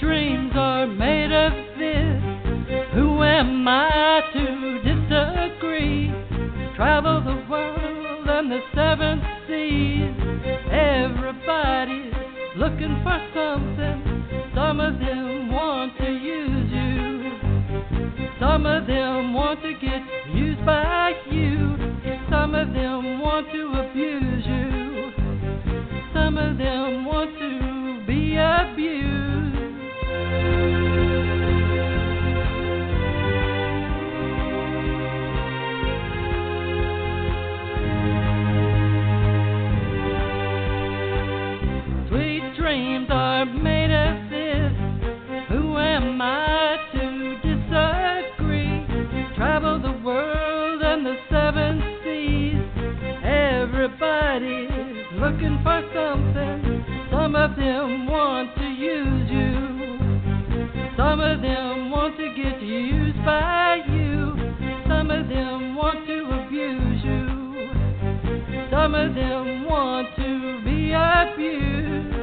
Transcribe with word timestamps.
Dreams 0.00 0.52
are 0.54 0.86
made 0.86 1.32
of 1.32 1.52
this. 1.78 2.22
Who 2.94 3.22
am 3.22 3.66
I 3.66 4.20
to 4.32 4.78
disagree? 4.84 6.12
Travel 6.76 7.22
the 7.22 7.44
world 7.48 8.28
and 8.28 8.50
the 8.50 8.60
seven 8.74 9.22
seas. 9.46 10.12
Everybody's 10.70 12.12
looking 12.56 13.00
for 13.02 13.18
something. 13.32 14.52
Some 14.54 14.80
of 14.80 14.98
them 14.98 15.52
want 15.52 15.96
to 15.98 16.10
use 16.10 16.70
you. 16.72 17.30
Some 18.40 18.66
of 18.66 18.86
them 18.86 19.34
want 19.34 19.62
to 19.62 19.72
get 19.80 20.02
used 20.34 20.64
by 20.66 21.12
you. 21.30 21.76
Some 22.30 22.54
of 22.54 22.72
them 22.72 23.20
want 23.20 23.46
to 23.52 23.72
abuse 23.80 24.46
you. 24.46 25.12
Some 26.12 26.36
of 26.36 26.58
them 26.58 27.04
want 27.04 27.30
to 27.38 28.06
be 28.06 28.36
abused. 28.36 29.45
Looking 55.30 55.58
for 55.62 55.82
something. 55.94 56.84
Some 57.10 57.34
of 57.34 57.56
them 57.56 58.06
want 58.06 58.54
to 58.56 58.64
use 58.64 59.30
you. 59.30 60.05
Some 61.06 61.20
of 61.20 61.40
them 61.40 61.92
want 61.92 62.16
to 62.16 62.34
get 62.34 62.60
used 62.60 63.24
by 63.24 63.76
you. 63.88 64.34
Some 64.88 65.08
of 65.12 65.28
them 65.28 65.76
want 65.76 66.04
to 66.08 66.24
abuse 66.32 67.04
you. 67.04 68.68
Some 68.72 68.92
of 68.96 69.14
them 69.14 69.66
want 69.66 70.08
to 70.16 70.60
be 70.64 70.90
abused. 70.90 72.15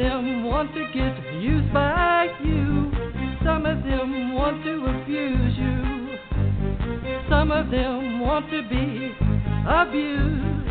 Of 0.00 0.04
them 0.04 0.44
want 0.44 0.72
to 0.74 0.84
get 0.94 1.34
used 1.42 1.72
by 1.72 2.28
you. 2.44 2.92
Some 3.44 3.66
of 3.66 3.82
them 3.82 4.34
want 4.34 4.62
to 4.64 4.86
abuse 4.86 5.58
you. 5.58 6.18
Some 7.28 7.50
of 7.50 7.70
them 7.70 8.20
want 8.20 8.48
to 8.50 8.62
be 8.68 9.12
abused. 9.66 10.67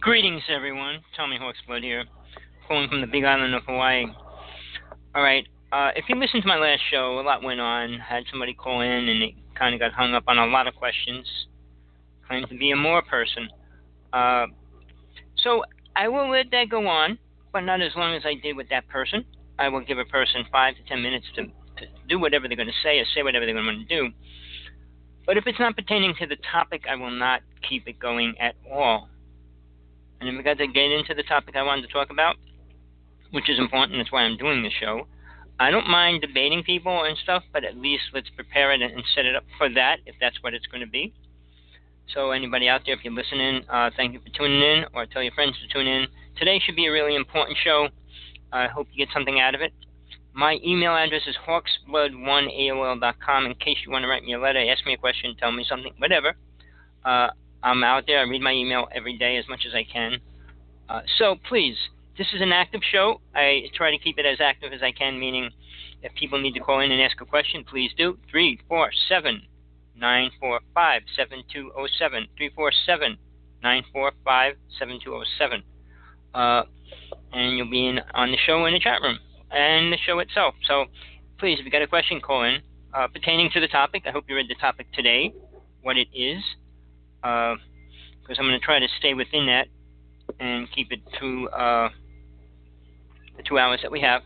Greetings, 0.00 0.42
everyone. 0.48 1.00
Tommy 1.16 1.36
Hawksblood 1.38 1.82
here, 1.82 2.04
calling 2.68 2.88
from 2.88 3.00
the 3.00 3.08
Big 3.08 3.24
Island 3.24 3.52
of 3.56 3.64
Hawaii. 3.64 4.06
All 5.16 5.22
right. 5.22 5.44
Uh, 5.72 5.90
if 5.96 6.04
you 6.08 6.14
listened 6.14 6.42
to 6.42 6.48
my 6.48 6.58
last 6.58 6.82
show, 6.92 7.18
a 7.18 7.22
lot 7.22 7.42
went 7.42 7.58
on. 7.58 7.98
Had 7.98 8.22
somebody 8.30 8.54
call 8.54 8.82
in, 8.82 9.08
and 9.08 9.24
it 9.24 9.34
kind 9.58 9.74
of 9.74 9.80
got 9.80 9.92
hung 9.92 10.14
up 10.14 10.22
on 10.28 10.38
a 10.38 10.46
lot 10.46 10.68
of 10.68 10.76
questions. 10.76 11.26
Claimed 12.28 12.48
to 12.48 12.56
be 12.56 12.70
a 12.70 12.76
more 12.76 13.02
person. 13.02 13.48
Uh, 14.12 14.46
so 15.42 15.64
I 15.96 16.06
will 16.06 16.30
let 16.30 16.52
that 16.52 16.68
go 16.70 16.86
on, 16.86 17.18
but 17.56 17.64
not 17.64 17.80
as 17.80 17.92
long 17.96 18.14
as 18.14 18.20
I 18.26 18.34
did 18.34 18.54
with 18.54 18.68
that 18.68 18.86
person. 18.86 19.24
I 19.58 19.70
will 19.70 19.80
give 19.80 19.96
a 19.96 20.04
person 20.04 20.44
five 20.52 20.74
to 20.76 20.82
ten 20.86 21.00
minutes 21.00 21.24
to, 21.36 21.44
to 21.44 21.86
do 22.06 22.20
whatever 22.20 22.48
they're 22.48 22.56
going 22.56 22.68
to 22.68 22.82
say 22.82 22.98
or 22.98 23.06
say 23.14 23.22
whatever 23.22 23.46
they're 23.46 23.54
going 23.54 23.78
to 23.78 23.84
do. 23.86 24.10
But 25.24 25.38
if 25.38 25.44
it's 25.46 25.58
not 25.58 25.74
pertaining 25.74 26.12
to 26.20 26.26
the 26.26 26.36
topic, 26.52 26.82
I 26.86 26.96
will 26.96 27.10
not 27.10 27.40
keep 27.66 27.88
it 27.88 27.98
going 27.98 28.34
at 28.38 28.56
all. 28.70 29.08
And 30.20 30.28
then 30.28 30.36
we 30.36 30.42
got 30.42 30.58
to 30.58 30.66
get 30.66 30.92
into 30.92 31.14
the 31.14 31.22
topic 31.22 31.56
I 31.56 31.62
wanted 31.62 31.86
to 31.86 31.88
talk 31.94 32.10
about, 32.10 32.36
which 33.30 33.48
is 33.48 33.58
important. 33.58 33.96
That's 34.00 34.12
why 34.12 34.24
I'm 34.24 34.36
doing 34.36 34.62
the 34.62 34.70
show. 34.78 35.06
I 35.58 35.70
don't 35.70 35.88
mind 35.88 36.20
debating 36.20 36.62
people 36.62 37.04
and 37.04 37.16
stuff, 37.16 37.42
but 37.54 37.64
at 37.64 37.78
least 37.78 38.02
let's 38.12 38.28
prepare 38.36 38.70
it 38.72 38.82
and 38.82 39.02
set 39.14 39.24
it 39.24 39.34
up 39.34 39.44
for 39.56 39.70
that 39.72 40.00
if 40.04 40.14
that's 40.20 40.36
what 40.42 40.52
it's 40.52 40.66
going 40.66 40.84
to 40.84 40.90
be. 40.90 41.14
So, 42.12 42.32
anybody 42.32 42.68
out 42.68 42.82
there, 42.84 42.94
if 42.94 43.00
you're 43.02 43.14
listening, 43.14 43.64
uh, 43.70 43.90
thank 43.96 44.12
you 44.12 44.20
for 44.20 44.28
tuning 44.28 44.60
in, 44.60 44.84
or 44.92 45.06
tell 45.06 45.22
your 45.22 45.32
friends 45.32 45.56
to 45.62 45.72
tune 45.72 45.86
in. 45.86 46.06
Today 46.36 46.60
should 46.64 46.76
be 46.76 46.86
a 46.86 46.92
really 46.92 47.14
important 47.14 47.56
show. 47.62 47.88
I 48.52 48.68
hope 48.68 48.88
you 48.92 49.04
get 49.04 49.12
something 49.12 49.40
out 49.40 49.54
of 49.54 49.60
it. 49.60 49.72
My 50.32 50.58
email 50.64 50.94
address 50.94 51.22
is 51.26 51.36
hawksblood1aol.com 51.46 53.46
in 53.46 53.54
case 53.54 53.78
you 53.84 53.90
want 53.90 54.02
to 54.02 54.08
write 54.08 54.22
me 54.22 54.34
a 54.34 54.38
letter, 54.38 54.62
ask 54.70 54.84
me 54.84 54.92
a 54.92 54.98
question, 54.98 55.34
tell 55.38 55.50
me 55.50 55.64
something, 55.68 55.92
whatever. 55.98 56.34
Uh, 57.04 57.28
I'm 57.62 57.82
out 57.82 58.04
there. 58.06 58.18
I 58.18 58.22
read 58.22 58.42
my 58.42 58.52
email 58.52 58.86
every 58.94 59.16
day 59.16 59.38
as 59.38 59.48
much 59.48 59.60
as 59.66 59.74
I 59.74 59.84
can. 59.90 60.18
Uh, 60.88 61.00
so 61.18 61.36
please 61.48 61.76
this 62.18 62.28
is 62.32 62.40
an 62.40 62.52
active 62.52 62.80
show. 62.90 63.20
I 63.34 63.68
try 63.74 63.90
to 63.90 63.98
keep 63.98 64.18
it 64.18 64.24
as 64.24 64.40
active 64.40 64.72
as 64.72 64.82
I 64.82 64.92
can, 64.92 65.20
meaning 65.20 65.50
if 66.02 66.14
people 66.14 66.40
need 66.40 66.54
to 66.54 66.60
call 66.60 66.80
in 66.80 66.90
and 66.90 67.02
ask 67.02 67.20
a 67.20 67.26
question, 67.26 67.64
please 67.64 67.90
do. 67.96 68.18
347 68.30 69.42
945 69.94 71.02
7207. 71.14 72.28
347 72.36 73.18
945 73.62 74.54
7207. 74.78 75.62
Uh, 76.36 76.64
and 77.32 77.56
you'll 77.56 77.70
be 77.70 77.88
in 77.88 77.98
on 78.12 78.30
the 78.30 78.36
show 78.46 78.66
in 78.66 78.74
the 78.74 78.80
chat 78.80 79.00
room 79.00 79.18
and 79.50 79.90
the 79.92 79.96
show 80.06 80.18
itself. 80.18 80.54
So 80.68 80.84
please, 81.38 81.58
if 81.58 81.64
you 81.64 81.70
got 81.70 81.80
a 81.80 81.86
question, 81.86 82.20
call 82.20 82.44
in 82.44 82.60
uh, 82.92 83.08
pertaining 83.08 83.50
to 83.54 83.60
the 83.60 83.68
topic. 83.68 84.02
I 84.06 84.10
hope 84.10 84.24
you 84.28 84.36
read 84.36 84.48
the 84.48 84.54
topic 84.56 84.86
today, 84.92 85.32
what 85.82 85.96
it 85.96 86.08
is, 86.12 86.42
because 87.22 87.58
uh, 88.28 88.38
I'm 88.38 88.46
going 88.46 88.60
to 88.60 88.64
try 88.64 88.78
to 88.78 88.86
stay 88.98 89.14
within 89.14 89.46
that 89.46 89.68
and 90.38 90.70
keep 90.72 90.92
it 90.92 91.00
to 91.20 91.48
uh, 91.48 91.88
the 93.36 93.42
two 93.42 93.58
hours 93.58 93.80
that 93.82 93.90
we 93.90 94.00
have. 94.02 94.22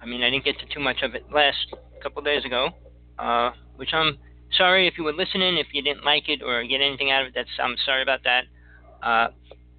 I 0.00 0.06
mean, 0.06 0.22
I 0.22 0.30
didn't 0.30 0.44
get 0.44 0.58
to 0.60 0.66
too 0.74 0.80
much 0.80 1.02
of 1.02 1.14
it 1.14 1.24
last 1.30 1.74
couple 2.02 2.22
days 2.22 2.44
ago, 2.44 2.70
uh, 3.18 3.50
which 3.76 3.90
I'm 3.92 4.16
sorry 4.56 4.86
if 4.86 4.96
you 4.96 5.04
were 5.04 5.12
listening. 5.12 5.58
If 5.58 5.68
you 5.72 5.82
didn't 5.82 6.04
like 6.04 6.28
it 6.28 6.42
or 6.42 6.64
get 6.64 6.80
anything 6.80 7.10
out 7.10 7.22
of 7.22 7.28
it, 7.28 7.32
that's 7.34 7.50
I'm 7.62 7.76
sorry 7.84 8.02
about 8.02 8.20
that. 8.24 8.44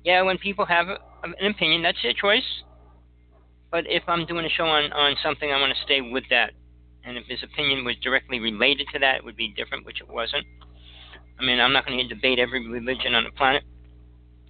Yeah, 0.10 0.24
when 0.24 0.40
people 0.40 0.66
have 0.66 0.88
a, 0.88 0.98
an 1.24 1.52
opinion, 1.52 1.84
that's 1.84 2.02
their 2.02 2.14
choice. 2.14 2.64
But 3.70 3.84
if 3.86 4.02
I'm 4.08 4.26
doing 4.26 4.44
a 4.44 4.50
show 4.50 4.64
on, 4.66 4.92
on 4.92 5.16
something, 5.22 5.52
I 5.52 5.62
want 5.62 5.72
to 5.72 5.84
stay 5.84 6.02
with 6.02 6.24
that. 6.32 6.54
And 7.06 7.16
if 7.16 7.26
his 7.28 7.44
opinion 7.44 7.86
was 7.86 7.96
directly 8.02 8.40
related 8.40 8.88
to 8.94 8.98
that, 9.00 9.18
it 9.18 9.24
would 9.24 9.36
be 9.36 9.50
different, 9.50 9.86
which 9.86 10.02
it 10.02 10.10
wasn't. 10.10 10.48
I 11.40 11.46
mean, 11.46 11.60
I'm 11.60 11.74
not 11.74 11.86
going 11.86 12.00
to 12.00 12.08
debate 12.08 12.40
every 12.40 12.68
religion 12.68 13.14
on 13.14 13.24
the 13.24 13.30
planet 13.38 13.62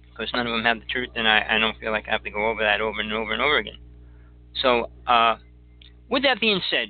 because 0.08 0.30
none 0.32 0.46
of 0.46 0.52
them 0.54 0.64
have 0.64 0.80
the 0.80 0.86
truth, 0.86 1.10
and 1.14 1.28
I, 1.28 1.44
I 1.50 1.58
don't 1.58 1.78
feel 1.78 1.92
like 1.92 2.08
I 2.08 2.12
have 2.12 2.24
to 2.24 2.30
go 2.30 2.48
over 2.48 2.62
that 2.62 2.80
over 2.80 2.98
and 2.98 3.12
over 3.12 3.34
and 3.34 3.42
over 3.42 3.58
again. 3.58 3.76
So, 4.62 4.90
uh, 5.06 5.36
with 6.08 6.22
that 6.22 6.40
being 6.40 6.62
said, 6.70 6.88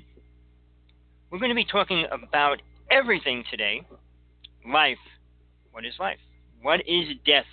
we're 1.29 1.41
going 1.41 1.51
to 1.51 1.57
be 1.57 1.65
talking 1.65 2.07
about 2.13 2.63
everything 2.89 3.43
today 3.51 3.85
life. 4.65 5.03
What 5.73 5.85
is 5.85 5.95
life? 5.99 6.19
What 6.63 6.83
is 6.87 7.09
death? 7.27 7.51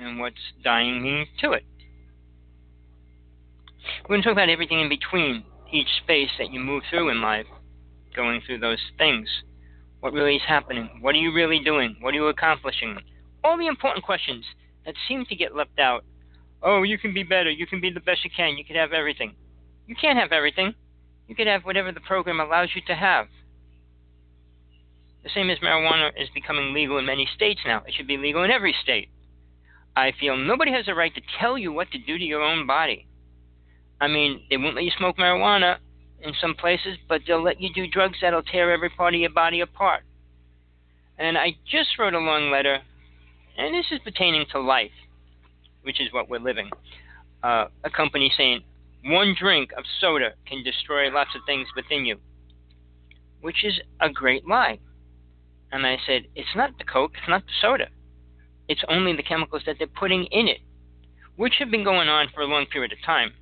And 0.00 0.18
what's 0.18 0.36
dying 0.64 1.26
to 1.40 1.52
it? 1.52 1.64
We're 4.02 4.14
going 4.14 4.22
to 4.22 4.28
talk 4.28 4.32
about 4.32 4.48
everything 4.48 4.80
in 4.80 4.88
between 4.88 5.44
each 5.70 5.88
space 6.02 6.30
that 6.38 6.50
you 6.50 6.58
move 6.58 6.84
through 6.88 7.10
in 7.10 7.20
life, 7.20 7.46
going 8.16 8.40
through 8.44 8.60
those 8.60 8.80
things. 8.96 9.28
What 10.00 10.14
really 10.14 10.36
is 10.36 10.42
happening? 10.48 10.88
What 11.02 11.14
are 11.14 11.18
you 11.18 11.34
really 11.34 11.60
doing? 11.62 11.96
What 12.00 12.14
are 12.14 12.16
you 12.16 12.28
accomplishing? 12.28 12.96
All 13.44 13.58
the 13.58 13.66
important 13.66 14.04
questions 14.04 14.44
that 14.86 14.94
seem 15.06 15.26
to 15.26 15.36
get 15.36 15.54
left 15.54 15.78
out. 15.78 16.04
Oh, 16.62 16.82
you 16.82 16.96
can 16.96 17.12
be 17.12 17.22
better. 17.22 17.50
You 17.50 17.66
can 17.66 17.80
be 17.80 17.90
the 17.90 18.00
best 18.00 18.24
you 18.24 18.30
can. 18.34 18.56
You 18.56 18.64
can 18.64 18.76
have 18.76 18.92
everything. 18.92 19.34
You 19.86 19.94
can't 19.94 20.18
have 20.18 20.32
everything. 20.32 20.74
You 21.28 21.34
can 21.34 21.46
have 21.46 21.64
whatever 21.64 21.92
the 21.92 22.00
program 22.00 22.40
allows 22.40 22.70
you 22.74 22.80
to 22.86 22.94
have. 22.94 23.26
The 25.22 25.30
same 25.34 25.50
as 25.50 25.58
marijuana 25.58 26.10
is 26.16 26.28
becoming 26.32 26.72
legal 26.72 26.96
in 26.98 27.04
many 27.04 27.28
states 27.34 27.60
now. 27.66 27.82
It 27.86 27.92
should 27.94 28.06
be 28.06 28.16
legal 28.16 28.42
in 28.44 28.50
every 28.50 28.74
state. 28.82 29.10
I 29.96 30.12
feel 30.18 30.36
nobody 30.36 30.72
has 30.72 30.88
a 30.88 30.94
right 30.94 31.14
to 31.14 31.20
tell 31.38 31.58
you 31.58 31.72
what 31.72 31.90
to 31.92 31.98
do 31.98 32.16
to 32.16 32.24
your 32.24 32.42
own 32.42 32.66
body. 32.66 33.06
I 34.00 34.08
mean, 34.08 34.42
they 34.48 34.56
won't 34.56 34.76
let 34.76 34.84
you 34.84 34.92
smoke 34.96 35.16
marijuana 35.16 35.76
in 36.22 36.32
some 36.40 36.54
places, 36.54 36.96
but 37.08 37.22
they'll 37.26 37.42
let 37.42 37.60
you 37.60 37.72
do 37.72 37.86
drugs 37.86 38.18
that'll 38.22 38.42
tear 38.42 38.72
every 38.72 38.90
part 38.90 39.14
of 39.14 39.20
your 39.20 39.30
body 39.30 39.60
apart. 39.60 40.02
And 41.18 41.36
I 41.36 41.56
just 41.70 41.98
wrote 41.98 42.14
a 42.14 42.18
long 42.18 42.50
letter, 42.50 42.78
and 43.58 43.74
this 43.74 43.86
is 43.90 43.98
pertaining 44.04 44.46
to 44.52 44.60
life, 44.60 44.90
which 45.82 46.00
is 46.00 46.12
what 46.12 46.30
we're 46.30 46.38
living. 46.38 46.70
Uh, 47.42 47.66
a 47.84 47.90
company 47.90 48.32
saying 48.36 48.62
one 49.04 49.34
drink 49.38 49.70
of 49.76 49.84
soda 50.00 50.30
can 50.46 50.62
destroy 50.62 51.10
lots 51.10 51.30
of 51.34 51.42
things 51.46 51.68
within 51.74 52.04
you, 52.04 52.16
which 53.40 53.64
is 53.64 53.80
a 54.00 54.10
great 54.10 54.46
lie. 54.46 54.78
And 55.72 55.86
I 55.86 55.98
said, 56.06 56.22
it's 56.34 56.56
not 56.56 56.76
the 56.78 56.84
Coke, 56.84 57.12
it's 57.18 57.28
not 57.28 57.44
the 57.44 57.52
soda. 57.60 57.88
It's 58.70 58.84
only 58.86 59.16
the 59.16 59.24
chemicals 59.24 59.62
that 59.66 59.78
they're 59.78 59.88
putting 59.88 60.26
in 60.26 60.46
it, 60.46 60.60
which 61.34 61.54
have 61.58 61.72
been 61.72 61.82
going 61.82 62.08
on 62.08 62.28
for 62.32 62.40
a 62.40 62.46
long 62.46 62.66
period 62.66 62.92
of 62.92 62.98
time. 63.04 63.32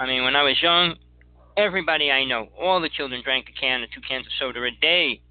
I 0.00 0.06
mean, 0.06 0.24
when 0.24 0.34
I 0.34 0.42
was 0.42 0.60
young, 0.60 0.96
everybody 1.56 2.10
I 2.10 2.24
know, 2.24 2.48
all 2.60 2.80
the 2.80 2.88
children 2.88 3.22
drank 3.22 3.46
a 3.48 3.52
can 3.52 3.82
or 3.82 3.86
two 3.86 4.00
cans 4.00 4.26
of 4.26 4.32
soda 4.36 4.64
a 4.64 4.70
day. 4.72 5.22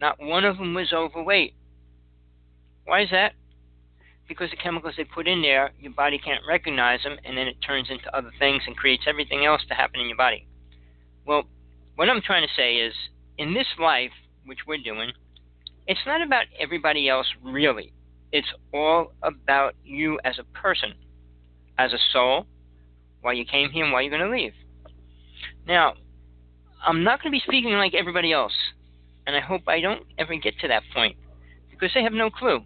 Not 0.00 0.18
one 0.18 0.46
of 0.46 0.56
them 0.56 0.72
was 0.72 0.90
overweight. 0.90 1.52
Why 2.86 3.02
is 3.02 3.10
that? 3.10 3.34
Because 4.26 4.48
the 4.50 4.56
chemicals 4.56 4.94
they 4.96 5.04
put 5.04 5.28
in 5.28 5.42
there, 5.42 5.72
your 5.78 5.92
body 5.92 6.16
can't 6.16 6.42
recognize 6.48 7.02
them, 7.02 7.18
and 7.26 7.36
then 7.36 7.46
it 7.46 7.60
turns 7.60 7.90
into 7.90 8.16
other 8.16 8.32
things 8.38 8.62
and 8.66 8.74
creates 8.74 9.04
everything 9.06 9.44
else 9.44 9.60
to 9.68 9.74
happen 9.74 10.00
in 10.00 10.08
your 10.08 10.16
body. 10.16 10.46
Well, 11.26 11.42
what 11.96 12.08
I'm 12.08 12.22
trying 12.22 12.48
to 12.48 12.54
say 12.56 12.76
is, 12.76 12.94
in 13.36 13.52
this 13.52 13.68
life, 13.78 14.12
which 14.46 14.60
we're 14.66 14.78
doing, 14.82 15.12
it's 15.90 16.06
not 16.06 16.22
about 16.22 16.44
everybody 16.56 17.08
else 17.08 17.26
really. 17.42 17.92
It's 18.30 18.46
all 18.72 19.12
about 19.24 19.74
you 19.82 20.20
as 20.24 20.38
a 20.38 20.44
person, 20.56 20.94
as 21.78 21.92
a 21.92 21.98
soul, 22.12 22.46
why 23.22 23.32
you 23.32 23.44
came 23.44 23.70
here 23.70 23.82
and 23.82 23.92
why 23.92 24.02
you're 24.02 24.16
going 24.16 24.22
to 24.22 24.30
leave. 24.30 24.52
Now, 25.66 25.94
I'm 26.86 27.02
not 27.02 27.20
going 27.20 27.32
to 27.32 27.36
be 27.36 27.42
speaking 27.44 27.72
like 27.72 27.92
everybody 27.94 28.32
else, 28.32 28.52
and 29.26 29.34
I 29.34 29.40
hope 29.40 29.62
I 29.66 29.80
don't 29.80 30.06
ever 30.16 30.36
get 30.36 30.60
to 30.60 30.68
that 30.68 30.84
point 30.94 31.16
because 31.72 31.90
they 31.92 32.04
have 32.04 32.12
no 32.12 32.30
clue. 32.30 32.60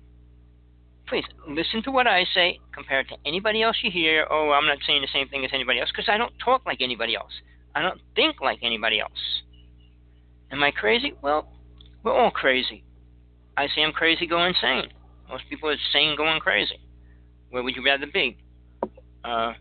Please 1.08 1.24
listen 1.48 1.82
to 1.84 1.90
what 1.90 2.06
I 2.06 2.26
say 2.34 2.60
compared 2.74 3.08
to 3.08 3.16
anybody 3.24 3.62
else 3.62 3.78
you 3.82 3.90
hear. 3.90 4.26
Oh, 4.30 4.50
I'm 4.50 4.66
not 4.66 4.78
saying 4.86 5.00
the 5.00 5.08
same 5.10 5.28
thing 5.28 5.46
as 5.46 5.50
anybody 5.54 5.80
else 5.80 5.90
because 5.90 6.10
I 6.10 6.18
don't 6.18 6.34
talk 6.44 6.66
like 6.66 6.82
anybody 6.82 7.16
else. 7.16 7.32
I 7.74 7.80
don't 7.80 8.02
think 8.14 8.42
like 8.42 8.58
anybody 8.62 9.00
else. 9.00 9.42
Am 10.52 10.62
I 10.62 10.72
crazy? 10.72 11.14
Well, 11.22 11.48
we're 12.02 12.12
all 12.12 12.30
crazy. 12.30 12.84
I 13.56 13.68
say 13.68 13.82
I'm 13.82 13.92
crazy, 13.92 14.26
go 14.26 14.44
insane. 14.44 14.88
Most 15.28 15.44
people 15.48 15.70
are 15.70 15.76
saying 15.92 16.16
going 16.16 16.40
crazy. 16.40 16.78
Where 17.50 17.62
would 17.62 17.76
you 17.76 17.84
rather 17.84 18.06
be? 18.06 18.36
Uh, 19.22 19.52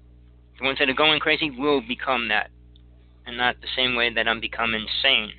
the 0.60 0.66
ones 0.66 0.80
that 0.80 0.90
are 0.90 0.94
going 0.94 1.20
crazy 1.20 1.52
will 1.52 1.82
become 1.82 2.28
that, 2.30 2.50
and 3.26 3.38
not 3.38 3.62
the 3.62 3.68
same 3.76 3.96
way 3.96 4.14
that 4.14 4.28
I'm 4.28 4.40
becoming 4.40 4.82
insane. 4.82 5.32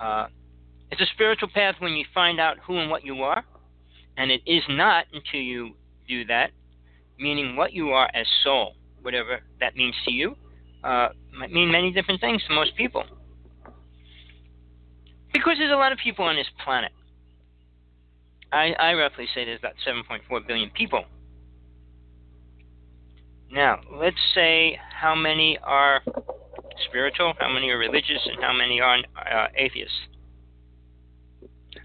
Uh, 0.00 0.26
it's 0.90 1.00
a 1.00 1.06
spiritual 1.14 1.48
path 1.48 1.76
when 1.78 1.92
you 1.92 2.04
find 2.12 2.38
out 2.40 2.58
who 2.66 2.78
and 2.78 2.90
what 2.90 3.04
you 3.04 3.22
are, 3.22 3.44
and 4.16 4.30
it 4.30 4.42
is 4.46 4.62
not 4.68 5.06
until 5.12 5.40
you 5.40 5.74
do 6.08 6.24
that, 6.26 6.50
meaning 7.18 7.56
what 7.56 7.72
you 7.72 7.90
are 7.90 8.10
as 8.14 8.26
soul, 8.44 8.74
whatever 9.02 9.40
that 9.60 9.76
means 9.76 9.94
to 10.04 10.12
you, 10.12 10.36
uh, 10.84 11.08
might 11.36 11.52
mean 11.52 11.70
many 11.70 11.90
different 11.90 12.20
things 12.20 12.42
to 12.48 12.54
most 12.54 12.76
people. 12.76 13.04
Because 15.32 15.58
there's 15.58 15.72
a 15.72 15.76
lot 15.76 15.92
of 15.92 15.98
people 15.98 16.24
on 16.24 16.36
this 16.36 16.46
planet. 16.64 16.92
I, 18.52 18.72
I 18.78 18.94
roughly 18.94 19.26
say 19.34 19.44
there's 19.44 19.58
about 19.58 19.74
7.4 19.86 20.46
billion 20.46 20.70
people 20.70 21.04
now, 23.50 23.80
let's 23.92 24.16
say 24.34 24.78
how 25.00 25.14
many 25.14 25.58
are 25.62 26.02
spiritual, 26.88 27.34
how 27.38 27.52
many 27.52 27.70
are 27.70 27.78
religious, 27.78 28.20
and 28.26 28.42
how 28.42 28.52
many 28.52 28.80
are 28.80 28.98
uh, 29.16 29.46
atheists. 29.56 29.94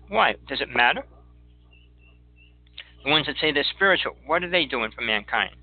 Why? 0.08 0.36
Does 0.48 0.62
it 0.62 0.70
matter? 0.70 1.04
The 3.04 3.12
ones 3.12 3.28
that 3.28 3.36
say 3.40 3.52
they're 3.52 3.66
spiritual, 3.76 4.16
what 4.26 4.44
are 4.44 4.50
they 4.50 4.66
doing 4.66 4.92
for 4.92 5.02
mankind? 5.02 5.56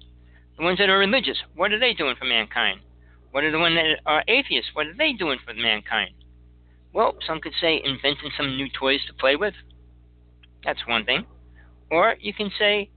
The 0.56 0.64
ones 0.64 0.78
that 0.78 0.88
are 0.88 0.98
religious, 0.98 1.38
what 1.54 1.72
are 1.72 1.78
they 1.78 1.94
doing 1.94 2.16
for 2.18 2.24
mankind? 2.24 2.80
What 3.30 3.44
are 3.44 3.52
the 3.52 3.58
ones 3.58 3.76
that 3.76 4.00
are 4.06 4.24
atheists? 4.26 4.70
What 4.72 4.86
are 4.86 4.96
they 4.96 5.12
doing 5.12 5.38
for 5.44 5.54
mankind? 5.54 6.14
Well, 6.92 7.16
some 7.26 7.40
could 7.40 7.52
say 7.60 7.80
inventing 7.84 8.30
some 8.36 8.56
new 8.56 8.68
toys 8.70 9.00
to 9.06 9.14
play 9.14 9.36
with. 9.36 9.54
That's 10.64 10.80
one 10.86 11.04
thing. 11.04 11.24
Or 11.90 12.16
you 12.20 12.34
can 12.34 12.50
say 12.58 12.90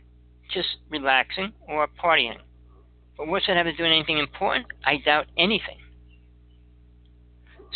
just 0.54 0.68
relaxing 0.90 1.54
or 1.68 1.88
partying. 1.88 2.38
But 3.18 3.28
what's 3.28 3.48
that 3.48 3.56
have 3.56 3.66
to 3.66 3.74
do 3.74 3.84
with 3.84 3.92
anything 3.92 4.18
important? 4.18 4.66
I 4.86 4.98
doubt 4.98 5.28
anything. 5.38 5.78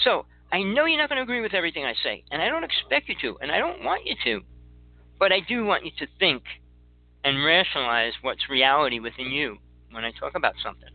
So, 0.03 0.25
I 0.51 0.61
know 0.61 0.85
you're 0.85 0.97
not 0.97 1.09
going 1.09 1.17
to 1.17 1.23
agree 1.23 1.41
with 1.41 1.53
everything 1.53 1.85
I 1.85 1.93
say, 2.03 2.23
and 2.31 2.41
I 2.41 2.49
don't 2.49 2.63
expect 2.63 3.09
you 3.09 3.15
to, 3.21 3.37
and 3.41 3.51
I 3.51 3.57
don't 3.57 3.83
want 3.83 4.05
you 4.05 4.15
to. 4.25 4.41
But 5.19 5.31
I 5.31 5.39
do 5.47 5.65
want 5.65 5.85
you 5.85 5.91
to 5.99 6.07
think 6.19 6.43
and 7.23 7.43
rationalize 7.43 8.13
what's 8.21 8.49
reality 8.49 8.99
within 8.99 9.31
you 9.31 9.57
when 9.91 10.03
I 10.03 10.11
talk 10.19 10.35
about 10.35 10.53
something. 10.63 10.89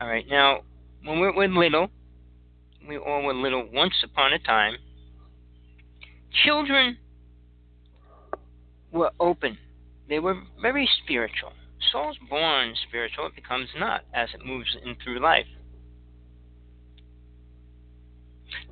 All 0.00 0.08
right, 0.08 0.26
now, 0.28 0.60
when 1.04 1.20
we 1.20 1.30
were 1.30 1.48
little, 1.48 1.88
we 2.86 2.98
all 2.98 3.22
were 3.22 3.34
little 3.34 3.68
once 3.72 3.94
upon 4.04 4.32
a 4.32 4.38
time, 4.38 4.76
children 6.44 6.96
were 8.92 9.10
open, 9.20 9.58
they 10.08 10.18
were 10.18 10.36
very 10.60 10.88
spiritual 11.02 11.52
soul's 11.92 12.18
born 12.28 12.74
spiritual, 12.88 13.26
it 13.26 13.34
becomes 13.34 13.68
not 13.78 14.02
as 14.14 14.28
it 14.34 14.44
moves 14.44 14.76
in 14.84 14.96
through 15.02 15.20
life. 15.20 15.46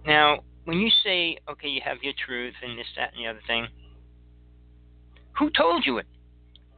Now, 0.06 0.40
when 0.64 0.78
you 0.78 0.90
say, 1.02 1.38
okay, 1.50 1.68
you 1.68 1.80
have 1.84 1.98
your 2.02 2.14
truth 2.26 2.54
and 2.62 2.78
this, 2.78 2.86
that, 2.96 3.12
and 3.14 3.24
the 3.24 3.28
other 3.28 3.40
thing, 3.46 3.66
who 5.38 5.50
told 5.50 5.84
you 5.84 5.98
it? 5.98 6.06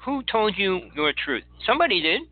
Who 0.05 0.23
told 0.31 0.55
you 0.57 0.83
your 0.95 1.13
truth? 1.25 1.45
Somebody 1.67 2.01
did. 2.01 2.23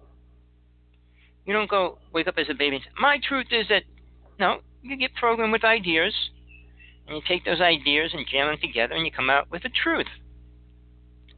You 1.45 1.53
don't 1.53 1.69
go 1.69 1.99
wake 2.13 2.29
up 2.29 2.35
as 2.39 2.47
a 2.49 2.55
baby 2.55 2.77
and 2.77 2.85
say, 2.85 2.91
My 2.99 3.19
truth 3.27 3.47
is 3.51 3.67
that. 3.69 3.83
No, 4.39 4.61
you 4.83 4.97
get 4.97 5.15
programmed 5.15 5.53
with 5.53 5.65
ideas, 5.65 6.13
and 7.07 7.17
you 7.17 7.23
take 7.27 7.45
those 7.45 7.61
ideas 7.61 8.11
and 8.15 8.27
jam 8.31 8.49
them 8.49 8.59
together, 8.61 8.95
and 8.95 9.05
you 9.05 9.13
come 9.13 9.31
out 9.31 9.51
with 9.51 9.65
a 9.65 9.69
truth. 9.69 10.07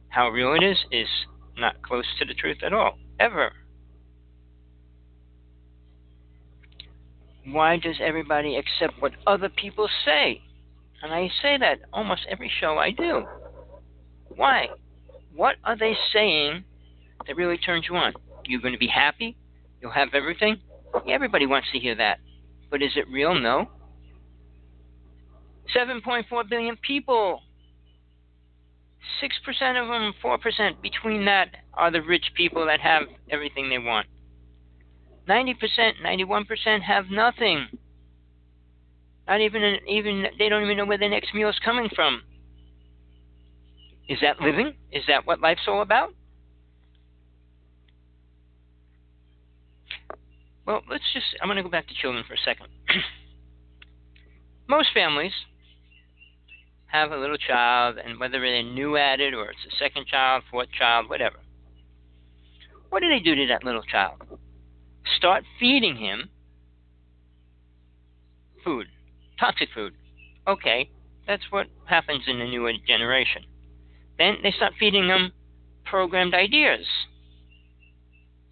How 0.09 0.29
real 0.29 0.53
it 0.53 0.63
is 0.63 0.77
is 0.91 1.07
not 1.57 1.81
close 1.81 2.05
to 2.19 2.25
the 2.25 2.33
truth 2.33 2.57
at 2.63 2.73
all, 2.73 2.97
ever. 3.19 3.51
Why 7.45 7.77
does 7.77 7.95
everybody 8.01 8.57
accept 8.57 9.01
what 9.01 9.13
other 9.25 9.49
people 9.49 9.89
say? 10.05 10.41
And 11.01 11.13
I 11.13 11.29
say 11.41 11.57
that 11.57 11.79
almost 11.93 12.25
every 12.29 12.51
show 12.59 12.77
I 12.77 12.91
do. 12.91 13.25
Why? 14.29 14.67
What 15.33 15.55
are 15.63 15.77
they 15.77 15.95
saying 16.13 16.63
that 17.25 17.35
really 17.35 17.57
turns 17.57 17.85
you 17.89 17.95
on? 17.95 18.13
You're 18.45 18.61
going 18.61 18.73
to 18.73 18.79
be 18.79 18.87
happy? 18.87 19.37
You'll 19.81 19.91
have 19.91 20.09
everything? 20.13 20.57
Everybody 21.07 21.45
wants 21.45 21.67
to 21.71 21.79
hear 21.79 21.95
that. 21.95 22.19
But 22.69 22.81
is 22.81 22.91
it 22.95 23.07
real? 23.09 23.35
No. 23.35 23.69
7.4 25.75 26.49
billion 26.49 26.77
people. 26.77 27.41
6% 29.21 29.81
of 29.81 29.87
them, 29.87 30.13
4% 30.23 30.81
between 30.81 31.25
that 31.25 31.49
are 31.73 31.91
the 31.91 32.01
rich 32.01 32.25
people 32.35 32.65
that 32.65 32.79
have 32.79 33.03
everything 33.29 33.69
they 33.69 33.77
want. 33.77 34.07
90%, 35.27 35.55
91% 36.05 36.81
have 36.81 37.05
nothing. 37.09 37.67
Not 39.27 39.41
even 39.41 39.77
even 39.89 40.25
they 40.39 40.47
don't 40.47 40.63
even 40.63 40.77
know 40.77 40.85
where 40.85 40.97
their 40.97 41.09
next 41.09 41.33
meal 41.33 41.49
is 41.49 41.59
coming 41.63 41.89
from. 41.93 42.21
Is 44.07 44.19
that 44.21 44.39
living? 44.39 44.73
Is 44.91 45.03
that 45.09 45.27
what 45.27 45.41
life's 45.41 45.67
all 45.67 45.81
about? 45.81 46.13
Well, 50.65 50.81
let's 50.89 51.03
just 51.13 51.25
I'm 51.41 51.47
going 51.47 51.57
to 51.57 51.63
go 51.63 51.69
back 51.69 51.87
to 51.89 51.93
children 51.93 52.23
for 52.25 52.35
a 52.35 52.37
second. 52.45 52.67
Most 54.69 54.89
families 54.93 55.33
have 56.87 57.11
a 57.11 57.17
little 57.17 57.37
child 57.37 57.97
and 58.03 58.19
whether 58.19 58.39
they're 58.39 58.63
new 58.63 58.97
at 58.97 59.19
it 59.19 59.33
or 59.33 59.51
it's 59.51 59.65
a 59.67 59.75
second 59.77 60.07
child, 60.07 60.43
fourth 60.49 60.69
child, 60.71 61.09
whatever. 61.09 61.37
What 62.89 63.01
do 63.01 63.09
they 63.09 63.19
do 63.19 63.35
to 63.35 63.47
that 63.47 63.63
little 63.63 63.83
child? 63.83 64.21
Start 65.17 65.43
feeding 65.59 65.97
him 65.97 66.29
food 68.63 68.87
toxic 69.39 69.69
food. 69.73 69.93
Okay, 70.47 70.89
that's 71.25 71.43
what 71.49 71.67
happens 71.85 72.23
in 72.27 72.39
the 72.39 72.45
newer 72.45 72.73
generation. 72.87 73.43
Then 74.17 74.37
they 74.43 74.51
start 74.51 74.73
feeding 74.79 75.07
them 75.07 75.31
programmed 75.85 76.33
ideas. 76.33 76.85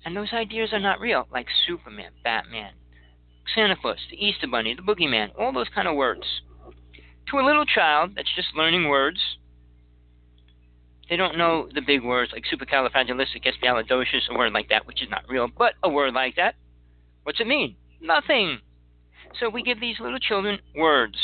And 0.05 0.15
those 0.15 0.33
ideas 0.33 0.69
are 0.71 0.79
not 0.79 0.99
real, 0.99 1.27
like 1.31 1.47
Superman, 1.67 2.11
Batman, 2.23 2.73
Santa 3.53 3.75
Claus, 3.75 3.97
the 4.11 4.23
Easter 4.23 4.47
Bunny, 4.47 4.75
the 4.75 4.83
Boogeyman, 4.83 5.29
all 5.39 5.51
those 5.51 5.69
kind 5.73 5.87
of 5.87 5.95
words. 5.95 6.25
To 7.31 7.39
a 7.39 7.45
little 7.45 7.65
child 7.65 8.11
that's 8.15 8.33
just 8.35 8.49
learning 8.55 8.87
words, 8.87 9.19
they 11.09 11.15
don't 11.15 11.37
know 11.37 11.69
the 11.73 11.81
big 11.81 12.03
words 12.03 12.31
like 12.31 12.43
supercalifragilisticexpialidocious, 12.51 14.29
a 14.29 14.37
word 14.37 14.53
like 14.53 14.69
that, 14.69 14.87
which 14.87 15.01
is 15.01 15.09
not 15.09 15.23
real, 15.29 15.47
but 15.47 15.73
a 15.83 15.89
word 15.89 16.13
like 16.13 16.35
that. 16.35 16.55
What's 17.23 17.39
it 17.39 17.47
mean? 17.47 17.75
Nothing. 18.01 18.59
So 19.39 19.49
we 19.49 19.63
give 19.63 19.79
these 19.79 19.99
little 19.99 20.19
children 20.19 20.59
words. 20.75 21.17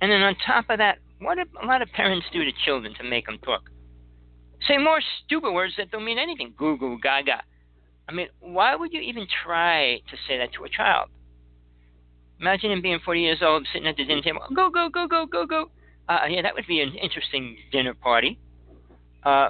And 0.00 0.10
then 0.10 0.22
on 0.22 0.36
top 0.46 0.66
of 0.70 0.78
that, 0.78 0.98
what 1.20 1.38
a 1.38 1.66
lot 1.66 1.82
of 1.82 1.88
parents 1.90 2.26
do 2.32 2.44
to 2.44 2.52
children 2.64 2.94
to 2.94 3.04
make 3.04 3.26
them 3.26 3.38
talk? 3.44 3.70
Say 4.66 4.78
more 4.78 5.00
stupid 5.24 5.52
words 5.52 5.74
that 5.76 5.90
don't 5.90 6.04
mean 6.04 6.18
anything. 6.18 6.54
Goo 6.56 6.76
goo 6.78 6.98
gaga. 7.02 7.42
I 8.08 8.12
mean, 8.12 8.28
why 8.40 8.74
would 8.74 8.92
you 8.92 9.00
even 9.00 9.26
try 9.44 9.98
to 9.98 10.16
say 10.26 10.38
that 10.38 10.52
to 10.54 10.64
a 10.64 10.68
child? 10.68 11.10
Imagine 12.40 12.70
him 12.70 12.82
being 12.82 13.00
40 13.04 13.20
years 13.20 13.38
old, 13.42 13.66
sitting 13.72 13.88
at 13.88 13.96
the 13.96 14.04
dinner 14.04 14.22
table. 14.22 14.40
Go, 14.54 14.70
go, 14.70 14.88
go, 14.88 15.06
go, 15.06 15.26
go, 15.26 15.46
go. 15.46 15.70
Uh, 16.08 16.20
yeah, 16.28 16.42
that 16.42 16.54
would 16.54 16.66
be 16.66 16.80
an 16.80 16.94
interesting 16.94 17.56
dinner 17.72 17.94
party. 17.94 18.38
Uh, 19.24 19.48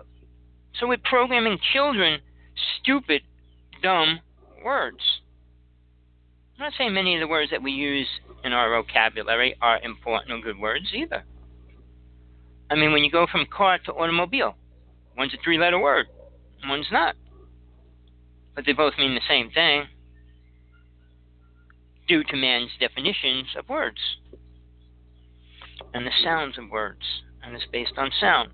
so 0.78 0.88
we're 0.88 0.96
programming 1.04 1.58
children 1.72 2.20
stupid, 2.80 3.22
dumb 3.82 4.20
words. 4.64 5.20
I'm 6.56 6.64
not 6.64 6.72
saying 6.76 6.94
many 6.94 7.14
of 7.14 7.20
the 7.20 7.28
words 7.28 7.50
that 7.50 7.62
we 7.62 7.72
use 7.72 8.08
in 8.42 8.52
our 8.52 8.70
vocabulary 8.70 9.54
are 9.60 9.80
important 9.80 10.32
or 10.32 10.40
good 10.40 10.58
words 10.58 10.86
either. 10.94 11.24
I 12.70 12.74
mean, 12.74 12.92
when 12.92 13.04
you 13.04 13.10
go 13.10 13.26
from 13.30 13.46
car 13.46 13.78
to 13.86 13.92
automobile, 13.92 14.56
one's 15.16 15.34
a 15.34 15.36
three 15.42 15.58
letter 15.58 15.78
word, 15.78 16.06
one's 16.66 16.88
not. 16.90 17.14
But 18.54 18.66
they 18.66 18.72
both 18.72 18.94
mean 18.98 19.14
the 19.14 19.20
same 19.28 19.50
thing 19.50 19.84
due 22.08 22.24
to 22.24 22.36
man's 22.36 22.70
definitions 22.80 23.46
of 23.56 23.68
words 23.68 23.98
and 25.94 26.06
the 26.06 26.10
sounds 26.24 26.58
of 26.58 26.70
words, 26.70 27.02
and 27.42 27.54
it's 27.54 27.64
based 27.72 27.92
on 27.96 28.10
sound. 28.20 28.50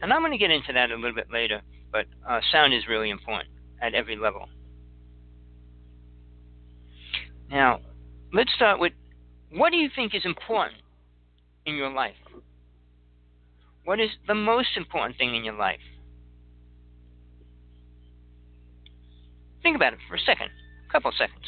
And 0.00 0.12
I'm 0.12 0.20
going 0.20 0.32
to 0.32 0.38
get 0.38 0.50
into 0.50 0.72
that 0.72 0.90
a 0.90 0.96
little 0.96 1.14
bit 1.14 1.30
later, 1.30 1.60
but 1.92 2.06
uh, 2.28 2.40
sound 2.50 2.74
is 2.74 2.88
really 2.88 3.10
important 3.10 3.48
at 3.80 3.94
every 3.94 4.16
level. 4.16 4.48
Now, 7.50 7.80
let's 8.32 8.52
start 8.54 8.80
with 8.80 8.92
what 9.50 9.70
do 9.70 9.76
you 9.76 9.90
think 9.94 10.14
is 10.14 10.24
important 10.24 10.78
in 11.66 11.74
your 11.74 11.90
life? 11.90 12.16
What 13.84 14.00
is 14.00 14.10
the 14.26 14.34
most 14.34 14.70
important 14.76 15.18
thing 15.18 15.34
in 15.34 15.44
your 15.44 15.54
life? 15.54 15.80
Think 19.62 19.76
about 19.76 19.92
it 19.92 19.98
for 20.08 20.16
a 20.16 20.20
second, 20.20 20.50
a 20.88 20.92
couple 20.92 21.10
of 21.10 21.16
seconds. 21.16 21.44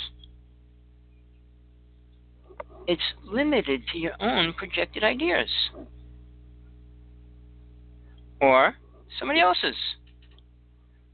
It's 2.87 3.03
limited 3.25 3.83
to 3.93 3.99
your 3.99 4.12
own 4.21 4.53
projected 4.53 5.03
ideas 5.03 5.49
or 8.41 8.75
somebody 9.19 9.41
else's. 9.41 9.76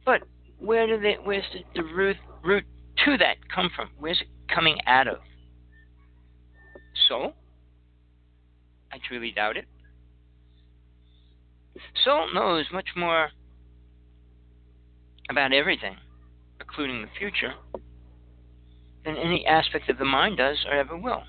But 0.05 0.23
where 0.59 0.87
do 0.87 1.01
they? 1.01 1.17
Where's 1.23 1.45
the, 1.53 1.61
the 1.81 1.87
root 1.87 2.17
root 2.43 2.65
to 3.05 3.17
that 3.19 3.37
come 3.55 3.71
from? 3.75 3.91
Where's 3.99 4.21
it 4.21 4.29
coming 4.53 4.79
out 4.87 5.07
of. 5.07 5.19
Soul? 7.09 7.35
I 8.93 8.99
truly 9.07 9.31
doubt 9.31 9.57
it. 9.57 9.67
Soul 12.05 12.35
knows 12.35 12.67
much 12.73 12.89
more 12.97 13.31
about 15.31 15.53
everything, 15.53 15.97
including 16.61 17.03
the 17.03 17.09
future, 17.17 17.55
than 19.05 19.17
any 19.17 19.47
aspect 19.47 19.89
of 19.89 19.99
the 19.99 20.05
mind 20.05 20.37
does 20.37 20.67
or 20.69 20.77
ever 20.77 20.97
will. 20.97 21.23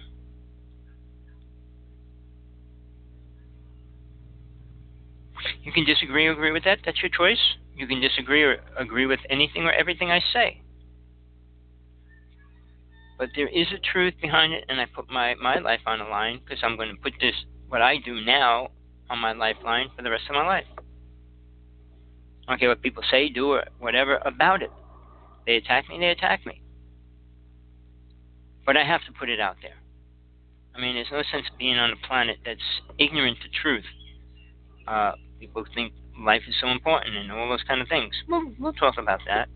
You 5.64 5.72
can 5.72 5.86
disagree 5.86 6.28
or 6.28 6.34
agree 6.34 6.52
with 6.52 6.64
that. 6.66 6.80
That's 6.86 7.02
your 7.02 7.12
choice. 7.12 7.40
You 7.76 7.88
can 7.88 8.02
disagree 8.02 8.44
or 8.44 8.58
agree 8.78 9.06
with 9.06 9.20
anything 9.30 9.64
or 9.64 9.72
everything 9.72 10.12
I 10.12 10.22
say 10.34 10.62
but 13.22 13.30
there 13.36 13.48
is 13.50 13.68
a 13.72 13.78
truth 13.94 14.16
behind 14.20 14.52
it, 14.52 14.66
and 14.68 14.82
I 14.82 14.88
put 14.88 15.08
my, 15.12 15.36
my 15.36 15.60
life 15.60 15.82
on 15.86 16.00
the 16.00 16.06
line 16.06 16.40
because 16.44 16.58
I'm 16.64 16.76
going 16.76 16.90
to 16.90 17.00
put 17.00 17.14
this, 17.22 17.36
what 17.68 17.80
I 17.80 17.98
do 18.04 18.20
now, 18.20 18.70
on 19.12 19.20
my 19.20 19.32
lifeline 19.32 19.90
for 19.96 20.02
the 20.02 20.10
rest 20.10 20.24
of 20.28 20.34
my 20.34 20.44
life. 20.44 20.66
I 22.48 22.52
don't 22.54 22.60
care 22.60 22.70
what 22.70 22.82
people 22.82 23.04
say, 23.12 23.30
do, 23.30 23.52
or 23.52 23.66
whatever 23.78 24.20
about 24.26 24.64
it. 24.64 24.72
They 25.46 25.58
attack 25.58 25.88
me, 25.88 26.00
they 26.00 26.08
attack 26.08 26.48
me. 26.48 26.64
But 28.66 28.76
I 28.76 28.84
have 28.84 29.02
to 29.06 29.12
put 29.12 29.30
it 29.30 29.40
out 29.40 29.58
there. 29.62 29.76
I 30.74 30.82
mean, 30.82 30.96
there's 30.96 31.12
no 31.12 31.22
sense 31.32 31.46
being 31.60 31.78
on 31.78 31.92
a 31.92 32.08
planet 32.08 32.38
that's 32.44 32.60
ignorant 32.98 33.38
to 33.44 33.62
truth. 33.62 33.86
Uh, 34.88 35.12
people 35.42 35.66
think 35.74 35.92
life 36.24 36.44
is 36.48 36.54
so 36.62 36.68
important 36.68 37.18
and 37.18 37.32
all 37.32 37.50
those 37.50 37.64
kind 37.68 37.82
of 37.82 37.88
things. 37.88 38.14
We'll, 38.30 38.52
we'll 38.60 38.74
talk 38.74 38.96
about 39.00 39.22
that. 39.28 39.50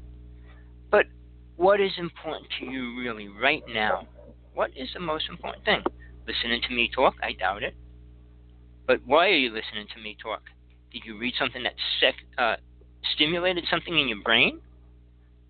But 0.90 1.06
what 1.58 1.80
is 1.80 1.92
important 1.98 2.48
to 2.60 2.66
you 2.66 3.00
really 3.00 3.28
right 3.28 3.62
now? 3.72 4.08
What 4.56 4.72
is 4.76 4.90
the 4.96 5.00
most 5.00 5.30
important 5.30 5.64
thing? 5.64 5.84
Listening 6.28 6.62
to 6.68 6.74
me 6.74 6.90
talk? 6.94 7.14
I 7.22 7.34
doubt 7.34 7.62
it. 7.62 7.76
But 8.88 9.02
why 9.06 9.28
are 9.28 9.38
you 9.38 9.50
listening 9.50 9.86
to 9.96 10.02
me 10.02 10.18
talk? 10.22 10.42
Did 10.92 11.04
you 11.06 11.20
read 11.20 11.36
something 11.38 11.62
that 11.64 11.74
sec- 12.00 12.26
uh, 12.38 12.56
stimulated 13.14 13.66
something 13.70 13.98
in 13.98 14.08
your 14.08 14.22
brain? 14.24 14.60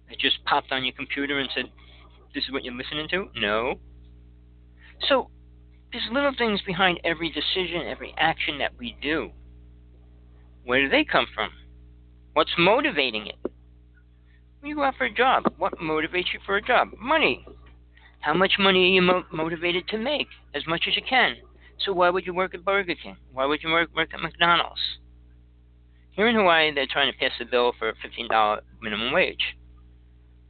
It 0.10 0.20
just 0.20 0.44
popped 0.44 0.72
on 0.74 0.84
your 0.84 0.94
computer 0.94 1.40
and 1.40 1.50
said, 1.56 1.66
This 2.34 2.44
is 2.44 2.52
what 2.52 2.66
you're 2.66 2.74
listening 2.74 3.08
to? 3.10 3.30
No. 3.36 3.76
So, 5.08 5.30
there's 5.92 6.08
little 6.12 6.34
things 6.38 6.62
behind 6.66 7.00
every 7.06 7.30
decision, 7.30 7.88
every 7.88 8.14
action 8.18 8.58
that 8.58 8.78
we 8.78 8.98
do. 9.02 9.32
Where 10.66 10.82
do 10.82 10.90
they 10.90 11.06
come 11.06 11.28
from? 11.34 11.52
What's 12.34 12.52
motivating 12.58 13.28
it? 13.28 13.38
When 14.60 14.70
You 14.70 14.76
go 14.76 14.84
out 14.84 14.96
for 14.98 15.06
a 15.06 15.14
job. 15.14 15.44
What 15.58 15.78
motivates 15.78 16.34
you 16.34 16.40
for 16.46 16.58
a 16.58 16.62
job? 16.62 16.90
Money. 17.00 17.46
How 18.20 18.34
much 18.34 18.54
money 18.58 18.86
are 18.86 18.94
you 18.96 19.02
mo- 19.04 19.24
motivated 19.32 19.88
to 19.90 19.98
make? 19.98 20.28
As 20.56 20.64
much 20.68 20.86
as 20.88 20.96
you 20.96 21.04
can. 21.08 21.36
So 21.78 21.94
why 21.94 22.10
would 22.10 22.26
you 22.26 22.34
work 22.34 22.56
at 22.56 22.66
Burger 22.66 22.96
King? 22.96 23.16
Why 23.32 23.46
would 23.46 23.62
you 23.62 23.70
work, 23.70 23.90
work 23.96 24.10
at 24.14 24.22
McDonald's? 24.22 24.82
Here 26.12 26.28
in 26.28 26.36
Hawaii, 26.36 26.74
they're 26.74 26.88
trying 26.90 27.12
to 27.12 27.18
pass 27.18 27.32
a 27.40 27.46
bill 27.46 27.74
for 27.78 27.90
a 27.90 27.94
$15 27.94 28.60
minimum 28.82 29.14
wage. 29.14 29.56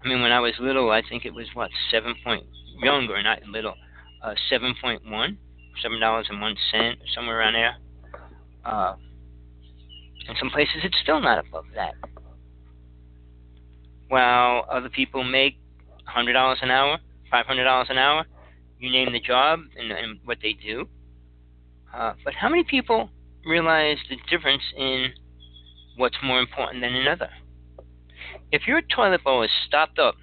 I 0.03 0.07
mean, 0.07 0.21
when 0.21 0.31
I 0.31 0.39
was 0.39 0.53
little, 0.59 0.91
I 0.91 1.01
think 1.09 1.25
it 1.25 1.33
was 1.33 1.47
what 1.55 1.71
seven 1.89 2.13
point 2.23 2.45
younger, 2.79 3.21
not 3.23 3.43
little, 3.43 3.73
uh, 4.23 4.35
seven 4.49 4.75
point 4.79 5.01
one, 5.09 5.39
seven 5.81 5.99
dollars 5.99 6.27
and 6.29 6.39
one 6.39 6.55
cent, 6.71 6.99
somewhere 7.15 7.39
around 7.39 7.53
there. 7.53 7.75
Uh, 8.63 8.95
in 10.27 10.35
some 10.39 10.49
places, 10.49 10.77
it's 10.83 10.97
still 11.01 11.21
not 11.21 11.45
above 11.45 11.65
that. 11.75 11.93
While 14.07 14.65
other 14.71 14.89
people 14.89 15.23
make 15.23 15.57
hundred 16.05 16.33
dollars 16.33 16.59
an 16.61 16.71
hour, 16.71 16.97
five 17.31 17.45
hundred 17.45 17.63
dollars 17.63 17.87
an 17.89 17.97
hour, 17.97 18.25
you 18.79 18.91
name 18.91 19.11
the 19.13 19.19
job 19.19 19.59
and, 19.77 19.91
and 19.91 20.19
what 20.25 20.37
they 20.41 20.53
do. 20.53 20.87
Uh, 21.93 22.13
but 22.23 22.33
how 22.33 22.49
many 22.49 22.63
people 22.63 23.09
realize 23.45 23.97
the 24.09 24.17
difference 24.29 24.63
in 24.77 25.07
what's 25.97 26.17
more 26.23 26.39
important 26.39 26.81
than 26.81 26.93
another? 26.93 27.29
If 28.51 28.67
your 28.67 28.81
toilet 28.81 29.23
bowl 29.23 29.43
is 29.43 29.49
stopped 29.67 29.97
up, 29.97 30.15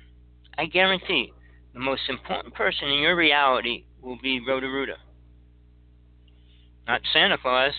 I 0.59 0.67
guarantee 0.67 1.33
the 1.75 1.81
most 1.81 2.03
important 2.09 2.55
person 2.55 2.89
in 2.89 2.99
your 2.99 3.17
reality 3.17 3.85
will 4.01 4.19
be 4.23 4.41
Roto-Rooter. 4.47 4.97
Not 6.87 7.01
Santa 7.13 7.39
Claus, 7.39 7.73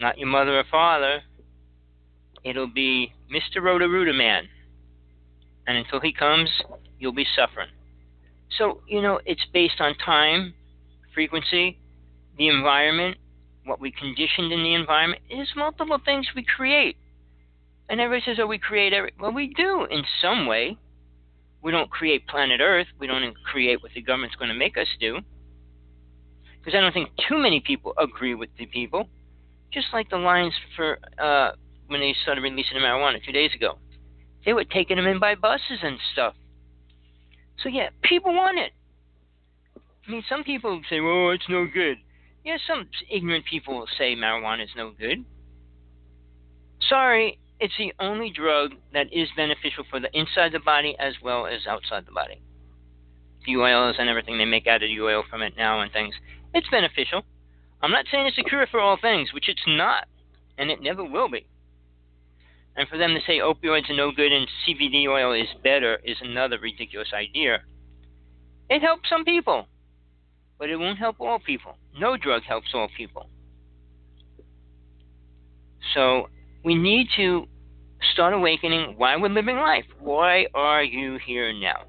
not 0.00 0.18
your 0.18 0.28
mother 0.28 0.58
or 0.58 0.64
father. 0.70 1.22
It'll 2.44 2.72
be 2.72 3.12
Mr. 3.32 3.62
Roto-Rooter 3.62 4.12
Man. 4.12 4.48
And 5.66 5.76
until 5.76 6.00
he 6.00 6.12
comes, 6.12 6.48
you'll 6.98 7.12
be 7.12 7.26
suffering. 7.36 7.68
So, 8.58 8.82
you 8.86 9.02
know, 9.02 9.20
it's 9.26 9.44
based 9.52 9.80
on 9.80 9.96
time, 9.96 10.54
frequency, 11.12 11.78
the 12.38 12.48
environment, 12.48 13.16
what 13.64 13.80
we 13.80 13.90
conditioned 13.90 14.52
in 14.52 14.62
the 14.62 14.74
environment. 14.74 15.22
There's 15.28 15.52
multiple 15.56 15.98
things 16.04 16.28
we 16.36 16.44
create. 16.44 16.96
And 17.88 18.00
everybody 18.00 18.22
says, 18.24 18.38
oh, 18.40 18.46
we 18.46 18.58
create 18.58 18.92
every. 18.92 19.12
Well, 19.18 19.32
we 19.32 19.52
do 19.54 19.86
in 19.90 20.02
some 20.22 20.46
way. 20.46 20.76
We 21.62 21.72
don't 21.72 21.90
create 21.90 22.28
planet 22.28 22.60
Earth. 22.60 22.86
We 22.98 23.06
don't 23.06 23.34
create 23.44 23.82
what 23.82 23.92
the 23.92 24.02
government's 24.02 24.36
going 24.36 24.50
to 24.50 24.54
make 24.54 24.76
us 24.76 24.86
do. 25.00 25.18
Because 26.58 26.76
I 26.76 26.80
don't 26.80 26.92
think 26.92 27.10
too 27.28 27.38
many 27.38 27.60
people 27.60 27.94
agree 27.98 28.34
with 28.34 28.50
the 28.58 28.66
people. 28.66 29.08
Just 29.72 29.88
like 29.92 30.08
the 30.10 30.16
lines 30.16 30.54
for 30.74 30.98
uh, 31.18 31.52
when 31.88 32.00
they 32.00 32.14
started 32.22 32.40
releasing 32.40 32.74
the 32.74 32.80
marijuana 32.80 33.24
two 33.24 33.32
days 33.32 33.50
ago. 33.54 33.78
They 34.44 34.52
were 34.52 34.64
taking 34.64 34.96
them 34.96 35.06
in 35.06 35.18
by 35.18 35.34
buses 35.34 35.80
and 35.82 35.98
stuff. 36.12 36.34
So, 37.62 37.68
yeah, 37.68 37.88
people 38.02 38.34
want 38.34 38.58
it. 38.58 38.72
I 40.06 40.10
mean, 40.10 40.22
some 40.28 40.44
people 40.44 40.80
say, 40.88 41.00
oh, 41.00 41.30
it's 41.30 41.48
no 41.48 41.66
good. 41.66 41.96
Yeah, 42.44 42.58
some 42.66 42.88
ignorant 43.10 43.44
people 43.44 43.74
will 43.74 43.88
say 43.98 44.14
marijuana 44.14 44.64
is 44.64 44.70
no 44.76 44.92
good. 44.92 45.24
Sorry, 46.88 47.40
it's 47.58 47.74
the 47.76 47.92
only 47.98 48.30
drug 48.30 48.74
that 48.92 49.12
is 49.12 49.28
beneficial 49.36 49.84
for 49.90 49.98
the 49.98 50.16
inside 50.16 50.52
the 50.52 50.60
body 50.60 50.94
as 50.98 51.14
well 51.22 51.46
as 51.46 51.66
outside 51.66 52.06
the 52.06 52.12
body. 52.12 52.40
The 53.46 53.56
oils 53.56 53.96
and 53.98 54.08
everything 54.08 54.38
they 54.38 54.44
make 54.44 54.66
out 54.66 54.82
of 54.82 54.88
the 54.88 55.00
oil 55.00 55.24
from 55.28 55.42
it 55.42 55.54
now 55.56 55.80
and 55.80 55.90
things. 55.92 56.14
It's 56.54 56.68
beneficial. 56.70 57.22
I'm 57.82 57.90
not 57.90 58.06
saying 58.10 58.26
it's 58.26 58.38
a 58.38 58.48
cure 58.48 58.66
for 58.70 58.80
all 58.80 58.96
things, 59.00 59.32
which 59.32 59.48
it's 59.48 59.62
not, 59.66 60.06
and 60.58 60.70
it 60.70 60.82
never 60.82 61.04
will 61.04 61.28
be. 61.28 61.46
And 62.76 62.88
for 62.88 62.98
them 62.98 63.14
to 63.14 63.20
say 63.26 63.38
opioids 63.38 63.88
are 63.90 63.96
no 63.96 64.12
good 64.12 64.32
and 64.32 64.46
CBD 64.66 65.06
oil 65.08 65.32
is 65.32 65.48
better 65.62 65.98
is 66.04 66.16
another 66.20 66.58
ridiculous 66.58 67.08
idea. 67.14 67.62
It 68.68 68.82
helps 68.82 69.08
some 69.08 69.24
people, 69.24 69.66
but 70.58 70.68
it 70.68 70.76
won't 70.76 70.98
help 70.98 71.16
all 71.20 71.38
people. 71.38 71.76
No 71.98 72.16
drug 72.16 72.42
helps 72.42 72.68
all 72.74 72.88
people. 72.96 73.28
So 75.94 76.28
we 76.64 76.74
need 76.74 77.08
to 77.16 77.46
start 78.12 78.34
awakening 78.34 78.94
why 78.98 79.16
we're 79.16 79.28
living 79.28 79.56
life. 79.56 79.84
Why 79.98 80.46
are 80.54 80.82
you 80.82 81.18
here 81.24 81.52
now? 81.52 81.84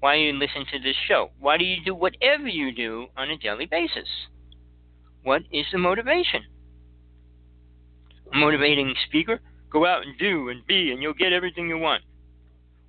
Why 0.00 0.14
you 0.16 0.32
listen 0.32 0.64
to 0.72 0.78
this 0.80 0.96
show? 1.06 1.30
Why 1.38 1.58
do 1.58 1.64
you 1.64 1.76
do 1.84 1.94
whatever 1.94 2.48
you 2.48 2.72
do 2.72 3.06
on 3.16 3.30
a 3.30 3.36
daily 3.36 3.66
basis? 3.66 4.08
What 5.28 5.42
is 5.52 5.66
the 5.70 5.76
motivation? 5.76 6.40
A 8.32 8.36
motivating 8.38 8.94
speaker? 9.06 9.40
Go 9.70 9.84
out 9.84 10.00
and 10.06 10.16
do 10.18 10.48
and 10.48 10.66
be, 10.66 10.90
and 10.90 11.02
you'll 11.02 11.12
get 11.12 11.34
everything 11.34 11.68
you 11.68 11.76
want. 11.76 12.02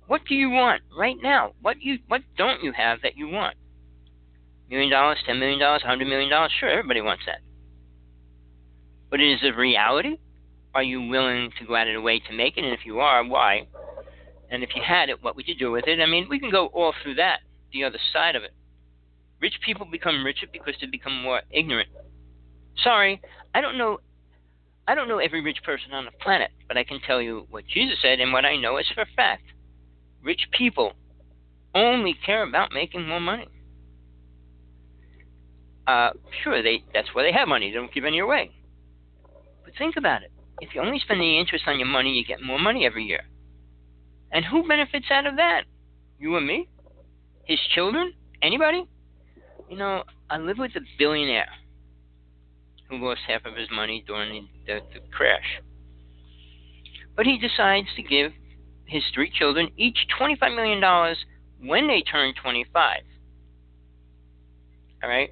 What 0.06 0.22
do 0.26 0.34
you 0.34 0.48
want 0.48 0.80
right 0.98 1.16
now? 1.22 1.52
What 1.60 1.82
you 1.82 1.98
what 2.08 2.22
don't 2.38 2.62
you 2.62 2.72
have 2.72 3.02
that 3.02 3.18
you 3.18 3.28
want? 3.28 3.58
Million 4.70 4.90
dollars, 4.90 5.18
ten 5.26 5.38
million 5.38 5.58
dollars, 5.58 5.82
hundred 5.82 6.08
million 6.08 6.30
dollars? 6.30 6.50
Sure, 6.58 6.70
everybody 6.70 7.02
wants 7.02 7.24
that. 7.26 7.40
But 9.10 9.20
is 9.20 9.40
it 9.42 9.54
reality? 9.54 10.16
Are 10.74 10.82
you 10.82 11.08
willing 11.08 11.50
to 11.58 11.66
go 11.66 11.76
out 11.76 11.88
of 11.88 11.94
the 11.94 12.00
way 12.00 12.20
to 12.20 12.32
make 12.32 12.56
it? 12.56 12.64
And 12.64 12.72
if 12.72 12.86
you 12.86 13.00
are, 13.00 13.22
why? 13.22 13.66
And 14.50 14.62
if 14.62 14.70
you 14.74 14.80
had 14.82 15.10
it, 15.10 15.22
what 15.22 15.36
would 15.36 15.46
you 15.46 15.54
do 15.54 15.72
with 15.72 15.86
it? 15.86 16.00
I 16.00 16.06
mean, 16.06 16.26
we 16.30 16.40
can 16.40 16.50
go 16.50 16.68
all 16.68 16.94
through 17.02 17.16
that, 17.16 17.40
the 17.74 17.84
other 17.84 17.98
side 18.14 18.34
of 18.34 18.44
it. 18.44 18.54
Rich 19.42 19.60
people 19.62 19.84
become 19.84 20.24
richer 20.24 20.46
because 20.50 20.72
they 20.80 20.86
become 20.86 21.20
more 21.22 21.42
ignorant. 21.50 21.90
Sorry, 22.82 23.20
I 23.54 23.60
don't 23.60 23.78
know 23.78 24.00
I 24.90 24.96
don't 24.96 25.06
know 25.06 25.18
every 25.18 25.40
rich 25.40 25.58
person 25.64 25.92
on 25.92 26.04
the 26.04 26.10
planet, 26.10 26.50
but 26.66 26.76
I 26.76 26.82
can 26.82 27.00
tell 27.06 27.22
you 27.22 27.46
what 27.50 27.64
Jesus 27.64 27.98
said 28.02 28.18
and 28.18 28.32
what 28.32 28.44
I 28.44 28.56
know 28.56 28.76
is 28.78 28.86
for 28.92 29.02
a 29.02 29.06
fact. 29.14 29.44
Rich 30.20 30.48
people 30.50 30.94
only 31.76 32.14
care 32.26 32.42
about 32.42 32.72
making 32.72 33.06
more 33.06 33.20
money. 33.20 33.46
Uh, 35.86 36.10
sure, 36.42 36.60
they 36.60 36.82
that's 36.92 37.08
why 37.12 37.22
they 37.22 37.30
have 37.30 37.46
money. 37.46 37.70
They 37.70 37.76
don't 37.76 37.94
give 37.94 38.04
any 38.04 38.18
away. 38.18 38.50
But 39.64 39.74
think 39.78 39.96
about 39.96 40.22
it. 40.22 40.32
If 40.60 40.74
you 40.74 40.80
only 40.80 40.98
spend 40.98 41.20
the 41.20 41.38
interest 41.38 41.64
on 41.68 41.78
your 41.78 41.88
money, 41.88 42.10
you 42.10 42.24
get 42.24 42.42
more 42.42 42.58
money 42.58 42.84
every 42.84 43.04
year. 43.04 43.22
And 44.32 44.44
who 44.44 44.66
benefits 44.66 45.06
out 45.10 45.26
of 45.26 45.36
that? 45.36 45.62
You 46.18 46.36
and 46.36 46.46
me? 46.46 46.68
His 47.44 47.60
children? 47.74 48.12
Anybody? 48.42 48.88
You 49.68 49.76
know, 49.76 50.02
I 50.28 50.38
live 50.38 50.58
with 50.58 50.72
a 50.76 50.80
billionaire 50.98 51.48
who 52.90 52.98
lost 52.98 53.20
half 53.26 53.46
of 53.46 53.56
his 53.56 53.68
money 53.70 54.04
during 54.06 54.48
the, 54.66 54.80
the, 54.92 55.00
crash. 55.10 55.62
But 57.16 57.24
he 57.24 57.38
decides 57.38 57.86
to 57.96 58.02
give 58.02 58.32
his 58.84 59.04
three 59.14 59.30
children 59.30 59.70
each 59.76 60.06
$25 60.20 60.56
million 60.56 61.16
when 61.62 61.86
they 61.86 62.02
turn 62.02 62.34
25. 62.42 63.02
All 65.02 65.08
right? 65.08 65.30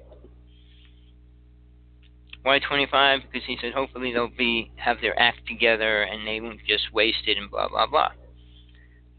Why 2.43 2.59
25? 2.59 3.19
Because 3.31 3.45
he 3.45 3.57
said 3.61 3.73
hopefully 3.73 4.13
they'll 4.13 4.29
be 4.29 4.71
have 4.77 4.97
their 5.01 5.19
act 5.19 5.45
together 5.45 6.03
and 6.03 6.25
they 6.25 6.39
won't 6.39 6.61
just 6.65 6.93
waste 6.93 7.27
it 7.27 7.37
and 7.37 7.51
blah 7.51 7.67
blah 7.67 7.85
blah. 7.85 8.11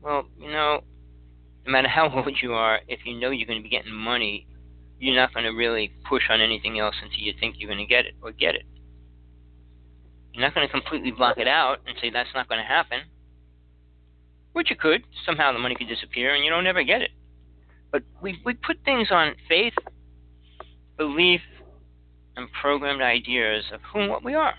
Well, 0.00 0.24
you 0.38 0.50
know, 0.50 0.81
no 1.66 1.72
matter 1.72 1.88
how 1.88 2.11
old 2.24 2.38
you 2.40 2.55
are, 2.55 2.81
if 2.88 3.00
you 3.05 3.20
know 3.20 3.31
you're 3.31 3.46
going 3.46 3.59
to 3.59 3.62
be 3.62 3.68
getting 3.68 3.92
money, 3.92 4.46
you're 5.00 5.16
not 5.16 5.32
going 5.32 5.44
to 5.44 5.50
really 5.50 5.90
push 6.08 6.24
on 6.28 6.40
anything 6.42 6.78
else 6.78 6.94
until 7.02 7.18
you 7.18 7.32
think 7.40 7.56
you're 7.58 7.68
going 7.68 7.84
to 7.84 7.88
get 7.88 8.04
it 8.04 8.14
or 8.22 8.32
get 8.32 8.54
it. 8.54 8.64
You're 10.32 10.42
not 10.42 10.54
going 10.54 10.66
to 10.66 10.72
completely 10.72 11.10
block 11.10 11.38
it 11.38 11.48
out 11.48 11.78
and 11.86 11.96
say 12.00 12.10
that's 12.10 12.28
not 12.34 12.48
going 12.48 12.60
to 12.60 12.66
happen. 12.66 13.00
Which 14.52 14.68
you 14.68 14.76
could. 14.76 15.02
Somehow 15.24 15.52
the 15.52 15.58
money 15.58 15.74
could 15.74 15.88
disappear 15.88 16.34
and 16.34 16.44
you 16.44 16.50
don't 16.50 16.66
ever 16.66 16.84
get 16.84 17.00
it. 17.00 17.10
But 17.90 18.02
we, 18.20 18.38
we 18.44 18.52
put 18.52 18.76
things 18.84 19.08
on 19.10 19.34
faith, 19.48 19.72
belief, 20.98 21.40
and 22.36 22.48
programmed 22.60 23.02
ideas 23.02 23.64
of 23.72 23.80
who 23.92 24.00
and 24.00 24.10
what 24.10 24.22
we 24.22 24.34
are. 24.34 24.54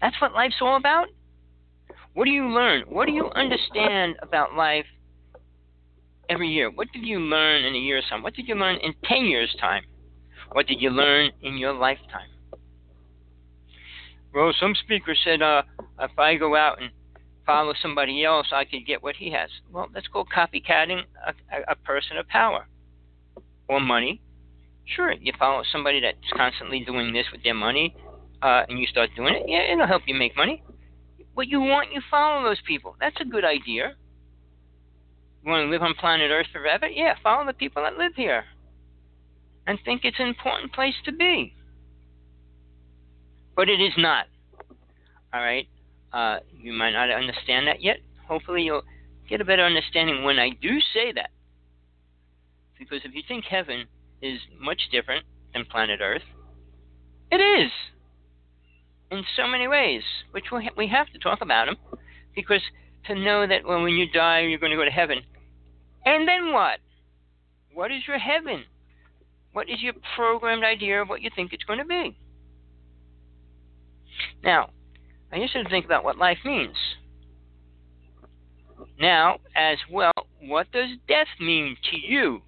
That's 0.00 0.18
what 0.22 0.32
life's 0.32 0.56
all 0.60 0.76
about. 0.76 1.08
What 2.14 2.24
do 2.24 2.30
you 2.30 2.48
learn? 2.48 2.84
What 2.88 3.06
do 3.06 3.12
you 3.12 3.30
understand 3.30 4.16
about 4.22 4.54
life 4.54 4.86
every 6.28 6.48
year? 6.48 6.70
What 6.70 6.88
did 6.92 7.04
you 7.04 7.20
learn 7.20 7.64
in 7.64 7.74
a 7.74 7.78
year's 7.78 8.04
time? 8.08 8.22
What 8.22 8.34
did 8.34 8.48
you 8.48 8.54
learn 8.54 8.76
in 8.76 8.94
10 9.04 9.24
years' 9.24 9.54
time? 9.60 9.84
What 10.52 10.66
did 10.66 10.80
you 10.80 10.90
learn 10.90 11.30
in 11.42 11.56
your 11.56 11.72
lifetime? 11.72 12.28
Well, 14.34 14.52
some 14.58 14.74
speaker 14.74 15.14
said, 15.24 15.42
uh, 15.42 15.62
if 16.00 16.18
I 16.18 16.36
go 16.36 16.54
out 16.54 16.80
and 16.80 16.90
follow 17.46 17.72
somebody 17.80 18.24
else, 18.24 18.48
I 18.52 18.64
could 18.64 18.86
get 18.86 19.02
what 19.02 19.16
he 19.16 19.30
has. 19.32 19.50
Well, 19.72 19.88
that's 19.92 20.06
called 20.08 20.28
copycatting 20.34 21.02
a, 21.26 21.32
a, 21.72 21.74
person 21.76 22.18
of 22.18 22.28
power 22.28 22.66
or 23.68 23.80
money 23.80 24.20
Sure, 24.96 25.12
you 25.12 25.32
follow 25.38 25.62
somebody 25.70 26.00
that's 26.00 26.16
constantly 26.34 26.80
doing 26.80 27.12
this 27.12 27.26
with 27.30 27.42
their 27.42 27.54
money, 27.54 27.94
uh, 28.40 28.62
and 28.68 28.78
you 28.78 28.86
start 28.86 29.10
doing 29.14 29.34
it. 29.34 29.42
Yeah, 29.46 29.70
it'll 29.72 29.86
help 29.86 30.02
you 30.06 30.14
make 30.14 30.34
money. 30.36 30.62
What 31.34 31.48
you 31.48 31.60
want, 31.60 31.92
you 31.92 32.00
follow 32.10 32.42
those 32.42 32.60
people. 32.66 32.96
That's 32.98 33.16
a 33.20 33.24
good 33.24 33.44
idea. 33.44 33.94
Want 35.44 35.66
to 35.66 35.70
live 35.70 35.82
on 35.82 35.94
planet 35.94 36.30
Earth 36.30 36.48
forever? 36.52 36.88
Yeah, 36.88 37.14
follow 37.22 37.46
the 37.46 37.52
people 37.52 37.82
that 37.82 37.96
live 37.96 38.12
here, 38.16 38.44
and 39.66 39.78
think 39.84 40.04
it's 40.04 40.18
an 40.18 40.28
important 40.28 40.72
place 40.72 40.94
to 41.04 41.12
be. 41.12 41.54
But 43.56 43.68
it 43.68 43.80
is 43.80 43.92
not. 43.96 44.26
All 45.32 45.40
right. 45.40 45.68
Uh, 46.12 46.38
you 46.60 46.72
might 46.72 46.92
not 46.92 47.10
understand 47.10 47.66
that 47.68 47.82
yet. 47.82 47.98
Hopefully, 48.26 48.62
you'll 48.62 48.82
get 49.28 49.40
a 49.40 49.44
better 49.44 49.64
understanding 49.64 50.24
when 50.24 50.38
I 50.38 50.50
do 50.50 50.80
say 50.94 51.12
that. 51.12 51.30
Because 52.78 53.00
if 53.04 53.14
you 53.14 53.22
think 53.26 53.44
heaven 53.44 53.86
is 54.22 54.40
much 54.60 54.80
different 54.90 55.24
than 55.54 55.64
planet 55.64 56.00
Earth. 56.02 56.22
It 57.30 57.36
is. 57.36 57.70
in 59.10 59.24
so 59.36 59.46
many 59.46 59.66
ways, 59.68 60.02
which 60.32 60.46
we 60.76 60.88
have 60.88 61.08
to 61.12 61.18
talk 61.18 61.40
about 61.40 61.66
them, 61.66 61.76
because 62.34 62.60
to 63.08 63.14
know 63.14 63.46
that 63.46 63.64
well, 63.64 63.82
when 63.82 63.92
you 63.92 64.10
die 64.10 64.40
you're 64.40 64.58
going 64.58 64.70
to 64.70 64.76
go 64.76 64.84
to 64.84 64.90
heaven, 64.90 65.18
and 66.04 66.26
then 66.26 66.52
what? 66.52 66.78
What 67.74 67.90
is 67.90 68.02
your 68.06 68.18
heaven? 68.18 68.64
What 69.52 69.68
is 69.68 69.82
your 69.82 69.94
programmed 70.14 70.64
idea 70.64 71.02
of 71.02 71.08
what 71.08 71.22
you 71.22 71.30
think 71.34 71.52
it's 71.52 71.64
going 71.64 71.80
to 71.80 71.84
be? 71.84 72.16
Now, 74.42 74.70
I 75.32 75.36
used 75.36 75.52
to 75.52 75.68
think 75.68 75.84
about 75.84 76.04
what 76.04 76.16
life 76.16 76.38
means. 76.44 76.76
Now, 79.00 79.38
as 79.54 79.78
well, 79.90 80.12
what 80.40 80.70
does 80.72 80.90
death 81.06 81.28
mean 81.40 81.76
to 81.90 81.96
you? 81.96 82.42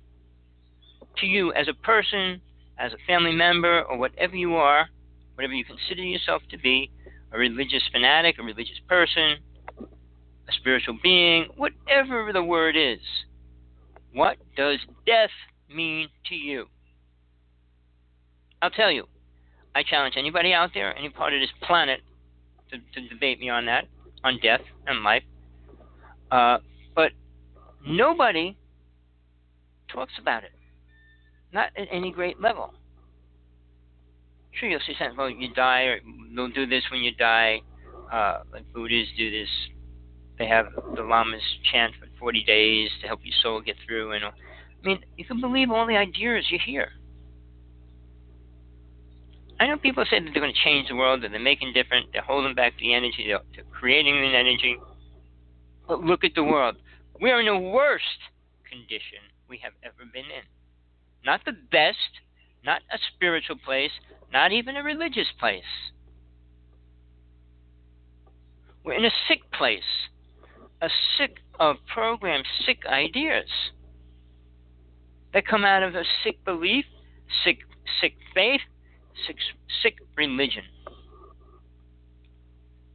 To 1.19 1.27
you 1.27 1.53
as 1.53 1.69
a 1.69 1.75
person, 1.75 2.41
as 2.79 2.93
a 2.93 3.07
family 3.07 3.33
member, 3.33 3.83
or 3.83 3.99
whatever 3.99 4.37
you 4.37 4.55
are, 4.57 4.89
whatever 5.35 5.53
you 5.53 5.65
consider 5.65 6.03
yourself 6.03 6.43
to 6.51 6.59
be, 6.59 6.91
a 7.33 7.39
religious 7.39 7.83
fanatic, 7.93 8.37
a 8.39 8.43
religious 8.43 8.81
person, 8.89 9.37
a 10.51 10.53
spiritual 10.59 10.99
being, 11.03 11.47
whatever 11.57 12.33
the 12.33 12.43
word 12.43 12.77
is. 12.77 13.01
What 14.13 14.37
does 14.57 14.79
death 15.07 15.31
mean 15.73 16.09
to 16.29 16.35
you? 16.35 16.67
I'll 18.63 18.71
tell 18.71 18.91
you. 18.91 19.07
I 19.75 19.83
challenge 19.83 20.15
anybody 20.17 20.53
out 20.53 20.71
there, 20.75 20.97
any 20.97 21.11
part 21.11 21.33
of 21.33 21.41
this 21.41 21.51
planet, 21.63 22.01
to, 22.71 22.79
to 22.79 23.09
debate 23.09 23.39
me 23.39 23.49
on 23.49 23.67
that, 23.67 23.87
on 24.25 24.39
death 24.43 24.63
and 24.87 25.05
life. 25.05 25.23
Uh, 26.31 26.59
but 26.95 27.13
nobody 27.87 28.57
talks 29.89 30.13
about 30.21 30.43
it. 30.45 30.51
Not 31.53 31.71
at 31.77 31.89
any 31.91 32.13
great 32.13 32.41
level. 32.41 32.75
Sure, 34.53 34.69
you'll 34.69 34.81
see 34.87 34.95
something, 34.99 35.17
well, 35.17 35.31
you 35.31 35.53
die, 35.55 35.83
or 35.83 36.01
they'll 36.35 36.49
do 36.49 36.67
this 36.67 36.83
when 36.91 37.01
you 37.01 37.13
die. 37.15 37.61
Uh, 38.13 38.43
like 38.53 38.73
Buddhists 38.73 39.15
do 39.17 39.31
this. 39.31 39.49
They 40.41 40.47
have 40.47 40.69
the 40.97 41.03
Lamas 41.03 41.43
chant 41.71 41.93
for 42.01 42.07
40 42.19 42.45
days 42.45 42.89
to 43.03 43.07
help 43.07 43.21
your 43.23 43.35
soul 43.43 43.61
get 43.61 43.77
through. 43.87 44.13
And 44.13 44.25
I 44.25 44.31
mean, 44.83 44.99
you 45.19 45.25
can 45.27 45.39
believe 45.39 45.71
all 45.71 45.87
the 45.87 45.99
ideas 45.99 46.47
you 46.51 46.59
hear. 46.65 46.93
I 49.61 49.67
know 49.67 49.77
people 49.77 50.03
say 50.09 50.19
that 50.19 50.31
they're 50.33 50.41
going 50.41 50.55
to 50.55 50.65
change 50.65 50.89
the 50.89 50.95
world, 50.95 51.23
that 51.23 51.33
they're 51.33 51.39
making 51.39 51.75
different, 51.75 52.07
they're 52.15 52.23
holding 52.23 52.55
back 52.55 52.73
the 52.81 52.95
energy, 52.95 53.27
they're, 53.27 53.43
they're 53.55 53.71
creating 53.71 54.17
an 54.17 54.35
energy. 54.35 54.79
But 55.87 56.01
look 56.01 56.25
at 56.25 56.35
the 56.35 56.43
world. 56.43 56.77
We 57.21 57.31
are 57.31 57.41
in 57.41 57.45
the 57.45 57.69
worst 57.69 58.05
condition 58.67 59.21
we 59.47 59.61
have 59.63 59.75
ever 59.83 60.09
been 60.11 60.25
in. 60.25 60.49
Not 61.23 61.45
the 61.45 61.53
best, 61.53 61.99
not 62.65 62.81
a 62.91 62.97
spiritual 63.15 63.57
place, 63.63 63.93
not 64.33 64.53
even 64.53 64.77
a 64.77 64.83
religious 64.83 65.29
place. 65.39 65.63
We're 68.83 68.95
in 68.95 69.05
a 69.05 69.11
sick 69.29 69.41
place, 69.53 70.00
a 70.81 70.89
sick 71.19 71.39
of 71.59 71.77
programs, 71.93 72.47
sick 72.65 72.79
ideas 72.87 73.49
that 75.33 75.47
come 75.47 75.65
out 75.65 75.83
of 75.83 75.95
a 75.95 76.05
sick 76.25 76.45
belief, 76.45 76.85
sick 77.45 77.59
sick 78.01 78.15
faith, 78.35 78.61
sick, 79.27 79.37
sick 79.83 79.97
religion. 80.17 80.65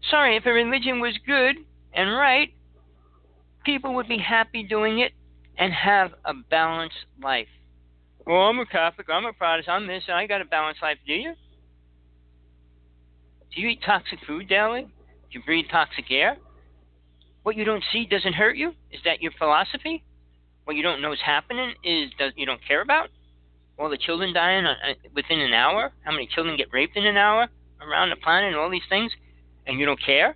Sorry, 0.09 0.37
if 0.37 0.45
a 0.45 0.51
religion 0.51 0.99
was 0.99 1.17
good 1.25 1.55
and 1.93 2.11
right, 2.11 2.53
people 3.63 3.95
would 3.95 4.07
be 4.07 4.19
happy 4.19 4.63
doing 4.63 4.99
it 4.99 5.13
and 5.57 5.73
have 5.73 6.11
a 6.25 6.33
balanced 6.33 7.05
life. 7.21 7.47
Well, 8.25 8.37
I'm 8.37 8.59
a 8.59 8.65
Catholic, 8.65 9.07
I'm 9.09 9.25
a 9.25 9.33
Protestant, 9.33 9.75
I'm 9.75 9.87
this, 9.87 10.03
I 10.11 10.27
got 10.27 10.41
a 10.41 10.45
balanced 10.45 10.81
life. 10.81 10.97
Do 11.05 11.13
you? 11.13 11.33
Do 13.53 13.61
you 13.61 13.69
eat 13.69 13.81
toxic 13.85 14.19
food 14.27 14.47
daily? 14.49 14.81
Do 14.83 14.89
you 15.31 15.41
breathe 15.43 15.65
toxic 15.71 16.05
air? 16.09 16.37
What 17.45 17.55
you 17.55 17.63
don't 17.63 17.83
see 17.93 18.07
doesn't 18.07 18.33
hurt 18.33 18.57
you? 18.57 18.69
Is 18.91 19.01
that 19.05 19.21
your 19.21 19.31
philosophy? 19.37 20.03
What 20.63 20.75
you 20.75 20.81
don't 20.81 20.99
know 20.99 21.13
is 21.13 21.19
happening 21.23 21.75
is 21.83 22.09
does 22.17 22.31
you 22.35 22.47
don't 22.47 22.59
care 22.67 22.81
about? 22.81 23.09
All 23.77 23.87
the 23.87 23.99
children 23.99 24.33
dying 24.33 24.65
uh, 24.65 24.73
within 25.13 25.39
an 25.41 25.53
hour? 25.53 25.91
How 26.03 26.11
many 26.11 26.25
children 26.25 26.57
get 26.57 26.73
raped 26.73 26.97
in 26.97 27.05
an 27.05 27.17
hour 27.17 27.47
around 27.79 28.09
the 28.09 28.15
planet 28.15 28.47
and 28.47 28.55
all 28.55 28.71
these 28.71 28.89
things? 28.89 29.11
And 29.67 29.79
you 29.79 29.85
don't 29.85 30.03
care? 30.03 30.35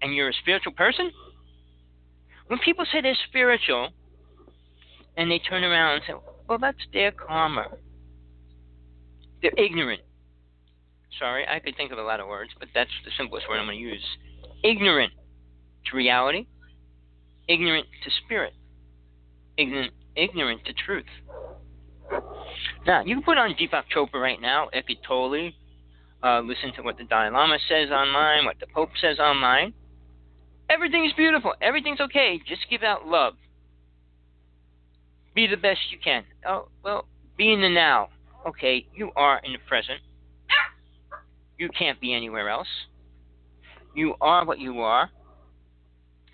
And 0.00 0.14
you're 0.14 0.28
a 0.28 0.32
spiritual 0.32 0.74
person? 0.74 1.10
When 2.46 2.60
people 2.60 2.84
say 2.92 3.00
they're 3.00 3.18
spiritual 3.28 3.88
and 5.16 5.28
they 5.28 5.40
turn 5.40 5.64
around 5.64 5.94
and 5.94 6.02
say, 6.06 6.14
well, 6.48 6.58
that's 6.60 6.78
their 6.92 7.10
karma. 7.10 7.66
They're 9.42 9.58
ignorant. 9.58 10.02
Sorry, 11.18 11.48
I 11.48 11.58
could 11.58 11.76
think 11.76 11.90
of 11.90 11.98
a 11.98 12.02
lot 12.02 12.20
of 12.20 12.28
words, 12.28 12.52
but 12.60 12.68
that's 12.76 12.94
the 13.04 13.10
simplest 13.18 13.48
word 13.48 13.58
I'm 13.58 13.66
going 13.66 13.76
to 13.76 13.82
use. 13.82 14.06
Ignorant 14.62 15.12
to 15.86 15.96
reality, 15.96 16.46
ignorant 17.48 17.86
to 18.04 18.10
spirit, 18.24 18.54
ignorant, 19.56 19.92
ignorant 20.16 20.64
to 20.64 20.72
truth. 20.72 21.04
Now, 22.86 23.04
you 23.04 23.16
can 23.16 23.24
put 23.24 23.38
on 23.38 23.54
Deepak 23.54 23.84
Chopra 23.94 24.20
right 24.20 24.40
now, 24.40 24.68
Eckhart 24.72 25.52
uh, 26.22 26.40
listen 26.40 26.72
to 26.74 26.82
what 26.82 26.98
the 26.98 27.04
Dalai 27.04 27.30
Lama 27.30 27.58
says 27.68 27.90
online, 27.90 28.44
what 28.44 28.58
the 28.58 28.66
Pope 28.66 28.90
says 29.00 29.18
online. 29.18 29.72
Everything's 30.68 31.12
beautiful. 31.12 31.54
Everything's 31.62 32.00
okay. 32.00 32.40
Just 32.46 32.62
give 32.68 32.82
out 32.82 33.06
love. 33.06 33.34
Be 35.34 35.46
the 35.46 35.56
best 35.56 35.78
you 35.90 35.98
can. 36.02 36.24
Oh, 36.46 36.68
well, 36.82 37.06
be 37.36 37.52
in 37.52 37.60
the 37.60 37.68
now. 37.68 38.08
Okay, 38.46 38.86
you 38.94 39.10
are 39.16 39.40
in 39.44 39.52
the 39.52 39.58
present. 39.68 40.00
You 41.56 41.68
can't 41.76 42.00
be 42.00 42.12
anywhere 42.14 42.48
else. 42.48 42.68
You 43.94 44.14
are 44.20 44.44
what 44.44 44.58
you 44.58 44.80
are, 44.80 45.10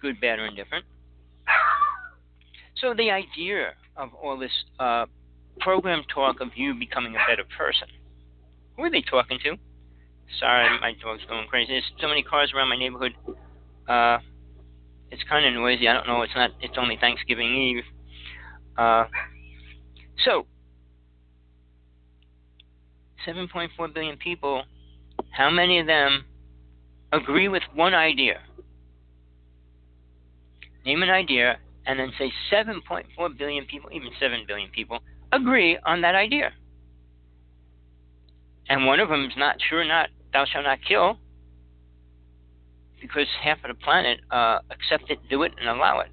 good, 0.05 0.21
bad, 0.21 0.38
or 0.38 0.45
indifferent. 0.45 0.85
So 2.77 2.93
the 2.93 3.11
idea 3.11 3.73
of 3.97 4.11
all 4.12 4.37
this 4.38 4.51
uh, 4.79 5.07
program 5.61 6.03
talk 6.12 6.40
of 6.43 6.49
you 6.55 6.75
becoming 6.75 7.14
a 7.14 7.19
better 7.27 7.45
person. 7.57 7.88
Who 8.77 8.83
are 8.83 8.90
they 8.90 9.01
talking 9.01 9.38
to? 9.45 9.57
Sorry, 10.38 10.69
my 10.81 10.93
dog's 11.01 11.25
going 11.27 11.47
crazy. 11.49 11.73
There's 11.73 11.90
so 12.01 12.09
many 12.09 12.23
cars 12.23 12.53
around 12.55 12.69
my 12.69 12.77
neighborhood. 12.77 13.12
Uh, 13.88 14.19
it's 15.11 15.23
kind 15.31 15.47
of 15.47 15.55
noisy. 15.55 15.88
I 15.88 15.95
don't 15.95 16.07
know. 16.07 16.21
It's 16.21 16.35
not. 16.35 16.51
It's 16.61 16.77
only 16.77 16.99
Thanksgiving 17.01 17.55
Eve. 17.55 17.85
Uh, 18.77 19.05
so, 20.25 20.47
7.4 23.27 23.95
billion 23.95 24.19
people. 24.19 24.64
How 25.31 25.49
many 25.49 25.79
of 25.79 25.87
them 25.87 26.25
agree 27.12 27.49
with 27.49 27.62
one 27.75 27.95
idea? 27.95 28.40
Name 30.85 31.03
an 31.03 31.11
idea, 31.11 31.59
and 31.87 31.99
then 31.99 32.12
say 32.18 32.33
7.4 32.53 33.38
billion 33.38 33.64
people, 33.66 33.90
even 33.92 34.09
7 34.20 34.44
billion 34.47 34.70
people, 34.70 34.99
agree 35.33 35.79
on 35.85 36.03
that 36.03 36.14
idea. 36.14 36.53
And 38.68 38.87
one 38.87 39.01
of 39.01 39.09
them 39.09 39.25
is 39.25 39.33
not 39.37 39.57
sure 39.68 39.85
not 39.85 40.09
thou 40.33 40.44
shalt 40.44 40.64
not 40.64 40.79
kill, 40.87 41.18
because 43.01 43.27
half 43.42 43.59
of 43.64 43.68
the 43.68 43.83
planet 43.83 44.20
uh, 44.31 44.59
accept 44.70 45.11
it, 45.11 45.18
do 45.29 45.42
it, 45.42 45.53
and 45.59 45.68
allow 45.68 46.01
it. 46.01 46.09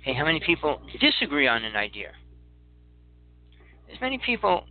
Okay, 0.00 0.14
how 0.14 0.24
many 0.24 0.40
people 0.40 0.80
disagree 1.00 1.48
on 1.48 1.64
an 1.64 1.76
idea? 1.76 2.12
As 3.92 4.00
many 4.00 4.18
people, 4.18 4.64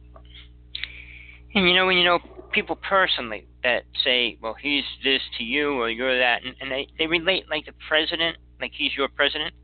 and 1.53 1.67
you 1.67 1.75
know 1.75 1.85
when 1.85 1.97
you 1.97 2.03
know 2.03 2.19
people 2.51 2.77
personally 2.77 3.45
that 3.65 3.83
say, 4.03 4.37
well, 4.43 4.53
he's 4.61 4.83
this 5.03 5.21
to 5.39 5.43
you 5.43 5.71
or 5.71 5.89
you're 5.89 6.19
that, 6.19 6.45
and, 6.45 6.55
and 6.61 6.71
they, 6.71 6.87
they 6.99 7.07
relate 7.07 7.45
like 7.49 7.65
the 7.65 7.71
president, 7.89 8.37
like 8.61 8.71
he's 8.77 8.91
your 8.95 9.07
president. 9.09 9.55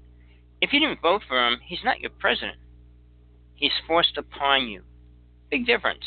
If 0.59 0.73
you 0.73 0.79
didn't 0.79 1.03
vote 1.03 1.21
for 1.27 1.37
him, 1.47 1.59
he's 1.63 1.83
not 1.85 1.99
your 1.99 2.09
president. 2.09 2.57
He's 3.53 3.71
forced 3.85 4.17
upon 4.17 4.67
you. 4.67 4.81
Big 5.51 5.67
difference. 5.67 6.03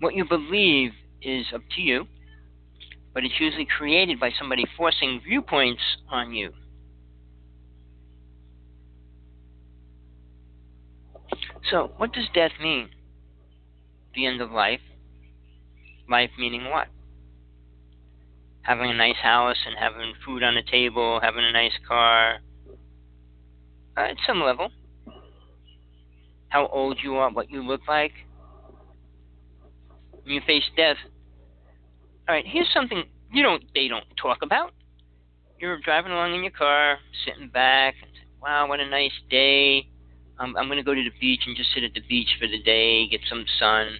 What 0.00 0.16
you 0.16 0.24
believe 0.24 0.90
is 1.22 1.46
up 1.54 1.62
to 1.76 1.80
you, 1.80 2.08
but 3.14 3.24
it's 3.24 3.38
usually 3.38 3.68
created 3.78 4.18
by 4.18 4.32
somebody 4.36 4.64
forcing 4.76 5.20
viewpoints 5.24 5.82
on 6.10 6.34
you. 6.34 6.50
So, 11.70 11.92
what 11.98 12.12
does 12.12 12.24
death 12.34 12.50
mean? 12.60 12.88
The 14.14 14.26
end 14.26 14.40
of 14.40 14.50
life. 14.50 14.80
Life 16.08 16.30
meaning 16.38 16.70
what? 16.70 16.88
having 18.62 18.90
a 18.90 18.94
nice 18.94 19.16
house 19.22 19.56
and 19.66 19.76
having 19.78 20.14
food 20.24 20.42
on 20.42 20.54
the 20.54 20.62
table, 20.62 21.20
having 21.22 21.44
a 21.44 21.52
nice 21.52 21.72
car. 21.86 22.38
Uh, 23.96 24.00
at 24.00 24.16
some 24.26 24.40
level. 24.40 24.70
How 26.48 26.66
old 26.68 26.98
you 27.02 27.16
are, 27.16 27.30
what 27.30 27.50
you 27.50 27.62
look 27.62 27.82
like. 27.88 28.12
When 30.22 30.34
you 30.34 30.40
face 30.46 30.64
death. 30.76 30.96
Alright, 32.28 32.46
here's 32.46 32.72
something 32.72 33.04
you 33.32 33.42
don't 33.42 33.64
they 33.74 33.88
don't 33.88 34.04
talk 34.20 34.38
about. 34.42 34.72
You're 35.58 35.80
driving 35.80 36.12
along 36.12 36.34
in 36.34 36.42
your 36.42 36.52
car, 36.52 36.98
sitting 37.24 37.48
back, 37.48 37.94
and 38.02 38.10
wow, 38.40 38.68
what 38.68 38.80
a 38.80 38.88
nice 38.88 39.12
day. 39.30 39.88
I'm, 40.42 40.56
I'm 40.56 40.66
going 40.66 40.78
to 40.78 40.82
go 40.82 40.94
to 40.94 41.02
the 41.02 41.14
beach 41.20 41.42
and 41.46 41.56
just 41.56 41.72
sit 41.72 41.84
at 41.84 41.94
the 41.94 42.00
beach 42.00 42.36
for 42.40 42.48
the 42.48 42.60
day, 42.60 43.06
get 43.06 43.20
some 43.28 43.44
sun, 43.60 43.98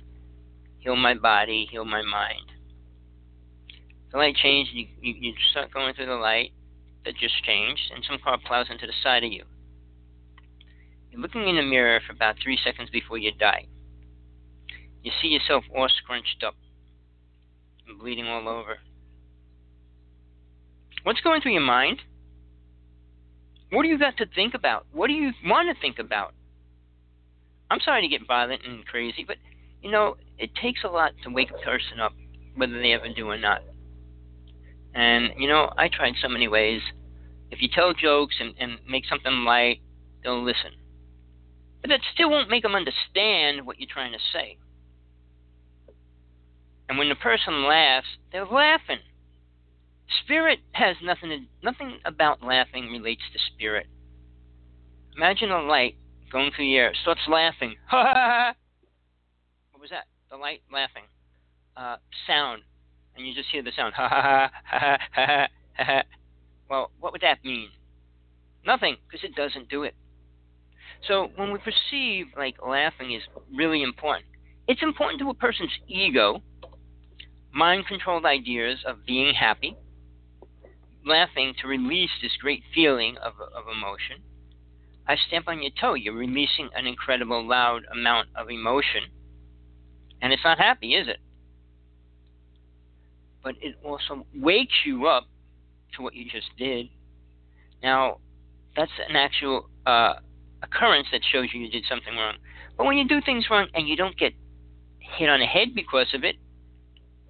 heal 0.80 0.96
my 0.96 1.14
body, 1.14 1.68
heal 1.70 1.84
my 1.84 2.02
mind. 2.02 2.50
The 4.10 4.18
light 4.18 4.34
changed, 4.34 4.72
you, 4.74 4.88
you, 5.00 5.14
you 5.20 5.34
start 5.52 5.72
going 5.72 5.94
through 5.94 6.06
the 6.06 6.16
light 6.16 6.50
that 7.04 7.14
just 7.16 7.44
changed, 7.44 7.92
and 7.94 8.04
some 8.04 8.18
car 8.18 8.38
plows 8.44 8.66
into 8.70 8.88
the 8.88 8.92
side 9.04 9.22
of 9.22 9.30
you. 9.30 9.44
You're 11.12 11.20
looking 11.20 11.46
in 11.46 11.56
the 11.56 11.62
mirror 11.62 12.00
for 12.04 12.12
about 12.12 12.36
three 12.42 12.58
seconds 12.62 12.90
before 12.90 13.18
you 13.18 13.30
die. 13.32 13.66
You 15.04 15.12
see 15.22 15.28
yourself 15.28 15.62
all 15.74 15.88
scrunched 15.88 16.42
up 16.44 16.56
and 17.86 18.00
bleeding 18.00 18.26
all 18.26 18.48
over. 18.48 18.78
What's 21.04 21.20
going 21.20 21.40
through 21.40 21.52
your 21.52 21.60
mind? 21.60 22.02
What 23.72 23.84
do 23.84 23.88
you 23.88 23.98
got 23.98 24.18
to 24.18 24.26
think 24.26 24.52
about? 24.52 24.84
What 24.92 25.06
do 25.06 25.14
you 25.14 25.32
want 25.46 25.74
to 25.74 25.80
think 25.80 25.98
about? 25.98 26.34
I'm 27.70 27.80
sorry 27.80 28.02
to 28.02 28.08
get 28.08 28.26
violent 28.26 28.60
and 28.66 28.84
crazy, 28.84 29.24
but 29.26 29.38
you 29.80 29.90
know, 29.90 30.16
it 30.38 30.50
takes 30.60 30.84
a 30.84 30.88
lot 30.88 31.12
to 31.24 31.30
wake 31.30 31.50
a 31.50 31.64
person 31.64 31.98
up, 31.98 32.12
whether 32.54 32.78
they 32.78 32.92
ever 32.92 33.08
do 33.08 33.30
or 33.30 33.38
not. 33.38 33.62
And 34.94 35.30
you 35.38 35.48
know, 35.48 35.72
I 35.78 35.88
tried 35.88 36.12
so 36.20 36.28
many 36.28 36.48
ways. 36.48 36.82
If 37.50 37.62
you 37.62 37.68
tell 37.74 37.94
jokes 37.94 38.34
and, 38.40 38.52
and 38.60 38.78
make 38.86 39.06
something 39.06 39.44
light, 39.46 39.80
they'll 40.22 40.44
listen. 40.44 40.72
But 41.80 41.88
that 41.88 42.00
still 42.12 42.28
won't 42.28 42.50
make 42.50 42.64
them 42.64 42.74
understand 42.74 43.66
what 43.66 43.80
you're 43.80 43.88
trying 43.90 44.12
to 44.12 44.18
say. 44.34 44.58
And 46.90 46.98
when 46.98 47.08
the 47.08 47.14
person 47.14 47.64
laughs, 47.64 48.06
they're 48.32 48.44
laughing. 48.44 48.98
Spirit 50.20 50.60
has 50.72 50.96
nothing 51.02 51.30
to, 51.30 51.38
nothing 51.62 51.98
about 52.04 52.42
laughing 52.42 52.90
relates 52.90 53.22
to 53.32 53.38
spirit. 53.54 53.86
Imagine 55.16 55.50
a 55.50 55.62
light 55.62 55.96
going 56.30 56.50
through 56.54 56.66
the 56.66 56.76
air, 56.76 56.92
starts 57.02 57.22
laughing. 57.28 57.76
Ha 57.88 58.02
ha 58.02 58.14
ha! 58.14 58.54
What 59.72 59.80
was 59.80 59.90
that? 59.90 60.04
The 60.30 60.36
light 60.36 60.62
laughing. 60.72 61.04
Uh, 61.76 61.96
sound. 62.26 62.62
And 63.16 63.26
you 63.26 63.34
just 63.34 63.50
hear 63.50 63.62
the 63.62 63.72
sound. 63.76 63.94
Well, 66.72 66.90
what 67.00 67.12
would 67.12 67.20
that 67.20 67.44
mean? 67.44 67.68
Nothing, 68.66 68.96
because 69.06 69.22
it 69.24 69.34
doesn't 69.34 69.68
do 69.68 69.82
it. 69.82 69.94
So 71.06 71.28
when 71.36 71.52
we 71.52 71.58
perceive 71.58 72.28
like 72.34 72.54
laughing 72.66 73.12
is 73.12 73.20
really 73.54 73.82
important, 73.82 74.24
it's 74.66 74.82
important 74.82 75.20
to 75.20 75.28
a 75.28 75.34
person's 75.34 75.72
ego, 75.86 76.40
mind 77.52 77.86
controlled 77.86 78.24
ideas 78.24 78.78
of 78.86 79.04
being 79.04 79.34
happy, 79.34 79.76
laughing 81.04 81.54
to 81.60 81.68
release 81.68 82.10
this 82.20 82.32
great 82.40 82.62
feeling 82.74 83.16
of, 83.18 83.34
of 83.40 83.64
emotion. 83.68 84.22
I 85.06 85.16
stamp 85.16 85.48
on 85.48 85.62
your 85.62 85.72
toe, 85.80 85.94
you're 85.94 86.14
releasing 86.14 86.68
an 86.74 86.86
incredible 86.86 87.46
loud 87.46 87.82
amount 87.92 88.28
of 88.36 88.50
emotion. 88.50 89.02
And 90.20 90.32
it's 90.32 90.44
not 90.44 90.58
happy, 90.58 90.94
is 90.94 91.08
it? 91.08 91.18
But 93.42 93.56
it 93.60 93.74
also 93.84 94.26
wakes 94.34 94.74
you 94.86 95.06
up 95.06 95.24
to 95.96 96.02
what 96.02 96.14
you 96.14 96.24
just 96.30 96.46
did. 96.56 96.88
Now, 97.82 98.18
that's 98.76 98.92
an 99.08 99.16
actual 99.16 99.68
uh, 99.84 100.14
occurrence 100.62 101.08
that 101.10 101.22
shows 101.30 101.48
you 101.52 101.60
you 101.60 101.70
did 101.70 101.84
something 101.88 102.14
wrong. 102.14 102.36
But 102.76 102.86
when 102.86 102.96
you 102.96 103.06
do 103.06 103.20
things 103.20 103.46
wrong 103.50 103.66
and 103.74 103.88
you 103.88 103.96
don't 103.96 104.16
get 104.16 104.32
hit 105.00 105.28
on 105.28 105.40
the 105.40 105.46
head 105.46 105.74
because 105.74 106.14
of 106.14 106.22
it, 106.22 106.36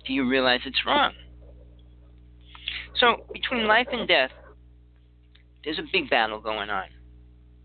do 0.06 0.12
you 0.12 0.28
realize 0.28 0.60
it's 0.66 0.84
wrong? 0.86 1.12
So, 2.96 3.24
between 3.32 3.66
life 3.66 3.88
and 3.92 4.06
death, 4.06 4.30
there's 5.64 5.78
a 5.78 5.84
big 5.92 6.10
battle 6.10 6.40
going 6.40 6.70
on 6.70 6.86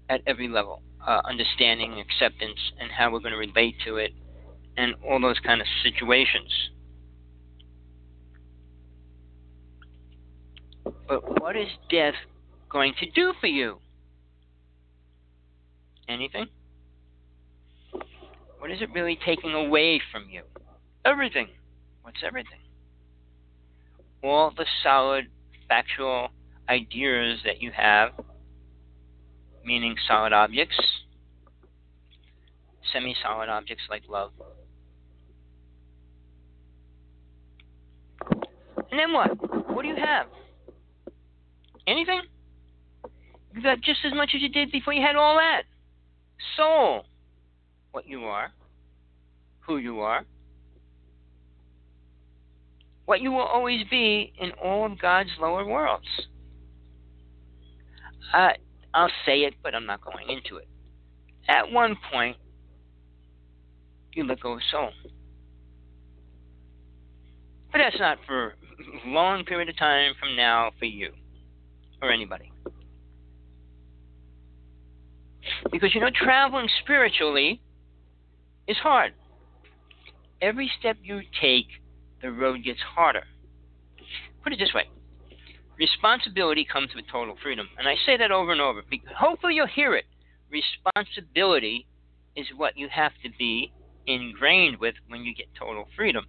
at 0.09 0.21
every 0.25 0.47
level 0.47 0.81
uh, 1.05 1.21
understanding, 1.23 1.99
acceptance, 1.99 2.59
and 2.79 2.91
how 2.91 3.11
we're 3.11 3.19
going 3.19 3.31
to 3.31 3.37
relate 3.37 3.75
to 3.85 3.95
it, 3.95 4.11
and 4.75 4.93
all 5.07 5.19
those 5.19 5.39
kind 5.39 5.61
of 5.61 5.67
situations. 5.83 6.51
But 11.07 11.41
what 11.41 11.55
is 11.55 11.67
death 11.89 12.15
going 12.69 12.93
to 12.99 13.09
do 13.11 13.33
for 13.39 13.47
you? 13.47 13.77
Anything? 16.09 16.47
What 18.59 18.71
is 18.71 18.81
it 18.81 18.89
really 18.93 19.17
taking 19.25 19.53
away 19.53 20.01
from 20.11 20.29
you? 20.29 20.43
Everything. 21.05 21.47
What's 22.01 22.17
everything? 22.25 22.59
All 24.23 24.51
the 24.55 24.65
solid, 24.83 25.27
factual 25.67 26.29
ideas 26.69 27.39
that 27.45 27.61
you 27.61 27.71
have, 27.71 28.11
meaning 29.63 29.95
solid 30.07 30.33
objects, 30.33 30.79
semi 32.91 33.15
solid 33.21 33.49
objects 33.49 33.83
like 33.89 34.03
love. 34.09 34.31
And 38.89 38.99
then 38.99 39.13
what? 39.13 39.29
What 39.69 39.81
do 39.83 39.89
you 39.89 39.95
have? 39.95 40.27
Anything? 41.85 42.21
You 43.53 43.61
got 43.61 43.81
just 43.81 43.99
as 44.05 44.13
much 44.13 44.31
as 44.35 44.41
you 44.41 44.49
did 44.49 44.71
before 44.71 44.93
you 44.93 45.01
had 45.01 45.15
all 45.15 45.35
that 45.35 45.63
soul 46.55 47.05
what 47.91 48.07
you 48.07 48.25
are, 48.25 48.51
who 49.61 49.77
you 49.77 50.01
are, 50.01 50.23
what 53.07 53.21
you 53.21 53.31
will 53.31 53.39
always 53.39 53.83
be 53.89 54.33
in 54.37 54.51
all 54.61 54.85
of 54.85 54.99
God's 54.99 55.29
lower 55.39 55.65
worlds. 55.65 56.05
Uh, 58.33 58.49
I'll 58.93 59.09
say 59.25 59.39
it, 59.39 59.53
but 59.63 59.73
I'm 59.73 59.85
not 59.85 60.01
going 60.01 60.29
into 60.29 60.57
it. 60.57 60.67
At 61.47 61.71
one 61.71 61.95
point, 62.11 62.35
you 64.11 64.25
let 64.25 64.41
go 64.41 64.53
of 64.53 64.59
soul. 64.69 64.89
But 67.71 67.77
that's 67.77 67.97
not 67.97 68.17
for 68.27 68.55
a 69.05 69.07
long 69.07 69.45
period 69.45 69.69
of 69.69 69.77
time 69.77 70.11
from 70.19 70.35
now 70.35 70.71
for 70.77 70.85
you 70.85 71.13
or 72.01 72.11
anybody. 72.11 72.51
Because 75.71 75.95
you 75.95 76.01
know, 76.01 76.09
traveling 76.13 76.67
spiritually 76.83 77.61
is 78.67 78.75
hard. 78.75 79.13
Every 80.41 80.69
step 80.77 80.97
you 81.01 81.21
take, 81.39 81.67
the 82.21 82.31
road 82.31 82.63
gets 82.63 82.79
harder. 82.95 83.23
Put 84.43 84.53
it 84.53 84.59
this 84.59 84.73
way 84.73 84.87
responsibility 85.77 86.65
comes 86.65 86.89
with 86.95 87.05
total 87.11 87.35
freedom. 87.41 87.67
And 87.77 87.87
I 87.87 87.95
say 88.05 88.17
that 88.17 88.31
over 88.31 88.51
and 88.51 88.61
over. 88.61 88.81
Hopefully, 89.17 89.55
you'll 89.55 89.67
hear 89.67 89.95
it. 89.95 90.05
Responsibility 90.49 91.87
is 92.35 92.47
what 92.55 92.77
you 92.77 92.87
have 92.89 93.11
to 93.23 93.29
be 93.37 93.71
ingrained 94.05 94.77
with 94.79 94.95
when 95.07 95.23
you 95.23 95.33
get 95.33 95.47
total 95.57 95.85
freedom. 95.95 96.25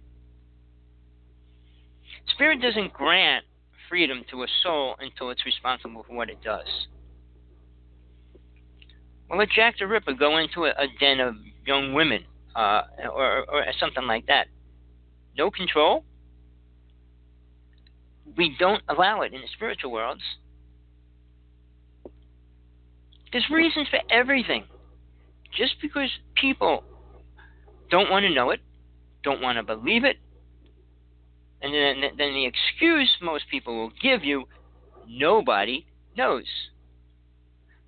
Spirit 2.33 2.61
doesn't 2.61 2.93
grant 2.93 3.45
freedom 3.87 4.23
to 4.29 4.43
a 4.43 4.47
soul 4.61 4.95
until 4.99 5.29
it's 5.29 5.45
responsible 5.45 6.03
for 6.07 6.15
what 6.15 6.29
it 6.29 6.41
does. 6.43 6.67
Well, 9.29 9.39
let 9.39 9.49
Jack 9.49 9.75
the 9.79 9.87
Ripper 9.87 10.13
go 10.13 10.37
into 10.37 10.65
a, 10.65 10.69
a 10.69 10.87
den 10.99 11.19
of 11.19 11.35
young 11.65 11.93
women 11.93 12.25
uh, 12.55 12.81
or, 13.13 13.45
or 13.49 13.63
something 13.79 14.05
like 14.05 14.25
that. 14.27 14.47
No 15.39 15.49
control. 15.49 16.03
We 18.35 18.57
don't 18.59 18.83
allow 18.89 19.21
it 19.21 19.33
in 19.33 19.39
the 19.39 19.47
spiritual 19.55 19.89
worlds. 19.89 20.21
There's 23.31 23.45
reasons 23.49 23.87
for 23.89 23.99
everything. 24.11 24.65
Just 25.57 25.75
because 25.81 26.09
people 26.35 26.83
don't 27.89 28.11
want 28.11 28.23
to 28.23 28.33
know 28.33 28.49
it, 28.49 28.59
don't 29.23 29.41
want 29.41 29.57
to 29.57 29.63
believe 29.63 30.03
it, 30.03 30.17
and 31.61 31.73
then, 31.73 32.11
then 32.17 32.33
the 32.33 32.45
excuse 32.45 33.09
most 33.21 33.45
people 33.49 33.77
will 33.77 33.93
give 34.01 34.25
you, 34.25 34.43
nobody 35.07 35.85
knows. 36.17 36.45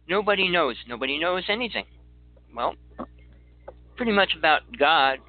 Nobody 0.07 0.47
knows. 0.47 0.77
Nobody 0.87 1.19
knows 1.19 1.43
anything. 1.49 1.85
Well, 2.55 2.75
pretty 3.97 4.13
much 4.13 4.31
about 4.37 4.61
God. 4.79 5.19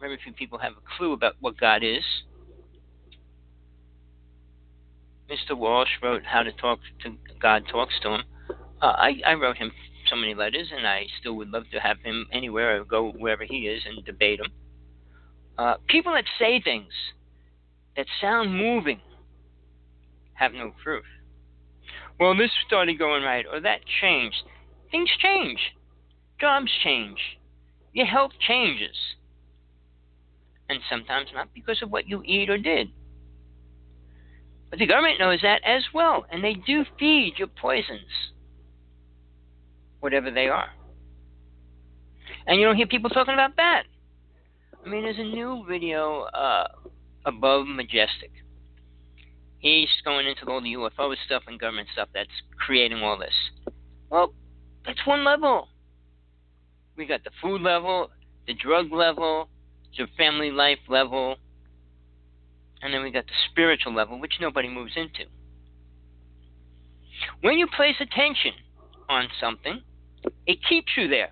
Very 0.00 0.18
few 0.22 0.32
people 0.32 0.58
have 0.58 0.72
a 0.72 0.96
clue 0.96 1.12
about 1.12 1.34
what 1.40 1.58
God 1.58 1.82
is. 1.82 2.04
Mr. 5.30 5.56
Walsch 5.56 6.00
wrote 6.02 6.22
How 6.24 6.42
to 6.42 6.52
Talk 6.52 6.78
to 7.02 7.14
God 7.40 7.64
Talks 7.70 7.94
to 8.02 8.14
Him. 8.14 8.22
Uh, 8.80 8.86
I, 8.86 9.20
I 9.26 9.34
wrote 9.34 9.56
him 9.56 9.72
so 10.08 10.16
many 10.16 10.34
letters, 10.34 10.68
and 10.74 10.86
I 10.86 11.06
still 11.20 11.34
would 11.34 11.50
love 11.50 11.64
to 11.72 11.80
have 11.80 11.98
him 12.00 12.26
anywhere 12.32 12.80
or 12.80 12.84
go 12.84 13.10
wherever 13.10 13.44
he 13.44 13.66
is 13.66 13.82
and 13.84 14.04
debate 14.04 14.40
him. 14.40 14.52
Uh, 15.58 15.74
people 15.88 16.12
that 16.12 16.24
say 16.38 16.60
things 16.62 16.92
that 17.96 18.06
sound 18.20 18.56
moving 18.56 19.00
have 20.34 20.52
no 20.52 20.72
proof 20.82 21.04
well, 22.18 22.36
this 22.36 22.50
started 22.66 22.98
going 22.98 23.22
right, 23.22 23.46
or 23.50 23.60
that 23.60 23.80
changed. 24.00 24.42
Things 24.90 25.08
change. 25.22 25.60
Jobs 26.40 26.70
change. 26.82 27.18
Your 27.92 28.06
health 28.06 28.32
changes. 28.40 28.96
And 30.68 30.80
sometimes 30.90 31.28
not 31.34 31.48
because 31.54 31.82
of 31.82 31.90
what 31.90 32.08
you 32.08 32.22
eat 32.24 32.50
or 32.50 32.58
did. 32.58 32.88
But 34.70 34.78
the 34.78 34.86
government 34.86 35.18
knows 35.18 35.40
that 35.42 35.62
as 35.64 35.82
well, 35.94 36.26
and 36.30 36.44
they 36.44 36.54
do 36.54 36.84
feed 36.98 37.34
your 37.38 37.48
poisons, 37.48 38.32
whatever 40.00 40.30
they 40.30 40.48
are. 40.48 40.68
And 42.46 42.60
you 42.60 42.66
don't 42.66 42.76
hear 42.76 42.86
people 42.86 43.10
talking 43.10 43.34
about 43.34 43.56
that. 43.56 43.84
I 44.84 44.88
mean, 44.88 45.02
there's 45.02 45.18
a 45.18 45.22
new 45.22 45.64
video 45.68 46.22
uh, 46.22 46.68
above 47.24 47.66
Majestic. 47.66 48.30
He's 49.58 49.88
going 50.04 50.26
into 50.26 50.46
all 50.46 50.60
the 50.60 50.74
UFO 50.74 51.14
stuff 51.26 51.42
and 51.46 51.58
government 51.58 51.88
stuff 51.92 52.08
that's 52.14 52.30
creating 52.58 52.98
all 52.98 53.18
this. 53.18 53.34
Well, 54.10 54.32
that's 54.86 55.04
one 55.06 55.24
level. 55.24 55.68
We 56.96 57.06
got 57.06 57.24
the 57.24 57.30
food 57.42 57.60
level, 57.60 58.10
the 58.46 58.54
drug 58.54 58.92
level, 58.92 59.48
the 59.98 60.06
family 60.16 60.50
life 60.50 60.78
level, 60.88 61.36
and 62.80 62.94
then 62.94 63.02
we 63.02 63.10
got 63.10 63.26
the 63.26 63.32
spiritual 63.50 63.94
level, 63.94 64.18
which 64.20 64.34
nobody 64.40 64.68
moves 64.68 64.92
into. 64.96 65.24
When 67.40 67.58
you 67.58 67.66
place 67.66 67.96
attention 68.00 68.52
on 69.08 69.28
something, 69.40 69.82
it 70.46 70.58
keeps 70.68 70.92
you 70.96 71.08
there. 71.08 71.30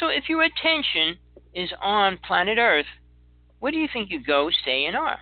So 0.00 0.08
if 0.08 0.28
your 0.28 0.42
attention 0.42 1.18
is 1.54 1.70
on 1.82 2.18
planet 2.26 2.58
Earth, 2.58 2.86
where 3.60 3.72
do 3.72 3.78
you 3.78 3.88
think 3.92 4.10
you 4.10 4.22
go, 4.22 4.50
stay, 4.62 4.84
and 4.86 4.96
are? 4.96 5.18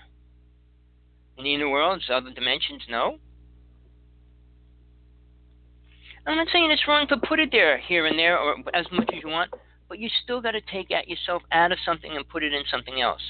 In 1.39 1.45
the 1.45 1.55
inner 1.55 1.69
worlds, 1.69 2.05
other 2.13 2.31
dimensions? 2.31 2.83
No. 2.89 3.19
I'm 6.27 6.37
not 6.37 6.49
saying 6.53 6.71
it's 6.71 6.89
wrong 6.89 7.07
to 7.09 7.17
put 7.17 7.39
it 7.39 7.51
there, 7.53 7.79
here 7.79 8.07
and 8.07 8.19
there, 8.19 8.39
or 8.39 8.57
as 8.75 8.87
much 8.91 9.09
as 9.15 9.23
you 9.23 9.29
want, 9.29 9.53
but 9.89 9.99
you 9.99 10.09
still 10.23 10.41
got 10.41 10.53
to 10.53 10.61
take 10.61 10.91
at 10.91 11.09
yourself 11.09 11.43
out 11.53 11.73
of 11.73 11.79
something 11.85 12.11
and 12.15 12.29
put 12.29 12.43
it 12.43 12.53
in 12.53 12.63
something 12.71 13.01
else. 13.01 13.23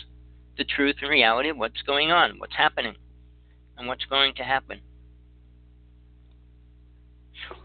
The 0.57 0.65
truth 0.65 0.97
and 1.01 1.11
reality 1.11 1.51
of 1.51 1.57
what's 1.57 1.83
going 1.83 2.11
on, 2.11 2.39
what's 2.39 2.57
happening, 2.57 2.95
and 3.77 3.89
what's 3.89 4.05
going 4.07 4.35
to 4.37 4.43
happen. 4.43 4.81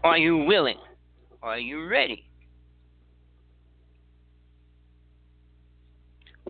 Are 0.04 0.18
you 0.18 0.36
willing? 0.36 0.78
Are 1.42 1.58
you 1.58 1.86
ready? 1.86 2.26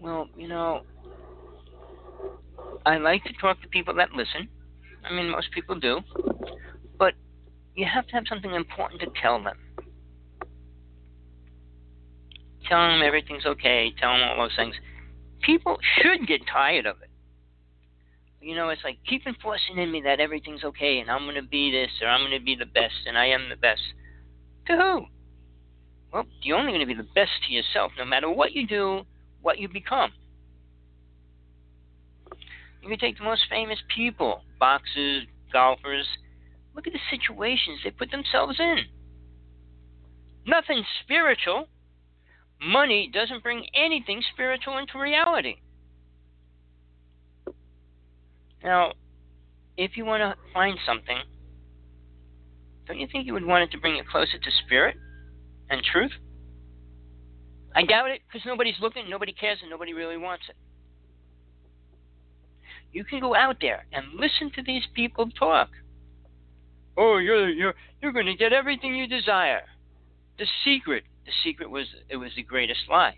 Well, 0.00 0.28
you 0.36 0.48
know, 0.48 0.82
I 2.84 2.98
like 2.98 3.22
to 3.24 3.32
talk 3.40 3.62
to 3.62 3.68
people 3.68 3.94
that 3.94 4.12
listen. 4.12 4.48
I 5.04 5.12
mean, 5.12 5.30
most 5.30 5.52
people 5.52 5.78
do. 5.78 6.00
But 6.98 7.14
you 7.74 7.86
have 7.86 8.06
to 8.08 8.14
have 8.14 8.24
something 8.28 8.52
important 8.52 9.00
to 9.02 9.06
tell 9.20 9.42
them. 9.42 9.56
Tell 12.68 12.78
them 12.88 13.02
everything's 13.02 13.46
okay. 13.46 13.92
Tell 13.98 14.12
them 14.12 14.22
all 14.22 14.44
those 14.44 14.56
things. 14.56 14.74
People 15.42 15.78
should 16.00 16.26
get 16.26 16.40
tired 16.46 16.86
of 16.86 16.96
it. 17.02 17.10
You 18.40 18.56
know, 18.56 18.70
it's 18.70 18.82
like 18.84 18.98
keep 19.08 19.26
enforcing 19.26 19.78
in 19.78 19.90
me 19.90 20.02
that 20.02 20.20
everything's 20.20 20.64
okay 20.64 20.98
and 20.98 21.10
I'm 21.10 21.24
going 21.24 21.36
to 21.36 21.42
be 21.42 21.70
this 21.70 21.90
or 22.02 22.08
I'm 22.08 22.22
going 22.22 22.38
to 22.38 22.44
be 22.44 22.56
the 22.56 22.66
best 22.66 23.06
and 23.06 23.16
I 23.16 23.26
am 23.26 23.48
the 23.48 23.56
best. 23.56 23.82
To 24.66 24.76
who? 24.76 25.06
Well, 26.12 26.24
you're 26.42 26.58
only 26.58 26.72
going 26.72 26.86
to 26.86 26.86
be 26.86 26.94
the 26.94 27.08
best 27.14 27.30
to 27.46 27.52
yourself 27.52 27.92
no 27.96 28.04
matter 28.04 28.30
what 28.30 28.52
you 28.52 28.66
do, 28.66 29.02
what 29.40 29.58
you 29.58 29.68
become. 29.68 30.12
You 32.82 32.88
can 32.88 32.98
take 32.98 33.16
the 33.16 33.24
most 33.24 33.42
famous 33.48 33.78
people, 33.94 34.42
boxers, 34.58 35.24
golfers. 35.52 36.06
Look 36.74 36.86
at 36.88 36.92
the 36.92 36.98
situations 37.10 37.80
they 37.84 37.90
put 37.90 38.10
themselves 38.10 38.58
in. 38.58 38.78
Nothing 40.46 40.82
spiritual. 41.04 41.68
Money 42.64 43.10
doesn't 43.12 43.42
bring 43.42 43.66
anything 43.74 44.22
spiritual 44.32 44.78
into 44.78 44.98
reality. 44.98 45.56
Now, 48.62 48.92
if 49.76 49.96
you 49.96 50.04
want 50.04 50.20
to 50.20 50.36
find 50.52 50.78
something, 50.86 51.18
don't 52.86 53.00
you 53.00 53.08
think 53.10 53.26
you 53.26 53.32
would 53.32 53.44
want 53.44 53.64
it 53.64 53.72
to 53.72 53.78
bring 53.78 53.96
you 53.96 54.04
closer 54.08 54.38
to 54.38 54.50
spirit 54.64 54.96
and 55.70 55.82
truth? 55.82 56.12
I 57.74 57.84
doubt 57.84 58.10
it 58.10 58.20
because 58.26 58.46
nobody's 58.46 58.78
looking, 58.80 59.08
nobody 59.08 59.32
cares, 59.32 59.58
and 59.62 59.70
nobody 59.70 59.92
really 59.92 60.16
wants 60.16 60.44
it. 60.48 60.56
You 62.92 63.04
can 63.04 63.20
go 63.20 63.34
out 63.34 63.56
there 63.60 63.86
and 63.92 64.04
listen 64.14 64.50
to 64.54 64.62
these 64.62 64.82
people 64.94 65.30
talk. 65.30 65.70
Oh, 66.96 67.16
you're 67.16 67.48
you're 67.48 67.74
you're 68.02 68.12
going 68.12 68.26
to 68.26 68.34
get 68.34 68.52
everything 68.52 68.94
you 68.94 69.06
desire. 69.06 69.62
The 70.38 70.46
secret, 70.64 71.04
the 71.24 71.32
secret 71.44 71.70
was 71.70 71.86
it 72.08 72.16
was 72.16 72.30
the 72.36 72.42
greatest 72.42 72.80
lie. 72.88 73.16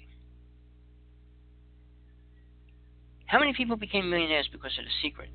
How 3.27 3.39
many 3.39 3.55
people 3.55 3.77
became 3.77 4.11
millionaires 4.11 4.49
because 4.51 4.79
of 4.79 4.85
the 4.85 4.91
secret? 5.03 5.31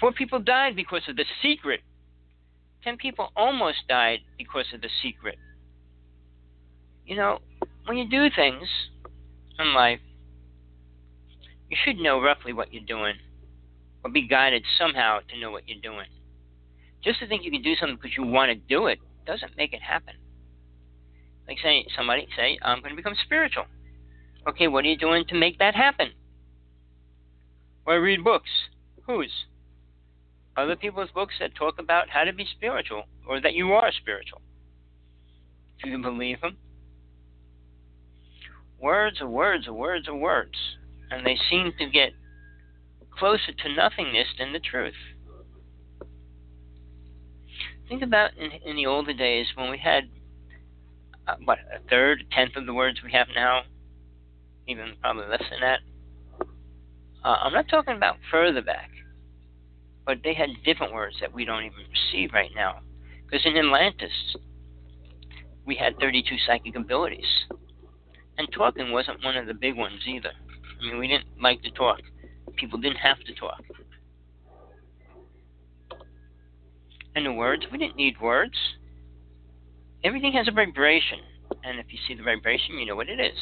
Four 0.00 0.12
people 0.12 0.38
died 0.40 0.76
because 0.76 1.02
of 1.08 1.16
the 1.16 1.24
secret. 1.42 1.80
Ten 2.84 2.96
people 2.96 3.30
almost 3.34 3.78
died 3.88 4.20
because 4.36 4.66
of 4.72 4.80
the 4.80 4.88
secret. 5.02 5.38
You 7.04 7.16
know, 7.16 7.38
when 7.86 7.96
you 7.96 8.08
do 8.08 8.28
things 8.34 8.68
in 9.58 9.74
life, 9.74 10.00
you 11.70 11.76
should 11.84 11.96
know 11.96 12.20
roughly 12.20 12.52
what 12.52 12.72
you're 12.72 12.84
doing, 12.84 13.14
or 14.04 14.10
be 14.10 14.26
guided 14.26 14.64
somehow 14.78 15.20
to 15.28 15.40
know 15.40 15.50
what 15.50 15.64
you're 15.66 15.80
doing. 15.80 16.06
Just 17.02 17.20
to 17.20 17.26
think 17.26 17.44
you 17.44 17.50
can 17.50 17.62
do 17.62 17.74
something 17.76 17.96
because 17.96 18.16
you 18.16 18.24
want 18.24 18.50
to 18.50 18.54
do 18.54 18.86
it 18.86 18.98
doesn't 19.28 19.56
make 19.58 19.74
it 19.74 19.82
happen. 19.82 20.14
Like 21.46 21.58
say 21.62 21.86
somebody 21.94 22.26
say, 22.34 22.58
I'm 22.62 22.80
going 22.80 22.90
to 22.90 22.96
become 22.96 23.14
spiritual. 23.24 23.66
Okay, 24.48 24.68
what 24.68 24.84
are 24.84 24.88
you 24.88 24.96
doing 24.96 25.24
to 25.28 25.34
make 25.34 25.58
that 25.58 25.74
happen? 25.74 26.12
Or 27.86 27.94
I 27.94 27.96
read 27.96 28.24
books. 28.24 28.48
Whose? 29.06 29.30
Other 30.56 30.76
people's 30.76 31.10
books 31.14 31.34
that 31.40 31.54
talk 31.54 31.78
about 31.78 32.08
how 32.08 32.24
to 32.24 32.32
be 32.32 32.46
spiritual, 32.56 33.04
or 33.28 33.40
that 33.40 33.54
you 33.54 33.72
are 33.72 33.92
spiritual. 33.92 34.40
Do 35.82 35.90
you 35.90 35.98
believe 35.98 36.40
them? 36.40 36.56
Words 38.80 39.20
are 39.20 39.28
words 39.28 39.68
are 39.68 39.72
words 39.74 40.08
are 40.08 40.16
words, 40.16 40.56
and 41.10 41.24
they 41.24 41.36
seem 41.50 41.72
to 41.78 41.88
get 41.88 42.10
closer 43.16 43.52
to 43.52 43.74
nothingness 43.74 44.28
than 44.38 44.52
the 44.52 44.60
truth. 44.60 44.94
Think 47.88 48.02
about 48.02 48.36
in, 48.36 48.50
in 48.68 48.76
the 48.76 48.86
older 48.86 49.14
days 49.14 49.46
when 49.54 49.70
we 49.70 49.78
had 49.78 50.04
uh, 51.26 51.36
what 51.44 51.58
a 51.74 51.80
third, 51.88 52.22
a 52.22 52.34
tenth 52.34 52.56
of 52.56 52.66
the 52.66 52.74
words 52.74 53.00
we 53.02 53.12
have 53.12 53.28
now, 53.34 53.62
even 54.66 54.94
probably 55.00 55.26
less 55.26 55.42
than 55.50 55.60
that. 55.60 55.80
Uh, 57.24 57.36
I'm 57.42 57.52
not 57.52 57.68
talking 57.68 57.96
about 57.96 58.16
further 58.30 58.62
back, 58.62 58.90
but 60.06 60.18
they 60.22 60.34
had 60.34 60.50
different 60.64 60.92
words 60.92 61.16
that 61.20 61.32
we 61.32 61.44
don't 61.44 61.64
even 61.64 61.78
receive 61.90 62.32
right 62.32 62.50
now. 62.54 62.80
Because 63.24 63.44
in 63.44 63.56
Atlantis, 63.56 64.12
we 65.66 65.74
had 65.74 65.98
32 65.98 66.36
psychic 66.46 66.76
abilities, 66.76 67.26
and 68.38 68.48
talking 68.52 68.92
wasn't 68.92 69.22
one 69.22 69.36
of 69.36 69.46
the 69.46 69.54
big 69.54 69.76
ones 69.76 70.00
either. 70.06 70.32
I 70.80 70.84
mean, 70.86 70.98
we 70.98 71.08
didn't 71.08 71.42
like 71.42 71.62
to 71.62 71.70
talk. 71.70 72.00
People 72.56 72.78
didn't 72.78 72.96
have 72.96 73.18
to 73.20 73.34
talk. 73.34 73.62
The 77.24 77.32
words, 77.32 77.64
we 77.70 77.78
didn't 77.78 77.96
need 77.96 78.20
words. 78.20 78.54
Everything 80.04 80.32
has 80.32 80.46
a 80.46 80.52
vibration, 80.52 81.18
and 81.64 81.80
if 81.80 81.86
you 81.90 81.98
see 82.06 82.14
the 82.14 82.22
vibration, 82.22 82.78
you 82.78 82.86
know 82.86 82.96
what 82.96 83.08
it 83.08 83.20
is. 83.20 83.38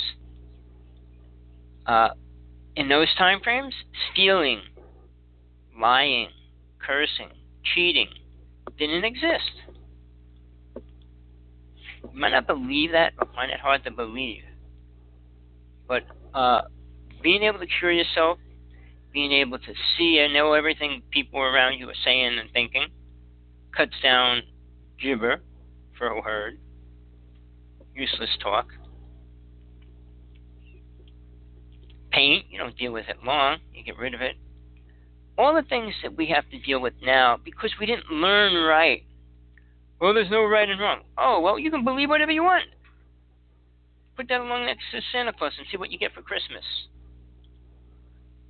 Uh, 1.84 2.08
in 2.74 2.88
those 2.88 3.14
time 3.16 3.40
frames, 3.44 3.74
stealing, 4.12 4.60
lying, 5.78 6.28
cursing, 6.78 7.28
cheating 7.74 8.08
didn't 8.78 9.04
exist. 9.04 9.52
You 10.74 12.10
might 12.20 12.32
not 12.32 12.46
believe 12.46 12.92
that 12.92 13.12
or 13.18 13.26
find 13.34 13.50
it 13.50 13.60
hard 13.60 13.84
to 13.84 13.90
believe. 13.90 14.42
But 15.86 16.04
uh, 16.34 16.62
being 17.22 17.42
able 17.42 17.58
to 17.58 17.66
cure 17.66 17.92
yourself, 17.92 18.38
being 19.12 19.32
able 19.32 19.58
to 19.58 19.72
see 19.96 20.18
and 20.18 20.32
know 20.32 20.52
everything 20.52 21.02
people 21.10 21.40
around 21.40 21.78
you 21.78 21.88
are 21.88 21.94
saying 22.04 22.38
and 22.38 22.50
thinking, 22.52 22.88
cuts 23.77 23.95
down 24.03 24.43
gibber 25.01 25.41
for 25.99 26.09
a 26.09 26.20
word, 26.20 26.59
useless 27.95 28.31
talk. 28.43 28.66
Pain, 32.11 32.45
you 32.49 32.59
don't 32.59 32.77
deal 32.77 32.93
with 32.93 33.07
it 33.09 33.16
long, 33.24 33.59
you 33.74 33.85
get 33.85 33.99
rid 33.99 34.14
of 34.14 34.20
it. 34.20 34.37
All 35.39 35.55
the 35.55 35.62
things 35.68 35.93
that 36.03 36.16
we 36.16 36.27
have 36.29 36.49
to 36.51 36.59
deal 36.59 36.81
with 36.81 36.95
now 37.03 37.39
because 37.45 37.70
we 37.79 37.85
didn't 37.85 38.11
learn 38.11 38.55
right. 38.64 39.05
Well, 40.01 40.14
there's 40.14 40.31
no 40.31 40.45
right 40.45 40.68
and 40.68 40.81
wrong. 40.81 41.01
Oh, 41.18 41.41
well, 41.41 41.59
you 41.59 41.70
can 41.70 41.85
believe 41.85 42.09
whatever 42.09 42.33
you 42.33 42.43
want. 42.43 42.64
Put 44.16 44.29
that 44.29 44.41
along 44.41 44.64
next 44.64 44.85
to 44.93 45.01
Santa 45.12 45.33
Claus 45.33 45.53
and 45.59 45.66
see 45.70 45.77
what 45.77 45.91
you 45.91 45.99
get 45.99 46.14
for 46.14 46.22
Christmas. 46.22 46.64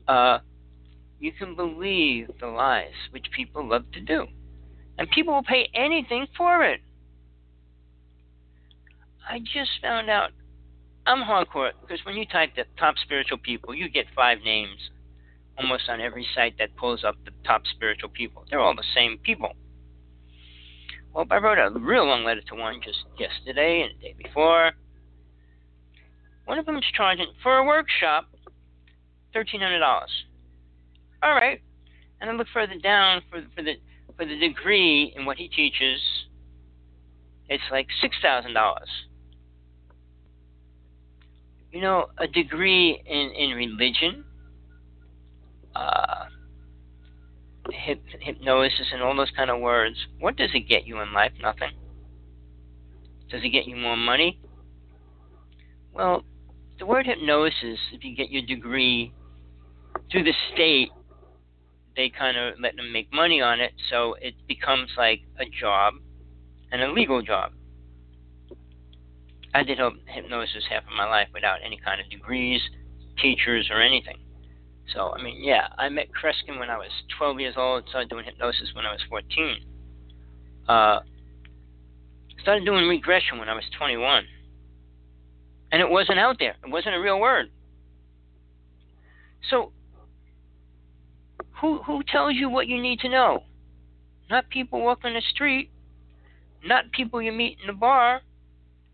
Uh, 0.07 0.39
you 1.19 1.33
can 1.33 1.57
believe 1.57 2.31
the 2.41 2.47
lies 2.47 2.93
which 3.11 3.27
people 3.35 3.69
love 3.69 3.91
to 3.93 4.01
do. 4.01 4.27
And 4.99 5.11
people 5.11 5.35
will 5.35 5.43
pay 5.43 5.69
anything 5.75 6.27
for 6.37 6.65
it. 6.65 6.81
I 9.29 9.41
just 9.41 9.71
found 9.83 10.09
out 10.09 10.31
I'm 11.07 11.23
hardcore 11.23 11.71
because 11.81 12.05
when 12.05 12.17
you 12.17 12.27
type 12.27 12.55
the 12.57 12.65
top 12.79 12.97
spiritual 12.99 13.39
people, 13.39 13.75
you 13.75 13.89
get 13.89 14.07
five 14.15 14.39
names 14.45 14.91
almost 15.59 15.89
on 15.89 16.01
every 16.01 16.27
site 16.35 16.59
that 16.59 16.77
pulls 16.77 17.05
up 17.05 17.17
the 17.25 17.31
top 17.45 17.63
spiritual 17.67 18.09
people. 18.11 18.45
They're 18.51 18.61
all 18.61 18.75
the 18.75 18.85
same 18.95 19.19
people. 19.19 19.53
Well, 21.15 21.27
I 21.31 21.37
wrote 21.37 21.59
a 21.59 21.71
real 21.79 22.07
long 22.07 22.25
letter 22.25 22.43
to 22.49 22.55
one 22.55 22.81
just 22.85 22.99
yesterday 23.19 23.83
and 23.83 23.99
the 23.99 24.09
day 24.09 24.15
before. 24.23 24.73
One 26.45 26.59
of 26.59 26.67
them 26.67 26.77
is 26.77 26.85
charging 26.95 27.27
for 27.43 27.57
a 27.57 27.65
workshop 27.65 28.27
thirteen 29.33 29.61
hundred 29.61 29.81
dollars. 29.81 30.11
All 31.23 31.33
right, 31.35 31.61
and 32.21 32.31
I 32.31 32.33
look 32.35 32.47
further 32.53 32.79
down 32.83 33.23
for 33.31 33.43
for 33.55 33.63
the 33.63 33.75
for 34.17 34.25
the 34.25 34.37
degree 34.37 35.13
in 35.17 35.25
what 35.27 35.37
he 35.37 35.49
teaches. 35.49 36.01
It's 37.49 37.63
like 37.71 37.87
six 38.01 38.17
thousand 38.23 38.55
dollars. 38.55 38.89
You 41.73 41.81
know, 41.81 42.07
a 42.19 42.27
degree 42.27 43.01
in 43.07 43.31
in 43.33 43.51
religion, 43.57 44.25
uh, 45.75 46.27
hypnosis, 47.71 48.87
and 48.93 49.03
all 49.03 49.15
those 49.17 49.31
kind 49.37 49.51
of 49.51 49.61
words. 49.61 49.97
What 50.19 50.37
does 50.37 50.51
it 50.55 50.69
get 50.69 50.87
you 50.87 51.01
in 51.01 51.13
life? 51.13 51.33
Nothing. 51.41 51.73
Does 53.31 53.43
it 53.43 53.51
get 53.51 53.67
you 53.67 53.77
more 53.77 53.97
money? 53.97 54.41
Well, 55.93 56.25
the 56.79 56.87
word 56.87 57.07
hypnosis, 57.07 57.79
if 57.93 58.05
you 58.05 58.15
get 58.15 58.31
your 58.31 58.43
degree 58.43 59.13
through 60.11 60.25
the 60.25 60.35
state, 60.53 60.91
they 61.97 62.11
kind 62.11 62.37
of 62.37 62.55
let 62.61 62.77
them 62.77 62.93
make 62.93 63.13
money 63.13 63.41
on 63.41 63.61
it, 63.61 63.73
so 63.91 64.15
it 64.21 64.35
becomes 64.47 64.91
like 64.97 65.23
a 65.41 65.45
job, 65.47 65.95
an 66.71 66.81
illegal 66.81 67.23
job. 67.23 67.53
I 69.55 69.63
did 69.63 69.79
hypnosis 70.07 70.65
half 70.69 70.83
of 70.83 70.93
my 70.95 71.09
life 71.09 71.29
without 71.33 71.59
any 71.65 71.81
kind 71.83 72.01
of 72.01 72.11
degrees, 72.11 72.61
teachers, 73.21 73.71
or 73.71 73.81
anything. 73.81 74.19
So, 74.95 75.13
I 75.13 75.23
mean, 75.23 75.43
yeah, 75.43 75.69
I 75.79 75.89
met 75.89 76.09
Kreskin 76.13 76.59
when 76.59 76.69
I 76.69 76.77
was 76.77 76.91
12 77.17 77.41
years 77.41 77.55
old, 77.57 77.89
started 77.89 78.11
doing 78.11 78.27
hypnosis 78.27 78.71
when 78.75 78.85
I 78.85 78.93
was 78.93 79.01
14. 79.09 79.57
Uh, 80.69 81.01
started 82.43 82.65
doing 82.67 82.87
regression 82.87 83.39
when 83.39 83.49
I 83.49 83.55
was 83.55 83.65
21. 83.79 84.25
And 85.73 85.83
it 85.83 85.89
wasn't 85.89 86.19
out 86.19 86.37
there, 86.39 86.57
it 86.63 86.71
wasn't 86.71 86.95
a 86.95 87.01
real 87.01 87.19
word. 87.19 87.51
So, 89.51 89.73
who, 91.61 91.83
who 91.83 92.03
tells 92.11 92.35
you 92.35 92.49
what 92.49 92.67
you 92.67 92.81
need 92.81 93.01
to 93.01 93.09
know? 93.09 93.45
Not 94.31 94.49
people 94.51 94.83
walking 94.83 95.15
the 95.15 95.23
street, 95.31 95.71
not 96.65 96.91
people 96.93 97.23
you 97.23 97.33
meet 97.33 97.59
in 97.61 97.67
the 97.69 97.73
bar, 97.73 98.21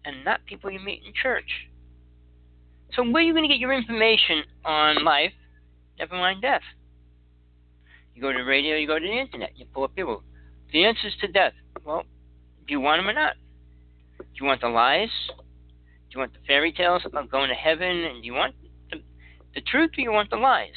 and 0.05 0.25
not 0.25 0.45
people 0.45 0.71
you 0.71 0.81
meet 0.81 1.03
in 1.07 1.13
church. 1.21 1.69
So, 2.95 3.03
where 3.03 3.23
are 3.23 3.27
you 3.27 3.33
going 3.33 3.45
to 3.45 3.49
get 3.49 3.59
your 3.59 3.73
information 3.73 4.43
on 4.65 5.05
life 5.05 5.33
Never 5.99 6.17
mind 6.17 6.43
death. 6.43 6.63
You 8.15 8.23
go 8.23 8.33
to 8.33 8.39
the 8.39 8.45
radio, 8.45 8.77
you 8.77 8.87
go 8.87 8.99
to 8.99 9.07
the 9.07 9.19
internet, 9.21 9.57
you 9.57 9.67
pull 9.73 9.85
up 9.85 9.95
people. 9.95 10.23
The 10.73 10.85
answers 10.85 11.15
to 11.21 11.29
death. 11.29 11.53
Well, 11.85 12.03
do 12.67 12.73
you 12.73 12.81
want 12.81 13.01
them 13.01 13.09
or 13.09 13.13
not? 13.13 13.35
Do 14.19 14.25
you 14.35 14.47
want 14.47 14.61
the 14.61 14.69
lies? 14.69 15.11
Do 15.29 16.15
you 16.15 16.19
want 16.19 16.33
the 16.33 16.41
fairy 16.47 16.73
tales 16.73 17.03
about 17.05 17.31
going 17.31 17.49
to 17.49 17.55
heaven? 17.55 17.89
And 17.89 18.23
do 18.23 18.27
you 18.27 18.35
want 18.35 18.55
the, 18.91 18.99
the 19.55 19.61
truth 19.61 19.91
or 19.97 20.01
you 20.01 20.13
want 20.13 20.31
the 20.31 20.37
lies? 20.37 20.71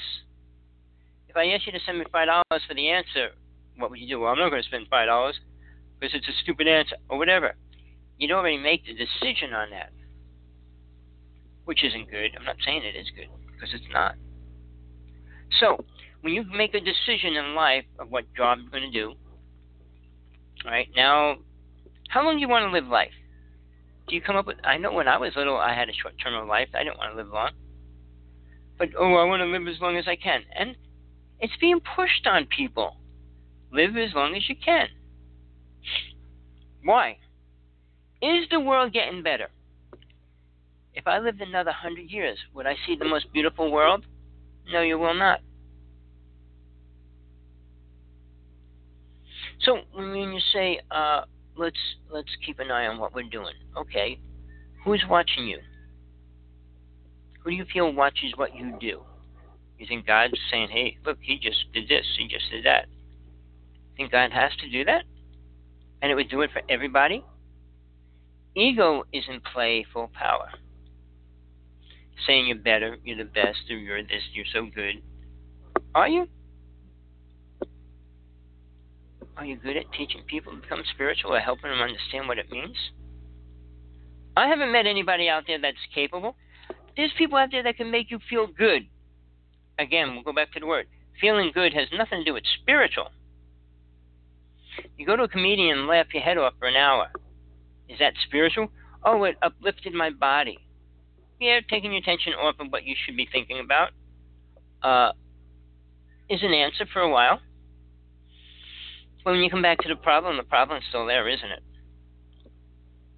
If 1.36 1.40
I 1.40 1.48
ask 1.48 1.66
you 1.66 1.74
to 1.74 1.80
send 1.86 2.00
me 2.00 2.06
five 2.14 2.28
dollars 2.28 2.64
for 2.66 2.74
the 2.74 2.88
answer, 2.88 3.32
what 3.76 3.90
would 3.90 4.00
you 4.00 4.08
do? 4.08 4.22
Well, 4.22 4.32
I'm 4.32 4.40
not 4.40 4.52
going 4.52 4.62
to 4.62 4.68
spend 4.68 4.88
five 4.90 5.08
dollars 5.08 5.38
because 6.00 6.16
it's 6.16 6.30
a 6.30 6.42
stupid 6.42 6.66
answer 6.66 6.96
or 7.10 7.18
whatever. 7.18 7.56
You'd 8.18 8.32
already 8.32 8.58
make 8.58 8.86
the 8.86 8.94
decision 8.94 9.54
on 9.54 9.70
that, 9.72 9.92
which 11.66 11.84
isn't 11.84 12.10
good. 12.10 12.32
I'm 12.40 12.46
not 12.46 12.56
saying 12.64 12.84
it 12.86 12.96
is 12.96 13.12
good 13.14 13.28
because 13.52 13.74
it's 13.74 13.84
not. 13.92 14.16
So, 15.60 15.84
when 16.22 16.32
you 16.32 16.46
make 16.56 16.74
a 16.74 16.80
decision 16.80 17.36
in 17.36 17.54
life 17.54 17.84
of 18.00 18.10
what 18.10 18.34
job 18.34 18.60
you're 18.62 18.72
going 18.72 18.90
to 18.90 18.98
do, 18.98 19.16
right, 20.64 20.88
now, 20.96 21.36
how 22.08 22.24
long 22.24 22.36
do 22.36 22.40
you 22.40 22.48
want 22.48 22.64
to 22.64 22.72
live 22.72 22.88
life? 22.88 23.12
Do 24.08 24.16
you 24.16 24.22
come 24.22 24.38
up 24.38 24.48
with, 24.48 24.58
I 24.64 24.78
know 24.78 24.94
when 24.94 25.10
I 25.10 25.18
was 25.18 25.34
little, 25.36 25.58
I 25.58 25.76
had 25.76 25.90
a 25.90 25.94
short 25.94 26.14
term 26.18 26.34
of 26.34 26.48
life. 26.48 26.70
I 26.74 26.86
didn't 26.86 26.98
want 26.98 27.12
to 27.12 27.18
live 27.18 27.34
long. 27.34 27.52
But, 28.78 28.90
oh, 28.98 29.16
I 29.16 29.26
want 29.26 29.42
to 29.42 29.48
live 29.48 29.68
as 29.68 29.82
long 29.82 29.98
as 29.98 30.08
I 30.08 30.16
can. 30.16 30.44
And 30.58 30.78
it's 31.40 31.56
being 31.60 31.80
pushed 31.96 32.28
on 32.28 32.46
people. 32.46 32.98
Live 33.72 33.98
as 33.98 34.14
long 34.14 34.36
as 34.36 34.48
you 34.48 34.56
can. 34.56 34.88
Why? 36.84 37.18
Is 38.22 38.48
the 38.50 38.60
world 38.60 38.94
getting 38.94 39.22
better? 39.24 39.50
If 40.94 41.08
I 41.08 41.20
lived 41.20 41.42
another 41.42 41.72
hundred 41.72 42.10
years, 42.10 42.38
would 42.54 42.66
I 42.66 42.76
see 42.88 42.96
the 42.96 43.06
most 43.06 43.32
beautiful 43.34 43.72
world? 43.72 44.06
No, 44.72 44.82
you 44.82 44.98
will 44.98 45.14
not. 45.14 45.42
So 49.62 49.80
when 49.94 50.14
you 50.14 50.40
say, 50.54 50.80
uh, 50.92 51.22
let's 51.58 51.78
let's 52.10 52.30
keep 52.46 52.60
an 52.60 52.72
eye 52.72 52.88
on 52.88 53.00
what 53.00 53.14
we're 53.14 53.24
doing, 53.30 53.56
okay, 53.78 54.20
who's 54.84 55.04
watching 55.10 55.48
you? 55.48 55.60
Who 57.44 57.50
do 57.50 57.56
you 57.56 57.66
feel 57.72 57.92
watches 57.92 58.34
what 58.36 58.56
you 58.56 58.78
do? 58.80 59.02
You 59.78 59.86
think 59.88 60.06
God's 60.06 60.40
saying, 60.52 60.70
hey, 60.70 60.98
look, 61.06 61.18
he 61.22 61.38
just 61.38 61.72
did 61.74 61.88
this, 61.90 62.06
he 62.18 62.28
just 62.28 62.46
did 62.52 62.66
that. 62.66 62.86
Think 63.98 64.12
God 64.12 64.32
has 64.32 64.52
to 64.62 64.70
do 64.70 64.86
that? 64.86 65.04
And 66.02 66.12
it 66.12 66.16
would 66.16 66.30
do 66.30 66.42
it 66.42 66.52
for 66.52 66.62
everybody? 66.70 67.24
Ego 68.56 69.04
is 69.12 69.26
in 69.28 69.42
play 69.42 69.86
full 69.92 70.10
power 70.14 70.50
saying 72.26 72.48
you're 72.48 72.58
better, 72.58 72.98
you're 73.04 73.18
the 73.18 73.26
best, 73.26 73.60
or 73.70 73.78
you're 73.78 74.02
this, 74.02 74.24
you're 74.34 74.46
so 74.54 74.68
good. 74.74 75.02
Are 75.94 76.08
you? 76.08 76.28
Are 79.38 79.46
you 79.46 79.58
good 79.58 79.76
at 79.76 79.92
teaching 79.92 80.22
people 80.26 80.54
to 80.54 80.62
become 80.62 80.82
spiritual 80.94 81.34
or 81.34 81.40
helping 81.40 81.70
them 81.70 81.82
understand 81.82 82.28
what 82.28 82.38
it 82.38 82.50
means? 82.50 82.78
I 84.38 84.48
haven't 84.48 84.72
met 84.72 84.86
anybody 84.86 85.28
out 85.28 85.44
there 85.48 85.60
that's 85.60 85.78
capable. 85.94 86.36
There's 86.96 87.12
people 87.18 87.38
out 87.38 87.50
there 87.52 87.64
that 87.64 87.76
can 87.76 87.92
make 87.92 88.12
you 88.12 88.20
feel 88.30 88.48
good. 88.48 88.88
Again, 89.78 90.14
we'll 90.14 90.24
go 90.24 90.34
back 90.34 90.52
to 90.54 90.60
the 90.60 90.68
word. 90.68 90.88
Feeling 91.20 91.52
good 91.54 91.74
has 91.74 91.88
nothing 91.94 92.20
to 92.20 92.26
do 92.26 92.34
with 92.34 92.44
spiritual. 92.62 93.10
You 94.98 95.06
go 95.06 95.16
to 95.16 95.24
a 95.24 95.28
comedian 95.28 95.80
and 95.80 95.88
laugh 95.88 96.08
your 96.14 96.24
head 96.24 96.38
off 96.38 96.54
for 96.60 96.68
an 96.68 96.76
hour. 96.76 97.08
Is 97.88 98.00
that 98.00 98.14
spiritual? 98.28 98.70
Oh, 99.04 99.24
it 99.24 99.38
uplifted 99.42 99.94
my 99.94 100.10
body 100.10 100.60
yeah, 101.40 101.60
taking 101.70 101.92
your 101.92 102.02
attention 102.02 102.34
off 102.34 102.56
of 102.60 102.68
what 102.72 102.86
you 102.86 102.96
should 103.06 103.18
be 103.18 103.28
thinking 103.32 103.60
about 103.60 103.90
uh, 104.84 105.12
is 106.30 106.42
an 106.44 106.54
answer 106.54 106.86
for 106.92 107.02
a 107.02 107.10
while. 107.10 107.40
But 109.24 109.32
when 109.32 109.42
you 109.42 109.50
come 109.50 109.62
back 109.62 109.80
to 109.80 109.90
the 109.90 109.96
problem, 109.96 110.38
the 110.38 110.44
problem's 110.44 110.86
still 110.90 111.06
there, 111.06 111.28
isn't 111.28 111.52
it? 111.52 111.64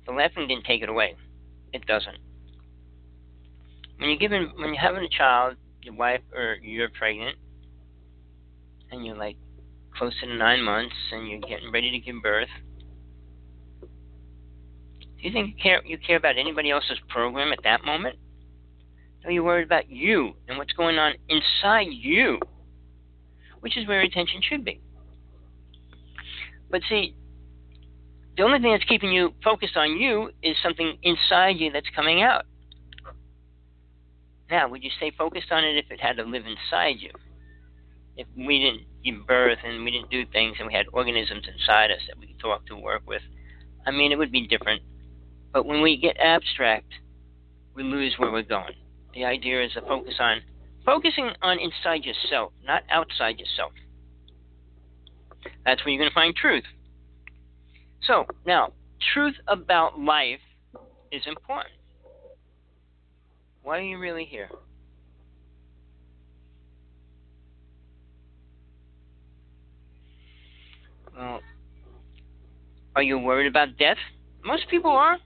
The 0.06 0.14
laughing 0.14 0.48
didn't 0.48 0.66
take 0.66 0.82
it 0.82 0.90
away. 0.90 1.16
It 1.74 1.86
doesn't. 1.86 2.18
When 3.98 4.10
you're 4.10 4.20
giving, 4.20 4.52
when 4.56 4.74
you're 4.74 4.82
having 4.82 5.04
a 5.04 5.10
child, 5.10 5.58
your 5.82 5.96
wife 5.96 6.22
or 6.34 6.58
you're 6.62 6.90
pregnant, 6.90 7.38
and 8.92 9.06
you're 9.06 9.18
like 9.18 9.38
close 9.98 10.14
to 10.22 10.28
nine 10.28 10.62
months, 10.64 10.96
and 11.12 11.28
you're 11.28 11.40
getting 11.40 11.72
ready 11.72 11.92
to 11.92 12.00
give 12.00 12.22
birth, 12.22 12.50
do 13.82 15.24
you 15.24 15.32
think 15.32 15.50
you 15.50 15.56
care, 15.62 15.82
you 15.86 15.98
care 15.98 16.18
about 16.18 16.38
anybody 16.38 16.70
else's 16.70 17.00
program 17.10 17.52
at 17.52 17.60
that 17.64 17.84
moment? 17.84 18.18
No, 19.24 19.32
you're 19.32 19.44
worried 19.44 19.66
about 19.66 19.90
you 19.90 20.34
and 20.48 20.58
what's 20.58 20.74
going 20.74 20.98
on 21.00 21.14
inside 21.28 21.88
you, 21.90 22.40
which 23.62 23.78
is 23.78 23.88
where 23.88 24.02
attention 24.02 24.42
should 24.48 24.64
be. 24.64 24.80
But 26.70 26.82
see, 26.88 27.16
the 28.36 28.44
only 28.44 28.60
thing 28.60 28.72
that's 28.72 28.84
keeping 28.84 29.12
you 29.12 29.34
focused 29.44 29.76
on 29.76 29.98
you 29.98 30.30
is 30.44 30.56
something 30.62 30.98
inside 31.02 31.58
you 31.58 31.72
that's 31.72 31.90
coming 31.96 32.22
out. 32.22 32.46
Now, 34.50 34.70
would 34.70 34.84
you 34.84 34.90
stay 34.98 35.12
focused 35.18 35.52
on 35.52 35.64
it 35.64 35.78
if 35.78 35.92
it 35.92 36.00
had 36.00 36.18
to 36.18 36.24
live 36.24 36.44
inside 36.46 36.96
you? 37.00 37.12
If 38.16 38.28
we 38.36 38.60
didn't 38.60 38.84
give 39.04 39.28
birth 39.28 39.60
and 39.64 39.84
we 39.84 39.92
didn't 39.92 40.10
do 40.10 40.26
things 40.32 40.56
and 40.60 40.68
we 40.68 40.74
had 40.74 40.86
organisms 40.94 41.46
inside 41.48 41.92
us 41.92 42.00
that 42.08 42.18
we 42.18 42.28
could 42.28 42.40
talk 42.40 42.66
to, 42.68 42.76
work 42.76 43.04
with, 43.06 43.22
I 43.86 43.92
mean, 43.92 44.12
it 44.12 44.18
would 44.18 44.32
be 44.32 44.48
different. 44.48 44.82
But 45.54 45.66
when 45.66 45.82
we 45.82 45.98
get 45.98 46.18
abstract, 46.18 46.92
we 47.76 47.84
lose 47.84 48.16
where 48.18 48.32
we're 48.32 48.44
going. 48.44 48.74
The 49.14 49.26
idea 49.26 49.64
is 49.64 49.74
to 49.74 49.82
focus 49.82 50.16
on 50.20 50.42
focusing 50.86 51.32
on 51.42 51.60
inside 51.60 52.06
yourself, 52.06 52.54
not 52.66 52.84
outside 52.90 53.40
yourself. 53.40 53.74
That's 55.66 55.84
where 55.84 55.94
you're 55.94 56.02
going 56.02 56.10
to 56.10 56.14
find 56.14 56.36
truth. 56.36 56.64
So, 58.04 58.26
now, 58.46 58.72
truth 59.14 59.36
about 59.48 60.00
life 60.00 60.40
is 61.12 61.22
important. 61.26 61.74
Why 63.68 63.80
are 63.80 63.82
you 63.82 63.98
really 63.98 64.24
here? 64.24 64.50
Well, 71.14 71.42
are 72.96 73.04
you 73.04 73.20
worried 73.20 73.48
about 73.48 73.78
death? 73.78 73.98
Most 74.46 74.70
people 74.70 74.92
are. 74.92 75.18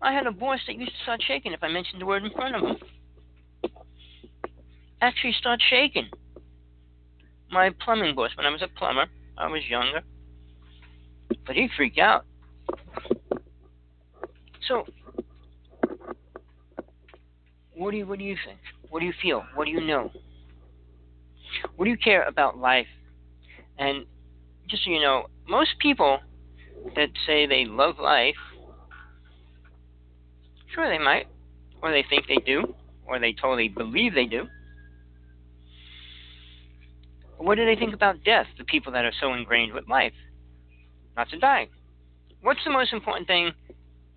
I 0.00 0.12
had 0.12 0.28
a 0.28 0.30
boss 0.30 0.60
that 0.68 0.76
used 0.76 0.92
to 0.92 1.02
start 1.02 1.20
shaking 1.26 1.52
if 1.52 1.64
I 1.64 1.68
mentioned 1.68 2.00
the 2.00 2.06
word 2.06 2.22
in 2.22 2.30
front 2.30 2.54
of 2.54 2.62
him. 2.62 2.76
Actually, 5.00 5.32
start 5.32 5.60
shaking. 5.68 6.08
My 7.50 7.70
plumbing 7.84 8.14
boss, 8.14 8.30
when 8.36 8.46
I 8.46 8.50
was 8.50 8.62
a 8.62 8.68
plumber, 8.68 9.06
I 9.36 9.48
was 9.48 9.62
younger. 9.68 10.02
But 11.44 11.56
he 11.56 11.68
freaked 11.76 11.98
out. 11.98 12.24
So, 14.68 14.86
what 17.80 17.92
do 17.92 17.96
you 17.96 18.06
what 18.06 18.18
do 18.18 18.24
you 18.26 18.36
think? 18.46 18.58
What 18.90 19.00
do 19.00 19.06
you 19.06 19.14
feel? 19.22 19.42
What 19.54 19.64
do 19.64 19.70
you 19.70 19.80
know? 19.80 20.10
What 21.76 21.86
do 21.86 21.90
you 21.90 21.96
care 21.96 22.24
about 22.24 22.58
life? 22.58 22.86
And 23.78 24.04
just 24.68 24.84
so 24.84 24.90
you 24.90 25.00
know, 25.00 25.26
most 25.48 25.70
people 25.80 26.18
that 26.94 27.08
say 27.26 27.46
they 27.46 27.64
love 27.64 27.98
life, 27.98 28.36
sure 30.74 30.90
they 30.90 31.02
might, 31.02 31.26
or 31.82 31.90
they 31.90 32.04
think 32.08 32.26
they 32.28 32.36
do, 32.44 32.74
or 33.06 33.18
they 33.18 33.32
totally 33.32 33.68
believe 33.68 34.14
they 34.14 34.26
do. 34.26 34.46
What 37.38 37.54
do 37.54 37.64
they 37.64 37.76
think 37.76 37.94
about 37.94 38.22
death, 38.24 38.46
the 38.58 38.64
people 38.64 38.92
that 38.92 39.06
are 39.06 39.12
so 39.18 39.32
ingrained 39.32 39.72
with 39.72 39.88
life? 39.88 40.12
Not 41.16 41.30
to 41.30 41.38
die. 41.38 41.68
What's 42.42 42.60
the 42.62 42.70
most 42.70 42.92
important 42.92 43.26
thing 43.26 43.52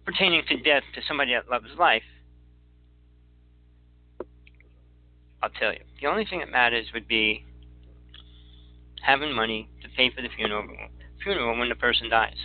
pertaining 0.06 0.44
to 0.50 0.58
death 0.58 0.84
to 0.96 1.02
somebody 1.08 1.34
that 1.34 1.50
loves 1.50 1.70
life? 1.80 2.04
I'll 5.44 5.50
tell 5.50 5.74
you. 5.74 5.82
The 6.00 6.08
only 6.08 6.24
thing 6.24 6.40
that 6.40 6.50
matters 6.50 6.88
would 6.94 7.06
be 7.06 7.46
having 9.02 9.36
money 9.36 9.70
to 9.82 9.90
pay 9.90 10.10
for 10.10 10.22
the 10.22 10.30
funeral 10.38 10.66
funeral 11.22 11.60
when 11.60 11.68
the 11.68 11.76
person 11.76 12.10
dies. 12.10 12.38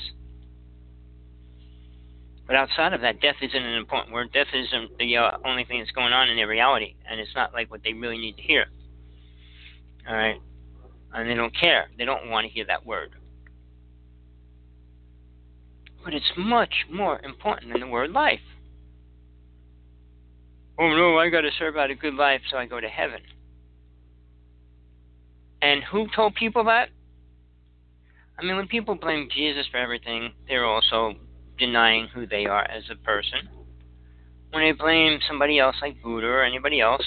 But 2.44 2.56
outside 2.56 2.92
of 2.94 3.00
that, 3.02 3.20
death 3.20 3.36
isn't 3.40 3.62
an 3.62 3.74
important 3.74 4.12
word. 4.12 4.32
Death 4.32 4.48
isn't 4.52 4.98
the 4.98 5.16
uh, 5.16 5.30
only 5.44 5.64
thing 5.64 5.78
that's 5.78 5.92
going 5.92 6.12
on 6.12 6.28
in 6.28 6.36
their 6.36 6.48
reality, 6.48 6.96
and 7.08 7.20
it's 7.20 7.34
not 7.36 7.52
like 7.52 7.70
what 7.70 7.82
they 7.84 7.92
really 7.92 8.18
need 8.18 8.36
to 8.36 8.42
hear. 8.42 8.66
All 10.08 10.16
right, 10.16 10.40
and 11.14 11.30
they 11.30 11.34
don't 11.34 11.54
care. 11.54 11.90
They 11.98 12.04
don't 12.04 12.30
want 12.30 12.46
to 12.48 12.52
hear 12.52 12.64
that 12.66 12.84
word. 12.84 13.12
But 16.02 16.14
it's 16.14 16.32
much 16.36 16.86
more 16.90 17.20
important 17.20 17.72
than 17.72 17.80
the 17.80 17.86
word 17.86 18.10
life. 18.10 18.40
Oh 20.78 20.94
no, 20.94 21.18
I 21.18 21.28
got 21.28 21.40
to 21.40 21.50
serve 21.58 21.76
out 21.76 21.90
a 21.90 21.94
good 21.94 22.14
life 22.14 22.40
so 22.50 22.56
I 22.56 22.66
go 22.66 22.80
to 22.80 22.88
heaven. 22.88 23.20
And 25.60 25.82
who 25.82 26.06
told 26.14 26.36
people 26.36 26.64
that? 26.64 26.90
I 28.38 28.44
mean, 28.44 28.56
when 28.56 28.68
people 28.68 28.94
blame 28.94 29.28
Jesus 29.34 29.66
for 29.70 29.78
everything, 29.78 30.32
they're 30.46 30.64
also 30.64 31.14
denying 31.58 32.06
who 32.14 32.26
they 32.26 32.46
are 32.46 32.62
as 32.62 32.84
a 32.90 32.94
person. 32.94 33.48
When 34.50 34.62
they 34.62 34.72
blame 34.72 35.18
somebody 35.26 35.58
else 35.58 35.76
like 35.82 36.00
Buddha 36.00 36.28
or 36.28 36.44
anybody 36.44 36.80
else, 36.80 37.04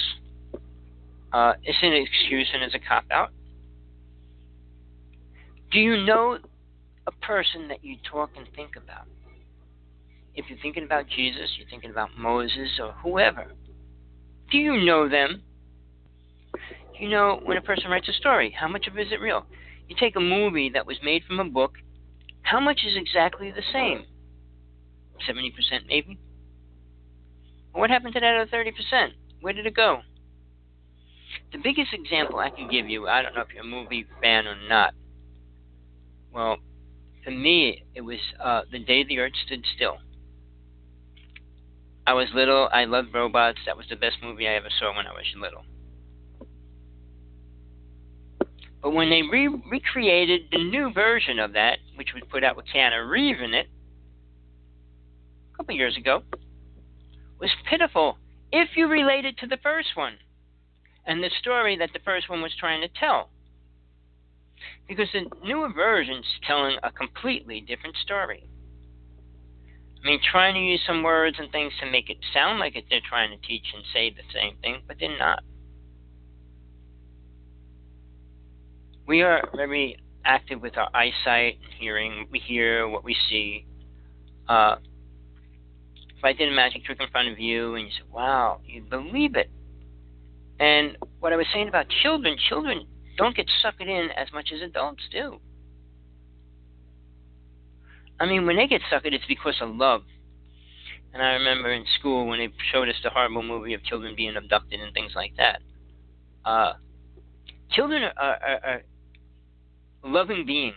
uh, 1.31 1.53
it's 1.63 1.77
an 1.81 1.93
excuse 1.93 2.49
and 2.53 2.61
it's 2.61 2.75
a 2.75 2.79
cop 2.79 3.05
out. 3.09 3.29
Do 5.71 5.79
you 5.79 6.03
know 6.03 6.37
a 7.07 7.11
person 7.25 7.69
that 7.69 7.83
you 7.83 7.95
talk 8.09 8.31
and 8.35 8.45
think 8.53 8.75
about? 8.75 9.07
If 10.35 10.45
you're 10.49 10.59
thinking 10.61 10.83
about 10.83 11.07
Jesus, 11.07 11.49
you're 11.57 11.69
thinking 11.69 11.91
about 11.91 12.09
Moses 12.17 12.77
or 12.81 12.91
whoever. 13.01 13.47
Do 14.51 14.57
you 14.57 14.77
know 14.85 15.07
them? 15.07 15.43
You 16.99 17.09
know 17.09 17.39
when 17.43 17.57
a 17.57 17.61
person 17.61 17.89
writes 17.89 18.09
a 18.09 18.13
story, 18.13 18.51
how 18.57 18.67
much 18.67 18.85
of 18.87 18.97
it 18.97 19.07
is 19.07 19.13
it 19.13 19.21
real? 19.21 19.45
You 19.87 19.95
take 19.97 20.15
a 20.15 20.21
movie 20.21 20.69
that 20.73 20.85
was 20.85 20.97
made 21.01 21.23
from 21.23 21.39
a 21.39 21.45
book, 21.45 21.73
how 22.43 22.59
much 22.59 22.81
is 22.85 22.97
exactly 22.97 23.51
the 23.51 23.63
same? 23.71 24.05
70% 25.27 25.51
maybe? 25.87 26.19
What 27.71 27.89
happened 27.89 28.13
to 28.15 28.19
that 28.19 28.35
other 28.35 28.49
30%? 28.51 29.11
Where 29.39 29.53
did 29.53 29.65
it 29.65 29.75
go? 29.75 30.01
The 31.53 31.57
biggest 31.57 31.93
example 31.93 32.39
I 32.39 32.49
can 32.49 32.69
give 32.69 32.89
you, 32.89 33.07
I 33.07 33.21
don't 33.21 33.33
know 33.33 33.41
if 33.41 33.53
you're 33.53 33.63
a 33.63 33.67
movie 33.67 34.05
fan 34.21 34.47
or 34.47 34.55
not. 34.67 34.93
Well, 36.33 36.57
for 37.23 37.31
me, 37.31 37.83
it 37.95 38.01
was 38.01 38.19
uh, 38.43 38.61
The 38.71 38.79
Day 38.79 39.03
the 39.03 39.19
Earth 39.19 39.33
Stood 39.45 39.65
Still. 39.75 39.97
I 42.05 42.13
was 42.13 42.27
little. 42.33 42.67
I 42.71 42.85
loved 42.85 43.13
robots. 43.13 43.59
That 43.65 43.77
was 43.77 43.85
the 43.89 43.95
best 43.95 44.17
movie 44.23 44.47
I 44.47 44.53
ever 44.53 44.69
saw 44.79 44.95
when 44.95 45.07
I 45.07 45.11
was 45.11 45.25
little. 45.39 45.63
But 48.81 48.91
when 48.91 49.11
they 49.11 49.21
re- 49.21 49.61
recreated 49.69 50.41
the 50.51 50.63
new 50.63 50.91
version 50.91 51.37
of 51.37 51.53
that, 51.53 51.77
which 51.95 52.13
was 52.15 52.23
put 52.29 52.43
out 52.43 52.55
with 52.57 52.65
Keanu 52.73 53.07
Reeves 53.07 53.39
in 53.43 53.53
it, 53.53 53.67
a 55.53 55.57
couple 55.57 55.75
years 55.75 55.95
ago, 55.95 56.23
was 57.39 57.51
pitiful 57.69 58.17
if 58.51 58.69
you 58.75 58.87
relate 58.87 59.25
it 59.25 59.37
to 59.37 59.47
the 59.47 59.57
first 59.61 59.89
one 59.95 60.17
and 61.05 61.23
the 61.23 61.29
story 61.39 61.77
that 61.77 61.91
the 61.93 61.99
first 61.99 62.29
one 62.29 62.41
was 62.41 62.51
trying 62.59 62.81
to 62.81 62.87
tell. 62.99 63.29
Because 64.87 65.07
the 65.13 65.25
newer 65.45 65.69
version's 65.73 66.25
telling 66.45 66.77
a 66.83 66.91
completely 66.91 67.61
different 67.61 67.95
story. 67.97 68.47
I 70.03 70.07
mean, 70.07 70.19
trying 70.31 70.55
to 70.55 70.59
use 70.59 70.81
some 70.87 71.03
words 71.03 71.37
and 71.39 71.51
things 71.51 71.73
to 71.79 71.89
make 71.89 72.09
it 72.09 72.17
sound 72.33 72.59
like 72.59 72.75
it, 72.75 72.85
they're 72.89 73.01
trying 73.07 73.29
to 73.29 73.47
teach 73.47 73.65
and 73.73 73.83
say 73.93 74.09
the 74.09 74.23
same 74.33 74.55
thing, 74.61 74.81
but 74.87 74.97
they're 74.99 75.17
not. 75.17 75.43
We 79.05 79.21
are 79.21 79.47
very 79.55 79.97
active 80.25 80.61
with 80.61 80.77
our 80.77 80.89
eyesight 80.93 81.59
and 81.63 81.73
hearing. 81.79 82.27
We 82.31 82.39
hear 82.39 82.87
what 82.87 83.03
we 83.03 83.15
see. 83.29 83.65
Uh, 84.47 84.77
if 86.17 86.23
I 86.23 86.33
did 86.33 86.51
a 86.51 86.55
magic 86.55 86.83
trick 86.83 86.99
in 86.99 87.09
front 87.09 87.29
of 87.29 87.39
you 87.39 87.75
and 87.75 87.85
you 87.85 87.91
said, 87.97 88.11
wow, 88.11 88.61
you 88.65 88.81
believe 88.81 89.35
it. 89.35 89.51
And 90.59 90.97
what 91.19 91.33
I 91.33 91.35
was 91.35 91.47
saying 91.53 91.67
about 91.67 91.87
children, 92.03 92.37
children 92.49 92.87
don't 93.17 93.35
get 93.35 93.47
sucked 93.61 93.81
in 93.81 94.09
as 94.15 94.31
much 94.33 94.51
as 94.53 94.61
adults 94.61 95.03
do. 95.11 95.39
I 98.21 98.27
mean, 98.27 98.45
when 98.45 98.55
they 98.55 98.67
get 98.67 98.81
sucked, 98.87 99.07
it's 99.07 99.25
because 99.27 99.55
of 99.61 99.75
love. 99.75 100.03
And 101.11 101.23
I 101.23 101.31
remember 101.31 101.71
in 101.71 101.85
school 101.99 102.27
when 102.27 102.37
they 102.37 102.49
showed 102.71 102.87
us 102.87 102.95
the 103.03 103.09
horrible 103.09 103.41
movie 103.41 103.73
of 103.73 103.83
children 103.83 104.13
being 104.15 104.35
abducted 104.37 104.79
and 104.79 104.93
things 104.93 105.13
like 105.15 105.33
that. 105.37 105.59
Uh, 106.45 106.73
children 107.71 108.03
are, 108.03 108.13
are, 108.15 108.59
are 108.63 108.81
loving 110.03 110.45
beings. 110.45 110.75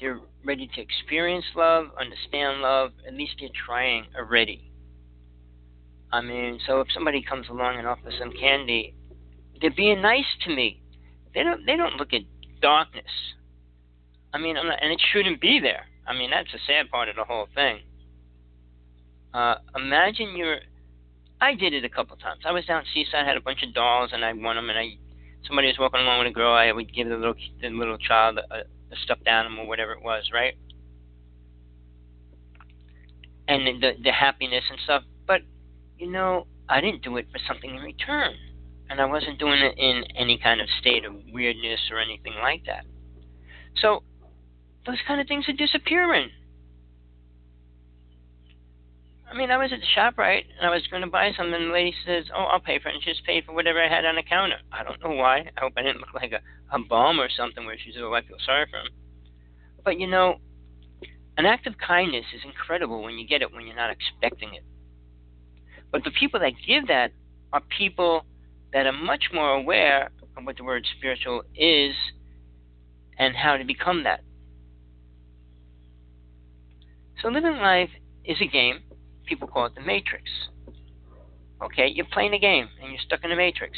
They're 0.00 0.18
ready 0.44 0.68
to 0.74 0.80
experience 0.80 1.44
love, 1.54 1.86
understand 1.98 2.60
love. 2.60 2.90
At 3.06 3.14
least 3.14 3.34
they're 3.38 3.50
trying 3.66 4.06
already. 4.18 4.72
I 6.12 6.22
mean, 6.22 6.58
so 6.66 6.80
if 6.80 6.88
somebody 6.92 7.22
comes 7.22 7.48
along 7.48 7.78
and 7.78 7.86
offers 7.86 8.18
them 8.18 8.32
candy, 8.32 8.96
they're 9.60 9.70
being 9.70 10.02
nice 10.02 10.24
to 10.44 10.56
me. 10.56 10.82
They 11.34 11.44
don't. 11.44 11.64
They 11.64 11.76
don't 11.76 11.94
look 11.94 12.12
at 12.12 12.22
darkness. 12.60 13.04
I 14.32 14.38
mean, 14.38 14.54
not, 14.54 14.82
and 14.82 14.92
it 14.92 15.00
shouldn't 15.12 15.40
be 15.40 15.60
there. 15.60 15.86
I 16.06 16.16
mean, 16.16 16.30
that's 16.30 16.50
the 16.52 16.58
sad 16.66 16.90
part 16.90 17.08
of 17.08 17.16
the 17.16 17.24
whole 17.24 17.46
thing. 17.54 17.80
Uh, 19.32 19.56
imagine 19.76 20.36
you're. 20.36 20.58
I 21.40 21.54
did 21.54 21.72
it 21.72 21.84
a 21.84 21.88
couple 21.88 22.16
times. 22.16 22.42
I 22.44 22.52
was 22.52 22.64
down 22.66 22.82
Seaside, 22.92 23.26
had 23.26 23.36
a 23.36 23.40
bunch 23.40 23.62
of 23.62 23.72
dolls, 23.72 24.10
and 24.12 24.24
I 24.24 24.32
won 24.32 24.56
them. 24.56 24.68
And 24.68 24.78
I, 24.78 24.98
somebody 25.46 25.68
was 25.68 25.78
walking 25.78 26.00
along 26.00 26.18
with 26.18 26.28
a 26.28 26.34
girl. 26.34 26.52
I 26.52 26.70
would 26.70 26.92
give 26.94 27.08
the 27.08 27.16
little 27.16 27.34
the 27.60 27.70
little 27.70 27.98
child 27.98 28.38
a, 28.38 28.54
a 28.54 28.96
stuffed 29.04 29.26
animal, 29.26 29.66
whatever 29.66 29.92
it 29.92 30.02
was, 30.02 30.30
right? 30.32 30.54
And 33.48 33.82
the 33.82 33.92
the 34.02 34.12
happiness 34.12 34.64
and 34.70 34.78
stuff. 34.84 35.02
But 35.26 35.42
you 35.98 36.10
know, 36.10 36.46
I 36.68 36.80
didn't 36.80 37.02
do 37.02 37.16
it 37.16 37.26
for 37.32 37.38
something 37.48 37.70
in 37.70 37.80
return, 37.82 38.34
and 38.90 39.00
I 39.00 39.06
wasn't 39.06 39.38
doing 39.38 39.60
it 39.60 39.78
in 39.78 40.04
any 40.16 40.38
kind 40.38 40.60
of 40.60 40.68
state 40.80 41.04
of 41.04 41.14
weirdness 41.32 41.80
or 41.90 41.98
anything 42.00 42.34
like 42.42 42.64
that. 42.66 42.84
So 43.80 44.02
those 44.90 44.98
kind 45.06 45.20
of 45.20 45.28
things 45.28 45.48
are 45.48 45.52
disappearing. 45.52 46.30
I 49.30 49.36
mean, 49.36 49.52
I 49.52 49.58
was 49.58 49.72
at 49.72 49.78
the 49.78 49.86
shop, 49.94 50.18
right, 50.18 50.44
and 50.58 50.66
I 50.66 50.74
was 50.74 50.84
going 50.88 51.02
to 51.02 51.08
buy 51.08 51.30
something, 51.36 51.54
and 51.54 51.70
the 51.70 51.72
lady 51.72 51.94
says, 52.04 52.24
"Oh, 52.34 52.50
I'll 52.50 52.58
pay 52.58 52.80
for 52.80 52.88
it," 52.88 52.94
and 52.94 53.04
she 53.04 53.10
just 53.10 53.24
paid 53.24 53.44
for 53.44 53.52
whatever 53.54 53.80
I 53.80 53.88
had 53.88 54.04
on 54.04 54.16
the 54.16 54.24
counter. 54.24 54.58
I 54.72 54.82
don't 54.82 55.00
know 55.00 55.14
why. 55.14 55.46
I 55.56 55.60
hope 55.60 55.74
I 55.76 55.82
didn't 55.82 56.00
look 56.00 56.14
like 56.14 56.32
a, 56.32 56.40
a 56.74 56.80
bum 56.80 57.20
or 57.20 57.28
something 57.30 57.64
where 57.64 57.78
she 57.78 57.92
said, 57.92 58.02
"Oh, 58.02 58.12
I 58.12 58.22
feel 58.22 58.38
sorry 58.44 58.66
for 58.68 58.78
him." 58.78 58.88
But 59.84 60.00
you 60.00 60.08
know, 60.08 60.40
an 61.38 61.46
act 61.46 61.68
of 61.68 61.78
kindness 61.78 62.24
is 62.34 62.42
incredible 62.44 63.04
when 63.04 63.18
you 63.18 63.26
get 63.28 63.40
it 63.40 63.52
when 63.52 63.66
you're 63.66 63.76
not 63.76 63.94
expecting 63.94 64.54
it. 64.54 64.64
But 65.92 66.02
the 66.02 66.10
people 66.10 66.40
that 66.40 66.52
give 66.66 66.88
that 66.88 67.12
are 67.52 67.62
people 67.78 68.26
that 68.72 68.86
are 68.86 68.92
much 68.92 69.30
more 69.32 69.50
aware 69.54 70.10
of 70.36 70.44
what 70.44 70.56
the 70.56 70.64
word 70.64 70.84
spiritual 70.98 71.44
is 71.54 71.94
and 73.16 73.36
how 73.36 73.56
to 73.56 73.64
become 73.64 74.02
that. 74.04 74.22
So 77.22 77.28
living 77.28 77.56
life 77.56 77.90
is 78.24 78.38
a 78.40 78.46
game. 78.46 78.80
People 79.26 79.48
call 79.48 79.66
it 79.66 79.74
the 79.74 79.82
matrix. 79.82 80.24
Okay, 81.62 81.88
you're 81.88 82.06
playing 82.10 82.32
a 82.32 82.38
game 82.38 82.68
and 82.80 82.90
you're 82.90 83.00
stuck 83.04 83.22
in 83.22 83.30
a 83.30 83.36
matrix. 83.36 83.76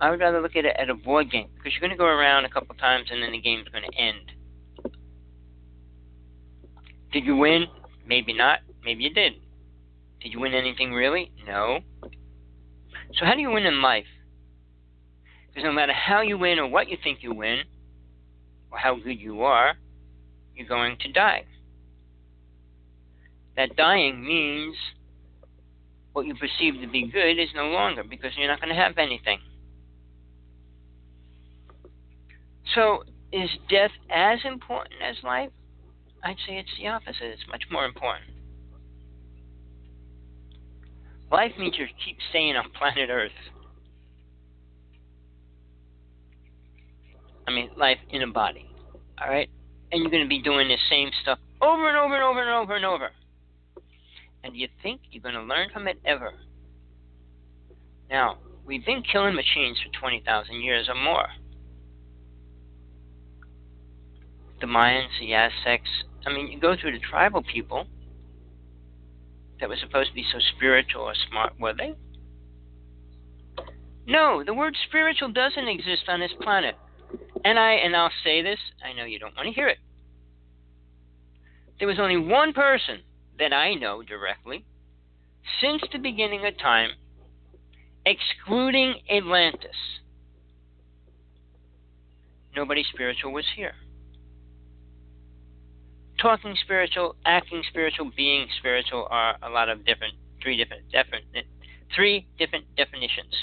I 0.00 0.10
would 0.10 0.20
rather 0.20 0.40
look 0.40 0.56
at 0.56 0.64
it 0.64 0.76
at 0.78 0.88
a 0.88 0.94
board 0.94 1.30
game 1.30 1.48
because 1.54 1.72
you're 1.72 1.80
going 1.80 1.90
to 1.90 1.96
go 1.96 2.06
around 2.06 2.44
a 2.44 2.48
couple 2.48 2.74
times 2.76 3.08
and 3.10 3.22
then 3.22 3.32
the 3.32 3.40
game's 3.40 3.68
going 3.68 3.84
to 3.90 3.98
end. 3.98 4.32
Did 7.12 7.24
you 7.24 7.36
win? 7.36 7.66
Maybe 8.06 8.32
not. 8.32 8.60
Maybe 8.84 9.04
you 9.04 9.10
did. 9.10 9.34
Did 10.22 10.32
you 10.32 10.40
win 10.40 10.54
anything 10.54 10.92
really? 10.92 11.30
No. 11.46 11.80
So 13.14 13.24
how 13.24 13.34
do 13.34 13.40
you 13.40 13.50
win 13.50 13.66
in 13.66 13.82
life? 13.82 14.06
Because 15.48 15.64
no 15.64 15.72
matter 15.72 15.92
how 15.92 16.22
you 16.22 16.38
win 16.38 16.58
or 16.58 16.68
what 16.68 16.88
you 16.88 16.96
think 17.02 17.22
you 17.22 17.34
win, 17.34 17.62
or 18.70 18.78
how 18.78 18.96
good 18.96 19.18
you 19.18 19.42
are, 19.42 19.74
you're 20.54 20.68
going 20.68 20.96
to 21.00 21.12
die. 21.12 21.44
That 23.58 23.74
dying 23.74 24.24
means 24.24 24.76
what 26.12 26.26
you 26.26 26.34
perceive 26.36 26.80
to 26.80 26.86
be 26.86 27.08
good 27.08 27.40
is 27.40 27.48
no 27.56 27.66
longer 27.70 28.04
because 28.04 28.30
you're 28.36 28.46
not 28.46 28.60
going 28.60 28.72
to 28.72 28.80
have 28.80 28.96
anything. 28.98 29.40
So, 32.72 33.02
is 33.32 33.50
death 33.68 33.90
as 34.10 34.38
important 34.44 34.94
as 35.02 35.16
life? 35.24 35.50
I'd 36.22 36.36
say 36.46 36.58
it's 36.58 36.70
the 36.78 36.86
opposite. 36.86 37.16
It's 37.20 37.42
much 37.50 37.64
more 37.68 37.84
important. 37.84 38.30
Life 41.32 41.50
means 41.58 41.74
you 41.78 41.86
keep 42.04 42.18
staying 42.30 42.54
on 42.54 42.70
planet 42.78 43.10
Earth. 43.10 43.32
I 47.48 47.50
mean, 47.50 47.70
life 47.76 47.98
in 48.10 48.22
a 48.22 48.28
body. 48.28 48.70
All 49.20 49.28
right? 49.28 49.50
And 49.90 50.02
you're 50.02 50.12
going 50.12 50.22
to 50.22 50.28
be 50.28 50.40
doing 50.40 50.68
the 50.68 50.76
same 50.88 51.10
stuff 51.22 51.40
over 51.60 51.88
and 51.88 51.98
over 51.98 52.14
and 52.14 52.22
over 52.22 52.40
and 52.40 52.50
over 52.50 52.76
and 52.76 52.84
over. 52.84 53.10
And 54.44 54.56
you 54.56 54.68
think 54.82 55.00
you're 55.10 55.22
going 55.22 55.34
to 55.34 55.42
learn 55.42 55.68
from 55.72 55.88
it 55.88 55.98
ever? 56.04 56.32
Now, 58.10 58.38
we've 58.64 58.84
been 58.84 59.02
killing 59.02 59.34
machines 59.34 59.78
for 59.78 59.98
20,000 59.98 60.62
years 60.62 60.88
or 60.88 60.94
more. 60.94 61.28
The 64.60 64.66
Mayans, 64.66 65.08
the 65.20 65.34
Aztecs, 65.34 65.88
I 66.26 66.32
mean, 66.32 66.48
you 66.48 66.58
go 66.58 66.74
through 66.76 66.92
the 66.92 66.98
tribal 66.98 67.42
people 67.42 67.86
that 69.60 69.68
were 69.68 69.76
supposed 69.76 70.10
to 70.10 70.14
be 70.14 70.24
so 70.32 70.38
spiritual 70.56 71.02
or 71.02 71.14
smart, 71.28 71.54
were 71.60 71.74
they? 71.74 71.94
No, 74.06 74.42
the 74.44 74.54
word 74.54 74.76
spiritual 74.88 75.32
doesn't 75.32 75.68
exist 75.68 76.04
on 76.08 76.20
this 76.20 76.32
planet. 76.40 76.76
And 77.44 77.58
I 77.58 77.72
and 77.72 77.94
I'll 77.94 78.10
say 78.24 78.42
this, 78.42 78.58
I 78.84 78.92
know 78.92 79.04
you 79.04 79.18
don't 79.18 79.36
want 79.36 79.48
to 79.48 79.54
hear 79.54 79.68
it. 79.68 79.78
There 81.78 81.88
was 81.88 81.98
only 81.98 82.16
one 82.16 82.52
person 82.52 83.00
that 83.38 83.52
I 83.52 83.74
know 83.74 84.02
directly 84.02 84.64
since 85.60 85.82
the 85.92 85.98
beginning 85.98 86.44
of 86.46 86.58
time, 86.58 86.90
excluding 88.04 88.94
Atlantis. 89.10 89.76
Nobody 92.54 92.84
spiritual 92.92 93.32
was 93.32 93.44
here. 93.56 93.74
Talking 96.20 96.56
spiritual, 96.64 97.14
acting 97.24 97.62
spiritual, 97.68 98.10
being 98.16 98.48
spiritual 98.58 99.06
are 99.10 99.36
a 99.42 99.48
lot 99.48 99.68
of 99.68 99.84
different, 99.86 100.14
three 100.42 100.56
different, 100.56 100.90
different, 100.90 101.24
three 101.94 102.26
different 102.38 102.64
definitions. 102.76 103.34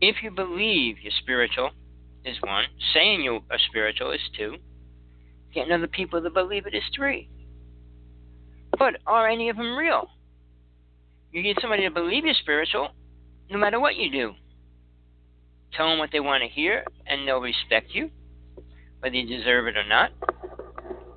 If 0.00 0.16
you 0.22 0.30
believe 0.30 0.96
you're 1.02 1.12
spiritual 1.20 1.70
is 2.24 2.36
one, 2.42 2.64
saying 2.94 3.22
you 3.22 3.40
are 3.50 3.58
spiritual 3.68 4.10
is 4.12 4.20
two, 4.36 4.56
getting 5.56 5.72
other 5.72 5.88
people 5.88 6.22
to 6.22 6.28
believe 6.28 6.66
it 6.66 6.74
is 6.74 6.82
three. 6.94 7.30
But 8.78 8.96
are 9.06 9.26
any 9.26 9.48
of 9.48 9.56
them 9.56 9.74
real? 9.74 10.10
You 11.32 11.42
need 11.42 11.56
somebody 11.62 11.82
to 11.84 11.90
believe 11.90 12.26
you're 12.26 12.34
spiritual, 12.34 12.90
no 13.50 13.58
matter 13.58 13.80
what 13.80 13.96
you 13.96 14.10
do. 14.10 14.34
Tell 15.72 15.88
them 15.88 15.98
what 15.98 16.10
they 16.12 16.20
want 16.20 16.42
to 16.42 16.48
hear, 16.48 16.84
and 17.06 17.26
they'll 17.26 17.40
respect 17.40 17.94
you, 17.94 18.10
whether 19.00 19.16
you 19.16 19.26
deserve 19.26 19.66
it 19.66 19.78
or 19.78 19.88
not. 19.88 20.10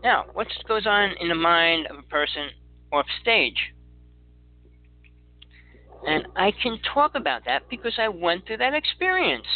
Now, 0.03 0.25
what 0.31 0.47
goes 0.69 0.87
on 0.87 1.11
in 1.19 1.27
the 1.27 1.35
mind 1.35 1.87
of 1.87 1.97
a 1.97 2.03
person 2.03 2.49
off 2.93 3.05
stage? 3.21 3.73
And 6.07 6.29
I 6.37 6.51
can 6.63 6.79
talk 6.93 7.11
about 7.15 7.43
that 7.43 7.63
because 7.69 7.99
I 7.99 8.07
went 8.07 8.47
through 8.47 8.57
that 8.57 8.73
experience. 8.73 9.47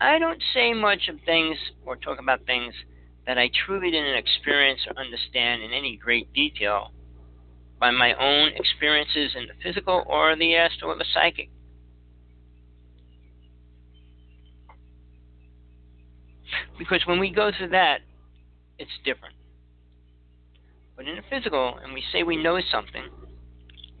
I 0.00 0.18
don't 0.18 0.42
say 0.54 0.72
much 0.72 1.08
of 1.10 1.16
things 1.26 1.58
or 1.84 1.96
talk 1.96 2.18
about 2.18 2.46
things 2.46 2.72
that 3.30 3.38
I 3.38 3.48
truly 3.64 3.92
didn't 3.92 4.16
experience 4.16 4.80
or 4.88 5.00
understand 5.00 5.62
in 5.62 5.72
any 5.72 5.96
great 5.96 6.32
detail 6.32 6.90
by 7.78 7.92
my 7.92 8.12
own 8.14 8.50
experiences 8.56 9.36
in 9.36 9.46
the 9.46 9.52
physical 9.62 10.02
or 10.08 10.34
the 10.34 10.56
astral 10.56 10.90
or 10.90 10.96
the 10.96 11.04
psychic. 11.14 11.48
Because 16.76 17.02
when 17.06 17.20
we 17.20 17.30
go 17.30 17.52
through 17.56 17.68
that, 17.68 18.00
it's 18.80 18.90
different. 19.04 19.36
But 20.96 21.06
in 21.06 21.14
the 21.14 21.22
physical, 21.30 21.78
and 21.80 21.94
we 21.94 22.02
say 22.12 22.24
we 22.24 22.36
know 22.36 22.58
something, 22.60 23.04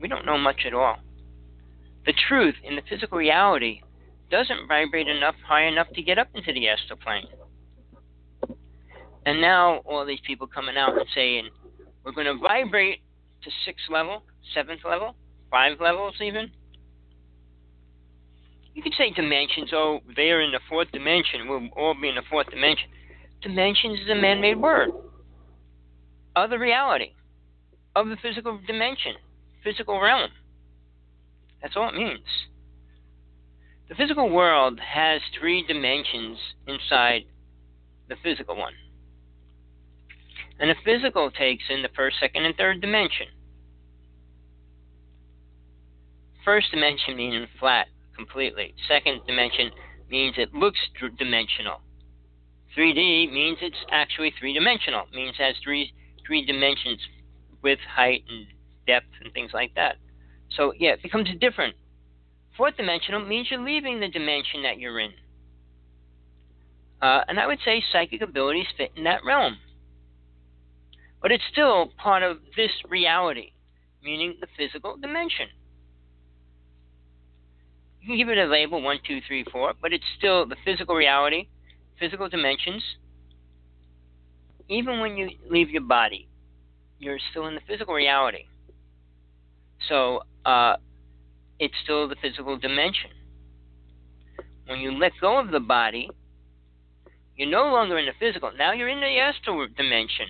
we 0.00 0.08
don't 0.08 0.26
know 0.26 0.38
much 0.38 0.62
at 0.66 0.74
all. 0.74 0.96
The 2.04 2.14
truth 2.26 2.56
in 2.64 2.74
the 2.74 2.82
physical 2.90 3.18
reality 3.18 3.82
doesn't 4.28 4.66
vibrate 4.66 5.06
enough 5.06 5.36
high 5.46 5.68
enough 5.68 5.86
to 5.94 6.02
get 6.02 6.18
up 6.18 6.30
into 6.34 6.52
the 6.52 6.68
astral 6.68 6.98
plane. 6.98 7.28
And 9.26 9.40
now 9.40 9.78
all 9.84 10.06
these 10.06 10.20
people 10.26 10.46
coming 10.46 10.76
out 10.76 10.96
and 10.96 11.06
saying 11.14 11.48
we're 12.04 12.12
going 12.12 12.26
to 12.26 12.38
vibrate 12.38 13.00
to 13.42 13.50
sixth 13.64 13.90
level, 13.90 14.22
seventh 14.54 14.80
level, 14.84 15.14
five 15.50 15.80
levels 15.80 16.14
even. 16.20 16.50
You 18.74 18.82
could 18.82 18.94
say 18.96 19.10
dimensions. 19.10 19.70
Oh, 19.72 20.00
they're 20.16 20.40
in 20.40 20.52
the 20.52 20.60
fourth 20.68 20.90
dimension. 20.92 21.48
We'll 21.48 21.68
all 21.76 21.94
be 22.00 22.08
in 22.08 22.14
the 22.14 22.22
fourth 22.30 22.48
dimension. 22.50 22.88
Dimensions 23.42 24.00
is 24.00 24.08
a 24.10 24.14
man-made 24.14 24.56
word 24.58 24.90
of 26.36 26.50
the 26.50 26.58
reality 26.58 27.12
of 27.96 28.08
the 28.08 28.16
physical 28.22 28.58
dimension, 28.66 29.14
physical 29.64 30.00
realm. 30.00 30.30
That's 31.60 31.76
all 31.76 31.88
it 31.88 31.94
means. 31.94 32.20
The 33.88 33.96
physical 33.96 34.30
world 34.30 34.78
has 34.80 35.20
three 35.38 35.64
dimensions 35.66 36.38
inside 36.66 37.22
the 38.08 38.14
physical 38.22 38.56
one. 38.56 38.74
And 40.60 40.68
the 40.68 40.76
physical 40.84 41.30
takes 41.30 41.64
in 41.70 41.82
the 41.82 41.88
first, 41.96 42.16
second, 42.20 42.44
and 42.44 42.54
third 42.54 42.82
dimension. 42.82 43.26
First 46.44 46.70
dimension 46.70 47.16
meaning 47.16 47.46
flat 47.58 47.86
completely. 48.14 48.74
Second 48.86 49.22
dimension 49.26 49.70
means 50.10 50.34
it 50.36 50.54
looks 50.54 50.78
dimensional. 51.18 51.80
3D 52.76 53.32
means 53.32 53.58
it's 53.62 53.76
actually 53.90 54.32
three 54.38 54.52
dimensional. 54.52 55.04
Means 55.12 55.34
it 55.38 55.42
has 55.42 55.56
three 55.64 55.92
three 56.26 56.44
dimensions, 56.44 57.00
width, 57.62 57.80
height, 57.80 58.24
and 58.28 58.46
depth, 58.86 59.08
and 59.24 59.32
things 59.32 59.50
like 59.52 59.74
that. 59.74 59.96
So 60.56 60.72
yeah, 60.78 60.90
it 60.90 61.02
becomes 61.02 61.28
different. 61.40 61.74
Fourth 62.56 62.76
dimensional 62.76 63.24
means 63.24 63.48
you're 63.50 63.64
leaving 63.64 64.00
the 64.00 64.08
dimension 64.08 64.62
that 64.64 64.78
you're 64.78 65.00
in. 65.00 65.12
Uh, 67.00 67.22
and 67.28 67.40
I 67.40 67.46
would 67.46 67.58
say 67.64 67.82
psychic 67.92 68.20
abilities 68.20 68.66
fit 68.76 68.90
in 68.94 69.04
that 69.04 69.24
realm. 69.24 69.56
But 71.22 71.32
it's 71.32 71.44
still 71.50 71.92
part 71.98 72.22
of 72.22 72.38
this 72.56 72.70
reality, 72.88 73.52
meaning 74.02 74.36
the 74.40 74.46
physical 74.56 74.96
dimension. 74.96 75.48
You 78.00 78.08
can 78.08 78.16
give 78.16 78.28
it 78.30 78.38
a 78.38 78.46
label 78.46 78.80
one, 78.80 78.98
two, 79.06 79.20
three, 79.26 79.44
four, 79.44 79.74
but 79.80 79.92
it's 79.92 80.04
still 80.16 80.46
the 80.46 80.56
physical 80.64 80.94
reality, 80.94 81.48
physical 81.98 82.28
dimensions. 82.28 82.82
Even 84.68 85.00
when 85.00 85.16
you 85.16 85.30
leave 85.50 85.68
your 85.68 85.82
body, 85.82 86.28
you're 86.98 87.18
still 87.30 87.46
in 87.46 87.54
the 87.54 87.60
physical 87.66 87.92
reality. 87.94 88.44
So 89.88 90.22
uh, 90.46 90.76
it's 91.58 91.74
still 91.82 92.08
the 92.08 92.16
physical 92.22 92.56
dimension. 92.56 93.10
When 94.66 94.78
you 94.80 94.92
let 94.92 95.12
go 95.20 95.38
of 95.38 95.50
the 95.50 95.60
body, 95.60 96.08
you're 97.36 97.50
no 97.50 97.64
longer 97.72 97.98
in 97.98 98.06
the 98.06 98.12
physical. 98.18 98.52
Now 98.56 98.72
you're 98.72 98.88
in 98.88 99.00
the 99.00 99.18
astral 99.18 99.66
dimension, 99.76 100.26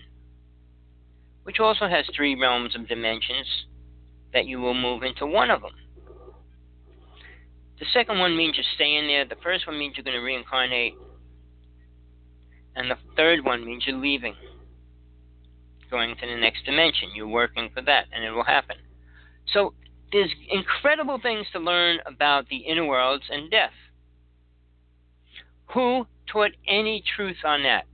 which 1.51 1.59
also 1.59 1.88
has 1.88 2.05
three 2.14 2.40
realms 2.40 2.76
of 2.76 2.86
dimensions 2.86 3.48
that 4.32 4.46
you 4.46 4.61
will 4.61 4.72
move 4.72 5.03
into 5.03 5.26
one 5.26 5.51
of 5.51 5.62
them. 5.62 5.72
The 7.80 7.86
second 7.92 8.20
one 8.20 8.36
means 8.36 8.57
you're 8.57 8.64
staying 8.76 9.09
there. 9.09 9.24
The 9.24 9.42
first 9.42 9.66
one 9.66 9.76
means 9.76 9.96
you're 9.96 10.05
going 10.05 10.16
to 10.16 10.22
reincarnate. 10.22 10.94
And 12.76 12.88
the 12.88 12.94
third 13.16 13.44
one 13.44 13.66
means 13.66 13.82
you're 13.84 13.96
leaving, 13.96 14.36
going 15.90 16.14
to 16.20 16.24
the 16.24 16.36
next 16.36 16.64
dimension. 16.66 17.09
You're 17.16 17.26
working 17.26 17.68
for 17.74 17.82
that, 17.82 18.05
and 18.12 18.22
it 18.22 18.30
will 18.30 18.44
happen. 18.44 18.76
So 19.53 19.74
there's 20.12 20.30
incredible 20.53 21.18
things 21.20 21.48
to 21.53 21.59
learn 21.59 21.98
about 22.07 22.46
the 22.48 22.59
inner 22.59 22.86
worlds 22.86 23.24
and 23.28 23.51
death. 23.51 23.72
Who 25.74 26.07
taught 26.30 26.53
any 26.68 27.03
truth 27.16 27.38
on 27.44 27.64
that? 27.64 27.86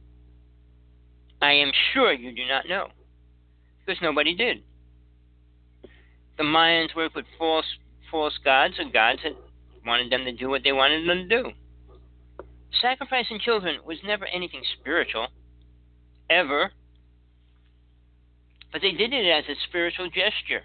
I 1.41 1.53
am 1.53 1.73
sure 1.95 2.13
you 2.13 2.33
do 2.33 2.45
not 2.47 2.69
know, 2.69 2.89
because 3.87 4.03
nobody 4.03 4.35
did. 4.35 4.63
The 6.37 6.45
Mayans 6.45 6.95
worked 6.95 7.15
with 7.15 7.25
false, 7.39 7.67
false 8.11 8.39
gods 8.45 8.75
or 8.79 8.91
gods 8.91 9.21
that 9.25 9.33
wanted 9.87 10.11
them 10.11 10.25
to 10.25 10.33
do 10.33 10.49
what 10.49 10.63
they 10.65 10.73
wanted 10.73 11.09
them 11.09 11.29
to 11.29 11.43
do. 11.43 11.51
Sacrificing 12.83 13.39
children 13.39 13.79
was 13.87 13.99
never 14.05 14.27
anything 14.27 14.63
spiritual, 14.79 15.29
ever. 16.29 16.73
But 18.73 18.83
they 18.83 18.93
did 18.93 19.13
it 19.13 19.31
as 19.31 19.45
a 19.49 19.55
spiritual 19.69 20.09
gesture. 20.09 20.63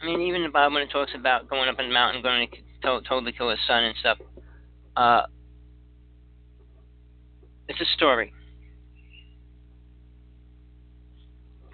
I 0.00 0.06
mean, 0.06 0.22
even 0.22 0.42
the 0.42 0.48
Bible 0.48 0.74
when 0.74 0.82
it 0.82 0.90
talks 0.90 1.12
about 1.14 1.48
going 1.48 1.68
up 1.68 1.78
in 1.78 1.88
the 1.88 1.92
mountain, 1.92 2.22
going 2.22 2.48
to 2.48 2.56
told, 2.82 3.06
told 3.06 3.24
to 3.26 3.32
kill 3.32 3.50
his 3.50 3.58
son 3.66 3.84
and 3.84 3.96
stuff. 3.98 4.18
Uh, 4.96 5.22
it's 7.68 7.80
a 7.80 7.96
story. 7.96 8.32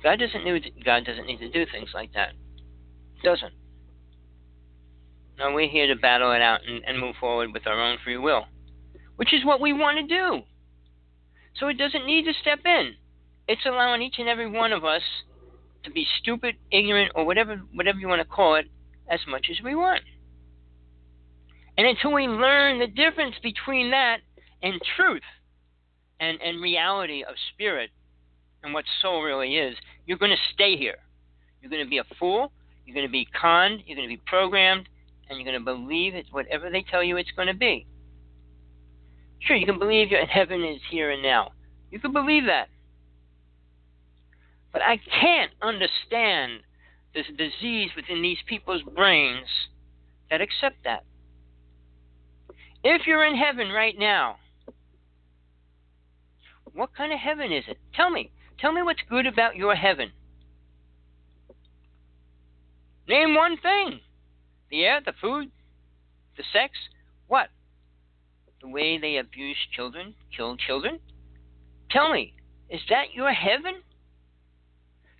God 0.02 0.18
doesn't 0.18 0.44
need 0.44 0.72
God 0.84 1.04
doesn't 1.04 1.26
need 1.26 1.38
to 1.38 1.50
do 1.50 1.64
things 1.70 1.90
like 1.94 2.12
that. 2.14 2.32
Doesn't. 3.22 3.52
No, 5.38 5.52
we're 5.52 5.68
here 5.68 5.86
to 5.86 6.00
battle 6.00 6.32
it 6.32 6.42
out 6.42 6.60
and, 6.66 6.84
and 6.84 6.98
move 6.98 7.14
forward 7.18 7.52
with 7.52 7.66
our 7.66 7.80
own 7.80 7.98
free 8.04 8.18
will, 8.18 8.46
which 9.16 9.32
is 9.32 9.44
what 9.44 9.60
we 9.60 9.72
want 9.72 9.98
to 9.98 10.06
do. 10.06 10.42
So 11.58 11.68
it 11.68 11.78
doesn't 11.78 12.06
need 12.06 12.24
to 12.24 12.32
step 12.40 12.60
in. 12.64 12.94
It's 13.48 13.64
allowing 13.66 14.02
each 14.02 14.18
and 14.18 14.28
every 14.28 14.50
one 14.50 14.72
of 14.72 14.84
us 14.84 15.02
to 15.84 15.90
be 15.90 16.06
stupid, 16.20 16.56
ignorant, 16.70 17.12
or 17.14 17.24
whatever 17.24 17.56
whatever 17.72 17.98
you 17.98 18.08
want 18.08 18.20
to 18.20 18.28
call 18.28 18.56
it, 18.56 18.66
as 19.08 19.20
much 19.28 19.46
as 19.50 19.62
we 19.62 19.74
want. 19.74 20.02
And 21.78 21.86
until 21.86 22.12
we 22.12 22.26
learn 22.26 22.78
the 22.78 22.86
difference 22.86 23.36
between 23.42 23.90
that 23.92 24.18
and 24.62 24.80
truth 24.96 25.22
and, 26.20 26.40
and 26.40 26.60
reality 26.60 27.22
of 27.22 27.34
spirit 27.52 27.90
and 28.62 28.74
what 28.74 28.84
soul 29.00 29.22
really 29.22 29.56
is, 29.56 29.76
you're 30.06 30.18
going 30.18 30.30
to 30.30 30.52
stay 30.54 30.76
here. 30.76 30.98
You're 31.60 31.70
going 31.70 31.84
to 31.84 31.90
be 31.90 31.98
a 31.98 32.04
fool. 32.18 32.52
You're 32.84 32.94
going 32.94 33.06
to 33.06 33.12
be 33.12 33.26
conned. 33.40 33.82
You're 33.86 33.96
going 33.96 34.08
to 34.08 34.14
be 34.14 34.22
programmed. 34.26 34.88
And 35.28 35.38
you're 35.38 35.50
going 35.50 35.58
to 35.58 35.64
believe 35.64 36.14
it's 36.14 36.32
whatever 36.32 36.70
they 36.70 36.84
tell 36.88 37.02
you 37.02 37.16
it's 37.16 37.30
going 37.36 37.48
to 37.48 37.54
be. 37.54 37.86
Sure, 39.40 39.56
you 39.56 39.66
can 39.66 39.78
believe 39.78 40.10
your 40.10 40.24
heaven 40.26 40.62
is 40.64 40.80
here 40.90 41.10
and 41.10 41.22
now. 41.22 41.52
You 41.90 41.98
can 41.98 42.12
believe 42.12 42.44
that. 42.46 42.68
But 44.72 44.82
I 44.82 44.98
can't 44.98 45.52
understand 45.60 46.60
this 47.14 47.26
disease 47.36 47.90
within 47.94 48.22
these 48.22 48.38
people's 48.46 48.82
brains 48.82 49.46
that 50.30 50.40
accept 50.40 50.76
that. 50.84 51.04
If 52.82 53.06
you're 53.06 53.24
in 53.24 53.36
heaven 53.36 53.70
right 53.70 53.96
now, 53.98 54.36
what 56.72 56.94
kind 56.96 57.12
of 57.12 57.18
heaven 57.18 57.52
is 57.52 57.64
it? 57.68 57.78
Tell 57.94 58.10
me. 58.10 58.30
Tell 58.62 58.70
me 58.70 58.80
what's 58.80 59.02
good 59.10 59.26
about 59.26 59.56
your 59.56 59.74
heaven. 59.74 60.12
Name 63.08 63.34
one 63.34 63.56
thing 63.56 63.98
the 64.70 64.84
air, 64.84 65.00
the 65.04 65.12
food, 65.20 65.50
the 66.36 66.44
sex. 66.52 66.72
What? 67.26 67.48
The 68.62 68.68
way 68.68 68.98
they 68.98 69.16
abuse 69.16 69.56
children, 69.74 70.14
kill 70.34 70.56
children? 70.56 71.00
Tell 71.90 72.12
me, 72.12 72.34
is 72.70 72.80
that 72.88 73.12
your 73.12 73.32
heaven? 73.32 73.82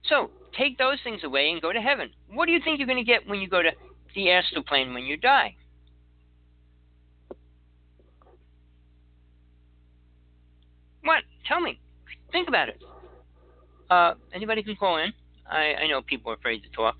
So, 0.05 0.31
take 0.57 0.79
those 0.79 0.99
things 1.03 1.25
away 1.25 1.51
and 1.51 1.61
go 1.61 1.73
to 1.73 1.81
heaven. 1.81 2.11
What 2.33 2.47
do 2.47 2.53
you 2.53 2.61
think 2.63 2.79
you're 2.79 2.87
going 2.87 3.05
to 3.05 3.11
get 3.11 3.29
when 3.29 3.41
you 3.41 3.49
go 3.49 3.61
to 3.61 3.73
the 4.15 4.31
astral 4.31 4.63
plane 4.63 4.95
when 4.95 5.03
you 5.03 5.17
die? 5.17 5.57
What? 11.03 11.25
Tell 11.49 11.61
me. 11.61 11.81
Think 12.31 12.47
about 12.47 12.69
it. 12.69 12.81
Uh, 13.93 14.15
anybody 14.33 14.63
can 14.63 14.75
call 14.75 14.97
in. 14.97 15.13
I, 15.47 15.75
I 15.83 15.87
know 15.87 16.01
people 16.01 16.33
are 16.33 16.35
afraid 16.35 16.63
to 16.63 16.71
talk. 16.71 16.97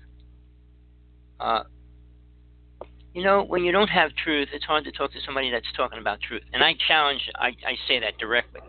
Uh, 1.39 1.63
you 3.15 3.23
know, 3.23 3.43
when 3.43 3.63
you 3.63 3.71
don't 3.71 3.87
have 3.87 4.11
truth, 4.23 4.49
it's 4.53 4.65
hard 4.65 4.83
to 4.83 4.91
talk 4.91 5.11
to 5.13 5.19
somebody 5.25 5.49
that's 5.49 5.65
talking 5.75 5.97
about 5.97 6.19
truth. 6.21 6.43
And 6.53 6.63
I 6.63 6.73
challenge, 6.87 7.21
I, 7.35 7.47
I 7.47 7.75
say 7.87 7.99
that 8.01 8.19
directly. 8.19 8.61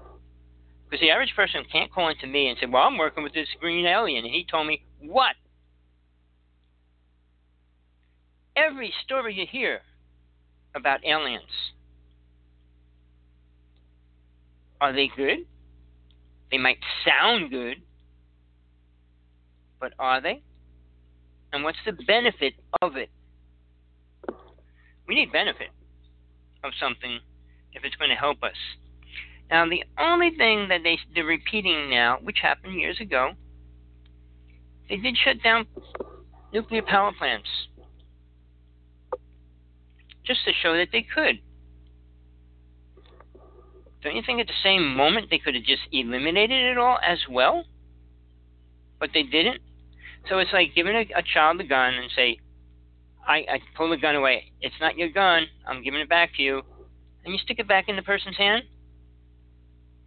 Because 0.85 1.03
the 1.03 1.11
average 1.11 1.35
person 1.37 1.65
can't 1.71 1.93
call 1.93 2.09
into 2.09 2.27
me 2.27 2.49
and 2.49 2.57
say, 2.59 2.67
Well, 2.67 2.85
I'm 2.85 2.97
working 2.97 3.25
with 3.25 3.35
this 3.35 3.49
green 3.61 3.85
alien, 3.85 4.25
and 4.25 4.33
he 4.33 4.47
told 4.51 4.67
me 4.67 4.85
what? 5.01 5.35
Every 8.57 8.93
story 9.05 9.35
you 9.35 9.47
hear 9.51 9.81
about 10.75 11.05
aliens 11.05 11.43
Are 14.81 14.95
they 14.95 15.11
good? 15.15 15.41
They 16.51 16.59
might 16.59 16.79
sound 17.07 17.51
good, 17.51 17.83
but 19.85 19.93
are 19.99 20.23
they? 20.23 20.41
And 21.53 21.63
what's 21.63 21.77
the 21.85 21.93
benefit 21.93 22.55
of 22.81 22.97
it? 22.97 23.11
We 25.07 25.15
need 25.15 25.31
benefit 25.31 25.69
of 26.65 26.73
something 26.81 27.21
if 27.75 27.85
it's 27.85 27.95
going 27.97 28.09
to 28.09 28.17
help 28.17 28.43
us. 28.43 28.57
Now, 29.51 29.69
the 29.69 29.85
only 30.01 30.31
thing 30.31 30.69
that 30.71 30.81
they, 30.83 30.99
they're 31.15 31.27
repeating 31.27 31.91
now, 31.91 32.17
which 32.23 32.39
happened 32.41 32.81
years 32.81 32.99
ago, 32.99 33.33
they 34.89 34.97
did 34.97 35.19
shut 35.23 35.43
down 35.43 35.67
nuclear 36.51 36.81
power 36.81 37.13
plants 37.19 37.49
just 40.25 40.47
to 40.47 40.53
show 40.63 40.75
that 40.79 40.89
they 40.93 41.03
could. 41.15 41.41
Don't 44.03 44.17
you 44.17 44.23
think 44.25 44.41
at 44.41 44.47
the 44.47 44.63
same 44.63 44.97
moment 44.97 45.29
they 45.29 45.39
could 45.39 45.55
have 45.55 45.65
just 45.65 45.83
eliminated 45.93 46.73
it 46.73 46.79
all 46.79 46.99
as 47.07 47.19
well? 47.31 47.67
But 48.99 49.11
they 49.13 49.25
didn't. 49.25 49.61
So 50.29 50.39
it's 50.39 50.53
like 50.53 50.75
giving 50.75 50.95
a, 50.95 51.07
a 51.17 51.23
child 51.23 51.61
a 51.61 51.65
gun 51.65 51.95
and 51.95 52.11
say, 52.15 52.39
I, 53.27 53.39
I 53.39 53.61
pull 53.77 53.91
the 53.91 53.97
gun 53.97 54.15
away. 54.15 54.53
It's 54.61 54.75
not 54.81 54.97
your 54.97 55.11
gun. 55.11 55.47
I'm 55.67 55.83
giving 55.83 56.01
it 56.01 56.09
back 56.09 56.35
to 56.37 56.43
you. 56.43 56.63
And 57.25 57.33
you 57.33 57.39
stick 57.39 57.59
it 57.59 57.69
back 57.69 57.89
in 57.89 57.97
the 57.97 58.03
person's 58.03 58.37
hand. 58.37 58.65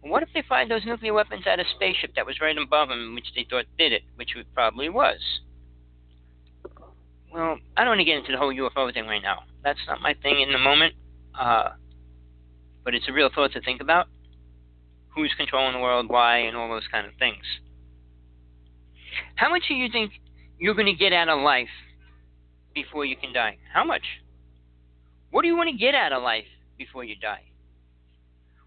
What 0.00 0.22
if 0.22 0.28
they 0.32 0.42
fired 0.48 0.70
those 0.70 0.84
nuclear 0.86 1.12
weapons 1.12 1.44
at 1.46 1.58
a 1.58 1.64
spaceship 1.74 2.14
that 2.14 2.26
was 2.26 2.40
right 2.40 2.56
above 2.56 2.88
them, 2.88 3.14
which 3.14 3.32
they 3.34 3.44
thought 3.48 3.64
did 3.76 3.92
it, 3.92 4.02
which 4.14 4.36
it 4.36 4.46
probably 4.54 4.88
was? 4.88 5.18
Well, 7.32 7.58
I 7.76 7.82
don't 7.82 7.90
want 7.90 8.00
to 8.00 8.04
get 8.04 8.18
into 8.18 8.32
the 8.32 8.38
whole 8.38 8.54
UFO 8.54 8.92
thing 8.94 9.06
right 9.06 9.22
now. 9.22 9.42
That's 9.62 9.80
not 9.88 10.00
my 10.00 10.14
thing 10.22 10.40
in 10.40 10.52
the 10.52 10.58
moment. 10.58 10.94
Uh, 11.38 11.70
but 12.84 12.94
it's 12.94 13.08
a 13.08 13.12
real 13.12 13.28
thought 13.34 13.52
to 13.52 13.60
think 13.60 13.80
about. 13.80 14.06
Who's 15.14 15.34
controlling 15.36 15.74
the 15.74 15.80
world, 15.80 16.08
why, 16.08 16.38
and 16.38 16.56
all 16.56 16.68
those 16.68 16.86
kind 16.90 17.06
of 17.06 17.12
things. 17.18 17.42
How 19.36 19.50
much 19.50 19.62
do 19.68 19.74
you 19.74 19.88
think 19.90 20.12
you're 20.58 20.74
going 20.74 20.86
to 20.86 20.94
get 20.94 21.12
out 21.12 21.28
of 21.28 21.40
life 21.40 21.68
before 22.74 23.04
you 23.04 23.16
can 23.16 23.32
die? 23.32 23.58
How 23.72 23.84
much? 23.84 24.02
What 25.30 25.42
do 25.42 25.48
you 25.48 25.56
want 25.56 25.70
to 25.70 25.76
get 25.76 25.94
out 25.94 26.12
of 26.12 26.22
life 26.22 26.46
before 26.76 27.04
you 27.04 27.16
die? 27.16 27.42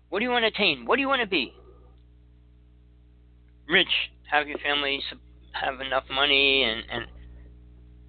What 0.09 0.19
do 0.19 0.25
you 0.25 0.31
want 0.31 0.43
to 0.43 0.47
attain? 0.47 0.85
What 0.85 0.97
do 0.97 1.01
you 1.01 1.07
want 1.07 1.21
to 1.21 1.27
be? 1.27 1.53
Rich, 3.67 4.11
have 4.29 4.47
your 4.47 4.59
family 4.59 5.01
have 5.53 5.81
enough 5.81 6.03
money, 6.09 6.63
and, 6.63 6.83
and 6.91 7.05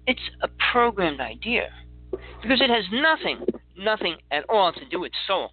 it's 0.07 0.21
a 0.41 0.49
programmed 0.71 1.19
idea 1.19 1.69
because 2.41 2.61
it 2.61 2.69
has 2.69 2.85
nothing, 2.91 3.45
nothing 3.77 4.17
at 4.31 4.45
all 4.49 4.71
to 4.73 4.85
do 4.89 4.99
with 4.99 5.11
soul. 5.27 5.51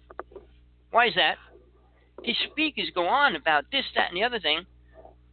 Why 0.91 1.07
is 1.07 1.15
that? 1.15 1.35
These 2.23 2.35
speakers 2.51 2.91
go 2.93 3.07
on 3.07 3.35
about 3.35 3.65
this, 3.71 3.85
that, 3.95 4.09
and 4.09 4.17
the 4.17 4.23
other 4.23 4.39
thing, 4.39 4.65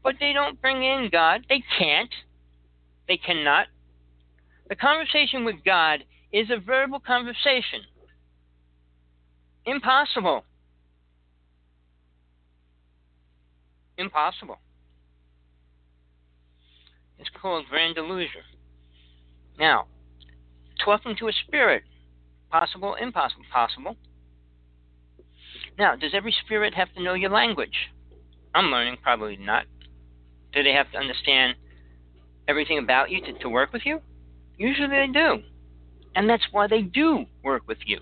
but 0.02 0.16
they 0.20 0.32
don't 0.32 0.60
bring 0.60 0.82
in 0.82 1.08
God. 1.10 1.46
They 1.48 1.62
can't. 1.78 2.12
They 3.06 3.16
cannot. 3.16 3.66
The 4.68 4.76
conversation 4.76 5.44
with 5.44 5.56
God 5.64 6.04
is 6.32 6.48
a 6.50 6.60
verbal 6.60 7.00
conversation. 7.00 7.82
Impossible. 9.64 10.44
Impossible. 13.96 14.58
It's 17.18 17.30
called 17.40 17.66
grand 17.68 17.96
delusion. 17.96 18.42
Now, 19.58 19.86
talking 20.84 21.16
to 21.18 21.28
a 21.28 21.32
spirit, 21.46 21.82
possible, 22.50 22.94
impossible, 22.94 23.44
possible. 23.52 23.96
Now, 25.78 25.96
does 25.96 26.12
every 26.14 26.34
spirit 26.44 26.74
have 26.74 26.92
to 26.94 27.02
know 27.02 27.14
your 27.14 27.30
language? 27.30 27.90
I'm 28.54 28.66
learning, 28.66 28.98
probably 29.02 29.36
not. 29.36 29.64
Do 30.52 30.62
they 30.62 30.72
have 30.72 30.90
to 30.92 30.98
understand 30.98 31.54
everything 32.46 32.78
about 32.78 33.10
you 33.10 33.20
to, 33.22 33.32
to 33.40 33.48
work 33.48 33.72
with 33.72 33.82
you? 33.84 34.00
Usually 34.56 34.88
they 34.88 35.06
do. 35.12 35.42
And 36.14 36.28
that's 36.28 36.46
why 36.50 36.66
they 36.66 36.82
do 36.82 37.26
work 37.44 37.62
with 37.66 37.78
you. 37.86 38.00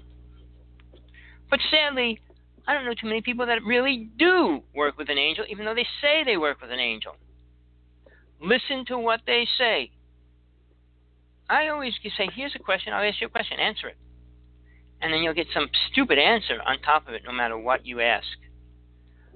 But 1.50 1.60
sadly, 1.70 2.20
I 2.66 2.74
don't 2.74 2.84
know 2.84 2.94
too 2.94 3.06
many 3.06 3.20
people 3.20 3.46
that 3.46 3.62
really 3.64 4.08
do 4.18 4.62
work 4.74 4.96
with 4.98 5.10
an 5.10 5.18
angel, 5.18 5.44
even 5.48 5.64
though 5.64 5.74
they 5.74 5.86
say 6.00 6.24
they 6.24 6.36
work 6.36 6.60
with 6.60 6.70
an 6.70 6.80
angel. 6.80 7.16
Listen 8.40 8.84
to 8.86 8.98
what 8.98 9.20
they 9.26 9.46
say. 9.58 9.90
I 11.48 11.68
always 11.68 11.94
say, 12.16 12.28
here's 12.34 12.54
a 12.56 12.58
question, 12.58 12.92
I'll 12.92 13.08
ask 13.08 13.20
you 13.20 13.28
a 13.28 13.30
question, 13.30 13.58
answer 13.60 13.88
it 13.88 13.96
and 15.00 15.12
then 15.12 15.22
you'll 15.22 15.34
get 15.34 15.46
some 15.52 15.68
stupid 15.90 16.18
answer 16.18 16.60
on 16.64 16.80
top 16.80 17.06
of 17.08 17.14
it, 17.14 17.22
no 17.24 17.32
matter 17.32 17.58
what 17.58 17.84
you 17.86 18.00
ask. 18.00 18.26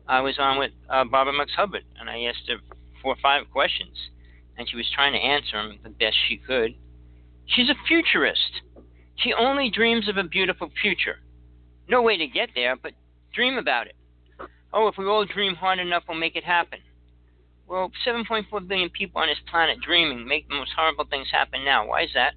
I 0.09 0.21
was 0.21 0.39
on 0.39 0.59
with 0.59 0.73
uh, 0.89 1.05
Barbara 1.05 1.35
Marx 1.35 1.53
Hubbard, 1.57 1.85
and 1.99 2.09
I 2.09 2.23
asked 2.23 2.49
her 2.49 2.57
four 3.03 3.13
or 3.13 3.23
five 3.23 3.51
questions, 3.51 3.97
and 4.57 4.69
she 4.69 4.77
was 4.77 4.91
trying 4.95 5.13
to 5.13 5.19
answer 5.19 5.57
them 5.57 5.79
the 5.83 5.91
best 5.91 6.17
she 6.29 6.37
could. 6.37 6.75
She's 7.47 7.69
a 7.69 7.75
futurist. 7.87 8.63
She 9.17 9.33
only 9.35 9.71
dreams 9.71 10.09
of 10.09 10.17
a 10.17 10.25
beautiful 10.25 10.71
future. 10.81 11.19
No 11.89 12.03
way 12.03 12.17
to 12.17 12.27
get 12.27 12.51
there, 12.55 12.77
but 12.77 12.93
dream 13.35 13.59
about 13.59 13.87
it. 13.87 13.97
Oh, 14.73 14.89
if 14.89 14.97
we 14.97 15.07
all 15.07 15.25
dream 15.25 15.55
hard 15.57 15.79
enough, 15.79 16.05
we'll 16.09 16.19
make 16.19 16.37
it 16.37 16.45
happen. 16.45 16.79
Well, 17.67 17.91
7.4 18.07 18.67
billion 18.67 18.91
people 18.91 19.21
on 19.21 19.29
this 19.29 19.39
planet 19.51 19.79
dreaming 19.81 20.27
make 20.27 20.49
the 20.49 20.55
most 20.55 20.73
horrible 20.77 21.05
things 21.05 21.29
happen 21.31 21.65
now. 21.65 21.87
Why 21.87 22.03
is 22.03 22.11
that? 22.15 22.35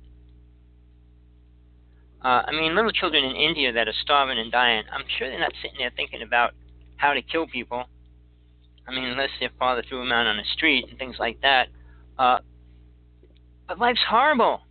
Uh, 2.24 2.43
I 2.47 2.51
mean, 2.51 2.76
little 2.76 2.91
children 2.91 3.24
in 3.24 3.36
India 3.36 3.74
that 3.74 3.88
are 3.88 3.93
starving 4.01 4.39
and 4.39 4.51
dying, 4.51 4.84
I'm 4.91 5.03
sure 5.18 5.30
they're 5.30 5.39
not 5.39 5.53
sitting 5.61 5.78
there 5.78 5.91
thinking 5.95 6.22
about 6.22 6.53
how 6.97 7.14
to 7.14 7.22
kill 7.22 7.47
people. 7.47 7.86
I 8.88 8.91
mean, 8.91 9.05
unless 9.05 9.29
their 9.39 9.51
father 9.57 9.84
threw 9.88 9.99
them 9.99 10.11
out 10.11 10.27
on 10.27 10.38
the 10.38 10.43
street 10.53 10.88
and 10.89 10.97
things 10.97 11.15
like 11.19 11.39
that. 11.41 11.67
Uh, 12.17 12.39
but 13.67 13.79
life's 13.79 14.01
horrible. 14.07 14.61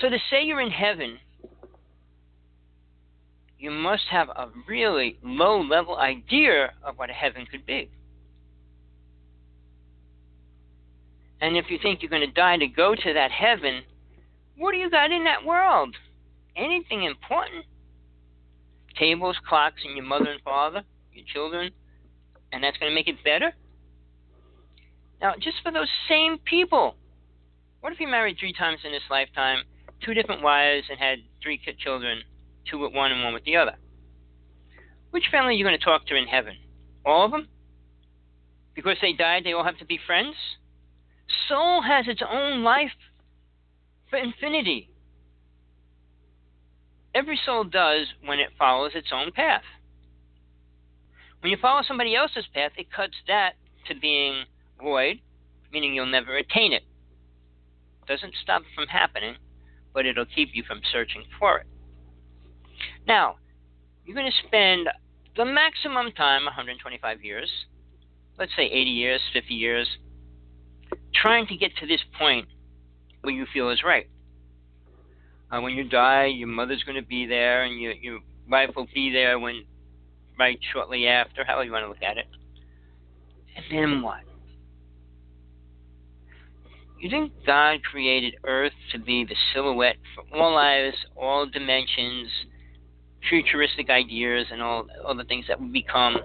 So 0.00 0.08
to 0.08 0.18
say 0.30 0.44
you're 0.44 0.60
in 0.60 0.70
heaven, 0.70 1.18
you 3.58 3.70
must 3.70 4.04
have 4.10 4.28
a 4.28 4.48
really 4.68 5.18
low 5.22 5.60
level 5.60 5.96
idea 5.96 6.72
of 6.82 6.96
what 6.96 7.10
a 7.10 7.12
heaven 7.12 7.46
could 7.50 7.66
be. 7.66 7.90
And 11.40 11.56
if 11.56 11.66
you 11.70 11.78
think 11.80 12.02
you're 12.02 12.10
going 12.10 12.26
to 12.26 12.32
die 12.32 12.58
to 12.58 12.66
go 12.66 12.94
to 12.94 13.12
that 13.14 13.30
heaven, 13.30 13.82
what 14.56 14.72
do 14.72 14.78
you 14.78 14.90
got 14.90 15.10
in 15.10 15.24
that 15.24 15.44
world? 15.44 15.96
Anything 16.56 17.04
important? 17.04 17.64
Tables, 18.98 19.36
clocks, 19.48 19.82
and 19.84 19.96
your 19.96 20.04
mother 20.04 20.30
and 20.30 20.42
father, 20.42 20.82
your 21.14 21.24
children, 21.32 21.70
and 22.52 22.62
that's 22.62 22.76
going 22.78 22.90
to 22.90 22.94
make 22.94 23.08
it 23.08 23.22
better? 23.24 23.52
Now, 25.20 25.34
just 25.34 25.58
for 25.62 25.70
those 25.70 25.88
same 26.08 26.38
people, 26.38 26.96
what 27.80 27.92
if 27.92 27.98
he 27.98 28.06
married 28.06 28.36
three 28.38 28.52
times 28.52 28.80
in 28.84 28.92
this 28.92 29.02
lifetime, 29.10 29.64
two 30.04 30.14
different 30.14 30.42
wives, 30.42 30.86
and 30.90 30.98
had 30.98 31.18
three 31.42 31.60
children, 31.78 32.20
two 32.70 32.78
with 32.78 32.92
one 32.92 33.12
and 33.12 33.22
one 33.22 33.34
with 33.34 33.44
the 33.44 33.56
other? 33.56 33.76
Which 35.10 35.24
family 35.30 35.54
are 35.54 35.56
you 35.56 35.64
going 35.64 35.78
to 35.78 35.84
talk 35.84 36.06
to 36.06 36.16
in 36.16 36.26
heaven? 36.26 36.56
All 37.04 37.24
of 37.24 37.30
them? 37.30 37.48
Because 38.74 38.96
they 39.02 39.12
died, 39.12 39.44
they 39.44 39.52
all 39.52 39.64
have 39.64 39.78
to 39.78 39.84
be 39.84 39.98
friends? 40.06 40.36
Soul 41.48 41.82
has 41.82 42.06
its 42.08 42.22
own 42.28 42.62
life 42.62 42.90
for 44.08 44.18
infinity. 44.18 44.90
Every 47.14 47.38
soul 47.44 47.64
does 47.64 48.06
when 48.24 48.38
it 48.38 48.50
follows 48.58 48.92
its 48.94 49.08
own 49.12 49.32
path. 49.32 49.62
When 51.40 51.50
you 51.50 51.58
follow 51.60 51.82
somebody 51.86 52.14
else's 52.14 52.46
path, 52.54 52.72
it 52.76 52.92
cuts 52.92 53.16
that 53.26 53.52
to 53.88 53.98
being 53.98 54.44
void, 54.80 55.20
meaning 55.72 55.94
you'll 55.94 56.06
never 56.06 56.36
attain 56.36 56.72
it. 56.72 56.82
it 58.02 58.06
doesn't 58.06 58.34
stop 58.42 58.62
from 58.74 58.86
happening, 58.88 59.36
but 59.94 60.06
it'll 60.06 60.26
keep 60.26 60.50
you 60.52 60.62
from 60.66 60.80
searching 60.92 61.24
for 61.38 61.58
it. 61.58 61.66
Now, 63.06 63.36
you're 64.04 64.16
going 64.16 64.30
to 64.30 64.46
spend 64.46 64.88
the 65.36 65.44
maximum 65.44 66.12
time, 66.12 66.44
125 66.44 67.24
years, 67.24 67.50
let's 68.38 68.52
say 68.56 68.64
80 68.64 68.90
years, 68.90 69.20
50 69.32 69.54
years, 69.54 69.88
trying 71.14 71.46
to 71.46 71.56
get 71.56 71.76
to 71.76 71.86
this 71.86 72.00
point 72.18 72.48
where 73.22 73.34
you 73.34 73.46
feel 73.52 73.70
is 73.70 73.82
right. 73.84 74.08
Uh, 75.50 75.60
when 75.60 75.74
you 75.74 75.84
die, 75.84 76.26
your 76.26 76.48
mother's 76.48 76.82
going 76.84 77.00
to 77.00 77.06
be 77.06 77.26
there, 77.26 77.64
and 77.64 77.80
your 77.80 77.92
your 77.92 78.20
wife 78.48 78.70
will 78.76 78.86
be 78.94 79.10
there 79.10 79.38
when 79.38 79.64
right 80.40 80.58
shortly 80.72 81.06
after, 81.06 81.44
however 81.44 81.64
you 81.64 81.72
want 81.72 81.84
to 81.84 81.88
look 81.88 82.02
at 82.02 82.16
it. 82.16 82.26
And 83.54 83.64
then 83.70 84.02
what? 84.02 84.22
You 86.98 87.10
think 87.10 87.32
God 87.46 87.82
created 87.82 88.34
Earth 88.44 88.72
to 88.92 88.98
be 88.98 89.24
the 89.24 89.36
silhouette 89.52 89.96
for 90.14 90.24
all 90.36 90.54
lives, 90.54 90.96
all 91.16 91.46
dimensions, 91.46 92.28
futuristic 93.28 93.88
ideas, 93.90 94.46
and 94.50 94.60
all 94.60 94.86
all 95.04 95.14
the 95.14 95.24
things 95.24 95.44
that 95.48 95.60
we 95.60 95.68
become? 95.68 96.16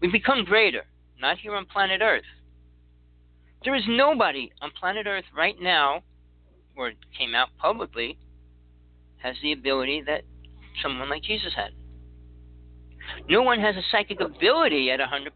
We 0.00 0.08
become 0.08 0.44
greater, 0.44 0.84
not 1.20 1.38
here 1.38 1.54
on 1.54 1.66
planet 1.66 2.00
Earth. 2.02 2.24
There 3.64 3.74
is 3.74 3.84
nobody 3.88 4.50
on 4.60 4.70
planet 4.78 5.06
Earth 5.06 5.24
right 5.36 5.56
now, 5.60 6.02
or 6.76 6.88
it 6.88 6.96
came 7.16 7.34
out 7.34 7.48
publicly, 7.58 8.18
has 9.22 9.36
the 9.42 9.52
ability 9.52 10.02
that 10.06 10.22
someone 10.82 11.08
like 11.08 11.22
Jesus 11.22 11.52
had. 11.54 11.70
No 13.28 13.42
one 13.42 13.60
has 13.60 13.76
a 13.76 13.82
psychic 13.90 14.20
ability 14.20 14.90
at 14.90 15.00
100%. 15.00 15.30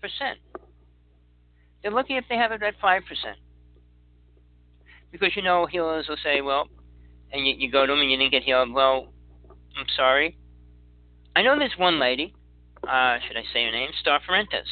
They're 1.82 1.92
lucky 1.92 2.16
if 2.16 2.24
they 2.28 2.36
have 2.36 2.52
it 2.52 2.62
at 2.62 2.74
5%. 2.80 3.00
Because, 5.10 5.30
you 5.36 5.42
know, 5.42 5.66
healers 5.66 6.06
will 6.08 6.18
say, 6.22 6.40
well, 6.40 6.68
and 7.32 7.46
you, 7.46 7.54
you 7.56 7.70
go 7.70 7.86
to 7.86 7.92
them 7.92 8.00
and 8.00 8.10
you 8.10 8.16
didn't 8.18 8.32
get 8.32 8.42
healed. 8.42 8.72
Well, 8.72 9.08
I'm 9.78 9.86
sorry. 9.96 10.36
I 11.34 11.42
know 11.42 11.58
there's 11.58 11.78
one 11.78 11.98
lady, 11.98 12.34
uh, 12.82 13.18
should 13.26 13.36
I 13.36 13.44
say 13.52 13.64
her 13.64 13.70
name? 13.70 13.90
Star 14.00 14.20
Ferentes. 14.28 14.66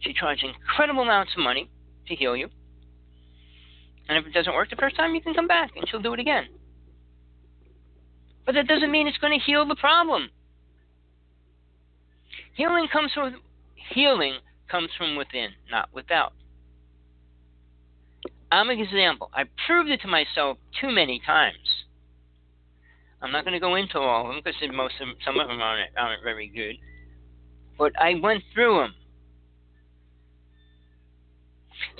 She 0.00 0.12
charges 0.12 0.44
incredible 0.44 1.02
amounts 1.02 1.32
of 1.36 1.42
money 1.42 1.70
to 2.06 2.14
heal 2.14 2.36
you. 2.36 2.48
And 4.08 4.18
if 4.18 4.26
it 4.26 4.32
doesn't 4.32 4.54
work 4.54 4.70
the 4.70 4.76
first 4.76 4.96
time, 4.96 5.14
you 5.14 5.20
can 5.20 5.34
come 5.34 5.46
back 5.46 5.70
and 5.76 5.88
she'll 5.88 6.02
do 6.02 6.12
it 6.12 6.20
again. 6.20 6.44
But 8.44 8.54
that 8.54 8.66
doesn't 8.66 8.90
mean 8.90 9.06
it's 9.06 9.18
going 9.18 9.38
to 9.38 9.44
heal 9.44 9.66
the 9.66 9.76
problem. 9.76 10.30
Healing 12.60 12.88
comes 12.92 13.10
from 13.14 13.40
healing 13.94 14.34
comes 14.70 14.90
from 14.98 15.16
within, 15.16 15.48
not 15.70 15.88
without. 15.94 16.34
I'm 18.52 18.68
an 18.68 18.78
example. 18.78 19.30
I 19.32 19.44
proved 19.66 19.88
it 19.88 20.02
to 20.02 20.08
myself 20.08 20.58
too 20.78 20.90
many 20.90 21.22
times. 21.24 21.86
I'm 23.22 23.32
not 23.32 23.46
going 23.46 23.54
to 23.54 23.60
go 23.60 23.76
into 23.76 23.98
all 23.98 24.26
of 24.26 24.34
them 24.34 24.42
because 24.44 24.60
most 24.74 24.92
of 25.00 25.08
some 25.24 25.40
of 25.40 25.48
them 25.48 25.62
aren't, 25.62 25.96
aren't 25.96 26.22
very 26.22 26.48
good. 26.48 26.76
But 27.78 27.98
I 27.98 28.20
went 28.22 28.42
through 28.52 28.80
them. 28.80 28.94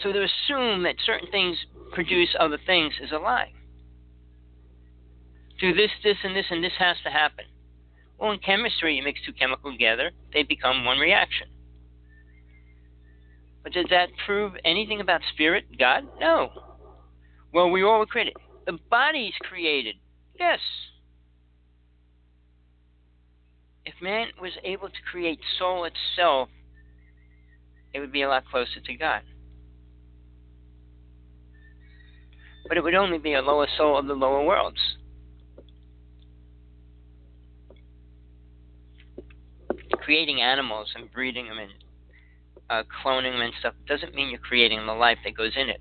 So 0.02 0.12
to 0.12 0.18
assume 0.18 0.82
that 0.82 0.96
certain 1.06 1.30
things 1.30 1.56
produce 1.92 2.36
other 2.38 2.58
things 2.66 2.92
is 3.02 3.12
a 3.12 3.18
lie. 3.18 3.52
Do 5.58 5.72
this, 5.72 5.90
this, 6.04 6.18
and 6.22 6.36
this, 6.36 6.46
and 6.50 6.62
this 6.62 6.74
has 6.78 6.98
to 7.04 7.10
happen. 7.10 7.46
Well, 8.20 8.32
in 8.32 8.38
chemistry, 8.38 8.96
you 8.96 9.02
mix 9.02 9.20
two 9.24 9.32
chemicals 9.32 9.74
together, 9.74 10.10
they 10.32 10.42
become 10.42 10.84
one 10.84 10.98
reaction. 10.98 11.48
But 13.62 13.72
does 13.72 13.86
that 13.90 14.08
prove 14.26 14.52
anything 14.64 15.00
about 15.00 15.22
spirit, 15.32 15.64
God? 15.78 16.04
No. 16.20 16.50
Well, 17.52 17.70
we 17.70 17.82
all 17.82 17.98
were 17.98 18.06
created. 18.06 18.34
The 18.66 18.78
body's 18.90 19.34
created. 19.40 19.96
Yes. 20.38 20.60
If 23.84 23.94
man 24.02 24.28
was 24.40 24.52
able 24.64 24.88
to 24.88 25.02
create 25.10 25.40
soul 25.58 25.84
itself, 25.84 26.48
it 27.92 28.00
would 28.00 28.12
be 28.12 28.22
a 28.22 28.28
lot 28.28 28.44
closer 28.50 28.80
to 28.84 28.94
God. 28.94 29.22
but 32.70 32.76
it 32.76 32.84
would 32.84 32.94
only 32.94 33.18
be 33.18 33.34
a 33.34 33.42
lower 33.42 33.66
soul 33.76 33.98
of 33.98 34.06
the 34.06 34.14
lower 34.14 34.44
worlds. 34.44 34.78
Creating 40.00 40.40
animals 40.40 40.88
and 40.94 41.12
breeding 41.12 41.46
them 41.46 41.58
and 41.58 41.70
uh, 42.68 42.82
cloning 43.04 43.32
them 43.32 43.42
and 43.42 43.52
stuff 43.60 43.74
doesn't 43.86 44.14
mean 44.14 44.30
you're 44.30 44.38
creating 44.38 44.86
the 44.86 44.92
life 44.92 45.18
that 45.24 45.36
goes 45.36 45.52
in 45.56 45.68
it. 45.68 45.80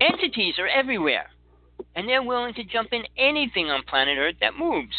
Entities 0.00 0.54
are 0.58 0.68
everywhere, 0.68 1.26
and 1.94 2.08
they're 2.08 2.22
willing 2.22 2.54
to 2.54 2.64
jump 2.64 2.92
in 2.92 3.02
anything 3.18 3.66
on 3.66 3.82
planet 3.82 4.16
Earth 4.18 4.36
that 4.40 4.56
moves. 4.58 4.94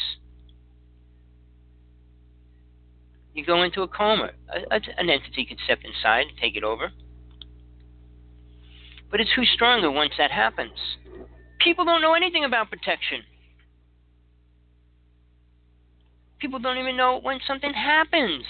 You 3.34 3.46
go 3.46 3.64
into 3.64 3.82
a 3.82 3.88
coma, 3.88 4.32
a, 4.54 4.76
a, 4.76 4.80
an 4.98 5.10
entity 5.10 5.46
could 5.46 5.60
step 5.64 5.80
inside 5.84 6.28
and 6.28 6.38
take 6.38 6.56
it 6.56 6.64
over. 6.64 6.92
But 9.10 9.22
it's 9.22 9.32
who's 9.36 9.50
stronger 9.54 9.90
once 9.90 10.14
that 10.18 10.32
happens. 10.32 10.78
People 11.60 11.86
don't 11.86 12.02
know 12.02 12.14
anything 12.14 12.44
about 12.44 12.70
protection. 12.70 13.22
People 16.42 16.60
don't 16.60 16.80
even 16.80 16.98
know 16.98 17.20
when 17.22 17.40
something 17.48 17.74
happens. 17.74 18.44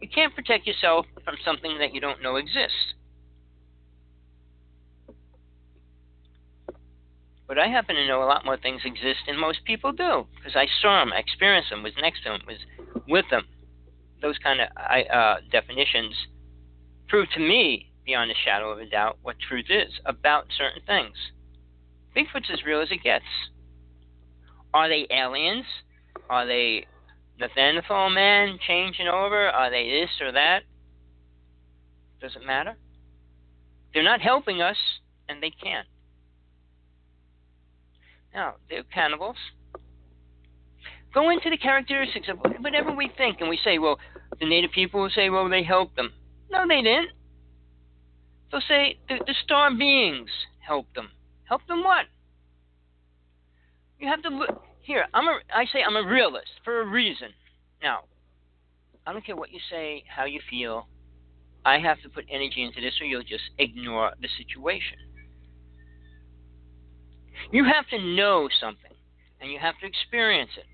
You 0.00 0.08
can't 0.08 0.34
protect 0.34 0.66
yourself 0.66 1.06
from 1.24 1.36
something 1.44 1.78
that 1.78 1.94
you 1.94 2.00
don't 2.00 2.20
know 2.20 2.36
exists. 2.36 2.94
But 7.46 7.58
I 7.58 7.68
happen 7.68 7.96
to 7.96 8.06
know 8.06 8.22
a 8.22 8.26
lot 8.26 8.44
more 8.44 8.56
things 8.56 8.82
exist 8.84 9.20
than 9.26 9.38
most 9.38 9.64
people 9.64 9.92
do 9.92 10.26
because 10.36 10.56
I 10.56 10.66
saw 10.82 11.00
them, 11.00 11.12
I 11.12 11.18
experienced 11.18 11.70
them, 11.70 11.82
was 11.82 11.92
next 12.00 12.22
to 12.24 12.30
them, 12.30 12.40
was 12.46 12.58
with 13.08 13.24
them. 13.30 13.46
Those 14.22 14.38
kind 14.38 14.60
of 14.60 14.68
uh, 14.78 15.36
definitions 15.50 16.14
prove 17.08 17.28
to 17.34 17.40
me 17.40 17.90
beyond 18.04 18.30
a 18.30 18.34
shadow 18.44 18.70
of 18.70 18.78
a 18.78 18.86
doubt 18.86 19.18
what 19.22 19.36
truth 19.38 19.66
is 19.68 19.92
about 20.06 20.46
certain 20.56 20.82
things. 20.86 21.16
Bigfoot's 22.16 22.50
as 22.52 22.64
real 22.64 22.80
as 22.80 22.90
it 22.90 23.02
gets. 23.02 23.24
Are 24.72 24.88
they 24.88 25.06
aliens? 25.10 25.66
Are 26.30 26.46
they 26.46 26.86
Neanderthal 27.40 28.08
men 28.08 28.60
changing 28.64 29.08
over? 29.08 29.48
Are 29.48 29.68
they 29.68 29.90
this 29.90 30.10
or 30.20 30.30
that? 30.30 30.60
Does 32.20 32.36
it 32.36 32.46
matter. 32.46 32.76
They're 33.92 34.04
not 34.04 34.20
helping 34.20 34.62
us, 34.62 34.76
and 35.28 35.42
they 35.42 35.50
can't. 35.50 35.88
Now, 38.32 38.54
they're 38.68 38.84
cannibals. 38.84 39.36
Go 41.12 41.30
into 41.30 41.50
the 41.50 41.56
characteristics 41.56 42.28
of 42.28 42.38
whatever 42.60 42.92
we 42.94 43.10
think, 43.16 43.40
and 43.40 43.50
we 43.50 43.58
say, 43.64 43.78
well, 43.78 43.98
the 44.38 44.46
native 44.46 44.70
people 44.70 45.00
will 45.00 45.10
say, 45.10 45.30
well, 45.30 45.48
they 45.48 45.64
helped 45.64 45.96
them. 45.96 46.12
No, 46.48 46.64
they 46.68 46.82
didn't. 46.82 47.10
They'll 48.52 48.60
say 48.68 48.98
the, 49.08 49.16
the 49.26 49.34
star 49.42 49.74
beings 49.74 50.30
helped 50.60 50.94
them. 50.94 51.08
Help 51.44 51.66
them 51.66 51.82
what? 51.82 52.06
You 53.98 54.06
have 54.06 54.22
to 54.22 54.28
look 54.28 54.69
here. 54.90 55.06
I'm 55.14 55.28
a. 55.28 55.38
I 55.54 55.64
say 55.72 55.82
I'm 55.86 55.96
a 55.96 56.08
realist 56.08 56.50
for 56.64 56.80
a 56.80 56.86
reason. 56.86 57.28
Now, 57.80 58.00
I 59.06 59.12
don't 59.12 59.24
care 59.24 59.36
what 59.36 59.52
you 59.52 59.60
say, 59.70 60.02
how 60.08 60.24
you 60.24 60.40
feel. 60.50 60.88
I 61.64 61.78
have 61.78 62.00
to 62.02 62.08
put 62.08 62.24
energy 62.30 62.62
into 62.62 62.80
this, 62.80 62.94
or 63.00 63.06
you'll 63.06 63.22
just 63.22 63.50
ignore 63.58 64.12
the 64.20 64.28
situation. 64.36 64.98
You 67.52 67.64
have 67.64 67.86
to 67.88 67.98
know 67.98 68.48
something, 68.60 68.92
and 69.40 69.50
you 69.50 69.58
have 69.60 69.78
to 69.80 69.86
experience 69.86 70.50
it. 70.56 70.66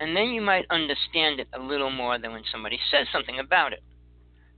And 0.00 0.16
then 0.16 0.28
you 0.30 0.40
might 0.40 0.64
understand 0.70 1.40
it 1.40 1.48
a 1.52 1.58
little 1.58 1.90
more 1.90 2.18
than 2.18 2.32
when 2.32 2.42
somebody 2.50 2.78
says 2.90 3.06
something 3.12 3.38
about 3.38 3.74
it. 3.74 3.82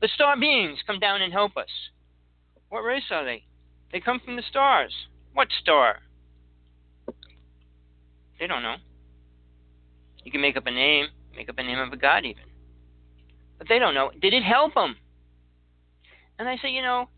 The 0.00 0.08
star 0.14 0.38
beings 0.38 0.78
come 0.86 1.00
down 1.00 1.20
and 1.20 1.32
help 1.32 1.56
us. 1.56 1.70
What 2.68 2.84
race 2.84 3.10
are 3.10 3.24
they? 3.24 3.44
They 3.90 4.00
come 4.00 4.20
from 4.24 4.36
the 4.36 4.42
stars. 4.48 4.94
What 5.32 5.48
star? 5.60 6.00
They 8.38 8.46
don't 8.46 8.62
know. 8.62 8.76
You 10.24 10.30
can 10.30 10.40
make 10.40 10.56
up 10.56 10.66
a 10.66 10.70
name, 10.70 11.06
make 11.36 11.48
up 11.48 11.58
a 11.58 11.62
name 11.62 11.78
of 11.78 11.92
a 11.92 11.96
god 11.96 12.24
even. 12.24 12.42
But 13.58 13.68
they 13.68 13.78
don't 13.78 13.94
know. 13.94 14.10
Did 14.20 14.34
it 14.34 14.42
help 14.42 14.74
them? 14.74 14.96
And 16.38 16.48
I 16.48 16.56
say, 16.56 16.70
you 16.70 16.82
know, 16.82 17.08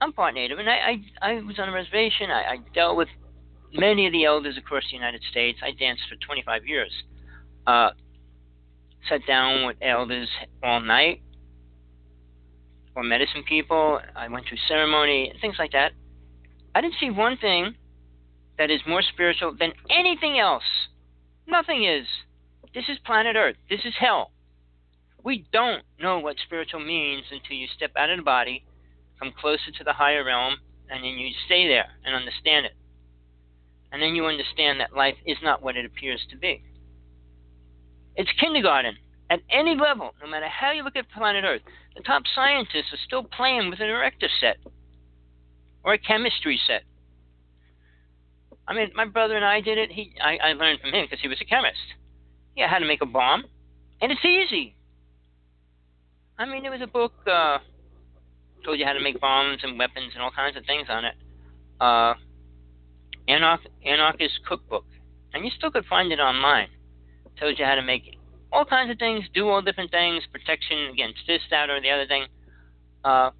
I'm 0.00 0.12
part 0.12 0.34
Native, 0.34 0.58
and 0.58 0.68
I 0.68 0.98
I, 1.20 1.30
I 1.32 1.40
was 1.42 1.58
on 1.58 1.68
a 1.68 1.72
reservation. 1.72 2.30
I, 2.30 2.52
I 2.52 2.56
dealt 2.74 2.96
with 2.96 3.08
many 3.72 4.06
of 4.06 4.12
the 4.12 4.24
elders 4.24 4.56
across 4.56 4.84
the 4.90 4.96
United 4.96 5.22
States. 5.30 5.58
I 5.62 5.72
danced 5.72 6.02
for 6.08 6.16
25 6.16 6.66
years. 6.66 6.90
Uh, 7.66 7.90
sat 9.08 9.20
down 9.26 9.66
with 9.66 9.76
elders 9.82 10.28
all 10.62 10.80
night, 10.80 11.22
or 12.94 13.02
medicine 13.02 13.44
people. 13.46 14.00
I 14.16 14.28
went 14.28 14.46
through 14.48 14.58
ceremony, 14.68 15.32
things 15.40 15.56
like 15.58 15.72
that. 15.72 15.92
I 16.74 16.80
didn't 16.80 16.94
see 17.00 17.10
one 17.10 17.36
thing 17.36 17.74
that 18.60 18.70
is 18.70 18.82
more 18.86 19.00
spiritual 19.00 19.56
than 19.58 19.72
anything 19.88 20.38
else. 20.38 20.90
Nothing 21.48 21.82
is. 21.82 22.06
This 22.74 22.84
is 22.90 22.98
planet 23.06 23.34
Earth. 23.34 23.56
This 23.70 23.80
is 23.86 23.94
hell. 23.98 24.32
We 25.24 25.46
don't 25.50 25.82
know 25.98 26.18
what 26.18 26.36
spiritual 26.44 26.80
means 26.80 27.24
until 27.30 27.56
you 27.56 27.66
step 27.74 27.92
out 27.96 28.10
of 28.10 28.18
the 28.18 28.22
body, 28.22 28.66
come 29.18 29.32
closer 29.40 29.70
to 29.78 29.84
the 29.84 29.94
higher 29.94 30.22
realm, 30.22 30.56
and 30.90 31.02
then 31.02 31.12
you 31.12 31.30
stay 31.46 31.68
there 31.68 31.88
and 32.04 32.14
understand 32.14 32.66
it. 32.66 32.72
And 33.92 34.02
then 34.02 34.14
you 34.14 34.26
understand 34.26 34.78
that 34.80 34.94
life 34.94 35.16
is 35.24 35.38
not 35.42 35.62
what 35.62 35.76
it 35.76 35.86
appears 35.86 36.20
to 36.30 36.36
be. 36.36 36.62
It's 38.14 38.30
kindergarten 38.38 38.96
at 39.30 39.40
any 39.50 39.74
level, 39.74 40.10
no 40.20 40.28
matter 40.28 40.48
how 40.48 40.72
you 40.72 40.84
look 40.84 40.96
at 40.96 41.10
planet 41.10 41.44
Earth. 41.44 41.62
The 41.96 42.02
top 42.02 42.24
scientists 42.34 42.92
are 42.92 43.06
still 43.06 43.24
playing 43.24 43.70
with 43.70 43.80
an 43.80 43.88
erector 43.88 44.28
set 44.38 44.58
or 45.82 45.94
a 45.94 45.98
chemistry 45.98 46.60
set. 46.66 46.82
I 48.70 48.72
mean, 48.72 48.90
my 48.94 49.04
brother 49.04 49.34
and 49.34 49.44
I 49.44 49.60
did 49.60 49.78
it. 49.78 49.90
He, 49.90 50.14
I, 50.22 50.36
I 50.36 50.52
learned 50.52 50.80
from 50.80 50.94
him 50.94 51.04
because 51.04 51.20
he 51.20 51.26
was 51.26 51.40
a 51.40 51.44
chemist. 51.44 51.76
Yeah, 52.56 52.68
how 52.68 52.78
to 52.78 52.86
make 52.86 53.02
a 53.02 53.06
bomb, 53.06 53.44
and 54.00 54.12
it's 54.12 54.24
easy. 54.24 54.76
I 56.38 56.46
mean, 56.46 56.62
there 56.62 56.70
was 56.70 56.80
a 56.80 56.86
book 56.86 57.12
uh, 57.26 57.58
told 58.64 58.78
you 58.78 58.86
how 58.86 58.92
to 58.92 59.02
make 59.02 59.20
bombs 59.20 59.58
and 59.64 59.76
weapons 59.76 60.12
and 60.14 60.22
all 60.22 60.30
kinds 60.30 60.56
of 60.56 60.64
things 60.66 60.86
on 60.88 61.04
it. 61.04 61.14
Uh, 61.80 62.14
Anarch- 63.28 63.66
Anarchist 63.84 64.40
Cookbook, 64.48 64.86
and 65.34 65.44
you 65.44 65.50
still 65.56 65.72
could 65.72 65.86
find 65.86 66.12
it 66.12 66.20
online. 66.20 66.68
Tells 67.38 67.58
you 67.58 67.64
how 67.64 67.74
to 67.74 67.82
make 67.82 68.18
all 68.52 68.64
kinds 68.64 68.90
of 68.90 68.98
things, 68.98 69.24
do 69.34 69.48
all 69.48 69.62
different 69.62 69.90
things, 69.90 70.22
protection 70.32 70.90
against 70.92 71.18
this, 71.26 71.40
that, 71.50 71.70
or 71.70 71.80
the 71.80 71.90
other 71.90 72.06
thing. 72.06 72.26
Uh, 73.04 73.30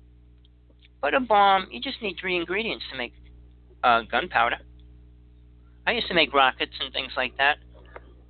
but 1.00 1.14
a 1.14 1.20
bomb, 1.20 1.68
you 1.70 1.80
just 1.80 2.02
need 2.02 2.16
three 2.20 2.36
ingredients 2.36 2.84
to 2.90 2.98
make 2.98 3.12
uh, 3.84 4.02
gunpowder. 4.10 4.58
I 5.86 5.92
used 5.92 6.08
to 6.08 6.14
make 6.14 6.32
rockets 6.32 6.72
and 6.80 6.92
things 6.92 7.12
like 7.16 7.36
that 7.38 7.56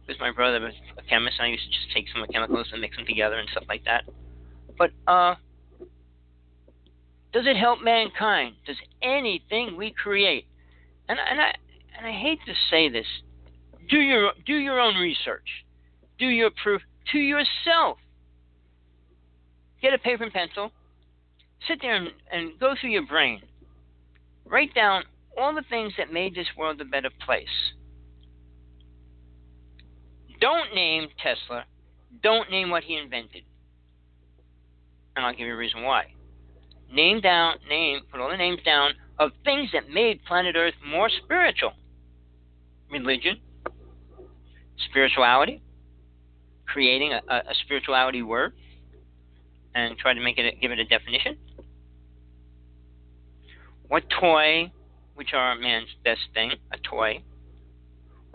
because 0.07 0.21
my 0.21 0.33
brother 0.33 0.61
was 0.61 0.75
a 0.99 1.03
chemist, 1.03 1.37
and 1.39 1.47
I 1.47 1.51
used 1.51 1.65
to 1.65 1.71
just 1.71 1.93
take 1.95 2.07
some 2.13 2.25
chemicals 2.33 2.69
and 2.73 2.81
mix 2.81 2.97
them 2.97 3.07
together 3.07 3.39
and 3.39 3.49
stuff 3.51 3.65
like 3.69 3.85
that. 3.85 4.05
But 4.79 4.91
uh, 5.07 5.35
does 7.33 7.47
it 7.47 7.57
help 7.57 7.83
mankind? 7.83 8.55
Does 8.67 8.79
anything 9.03 9.77
we 9.77 9.93
create, 9.93 10.47
and 11.09 11.19
and 11.19 11.41
I 11.41 11.55
and 11.97 12.07
I 12.07 12.13
hate 12.13 12.39
to 12.47 12.55
say 12.71 12.89
this, 12.89 13.07
do 13.89 13.99
your 13.99 14.33
do 14.47 14.55
your 14.55 14.81
own 14.81 14.97
research, 14.97 15.65
do 16.19 16.27
your 16.27 16.51
proof 16.63 16.83
to 17.13 17.19
yourself. 17.19 17.99
Get 19.83 19.95
a 19.95 19.99
paper 19.99 20.25
and 20.25 20.33
pencil, 20.33 20.73
sit 21.67 21.81
there 21.81 21.95
and, 21.95 22.09
and 22.33 22.59
go 22.59 22.75
through 22.81 22.91
your 22.91 23.07
brain. 23.07 23.43
Write 24.45 24.75
down 24.75 25.05
all 25.41 25.55
the 25.55 25.65
things 25.69 25.93
that 25.99 26.13
made 26.13 26.35
this 26.35 26.49
world 26.57 26.81
a 26.81 26.85
better 26.85 27.11
place. 27.25 27.47
Don't 30.41 30.75
name 30.75 31.09
Tesla. 31.23 31.65
Don't 32.23 32.51
name 32.51 32.71
what 32.71 32.85
he 32.85 32.97
invented 32.97 33.43
and 35.17 35.27
I'll 35.27 35.33
give 35.33 35.47
you 35.47 35.55
a 35.55 35.57
reason 35.57 35.83
why. 35.83 36.07
Name 36.93 37.21
down, 37.21 37.57
name, 37.69 38.01
put 38.11 38.21
all 38.21 38.31
the 38.31 38.37
names 38.37 38.61
down 38.65 38.93
of 39.19 39.33
things 39.45 39.71
that 39.73 39.89
made 39.91 40.25
planet 40.25 40.57
Earth 40.57 40.75
more 40.87 41.11
spiritual. 41.25 41.73
Religion, 42.91 43.39
spirituality, 44.89 45.63
creating 46.67 47.13
a, 47.13 47.21
a 47.29 47.55
spirituality 47.65 48.23
word, 48.23 48.55
and 49.75 49.97
try 49.99 50.15
to 50.15 50.21
make 50.21 50.39
it, 50.39 50.61
give 50.61 50.73
it 50.73 50.79
a 50.79 50.85
definition. 50.85 51.37
What 53.87 54.05
toy, 54.09 54.73
which 55.15 55.33
are 55.35 55.55
man's 55.55 55.89
best 56.05 56.21
thing, 56.35 56.53
a 56.73 56.79
toy. 56.79 57.23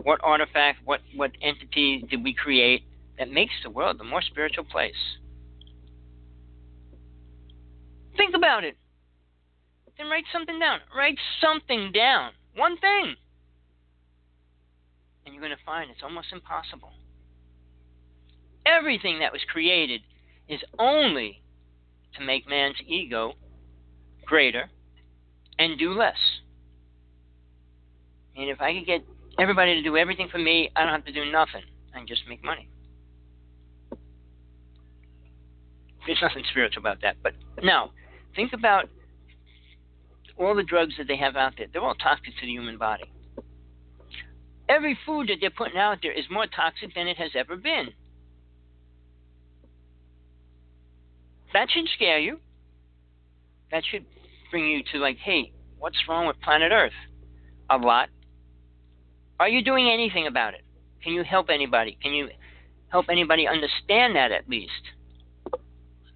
What 0.04 0.20
artifact, 0.24 0.80
what 0.86 1.02
what 1.16 1.32
entity 1.42 2.06
did 2.10 2.24
we 2.24 2.34
create 2.34 2.84
that 3.18 3.32
makes 3.32 3.54
the 3.64 3.70
world 3.70 4.00
a 4.02 4.04
more 4.04 4.22
spiritual 4.22 4.66
place? 4.66 5.18
Think 8.18 8.36
about 8.36 8.64
it. 8.64 8.78
Then 9.98 10.10
write 10.10 10.26
something 10.32 10.60
down. 10.60 10.80
Write 10.96 11.18
something 11.42 11.92
down. 11.92 12.32
One 12.56 12.78
thing. 12.78 13.16
And 15.26 15.34
you're 15.34 15.44
going 15.44 15.56
to 15.58 15.66
find 15.66 15.90
it's 15.90 16.04
almost 16.04 16.28
impossible. 16.32 16.92
Everything 18.66 19.20
that 19.20 19.32
was 19.32 19.42
created 19.52 20.02
is 20.48 20.62
only 20.78 21.42
to 22.18 22.24
make 22.24 22.48
man's 22.48 22.76
ego 22.86 23.34
greater 24.26 24.70
and 25.58 25.78
do 25.78 25.94
less. 25.94 26.18
And 28.38 28.50
if 28.50 28.62
I 28.62 28.74
could 28.74 28.86
get 28.86 29.02
everybody 29.40 29.76
to 29.76 29.84
do 29.84 29.98
everything 29.98 30.28
for 30.30 30.38
me, 30.38 30.70
I 30.76 30.84
don't 30.84 30.94
have 30.94 31.06
to 31.06 31.14
do 31.14 31.32
nothing 31.32 31.64
and 31.94 32.08
just 32.08 32.24
make 32.28 32.44
money. 32.44 32.70
There's 36.06 36.20
nothing 36.22 36.44
spiritual 36.52 36.82
about 36.82 37.02
that. 37.02 37.16
But 37.24 37.34
now, 37.64 37.92
Think 38.36 38.52
about 38.54 38.90
all 40.38 40.56
the 40.56 40.64
drugs 40.64 40.96
that 40.98 41.08
they 41.08 41.16
have 41.18 41.36
out 41.36 41.54
there. 41.58 41.68
They're 41.72 41.82
all 41.82 41.96
toxic 41.96 42.36
to 42.40 42.46
the 42.46 42.52
human 42.52 42.78
body. 42.78 43.06
Every 44.68 44.98
food 45.06 45.30
that 45.30 45.38
they're 45.40 45.52
putting 45.52 45.78
out 45.78 46.00
there 46.02 46.12
is 46.12 46.26
more 46.30 46.48
toxic 46.48 46.94
than 46.94 47.08
it 47.08 47.18
has 47.18 47.32
ever 47.36 47.56
been. 47.56 47.90
That 51.54 51.70
should 51.72 51.88
scare 51.96 52.20
you. 52.20 52.40
That 53.72 53.84
should 53.90 54.06
bring 54.52 54.66
you 54.66 54.82
to, 54.92 54.98
like, 54.98 55.18
hey, 55.18 55.54
what's 55.80 55.98
wrong 56.10 56.28
with 56.28 56.42
planet 56.42 56.72
Earth? 56.74 56.92
A 57.70 57.78
lot. 57.78 58.10
Are 59.40 59.50
you 59.50 59.64
doing 59.64 59.90
anything 59.90 60.28
about 60.28 60.54
it? 60.54 60.62
Can 61.04 61.14
you 61.14 61.24
help 61.24 61.50
anybody? 61.50 61.98
Can 62.02 62.14
you 62.14 62.30
help 62.90 63.08
anybody 63.10 63.48
understand 63.48 64.16
that 64.16 64.32
at 64.32 64.48
least? 64.50 64.72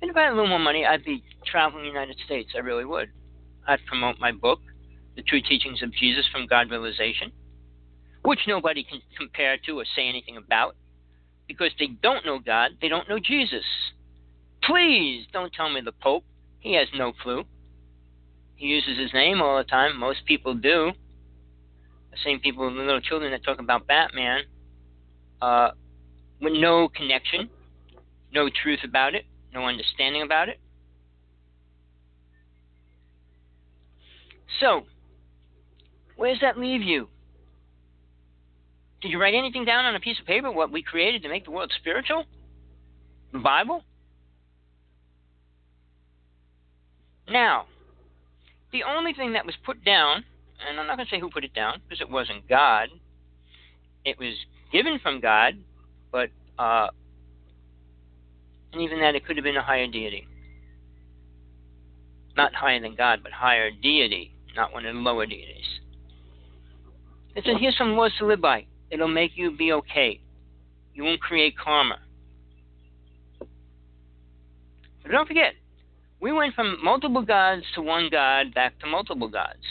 And 0.02 0.10
if 0.10 0.16
I 0.16 0.22
had 0.22 0.32
a 0.32 0.36
little 0.36 0.48
more 0.48 0.60
money, 0.60 0.86
I'd 0.86 1.04
be 1.04 1.24
traveling 1.46 1.84
the 1.84 1.90
United 1.90 2.18
States. 2.26 2.52
I 2.56 2.60
really 2.60 2.86
would. 2.86 3.10
I'd 3.68 3.86
promote 3.86 4.20
my 4.20 4.32
book, 4.32 4.60
The 5.16 5.22
True 5.22 5.42
Teachings 5.42 5.84
of 5.84 5.94
Jesus 5.94 6.26
from 6.32 6.48
God 6.48 6.72
Realization, 6.72 7.32
which 8.24 8.40
nobody 8.48 8.84
can 8.84 9.02
compare 9.18 9.58
to 9.66 9.80
or 9.80 9.86
say 9.96 10.08
anything 10.08 10.38
about 10.38 10.76
because 11.48 11.72
they 11.78 11.88
don't 11.88 12.26
know 12.26 12.40
God, 12.40 12.72
they 12.82 12.88
don't 12.88 13.10
know 13.10 13.20
Jesus. 13.20 13.66
Please 14.64 15.26
don't 15.34 15.52
tell 15.52 15.70
me 15.70 15.82
the 15.82 15.92
Pope. 15.92 16.24
He 16.60 16.76
has 16.76 16.88
no 16.96 17.12
clue. 17.12 17.44
He 18.56 18.68
uses 18.68 18.98
his 18.98 19.14
name 19.14 19.42
all 19.42 19.58
the 19.58 19.64
time. 19.64 19.98
Most 20.00 20.26
people 20.26 20.54
do. 20.54 20.92
The 22.12 22.18
same 22.24 22.40
people, 22.40 22.74
the 22.74 22.82
little 22.82 23.02
children 23.02 23.32
that 23.32 23.44
talk 23.44 23.60
about 23.60 23.88
Batman, 23.88 24.42
uh, 25.42 25.72
with 26.42 26.54
no 26.54 26.90
connection, 26.90 27.50
no 28.34 28.50
truth 28.50 28.80
about 28.84 29.16
it 29.16 29.26
no 29.54 29.66
understanding 29.66 30.22
about 30.22 30.50
it. 30.50 30.60
So, 34.60 34.84
where 36.16 36.32
does 36.32 36.42
that 36.42 36.58
leave 36.58 36.82
you? 36.82 37.08
Did 39.02 39.12
you 39.12 39.22
write 39.22 39.34
anything 39.34 39.64
down 39.64 39.86
on 39.86 39.96
a 39.96 40.00
piece 40.00 40.20
of 40.20 40.26
paper 40.26 40.52
what 40.52 40.72
we 40.72 40.84
created 40.84 41.24
to 41.24 41.30
make 41.30 41.46
the 41.46 41.52
world 41.52 41.72
spiritual? 41.80 42.26
The 43.32 43.40
Bible? 43.40 43.84
Now, 47.30 47.66
the 48.74 48.84
only 48.84 49.14
thing 49.14 49.34
that 49.34 49.46
was 49.46 49.56
put 49.66 49.86
down, 49.86 50.26
and 50.68 50.80
I'm 50.80 50.88
not 50.88 50.98
going 50.98 51.08
to 51.08 51.16
say 51.16 51.20
who 51.20 51.30
put 51.30 51.44
it 51.44 51.54
down 51.54 51.82
because 51.88 52.02
it 52.02 52.10
wasn't 52.10 52.48
God. 52.48 52.90
It 54.06 54.18
was 54.18 54.34
given 54.72 55.00
from 55.00 55.20
God, 55.20 55.56
but 56.12 56.30
uh, 56.58 56.88
and 58.72 58.82
even 58.82 59.00
that 59.00 59.16
it 59.16 59.26
could 59.26 59.38
have 59.38 59.44
been 59.44 59.58
a 59.58 59.64
higher 59.64 59.88
deity. 59.88 60.28
Not 62.36 62.54
higher 62.54 62.80
than 62.80 62.96
God, 62.96 63.20
but 63.24 63.32
higher 63.32 63.72
deity, 63.72 64.34
not 64.56 64.74
one 64.74 64.86
of 64.86 64.94
the 64.94 65.02
lower 65.02 65.26
deities. 65.26 65.66
It 67.36 67.44
said, 67.46 67.58
here's 67.60 67.78
some 67.78 67.96
laws 67.96 68.12
to 68.20 68.26
live 68.26 68.42
by. 68.42 68.66
It'll 68.92 69.08
make 69.08 69.32
you 69.36 69.56
be 69.56 69.72
okay. 69.74 70.20
You 70.94 71.04
won't 71.04 71.22
create 71.22 71.58
karma. 71.58 72.00
But 75.04 75.12
don't 75.12 75.28
forget, 75.28 75.54
we 76.20 76.32
went 76.32 76.54
from 76.56 76.78
multiple 76.84 77.22
gods 77.22 77.64
to 77.76 77.82
one 77.82 78.10
god 78.12 78.54
back 78.54 78.78
to 78.80 78.88
multiple 78.88 79.30
gods. 79.30 79.64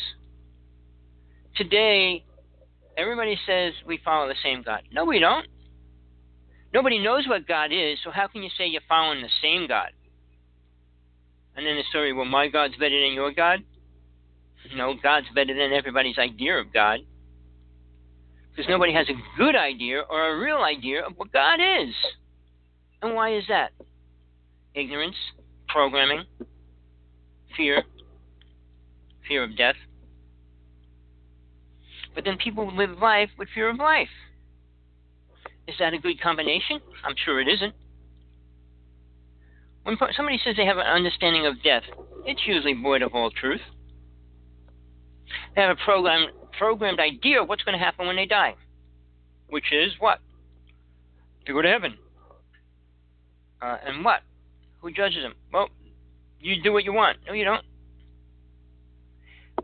Today, 1.59 2.24
everybody 2.96 3.36
says 3.44 3.72
we 3.84 3.98
follow 4.04 4.28
the 4.28 4.36
same 4.44 4.62
God. 4.62 4.82
No, 4.92 5.04
we 5.04 5.18
don't. 5.18 5.44
Nobody 6.72 7.00
knows 7.00 7.26
what 7.26 7.48
God 7.48 7.72
is, 7.72 7.98
so 8.04 8.12
how 8.12 8.28
can 8.28 8.44
you 8.44 8.50
say 8.56 8.68
you're 8.68 8.80
following 8.88 9.22
the 9.22 9.28
same 9.42 9.66
God? 9.66 9.88
And 11.56 11.66
then 11.66 11.74
the 11.74 11.82
story, 11.90 12.12
well, 12.12 12.26
my 12.26 12.46
God's 12.46 12.76
better 12.76 13.00
than 13.00 13.12
your 13.12 13.32
God? 13.32 13.64
No, 14.76 14.94
God's 15.02 15.26
better 15.34 15.52
than 15.52 15.72
everybody's 15.72 16.16
idea 16.16 16.59
of 16.59 16.72
God. 16.72 17.00
Because 18.50 18.68
nobody 18.68 18.92
has 18.92 19.09
a 19.09 19.36
good 19.36 19.56
idea 19.56 20.02
or 20.09 20.28
a 20.28 20.38
real 20.38 20.59
idea 20.59 21.04
of 21.04 21.14
what 21.16 21.32
God 21.32 21.59
is. 21.59 21.92
And 23.02 23.16
why 23.16 23.36
is 23.36 23.44
that? 23.48 23.72
Ignorance, 24.74 25.16
programming, 25.66 26.22
fear, 27.56 27.82
fear 29.26 29.42
of 29.42 29.56
death. 29.56 29.74
But 32.18 32.24
then 32.24 32.36
people 32.36 32.74
live 32.76 32.98
life 32.98 33.30
with 33.38 33.48
fear 33.54 33.70
of 33.70 33.76
life. 33.76 34.08
Is 35.68 35.76
that 35.78 35.94
a 35.94 35.98
good 35.98 36.20
combination? 36.20 36.80
I'm 37.04 37.14
sure 37.24 37.40
it 37.40 37.46
isn't. 37.46 37.72
When 39.84 39.96
somebody 40.16 40.40
says 40.44 40.56
they 40.56 40.66
have 40.66 40.78
an 40.78 40.86
understanding 40.88 41.46
of 41.46 41.62
death, 41.62 41.84
it's 42.26 42.40
usually 42.44 42.74
void 42.74 43.02
of 43.02 43.14
all 43.14 43.30
truth. 43.30 43.60
They 45.54 45.60
have 45.60 45.70
a 45.70 45.84
program, 45.84 46.30
programmed 46.58 46.98
idea 46.98 47.40
of 47.40 47.48
what's 47.48 47.62
going 47.62 47.78
to 47.78 47.84
happen 47.84 48.08
when 48.08 48.16
they 48.16 48.26
die, 48.26 48.56
which 49.48 49.70
is 49.70 49.92
what? 50.00 50.18
To 51.46 51.52
go 51.52 51.62
to 51.62 51.68
heaven. 51.68 51.98
Uh, 53.62 53.76
and 53.86 54.04
what? 54.04 54.22
Who 54.80 54.90
judges 54.90 55.22
them? 55.22 55.34
Well, 55.52 55.68
you 56.40 56.60
do 56.64 56.72
what 56.72 56.82
you 56.82 56.92
want. 56.92 57.18
No, 57.28 57.32
you 57.32 57.44
don't. 57.44 57.64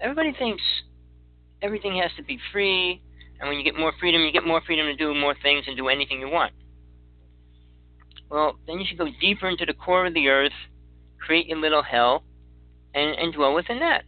Everybody 0.00 0.32
thinks 0.38 0.62
everything 1.64 1.96
has 2.00 2.10
to 2.16 2.22
be 2.22 2.38
free, 2.52 3.00
and 3.40 3.48
when 3.48 3.58
you 3.58 3.64
get 3.64 3.76
more 3.76 3.92
freedom, 3.98 4.20
you 4.22 4.30
get 4.30 4.46
more 4.46 4.60
freedom 4.66 4.86
to 4.86 4.94
do 4.94 5.14
more 5.14 5.34
things 5.42 5.64
and 5.66 5.76
do 5.76 5.88
anything 5.88 6.20
you 6.20 6.28
want. 6.28 6.52
Well, 8.30 8.58
then 8.66 8.78
you 8.78 8.86
should 8.86 8.98
go 8.98 9.08
deeper 9.20 9.48
into 9.48 9.64
the 9.64 9.72
core 9.72 10.06
of 10.06 10.14
the 10.14 10.28
earth, 10.28 10.52
create 11.18 11.46
your 11.46 11.58
little 11.58 11.82
hell, 11.82 12.22
and, 12.94 13.18
and 13.18 13.32
dwell 13.32 13.54
within 13.54 13.78
that. 13.80 14.04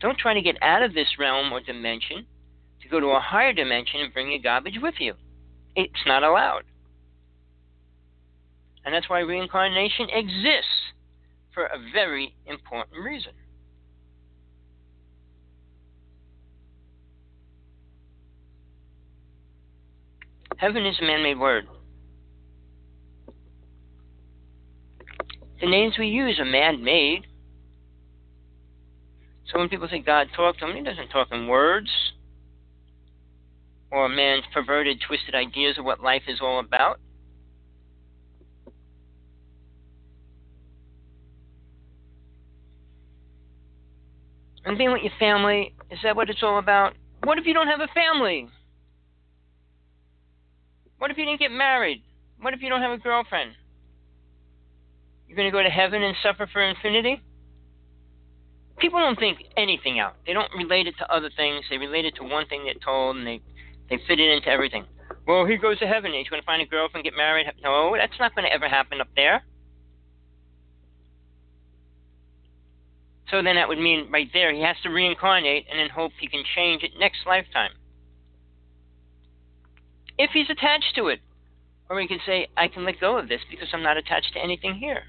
Don't 0.00 0.18
try 0.18 0.34
to 0.34 0.42
get 0.42 0.56
out 0.62 0.82
of 0.82 0.94
this 0.94 1.08
realm 1.18 1.52
or 1.52 1.60
dimension 1.60 2.26
to 2.82 2.88
go 2.88 3.00
to 3.00 3.06
a 3.08 3.20
higher 3.20 3.52
dimension 3.52 4.00
and 4.00 4.12
bring 4.12 4.30
your 4.30 4.40
garbage 4.42 4.78
with 4.80 4.94
you. 4.98 5.14
It's 5.74 6.06
not 6.06 6.22
allowed. 6.22 6.62
And 8.84 8.94
that's 8.94 9.08
why 9.08 9.20
reincarnation 9.20 10.08
exists 10.10 10.92
for 11.54 11.66
a 11.66 11.78
very 11.92 12.34
important 12.46 12.96
reason. 12.98 13.32
Heaven 20.62 20.86
is 20.86 20.96
a 21.00 21.04
man 21.04 21.24
made 21.24 21.40
word. 21.40 21.66
The 25.60 25.66
names 25.66 25.94
we 25.98 26.06
use 26.06 26.38
are 26.38 26.44
man 26.44 26.84
made. 26.84 27.26
So 29.50 29.58
when 29.58 29.68
people 29.68 29.88
say 29.90 29.98
God 29.98 30.28
talked 30.36 30.60
to 30.60 30.66
them, 30.66 30.76
he 30.76 30.82
doesn't 30.84 31.08
talk 31.08 31.32
in 31.32 31.48
words 31.48 31.90
or 33.90 34.08
man's 34.08 34.44
perverted, 34.54 35.02
twisted 35.04 35.34
ideas 35.34 35.78
of 35.78 35.84
what 35.84 36.00
life 36.00 36.22
is 36.28 36.38
all 36.40 36.60
about. 36.60 37.00
And 44.64 44.78
being 44.78 44.92
with 44.92 45.02
your 45.02 45.10
family, 45.18 45.74
is 45.90 45.98
that 46.04 46.14
what 46.14 46.30
it's 46.30 46.44
all 46.44 46.60
about? 46.60 46.94
What 47.24 47.38
if 47.38 47.46
you 47.46 47.52
don't 47.52 47.66
have 47.66 47.80
a 47.80 47.88
family? 47.92 48.48
What 51.02 51.10
if 51.10 51.18
you 51.18 51.24
didn't 51.24 51.40
get 51.40 51.50
married? 51.50 52.00
What 52.40 52.54
if 52.54 52.62
you 52.62 52.68
don't 52.68 52.80
have 52.80 52.92
a 52.92 52.96
girlfriend? 52.96 53.50
You're 55.26 55.34
going 55.34 55.50
to 55.50 55.52
go 55.52 55.60
to 55.60 55.68
heaven 55.68 56.00
and 56.00 56.14
suffer 56.22 56.46
for 56.46 56.62
infinity? 56.62 57.20
People 58.78 59.00
don't 59.00 59.18
think 59.18 59.38
anything 59.56 59.98
out. 59.98 60.14
They 60.24 60.32
don't 60.32 60.52
relate 60.56 60.86
it 60.86 60.94
to 60.98 61.12
other 61.12 61.28
things. 61.36 61.64
They 61.68 61.76
relate 61.76 62.04
it 62.04 62.14
to 62.18 62.22
one 62.22 62.46
thing 62.46 62.62
they're 62.62 62.74
told, 62.74 63.16
and 63.16 63.26
they, 63.26 63.40
they 63.90 63.98
fit 64.06 64.20
it 64.20 64.30
into 64.30 64.48
everything. 64.48 64.84
Well, 65.26 65.44
he 65.44 65.56
goes 65.56 65.80
to 65.80 65.88
heaven. 65.88 66.12
He's 66.12 66.28
going 66.28 66.40
to 66.40 66.46
find 66.46 66.62
a 66.62 66.66
girlfriend, 66.66 67.02
get 67.02 67.14
married. 67.16 67.46
No, 67.64 67.96
that's 67.98 68.20
not 68.20 68.36
going 68.36 68.46
to 68.46 68.52
ever 68.52 68.68
happen 68.68 69.00
up 69.00 69.08
there. 69.16 69.42
So 73.28 73.42
then 73.42 73.56
that 73.56 73.66
would 73.66 73.80
mean 73.80 74.08
right 74.12 74.30
there 74.32 74.54
he 74.54 74.62
has 74.62 74.76
to 74.84 74.88
reincarnate 74.88 75.66
and 75.68 75.80
then 75.80 75.88
hope 75.88 76.12
he 76.20 76.28
can 76.28 76.44
change 76.54 76.84
it 76.84 76.92
next 76.96 77.26
lifetime. 77.26 77.72
If 80.22 80.30
he's 80.30 80.48
attached 80.48 80.94
to 80.94 81.08
it. 81.08 81.18
Or 81.90 82.00
he 82.00 82.06
can 82.06 82.20
say, 82.24 82.46
I 82.56 82.68
can 82.68 82.84
let 82.84 83.00
go 83.00 83.18
of 83.18 83.28
this 83.28 83.40
because 83.50 83.66
I'm 83.72 83.82
not 83.82 83.96
attached 83.96 84.32
to 84.34 84.38
anything 84.40 84.76
here. 84.76 85.02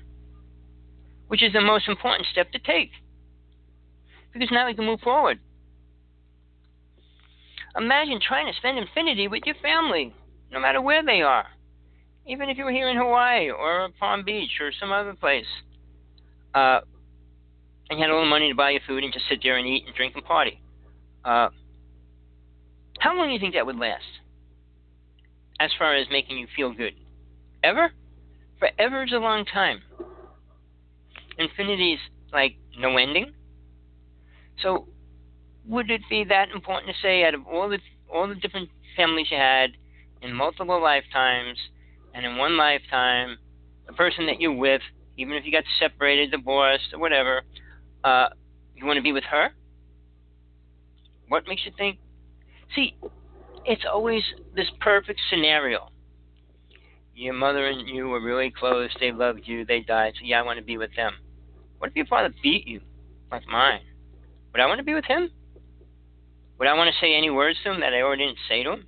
Which 1.27 1.43
is 1.43 1.53
the 1.53 1.61
most 1.61 1.87
important 1.87 2.25
step 2.31 2.51
to 2.51 2.57
take. 2.57 2.89
Because 4.33 4.49
now 4.51 4.67
he 4.67 4.73
can 4.73 4.87
move 4.87 5.01
forward. 5.01 5.37
Imagine 7.77 8.19
trying 8.19 8.51
to 8.51 8.57
spend 8.57 8.79
infinity 8.79 9.27
with 9.27 9.43
your 9.45 9.55
family, 9.61 10.15
no 10.51 10.59
matter 10.59 10.81
where 10.81 11.05
they 11.05 11.21
are. 11.21 11.45
Even 12.25 12.49
if 12.49 12.57
you 12.57 12.65
were 12.65 12.71
here 12.71 12.89
in 12.89 12.97
Hawaii 12.97 13.51
or 13.51 13.89
Palm 13.99 14.25
Beach 14.25 14.59
or 14.59 14.71
some 14.79 14.91
other 14.91 15.13
place. 15.13 15.45
Uh, 16.55 16.79
and 17.91 17.99
you 17.99 18.03
had 18.03 18.09
all 18.09 18.21
the 18.21 18.27
money 18.27 18.49
to 18.49 18.55
buy 18.55 18.71
your 18.71 18.81
food 18.87 19.03
and 19.03 19.13
just 19.13 19.29
sit 19.29 19.41
there 19.43 19.57
and 19.57 19.67
eat 19.67 19.83
and 19.85 19.95
drink 19.95 20.15
and 20.15 20.25
party. 20.25 20.59
Uh, 21.23 21.49
how 22.97 23.15
long 23.15 23.27
do 23.27 23.33
you 23.33 23.39
think 23.39 23.53
that 23.53 23.67
would 23.67 23.77
last? 23.77 24.22
As 25.63 25.71
far 25.79 25.95
as 25.95 26.07
making 26.11 26.37
you 26.37 26.47
feel 26.53 26.73
good? 26.73 26.93
Ever? 27.63 27.93
Forever 28.59 29.03
is 29.03 29.13
a 29.13 29.17
long 29.17 29.45
time. 29.45 29.81
Infinity 31.37 31.93
is 31.93 31.99
like 32.33 32.57
no 32.77 32.97
ending. 32.97 33.31
So, 34.61 34.89
would 35.65 35.89
it 35.89 36.01
be 36.09 36.25
that 36.25 36.49
important 36.53 36.93
to 36.93 37.01
say, 37.01 37.23
out 37.23 37.33
of 37.33 37.47
all 37.47 37.69
the 37.69 37.79
all 38.13 38.27
the 38.27 38.35
different 38.35 38.67
families 38.97 39.27
you 39.31 39.37
had 39.37 39.71
in 40.21 40.33
multiple 40.33 40.81
lifetimes, 40.81 41.57
and 42.13 42.25
in 42.25 42.35
one 42.35 42.57
lifetime, 42.57 43.37
the 43.87 43.93
person 43.93 44.25
that 44.25 44.41
you're 44.41 44.51
with, 44.51 44.81
even 45.15 45.35
if 45.35 45.45
you 45.45 45.51
got 45.53 45.63
separated, 45.79 46.31
divorced, 46.31 46.93
or 46.93 46.99
whatever, 46.99 47.41
uh, 48.03 48.27
you 48.75 48.85
want 48.85 48.97
to 48.97 49.01
be 49.01 49.13
with 49.13 49.23
her? 49.23 49.51
What 51.29 51.47
makes 51.47 51.61
you 51.65 51.71
think? 51.77 51.99
See, 52.75 52.97
it's 53.65 53.83
always 53.91 54.23
this 54.55 54.67
perfect 54.79 55.19
scenario. 55.29 55.89
Your 57.15 57.33
mother 57.33 57.67
and 57.67 57.87
you 57.87 58.07
were 58.07 58.21
really 58.21 58.51
close. 58.51 58.89
They 58.99 59.11
loved 59.11 59.41
you. 59.45 59.65
They 59.65 59.81
died. 59.81 60.13
So 60.19 60.25
yeah, 60.25 60.39
I 60.39 60.43
want 60.43 60.59
to 60.59 60.65
be 60.65 60.77
with 60.77 60.95
them. 60.95 61.13
What 61.77 61.89
if 61.91 61.95
your 61.95 62.05
father 62.05 62.33
beat 62.41 62.67
you, 62.67 62.81
like 63.31 63.47
mine? 63.47 63.81
Would 64.51 64.61
I 64.61 64.67
want 64.67 64.79
to 64.79 64.83
be 64.83 64.93
with 64.93 65.05
him? 65.05 65.29
Would 66.59 66.67
I 66.67 66.73
want 66.73 66.93
to 66.93 66.99
say 66.99 67.15
any 67.15 67.29
words 67.29 67.59
to 67.63 67.71
him 67.71 67.81
that 67.81 67.93
I 67.93 68.01
already 68.01 68.25
didn't 68.25 68.39
say 68.47 68.63
to 68.63 68.73
him? 68.73 68.85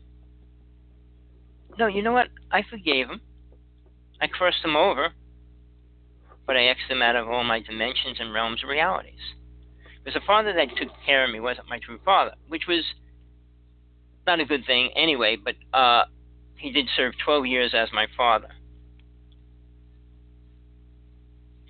No, 1.77 1.87
you 1.87 2.01
know 2.01 2.13
what? 2.13 2.29
I 2.51 2.63
forgave 2.69 3.07
him. 3.07 3.21
I 4.21 4.27
crossed 4.27 4.63
him 4.63 4.75
over 4.75 5.09
but 6.45 6.55
I 6.55 6.61
Xed 6.61 6.89
them 6.89 7.01
out 7.01 7.15
of 7.15 7.27
all 7.27 7.43
my 7.43 7.59
dimensions 7.59 8.17
and 8.19 8.33
realms 8.33 8.63
of 8.63 8.69
realities. 8.69 9.19
Because 10.03 10.19
the 10.19 10.25
father 10.25 10.53
that 10.53 10.75
took 10.77 10.89
care 11.05 11.25
of 11.25 11.31
me 11.31 11.39
wasn't 11.39 11.69
my 11.69 11.79
true 11.79 11.99
father, 12.05 12.33
which 12.47 12.67
was 12.67 12.83
not 14.25 14.39
a 14.39 14.45
good 14.45 14.65
thing 14.65 14.89
anyway, 14.95 15.37
but 15.43 15.55
uh, 15.73 16.05
he 16.57 16.71
did 16.71 16.87
serve 16.95 17.13
12 17.23 17.45
years 17.45 17.73
as 17.73 17.89
my 17.93 18.07
father. 18.15 18.49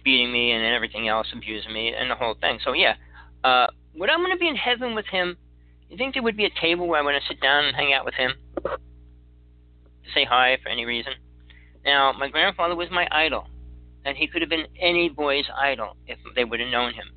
Beating 0.03 0.32
me 0.32 0.52
and 0.52 0.64
everything 0.64 1.07
else, 1.07 1.27
abusing 1.36 1.73
me, 1.73 1.94
and 1.94 2.10
the 2.10 2.15
whole 2.15 2.36
thing. 2.40 2.60
So, 2.64 2.73
yeah, 2.73 2.95
uh, 3.44 3.68
would 3.95 4.10
I 4.10 4.18
want 4.18 4.34
to 4.34 4.40
be 4.40 4.48
in 4.48 4.56
heaven 4.56 4.95
with 4.95 5.07
him? 5.07 5.38
You 5.90 5.98
think 5.98 6.14
there 6.14 6.23
would 6.23 6.38
be 6.38 6.45
a 6.45 6.61
table 6.61 6.88
where 6.88 6.99
I 6.99 7.03
want 7.03 7.22
to 7.22 7.27
sit 7.27 7.41
down 7.41 7.65
and 7.65 7.76
hang 7.76 7.94
out 7.94 8.06
with 8.06 8.15
him? 8.15 8.34
To 8.64 10.11
say 10.14 10.26
hi 10.26 10.57
for 10.61 10.69
any 10.69 10.86
reason? 10.86 11.14
Now, 11.84 12.14
my 12.18 12.30
grandfather 12.30 12.76
was 12.76 12.90
my 12.91 13.07
idol 13.11 13.48
and 14.06 14.15
he 14.15 14.27
could 14.27 14.41
have 14.41 14.49
been 14.49 14.68
any 14.80 15.10
boy's 15.10 15.45
idol 15.60 15.98
if 16.07 16.18
they 16.36 16.45
would 16.45 16.60
have 16.60 16.69
known 16.69 16.94
him. 16.94 17.11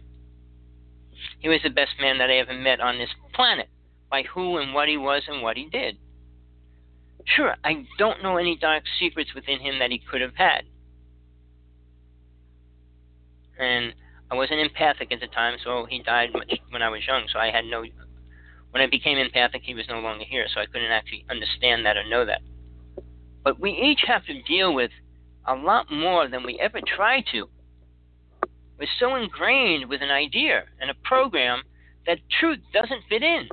He 1.39 1.49
was 1.49 1.61
the 1.63 1.71
best 1.71 1.93
man 2.01 2.19
that 2.19 2.31
I 2.31 2.37
ever 2.39 2.55
met 2.55 2.81
on 2.81 2.99
this 2.99 3.11
planet 3.35 3.69
by 4.11 4.23
who 4.23 4.59
and 4.59 4.75
what 4.75 4.89
he 4.89 4.97
was 4.97 5.23
and 5.29 5.43
what 5.43 5.57
he 5.57 5.69
did. 5.69 5.99
Sure, 7.25 7.57
I 7.63 7.85
don't 7.99 8.23
know 8.23 8.37
any 8.37 8.57
dark 8.57 8.85
secrets 8.99 9.35
within 9.35 9.61
him 9.61 9.79
that 9.81 9.91
he 9.91 9.99
could 9.99 10.21
have 10.21 10.37
had. 10.37 10.63
And 13.59 13.95
I 14.31 14.35
wasn't 14.35 14.61
empathic 14.61 15.13
at 15.13 15.21
the 15.21 15.27
time, 15.27 15.59
so 15.63 15.87
he 15.89 16.03
died 16.03 16.31
when 16.71 16.83
I 16.83 16.89
was 16.89 17.07
young, 17.07 17.25
so 17.33 17.39
I 17.39 17.51
had 17.51 17.65
no. 17.65 17.85
When 18.71 18.83
I 18.83 18.87
became 18.87 19.19
empathic, 19.19 19.63
he 19.65 19.75
was 19.75 19.89
no 19.89 20.01
longer 20.01 20.25
here, 20.25 20.47
so 20.53 20.61
I 20.61 20.67
couldn't 20.67 20.91
actually 20.91 21.25
understand 21.31 21.85
that 21.87 21.97
or 21.97 22.09
know 22.09 22.25
that. 22.25 22.43
But 23.43 23.59
we 23.59 23.71
each 23.71 24.03
have 24.07 24.25
to 24.27 24.43
deal 24.43 24.75
with 24.75 24.91
a 25.47 25.55
lot 25.55 25.91
more 25.91 26.29
than 26.29 26.45
we 26.45 26.59
ever 26.61 26.81
try 26.87 27.23
to. 27.33 27.49
We're 28.79 28.89
so 29.01 29.17
ingrained 29.17 29.89
with 29.89 30.03
an 30.03 30.11
idea 30.11 30.65
and 30.81 30.91
a 30.91 30.95
program 30.95 31.63
that 32.07 32.19
truth 32.39 32.61
doesn't 32.73 33.05
fit 33.09 33.23
in. 33.23 33.49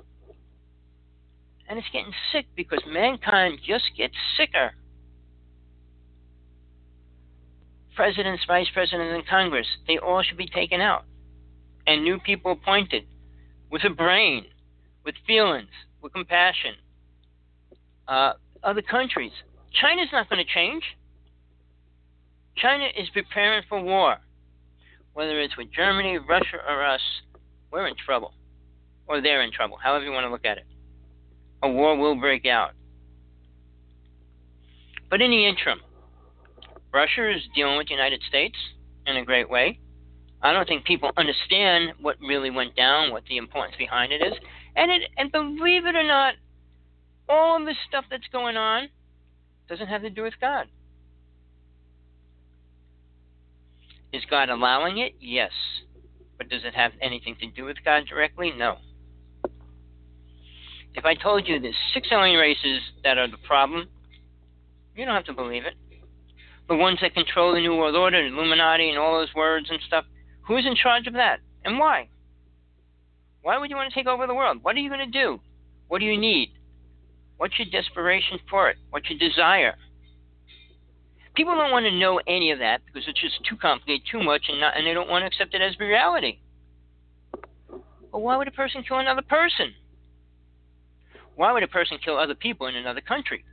And 1.68 1.80
it's 1.80 1.88
getting 1.92 2.14
sick 2.32 2.46
because 2.56 2.82
mankind 2.88 3.60
just 3.66 3.86
gets 3.98 4.14
sicker. 4.38 4.72
Presidents, 7.96 8.44
vice 8.46 8.68
presidents, 8.74 9.14
and 9.16 9.28
Congress, 9.28 9.68
they 9.88 9.98
all 9.98 10.22
should 10.22 10.38
be 10.38 10.48
taken 10.48 10.82
out. 10.82 11.06
And 11.88 12.04
new 12.04 12.20
people 12.20 12.52
appointed 12.52 13.06
with 13.72 13.84
a 13.84 13.90
brain, 13.90 14.46
with 15.04 15.16
feelings, 15.26 15.70
with 16.02 16.14
compassion. 16.14 16.76
Uh, 18.08 18.34
other 18.64 18.82
countries. 18.82 19.32
China's 19.74 20.10
not 20.12 20.30
going 20.30 20.44
to 20.44 20.52
change. 20.52 20.84
China 22.58 22.86
is 22.98 23.10
preparing 23.10 23.64
for 23.68 23.82
war. 23.82 24.18
Whether 25.14 25.40
it's 25.40 25.58
with 25.58 25.72
Germany, 25.72 26.18
Russia, 26.18 26.58
or 26.68 26.86
us, 26.86 27.02
we're 27.72 27.88
in 27.88 27.96
trouble. 27.96 28.34
Or 29.08 29.22
they're 29.22 29.42
in 29.42 29.52
trouble, 29.52 29.78
however 29.82 30.06
you 30.06 30.12
want 30.12 30.26
to 30.26 30.32
look 30.32 30.46
at 30.46 30.58
it. 30.58 30.66
A 31.66 31.68
war 31.68 31.98
will 31.98 32.16
break 32.16 32.46
out. 32.46 32.74
But 35.10 35.20
in 35.20 35.32
the 35.32 35.48
interim, 35.48 35.80
Russia 36.94 37.36
is 37.36 37.42
dealing 37.56 37.76
with 37.78 37.88
the 37.88 37.96
United 37.96 38.22
States 38.30 38.56
in 39.08 39.18
a 39.18 39.26
great 39.26 39.50
way. 39.50 39.80
I 40.44 40.54
don't 40.54 40.68
think 40.68 40.86
people 40.86 41.10
understand 41.18 41.94
what 42.00 42.18
really 42.22 42.52
went 42.52 42.76
down, 42.76 43.12
what 43.12 43.24
the 43.28 43.38
importance 43.38 43.76
behind 43.80 44.12
it 44.12 44.22
is. 44.22 44.34
And 44.76 44.92
it 44.92 45.10
and 45.18 45.32
believe 45.32 45.88
it 45.88 45.96
or 45.96 46.04
not, 46.04 46.36
all 47.28 47.60
of 47.60 47.66
this 47.66 47.78
stuff 47.90 48.06
that's 48.12 48.28
going 48.32 48.58
on 48.58 48.90
doesn't 49.68 49.88
have 49.88 50.04
to 50.04 50.12
do 50.12 50.22
with 50.22 50.36
God. 50.40 50.68
Is 54.14 54.22
God 54.30 54.50
allowing 54.50 55.00
it? 55.00 55.16
Yes. 55.20 55.52
But 56.38 56.50
does 56.50 56.64
it 56.64 56.76
have 56.76 56.92
anything 57.02 57.36
to 57.40 57.48
do 57.48 57.66
with 57.66 57.78
God 57.84 58.04
directly? 58.08 58.54
No. 58.56 58.78
If 60.96 61.04
I 61.04 61.14
told 61.14 61.48
you 61.48 61.60
there's 61.60 61.76
six 61.94 62.08
alien 62.12 62.40
races 62.40 62.80
that 63.04 63.18
are 63.18 63.28
the 63.28 63.38
problem, 63.38 63.90
you 64.96 65.06
don't 65.06 65.16
have 65.16 65.26
to 65.26 65.34
believe 65.34 65.66
it. 65.66 65.74
The 66.68 66.76
ones 66.76 67.00
that 67.02 67.14
control 67.14 67.54
the 67.54 67.60
New 67.60 67.76
World 67.76 67.96
Order, 67.96 68.26
Illuminati, 68.26 68.90
and 68.90 68.98
all 68.98 69.20
those 69.20 69.34
words 69.36 69.68
and 69.70 69.80
stuff, 69.86 70.06
who's 70.48 70.66
in 70.66 70.76
charge 70.76 71.06
of 71.08 71.14
that? 71.14 71.40
And 71.64 71.78
why? 71.78 72.10
Why 73.42 73.58
would 73.58 73.70
you 73.70 73.76
want 73.76 73.92
to 73.92 73.96
take 73.96 74.08
over 74.08 74.26
the 74.26 74.34
world? 74.34 74.60
What 74.62 74.76
are 74.76 74.80
you 74.80 74.90
going 74.90 75.06
to 75.06 75.20
do? 75.20 75.40
What 75.88 76.00
do 76.00 76.06
you 76.06 76.18
need? 76.18 76.54
What's 77.38 77.60
your 77.60 77.68
desperation 77.70 78.40
for 78.50 78.70
it? 78.70 78.78
What's 78.90 79.10
your 79.10 79.20
desire? 79.20 79.76
People 81.36 81.56
don't 81.56 81.72
want 81.72 81.86
to 81.86 81.92
know 81.92 82.22
any 82.26 82.52
of 82.52 82.60
that 82.60 82.82
because 82.86 83.04
it's 83.08 83.20
just 83.22 83.44
too 83.48 83.58
complicated, 83.58 84.08
too 84.10 84.24
much, 84.24 84.44
and, 84.48 84.62
not, 84.62 84.78
and 84.78 84.88
they 84.88 84.94
don't 84.94 85.10
want 85.10 85.24
to 85.24 85.28
accept 85.28 85.54
it 85.54 85.62
as 85.62 85.78
reality. 85.78 86.40
But 88.12 88.20
why 88.20 88.38
would 88.38 88.48
a 88.48 88.52
person 88.52 88.84
kill 88.88 89.00
another 89.00 89.22
person? 89.22 89.74
Why 91.36 91.52
would 91.52 91.64
a 91.64 91.68
person 91.68 91.98
kill 92.03 92.18
other 92.18 92.36
people 92.36 92.68
in 92.68 92.76
another 92.76 93.02
country? 93.02 93.44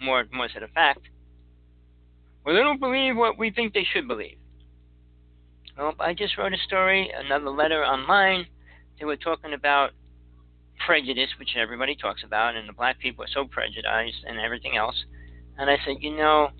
More, 0.00 0.24
more 0.32 0.48
to 0.48 0.60
the 0.60 0.68
fact. 0.68 1.00
Well, 2.44 2.54
they 2.54 2.60
don't 2.60 2.80
believe 2.80 3.16
what 3.16 3.38
we 3.38 3.50
think 3.50 3.72
they 3.72 3.86
should 3.90 4.06
believe. 4.06 4.36
Well, 5.78 5.94
I 5.98 6.14
just 6.14 6.36
wrote 6.36 6.52
a 6.52 6.58
story, 6.58 7.10
another 7.14 7.50
letter 7.50 7.82
online. 7.82 8.46
They 8.98 9.06
were 9.06 9.16
talking 9.16 9.54
about 9.54 9.90
prejudice, 10.86 11.30
which 11.38 11.56
everybody 11.56 11.96
talks 11.96 12.22
about, 12.22 12.56
and 12.56 12.68
the 12.68 12.72
black 12.72 12.98
people 12.98 13.24
are 13.24 13.28
so 13.32 13.44
prejudiced 13.46 14.24
and 14.26 14.38
everything 14.38 14.76
else. 14.76 15.04
And 15.56 15.70
I 15.70 15.78
said, 15.84 15.96
you 16.00 16.14
know, 16.14 16.50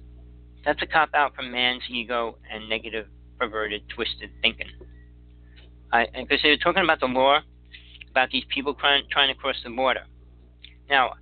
that's 0.65 0.81
a 0.83 0.87
cop 0.87 1.11
out 1.15 1.35
from 1.35 1.53
man's 1.53 1.83
ego 1.91 2.39
and 2.51 2.69
negative, 2.69 3.07
perverted, 3.39 3.83
twisted 3.89 4.31
thinking. 4.41 4.69
Because 5.93 6.41
they 6.43 6.51
were 6.51 6.57
talking 6.57 6.83
about 6.83 7.01
the 7.01 7.07
law, 7.07 7.41
about 8.11 8.31
these 8.31 8.45
people 8.49 8.75
trying, 8.75 9.05
trying 9.11 9.33
to 9.33 9.39
cross 9.39 9.57
the 9.63 9.71
border. 9.71 10.05
Now, 10.89 11.15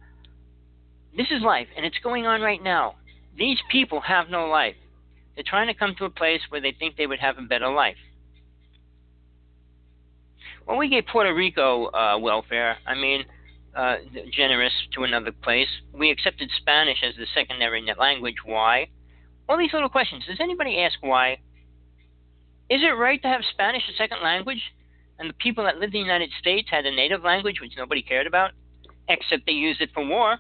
this 1.17 1.27
is 1.31 1.43
life, 1.43 1.69
and 1.77 1.85
it's 1.85 1.99
going 2.03 2.27
on 2.27 2.41
right 2.41 2.63
now. 2.63 2.97
These 3.37 3.59
people 3.71 4.01
have 4.01 4.29
no 4.29 4.47
life. 4.47 4.77
They're 5.35 5.45
trying 5.47 5.69
to 5.69 5.75
come 5.75 5.95
to 5.99 6.05
a 6.05 6.11
place 6.11 6.41
where 6.49 6.61
they 6.61 6.73
think 6.73 6.97
they 6.97 7.07
would 7.07 7.21
have 7.21 7.39
a 7.39 7.43
better 7.43 7.69
life. 7.69 7.97
When 10.65 10.79
we 10.79 10.89
gave 10.89 11.07
Puerto 11.07 11.35
Rico 11.35 11.87
uh, 11.87 12.19
welfare, 12.19 12.77
I 12.87 12.95
mean, 12.95 13.25
uh, 13.75 13.97
generous 14.33 14.73
to 14.95 15.05
another 15.05 15.33
place, 15.33 15.69
we 15.93 16.11
accepted 16.11 16.51
Spanish 16.59 16.99
as 17.03 17.15
the 17.17 17.27
secondary 17.35 17.83
language. 17.99 18.37
Why? 18.45 18.89
All 19.49 19.59
these 19.59 19.73
little 19.73 19.89
questions. 19.89 20.25
Does 20.27 20.41
anybody 20.41 20.79
ask 20.79 20.99
why? 21.01 21.39
Is 22.71 22.81
it 22.83 22.97
right 22.97 23.21
to 23.23 23.29
have 23.29 23.43
Spanish 23.51 23.83
as 23.89 23.97
second 23.97 24.23
language, 24.23 24.63
and 25.19 25.29
the 25.29 25.35
people 25.35 25.65
that 25.65 25.79
lived 25.79 25.95
in 25.95 26.01
the 26.01 26.07
United 26.07 26.31
States 26.39 26.69
had 26.71 26.87
a 26.87 26.95
native 26.95 27.23
language 27.23 27.61
which 27.61 27.73
nobody 27.77 28.03
cared 28.03 28.27
about, 28.27 28.53
except 29.13 29.47
they 29.47 29.53
use 29.53 29.77
it 29.81 29.91
for 29.95 30.05
war? 30.07 30.39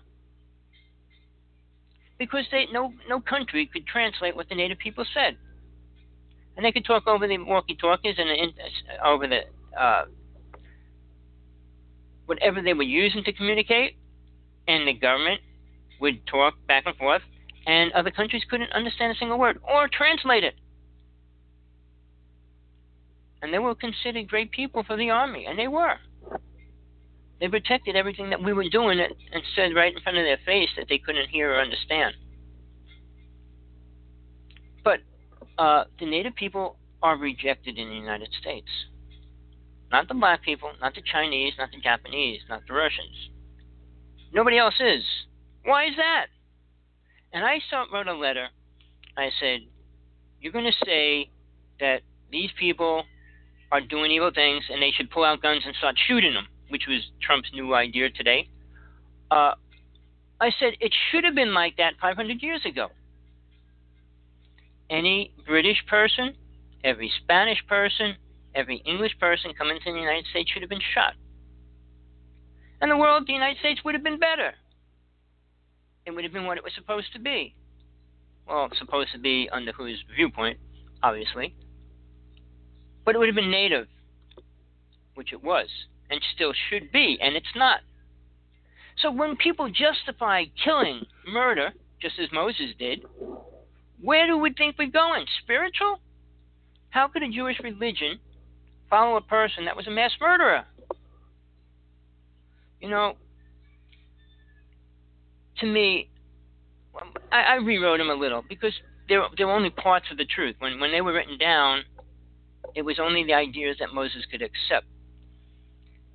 Because 2.18 2.44
they, 2.50 2.66
no, 2.72 2.92
no 3.08 3.20
country 3.20 3.66
could 3.72 3.86
translate 3.86 4.36
what 4.36 4.48
the 4.48 4.54
native 4.54 4.78
people 4.78 5.04
said. 5.12 5.36
And 6.56 6.64
they 6.64 6.72
could 6.72 6.84
talk 6.84 7.06
over 7.06 7.26
the 7.26 7.38
walkie-talkies 7.38 8.16
and 8.18 8.28
the, 8.28 9.06
over 9.06 9.26
the 9.26 9.40
uh, 9.80 10.04
whatever 12.26 12.62
they 12.62 12.74
were 12.74 12.82
using 12.82 13.24
to 13.24 13.32
communicate, 13.32 13.96
and 14.68 14.86
the 14.86 14.92
government 14.92 15.40
would 16.00 16.26
talk 16.26 16.54
back 16.66 16.84
and 16.86 16.96
forth, 16.96 17.22
and 17.66 17.92
other 17.92 18.10
countries 18.10 18.42
couldn't 18.48 18.72
understand 18.72 19.12
a 19.12 19.18
single 19.18 19.38
word 19.38 19.58
or 19.68 19.88
translate 19.88 20.44
it. 20.44 20.54
And 23.40 23.52
they 23.52 23.58
were 23.58 23.74
considered 23.74 24.28
great 24.28 24.50
people 24.52 24.84
for 24.84 24.96
the 24.96 25.10
army, 25.10 25.46
and 25.46 25.58
they 25.58 25.68
were. 25.68 25.96
They 27.42 27.48
protected 27.48 27.96
everything 27.96 28.30
that 28.30 28.40
we 28.40 28.52
were 28.52 28.68
doing 28.68 29.00
and 29.00 29.42
said 29.56 29.74
right 29.74 29.92
in 29.92 30.00
front 30.00 30.16
of 30.16 30.24
their 30.24 30.38
face 30.46 30.68
that 30.76 30.86
they 30.88 30.98
couldn't 30.98 31.28
hear 31.28 31.52
or 31.52 31.60
understand. 31.60 32.14
But 34.84 35.00
uh, 35.58 35.84
the 35.98 36.06
native 36.06 36.36
people 36.36 36.76
are 37.02 37.16
rejected 37.16 37.78
in 37.78 37.88
the 37.88 37.96
United 37.96 38.28
States. 38.40 38.68
Not 39.90 40.06
the 40.06 40.14
black 40.14 40.44
people, 40.44 40.70
not 40.80 40.94
the 40.94 41.02
Chinese, 41.02 41.54
not 41.58 41.70
the 41.72 41.80
Japanese, 41.80 42.42
not 42.48 42.62
the 42.68 42.74
Russians. 42.74 43.30
Nobody 44.32 44.58
else 44.58 44.80
is. 44.80 45.02
Why 45.64 45.86
is 45.86 45.96
that? 45.96 46.26
And 47.32 47.44
I 47.44 47.58
wrote 47.92 48.06
a 48.06 48.14
letter. 48.14 48.50
I 49.16 49.30
said, 49.40 49.62
You're 50.40 50.52
going 50.52 50.70
to 50.70 50.86
say 50.86 51.28
that 51.80 52.02
these 52.30 52.50
people 52.56 53.02
are 53.72 53.80
doing 53.80 54.12
evil 54.12 54.30
things 54.32 54.62
and 54.70 54.80
they 54.80 54.92
should 54.96 55.10
pull 55.10 55.24
out 55.24 55.42
guns 55.42 55.64
and 55.66 55.74
start 55.74 55.96
shooting 56.06 56.34
them, 56.34 56.46
which 56.72 56.86
was 56.88 57.00
Trump's 57.20 57.50
new 57.52 57.74
idea 57.74 58.10
today. 58.10 58.48
Uh, 59.30 59.52
I 60.40 60.50
said, 60.58 60.74
It 60.80 60.92
should 61.10 61.24
have 61.24 61.34
been 61.34 61.54
like 61.54 61.76
that 61.76 61.94
500 62.00 62.42
years 62.42 62.62
ago. 62.66 62.88
Any 64.90 65.32
British 65.46 65.84
person, 65.86 66.34
every 66.82 67.10
Spanish 67.22 67.64
person, 67.68 68.16
every 68.54 68.78
English 68.78 69.18
person 69.20 69.52
coming 69.56 69.78
to 69.78 69.92
the 69.92 69.98
United 69.98 70.26
States 70.30 70.50
should 70.50 70.62
have 70.62 70.70
been 70.70 70.82
shot. 70.94 71.14
And 72.80 72.90
the 72.90 72.96
world, 72.96 73.24
the 73.26 73.32
United 73.32 73.58
States, 73.60 73.80
would 73.84 73.94
have 73.94 74.02
been 74.02 74.18
better 74.18 74.54
it 76.06 76.10
would 76.10 76.24
have 76.24 76.32
been 76.32 76.46
what 76.46 76.58
it 76.58 76.64
was 76.64 76.72
supposed 76.74 77.12
to 77.12 77.20
be. 77.20 77.54
Well, 78.46 78.68
supposed 78.78 79.12
to 79.12 79.18
be 79.18 79.48
under 79.52 79.72
whose 79.72 80.02
viewpoint, 80.14 80.58
obviously. 81.02 81.54
But 83.04 83.14
it 83.14 83.18
would 83.18 83.28
have 83.28 83.36
been 83.36 83.50
native, 83.50 83.86
which 85.14 85.32
it 85.32 85.42
was, 85.42 85.68
and 86.12 86.20
still 86.34 86.52
should 86.68 86.92
be, 86.92 87.18
and 87.20 87.34
it's 87.34 87.56
not. 87.56 87.80
So 88.98 89.10
when 89.10 89.34
people 89.36 89.70
justify 89.70 90.44
killing, 90.62 91.06
murder, 91.26 91.70
just 92.00 92.18
as 92.20 92.28
Moses 92.30 92.74
did, 92.78 93.02
where 94.00 94.26
do 94.26 94.36
we 94.36 94.52
think 94.52 94.76
we're 94.78 94.88
going? 94.90 95.24
Spiritual? 95.42 96.00
How 96.90 97.08
could 97.08 97.22
a 97.22 97.30
Jewish 97.30 97.58
religion 97.60 98.18
follow 98.90 99.16
a 99.16 99.22
person 99.22 99.64
that 99.64 99.74
was 99.74 99.86
a 99.86 99.90
mass 99.90 100.12
murderer? 100.20 100.64
You 102.80 102.90
know, 102.90 103.14
to 105.60 105.66
me, 105.66 106.10
I, 107.30 107.42
I 107.42 107.54
rewrote 107.54 107.98
them 107.98 108.10
a 108.10 108.14
little 108.14 108.44
because 108.46 108.74
they're 109.08 109.24
they're 109.38 109.50
only 109.50 109.70
parts 109.70 110.06
of 110.10 110.18
the 110.18 110.26
truth. 110.26 110.56
When 110.58 110.78
when 110.78 110.92
they 110.92 111.00
were 111.00 111.14
written 111.14 111.38
down, 111.38 111.84
it 112.74 112.82
was 112.82 112.98
only 112.98 113.24
the 113.24 113.34
ideas 113.34 113.76
that 113.80 113.94
Moses 113.94 114.26
could 114.30 114.42
accept. 114.42 114.86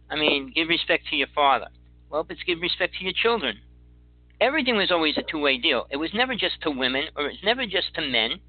I 0.09 0.15
mean, 0.15 0.51
give 0.55 0.69
respect 0.69 1.07
to 1.09 1.15
your 1.15 1.27
father. 1.35 1.67
Well, 2.09 2.25
it's 2.29 2.43
give 2.43 2.61
respect 2.61 2.95
to 2.97 3.03
your 3.03 3.13
children. 3.13 3.57
Everything 4.39 4.77
was 4.77 4.91
always 4.91 5.17
a 5.17 5.23
two 5.23 5.39
way 5.39 5.57
deal. 5.57 5.87
It 5.89 5.97
was 5.97 6.11
never 6.13 6.35
just 6.35 6.61
to 6.61 6.71
women 6.71 7.05
or 7.15 7.25
it 7.25 7.33
was 7.33 7.43
never 7.43 7.65
just 7.65 7.93
to 7.95 8.01
men, 8.01 8.39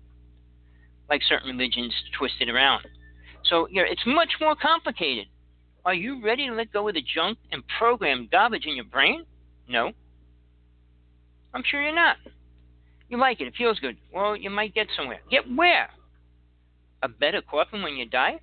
like 1.09 1.23
certain 1.29 1.57
religions 1.57 1.95
twisted 2.17 2.49
around. 2.49 2.87
So 3.45 3.67
you 3.69 3.83
know, 3.83 3.89
it's 3.91 4.07
much 4.07 4.33
more 4.41 4.55
complicated. 4.55 5.27
Are 5.85 5.95
you 5.95 6.23
ready 6.23 6.47
to 6.47 6.55
let 6.55 6.73
go 6.73 6.87
of 6.89 6.95
the 6.95 7.03
junk 7.03 7.39
and 7.51 7.63
program 7.79 8.29
garbage 8.31 8.67
in 8.67 8.77
your 8.77 8.85
brain? 8.85 9.25
No. 9.69 9.93
I'm 11.55 11.63
sure 11.69 11.83
you're 11.83 11.95
not. 11.95 12.17
You 13.09 13.17
like 13.17 13.41
it, 13.41 13.47
it 13.47 13.55
feels 13.57 13.79
good. 13.79 13.97
Well, 14.13 14.37
you 14.37 14.51
might 14.51 14.75
get 14.75 14.89
somewhere. 14.97 15.21
Get 15.31 15.45
where? 15.55 15.89
A 17.03 17.09
better 17.09 17.41
coffin 17.41 17.83
when 17.83 17.97
you 17.97 18.07
die? 18.07 18.41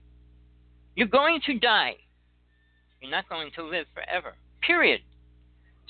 You're 0.95 1.07
going 1.07 1.39
to 1.45 1.59
die. 1.59 1.95
You're 3.01 3.11
not 3.11 3.29
going 3.29 3.51
to 3.55 3.63
live 3.63 3.85
forever. 3.93 4.35
Period. 4.61 5.01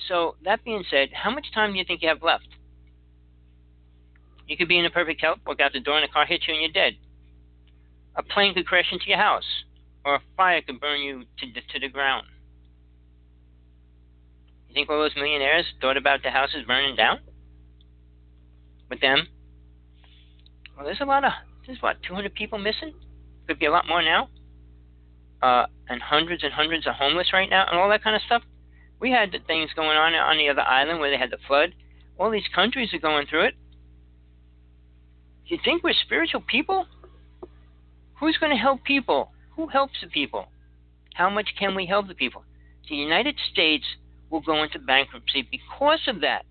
So, 0.08 0.36
that 0.44 0.64
being 0.64 0.84
said, 0.90 1.08
how 1.12 1.30
much 1.30 1.46
time 1.54 1.72
do 1.72 1.78
you 1.78 1.84
think 1.84 2.02
you 2.02 2.08
have 2.08 2.22
left? 2.22 2.48
You 4.46 4.56
could 4.56 4.68
be 4.68 4.78
in 4.78 4.84
a 4.84 4.90
perfect 4.90 5.20
health, 5.20 5.38
walk 5.46 5.60
out 5.60 5.72
the 5.72 5.80
door, 5.80 5.96
and 5.96 6.04
a 6.04 6.12
car 6.12 6.26
hits 6.26 6.46
you 6.46 6.54
and 6.54 6.62
you're 6.62 6.72
dead. 6.72 6.98
A 8.14 8.22
plane 8.22 8.54
could 8.54 8.66
crash 8.66 8.92
into 8.92 9.06
your 9.08 9.18
house, 9.18 9.64
or 10.04 10.16
a 10.16 10.22
fire 10.36 10.60
could 10.62 10.80
burn 10.80 11.00
you 11.00 11.24
to 11.38 11.46
the, 11.52 11.60
to 11.72 11.80
the 11.80 11.88
ground. 11.88 12.26
You 14.68 14.74
think 14.74 14.88
all 14.88 15.00
those 15.00 15.16
millionaires 15.16 15.66
thought 15.80 15.96
about 15.96 16.22
the 16.22 16.30
houses 16.30 16.64
burning 16.66 16.96
down? 16.96 17.20
With 18.88 19.00
them? 19.00 19.26
Well, 20.76 20.84
there's 20.84 21.00
a 21.00 21.06
lot 21.06 21.24
of, 21.24 21.32
there's 21.66 21.82
what, 21.82 21.96
200 22.06 22.34
people 22.34 22.58
missing? 22.58 22.94
Could 23.48 23.58
be 23.58 23.66
a 23.66 23.70
lot 23.70 23.88
more 23.88 24.02
now. 24.02 24.28
Uh, 25.42 25.66
and 25.88 26.00
hundreds 26.00 26.42
and 26.42 26.52
hundreds 26.52 26.86
of 26.86 26.94
homeless 26.94 27.32
right 27.32 27.50
now, 27.50 27.66
and 27.68 27.78
all 27.78 27.88
that 27.88 28.02
kind 28.02 28.16
of 28.16 28.22
stuff. 28.22 28.42
We 28.98 29.10
had 29.10 29.32
the 29.32 29.38
things 29.46 29.70
going 29.76 29.96
on 29.96 30.14
on 30.14 30.38
the 30.38 30.48
other 30.48 30.62
island 30.62 31.00
where 31.00 31.10
they 31.10 31.18
had 31.18 31.30
the 31.30 31.38
flood. 31.46 31.74
All 32.18 32.30
these 32.30 32.48
countries 32.54 32.94
are 32.94 32.98
going 32.98 33.26
through 33.26 33.46
it. 33.46 33.54
You 35.46 35.58
think 35.62 35.84
we're 35.84 35.94
spiritual 36.04 36.40
people? 36.40 36.86
Who's 38.18 38.38
going 38.38 38.50
to 38.50 38.58
help 38.58 38.82
people? 38.84 39.30
Who 39.56 39.68
helps 39.68 39.94
the 40.02 40.08
people? 40.08 40.46
How 41.14 41.30
much 41.30 41.50
can 41.58 41.74
we 41.74 41.86
help 41.86 42.08
the 42.08 42.14
people? 42.14 42.42
The 42.88 42.96
United 42.96 43.36
States 43.52 43.84
will 44.30 44.40
go 44.40 44.62
into 44.62 44.78
bankruptcy 44.78 45.46
because 45.50 46.00
of 46.08 46.20
that. 46.22 46.44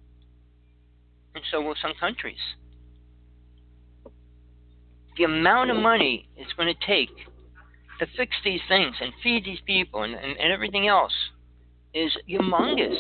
And 1.34 1.44
so 1.52 1.62
will 1.62 1.76
some 1.82 1.94
countries. 1.99 2.40
The 5.18 5.24
amount 5.24 5.72
of 5.72 5.78
money 5.78 6.30
it's 6.38 6.53
going 6.53 6.74
to 6.74 6.86
take 6.86 7.10
to 8.00 8.08
fix 8.18 8.36
these 8.44 8.62
things 8.68 8.96
and 9.00 9.14
feed 9.24 9.46
these 9.46 9.60
people 9.66 10.04
and, 10.04 10.14
and, 10.14 10.38
and 10.38 10.52
everything 10.52 10.88
else 10.88 11.14
is 11.94 12.12
humongous. 12.30 12.98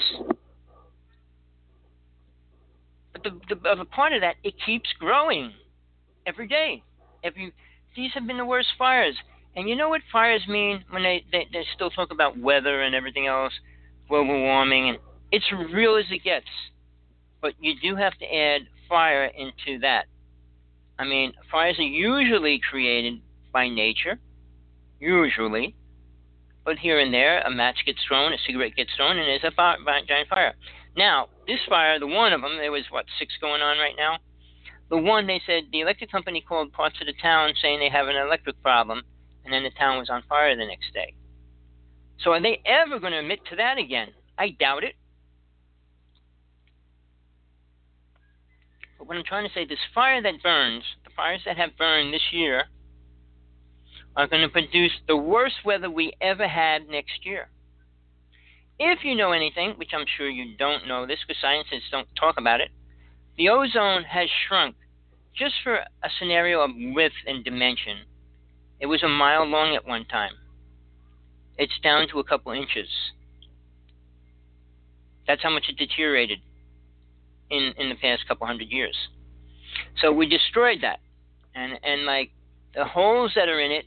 But 3.11 3.23
the, 3.23 3.55
the 3.55 3.69
other 3.69 3.85
part 3.85 4.13
of 4.13 4.21
that, 4.21 4.35
it 4.43 4.53
keeps 4.65 4.89
growing 4.99 5.53
every 6.25 6.47
day. 6.47 6.83
Every 7.23 7.53
these 7.95 8.11
have 8.13 8.27
been 8.27 8.37
the 8.37 8.45
worst 8.45 8.69
fires. 8.77 9.15
And 9.55 9.69
you 9.69 9.75
know 9.75 9.89
what 9.89 10.01
fires 10.11 10.45
mean 10.49 10.83
when 10.89 11.03
they, 11.03 11.23
they, 11.31 11.47
they 11.51 11.65
still 11.75 11.89
talk 11.89 12.11
about 12.11 12.37
weather 12.37 12.81
and 12.81 12.93
everything 12.93 13.27
else, 13.27 13.53
global 14.09 14.37
warming, 14.37 14.89
and 14.89 14.97
it's 15.31 15.45
real 15.73 15.95
as 15.95 16.05
it 16.11 16.23
gets. 16.23 16.45
But 17.41 17.53
you 17.59 17.73
do 17.81 17.95
have 17.95 18.17
to 18.19 18.25
add 18.25 18.61
fire 18.89 19.25
into 19.25 19.79
that. 19.79 20.05
I 20.99 21.05
mean, 21.05 21.33
fires 21.51 21.79
are 21.79 21.83
usually 21.83 22.59
created 22.69 23.21
by 23.53 23.69
nature, 23.69 24.19
usually, 24.99 25.75
but 26.63 26.79
here 26.79 26.99
and 26.99 27.13
there, 27.13 27.41
a 27.41 27.51
match 27.51 27.85
gets 27.85 27.99
thrown, 28.07 28.33
a 28.33 28.37
cigarette 28.45 28.75
gets 28.75 28.93
thrown, 28.95 29.17
and 29.17 29.27
there's 29.27 29.43
a 29.43 29.55
fire, 29.55 29.77
giant 30.07 30.29
fire. 30.29 30.55
Now, 30.97 31.27
this 31.47 31.59
fire, 31.69 31.99
the 31.99 32.07
one 32.07 32.33
of 32.33 32.41
them, 32.41 32.57
there 32.57 32.71
was 32.71 32.85
what 32.89 33.05
six 33.19 33.33
going 33.39 33.61
on 33.61 33.77
right 33.77 33.95
now. 33.97 34.17
The 34.89 34.97
one 34.97 35.27
they 35.27 35.41
said 35.45 35.63
the 35.71 35.81
electric 35.81 36.11
company 36.11 36.41
called 36.41 36.71
parts 36.71 36.97
of 37.01 37.07
the 37.07 37.13
town 37.21 37.53
saying 37.61 37.79
they 37.79 37.89
have 37.89 38.07
an 38.07 38.15
electric 38.15 38.61
problem, 38.61 39.03
and 39.43 39.53
then 39.53 39.63
the 39.63 39.71
town 39.71 39.97
was 39.97 40.09
on 40.09 40.23
fire 40.27 40.55
the 40.55 40.65
next 40.65 40.93
day. 40.93 41.13
So 42.23 42.31
are 42.31 42.41
they 42.41 42.61
ever 42.65 42.99
going 42.99 43.11
to 43.13 43.19
admit 43.19 43.39
to 43.49 43.55
that 43.57 43.77
again? 43.77 44.09
I 44.37 44.49
doubt 44.49 44.83
it. 44.83 44.95
But 48.97 49.07
what 49.07 49.17
I'm 49.17 49.23
trying 49.23 49.47
to 49.47 49.53
say, 49.53 49.65
this 49.65 49.79
fire 49.93 50.21
that 50.21 50.41
burns, 50.41 50.83
the 51.03 51.11
fires 51.15 51.41
that 51.45 51.57
have 51.57 51.77
burned 51.77 52.13
this 52.13 52.31
year, 52.31 52.63
are 54.15 54.27
going 54.27 54.41
to 54.41 54.49
produce 54.49 54.91
the 55.07 55.17
worst 55.17 55.55
weather 55.65 55.89
we 55.89 56.13
ever 56.21 56.47
had 56.47 56.87
next 56.87 57.25
year. 57.25 57.49
If 58.79 58.99
you 59.03 59.15
know 59.15 59.31
anything, 59.31 59.71
which 59.77 59.91
I'm 59.93 60.05
sure 60.17 60.29
you 60.29 60.55
don't 60.57 60.87
know 60.87 61.05
this 61.05 61.19
because 61.25 61.41
scientists 61.41 61.89
don't 61.91 62.07
talk 62.19 62.35
about 62.37 62.61
it, 62.61 62.69
the 63.37 63.49
ozone 63.49 64.03
has 64.03 64.29
shrunk 64.47 64.75
just 65.35 65.55
for 65.63 65.75
a 65.75 66.09
scenario 66.19 66.61
of 66.61 66.71
width 66.75 67.15
and 67.27 67.43
dimension. 67.43 67.99
It 68.79 68.85
was 68.85 69.03
a 69.03 69.07
mile 69.07 69.45
long 69.45 69.75
at 69.75 69.85
one 69.85 70.05
time. 70.05 70.31
It's 71.57 71.77
down 71.83 72.07
to 72.09 72.19
a 72.19 72.23
couple 72.23 72.51
inches. 72.51 72.87
That's 75.27 75.41
how 75.41 75.49
much 75.49 75.65
it 75.69 75.77
deteriorated 75.77 76.39
in, 77.49 77.73
in 77.77 77.89
the 77.89 77.95
past 77.95 78.27
couple 78.27 78.47
hundred 78.47 78.69
years. 78.69 78.95
So 80.01 80.11
we 80.11 80.27
destroyed 80.27 80.79
that. 80.81 80.99
And, 81.53 81.79
and 81.83 82.05
like 82.05 82.31
the 82.73 82.85
holes 82.85 83.31
that 83.35 83.47
are 83.47 83.59
in 83.59 83.71
it 83.71 83.85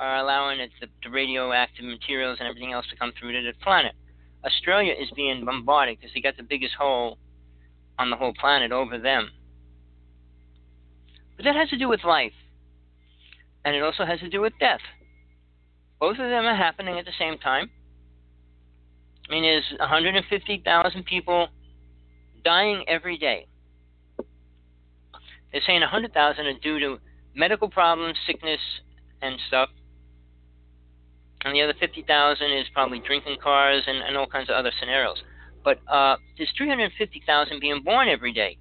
are 0.00 0.16
allowing 0.16 0.60
it, 0.60 0.70
the, 0.80 0.88
the 1.02 1.10
radioactive 1.10 1.84
materials 1.84 2.38
and 2.40 2.48
everything 2.48 2.72
else 2.72 2.86
to 2.90 2.96
come 2.96 3.12
through 3.18 3.32
to 3.32 3.42
the 3.42 3.52
planet. 3.62 3.94
Australia 4.44 4.92
is 4.92 5.10
being 5.14 5.44
bombarded 5.44 5.98
because 5.98 6.12
they 6.14 6.20
got 6.20 6.36
the 6.36 6.42
biggest 6.42 6.74
hole 6.74 7.18
on 7.98 8.10
the 8.10 8.16
whole 8.16 8.34
planet 8.34 8.72
over 8.72 8.98
them. 8.98 9.30
But 11.36 11.44
that 11.44 11.54
has 11.54 11.68
to 11.70 11.78
do 11.78 11.88
with 11.88 12.04
life. 12.04 12.32
And 13.64 13.76
it 13.76 13.82
also 13.82 14.04
has 14.04 14.18
to 14.20 14.28
do 14.28 14.40
with 14.40 14.52
death. 14.58 14.80
Both 16.00 16.18
of 16.18 16.28
them 16.28 16.44
are 16.46 16.56
happening 16.56 16.98
at 16.98 17.04
the 17.04 17.12
same 17.16 17.38
time. 17.38 17.70
I 19.28 19.32
mean, 19.32 19.44
there's 19.44 19.72
150,000 19.78 21.04
people 21.04 21.48
dying 22.44 22.84
every 22.88 23.16
day. 23.16 23.46
They're 25.52 25.62
saying 25.64 25.80
100,000 25.80 26.46
are 26.46 26.58
due 26.58 26.80
to 26.80 26.98
medical 27.36 27.68
problems, 27.70 28.18
sickness, 28.26 28.60
and 29.20 29.36
stuff 29.46 29.68
and 31.44 31.54
the 31.54 31.62
other 31.62 31.74
50,000 31.78 32.52
is 32.52 32.66
probably 32.72 33.00
drinking 33.00 33.36
cars 33.42 33.82
and, 33.86 33.98
and 33.98 34.16
all 34.16 34.26
kinds 34.26 34.48
of 34.48 34.56
other 34.56 34.72
scenarios. 34.78 35.22
But 35.64 35.78
uh, 35.88 36.16
there's 36.36 36.52
350,000 36.56 37.60
being 37.60 37.82
born 37.82 38.08
every 38.08 38.32
day. 38.32 38.58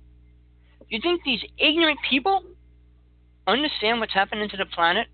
You 0.90 1.00
think 1.02 1.22
these 1.24 1.42
ignorant 1.58 2.00
people 2.10 2.44
understand 3.48 4.00
what's 4.00 4.14
happening 4.14 4.50
to 4.50 4.58
the 4.58 4.66
planet 4.66 5.08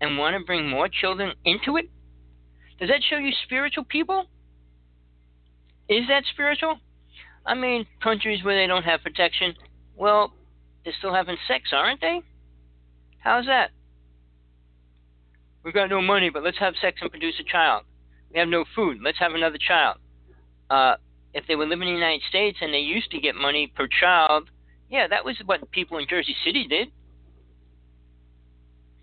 and 0.00 0.18
want 0.18 0.36
to 0.36 0.44
bring 0.44 0.68
more 0.68 0.88
children 0.88 1.32
into 1.44 1.76
it? 1.76 1.88
Does 2.78 2.88
that 2.88 3.02
show 3.08 3.16
you 3.16 3.32
spiritual 3.44 3.84
people? 3.84 4.26
Is 5.88 6.06
that 6.08 6.24
spiritual? 6.32 6.78
I 7.44 7.54
mean, 7.54 7.86
countries 8.02 8.44
where 8.44 8.56
they 8.56 8.66
don't 8.66 8.84
have 8.84 9.02
protection, 9.02 9.54
well, 9.96 10.32
they're 10.84 10.92
still 10.98 11.14
having 11.14 11.36
sex, 11.48 11.70
aren't 11.72 12.00
they? 12.00 12.20
How's 13.18 13.46
that? 13.46 13.70
We've 15.68 15.74
got 15.74 15.90
no 15.90 16.00
money, 16.00 16.30
but 16.30 16.42
let's 16.42 16.56
have 16.60 16.72
sex 16.80 16.96
and 17.02 17.10
produce 17.10 17.34
a 17.38 17.44
child. 17.44 17.84
We 18.32 18.38
have 18.38 18.48
no 18.48 18.64
food. 18.74 19.00
Let's 19.04 19.18
have 19.18 19.34
another 19.34 19.58
child. 19.58 19.98
Uh, 20.70 20.94
if 21.34 21.46
they 21.46 21.56
were 21.56 21.66
living 21.66 21.88
in 21.88 21.94
the 21.94 22.00
United 22.00 22.22
States 22.26 22.56
and 22.62 22.72
they 22.72 22.78
used 22.78 23.10
to 23.10 23.20
get 23.20 23.34
money 23.34 23.70
per 23.76 23.86
child, 23.86 24.48
yeah, 24.88 25.06
that 25.08 25.26
was 25.26 25.36
what 25.44 25.70
people 25.70 25.98
in 25.98 26.06
Jersey 26.08 26.34
City 26.42 26.66
did. 26.66 26.88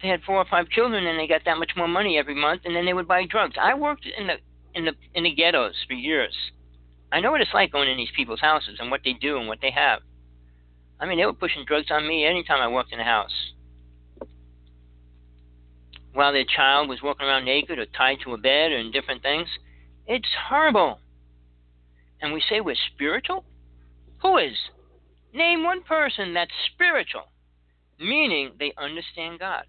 They 0.01 0.07
had 0.07 0.23
four 0.23 0.37
or 0.37 0.45
five 0.49 0.67
children 0.69 1.05
and 1.05 1.19
they 1.19 1.27
got 1.27 1.41
that 1.45 1.59
much 1.59 1.73
more 1.77 1.87
money 1.87 2.17
every 2.17 2.33
month, 2.33 2.63
and 2.65 2.75
then 2.75 2.87
they 2.87 2.95
would 2.95 3.07
buy 3.07 3.27
drugs. 3.27 3.57
I 3.61 3.75
worked 3.75 4.07
in 4.07 4.25
the 4.25 4.37
in 4.73 4.85
the 4.85 4.93
in 5.13 5.25
the 5.25 5.35
ghettos 5.35 5.75
for 5.87 5.93
years. 5.93 6.35
I 7.11 7.19
know 7.19 7.29
what 7.29 7.41
it's 7.41 7.53
like 7.53 7.73
going 7.73 7.89
in 7.89 7.97
these 7.97 8.15
people's 8.15 8.41
houses 8.41 8.77
and 8.79 8.89
what 8.89 9.01
they 9.05 9.13
do 9.13 9.37
and 9.37 9.47
what 9.47 9.61
they 9.61 9.69
have. 9.69 9.99
I 10.99 11.05
mean, 11.05 11.19
they 11.19 11.27
were 11.27 11.33
pushing 11.33 11.63
drugs 11.63 11.91
on 11.91 12.07
me 12.07 12.25
anytime 12.25 12.59
I 12.59 12.69
walked 12.69 12.91
in 12.91 12.97
the 12.97 13.03
house 13.03 13.53
while 16.15 16.31
their 16.31 16.45
child 16.45 16.87
was 16.87 17.01
walking 17.03 17.27
around 17.27 17.45
naked 17.45 17.77
or 17.77 17.85
tied 17.85 18.17
to 18.23 18.33
a 18.33 18.37
bed 18.37 18.71
and 18.71 18.93
different 18.93 19.21
things. 19.21 19.47
It's 20.07 20.27
horrible. 20.47 20.99
And 22.21 22.33
we 22.33 22.41
say 22.49 22.61
we're 22.61 22.75
spiritual? 22.93 23.43
Who 24.21 24.37
is? 24.37 24.53
Name 25.33 25.63
one 25.63 25.83
person 25.83 26.33
that's 26.33 26.51
spiritual, 26.73 27.23
meaning 27.99 28.51
they 28.57 28.71
understand 28.77 29.39
God. 29.39 29.65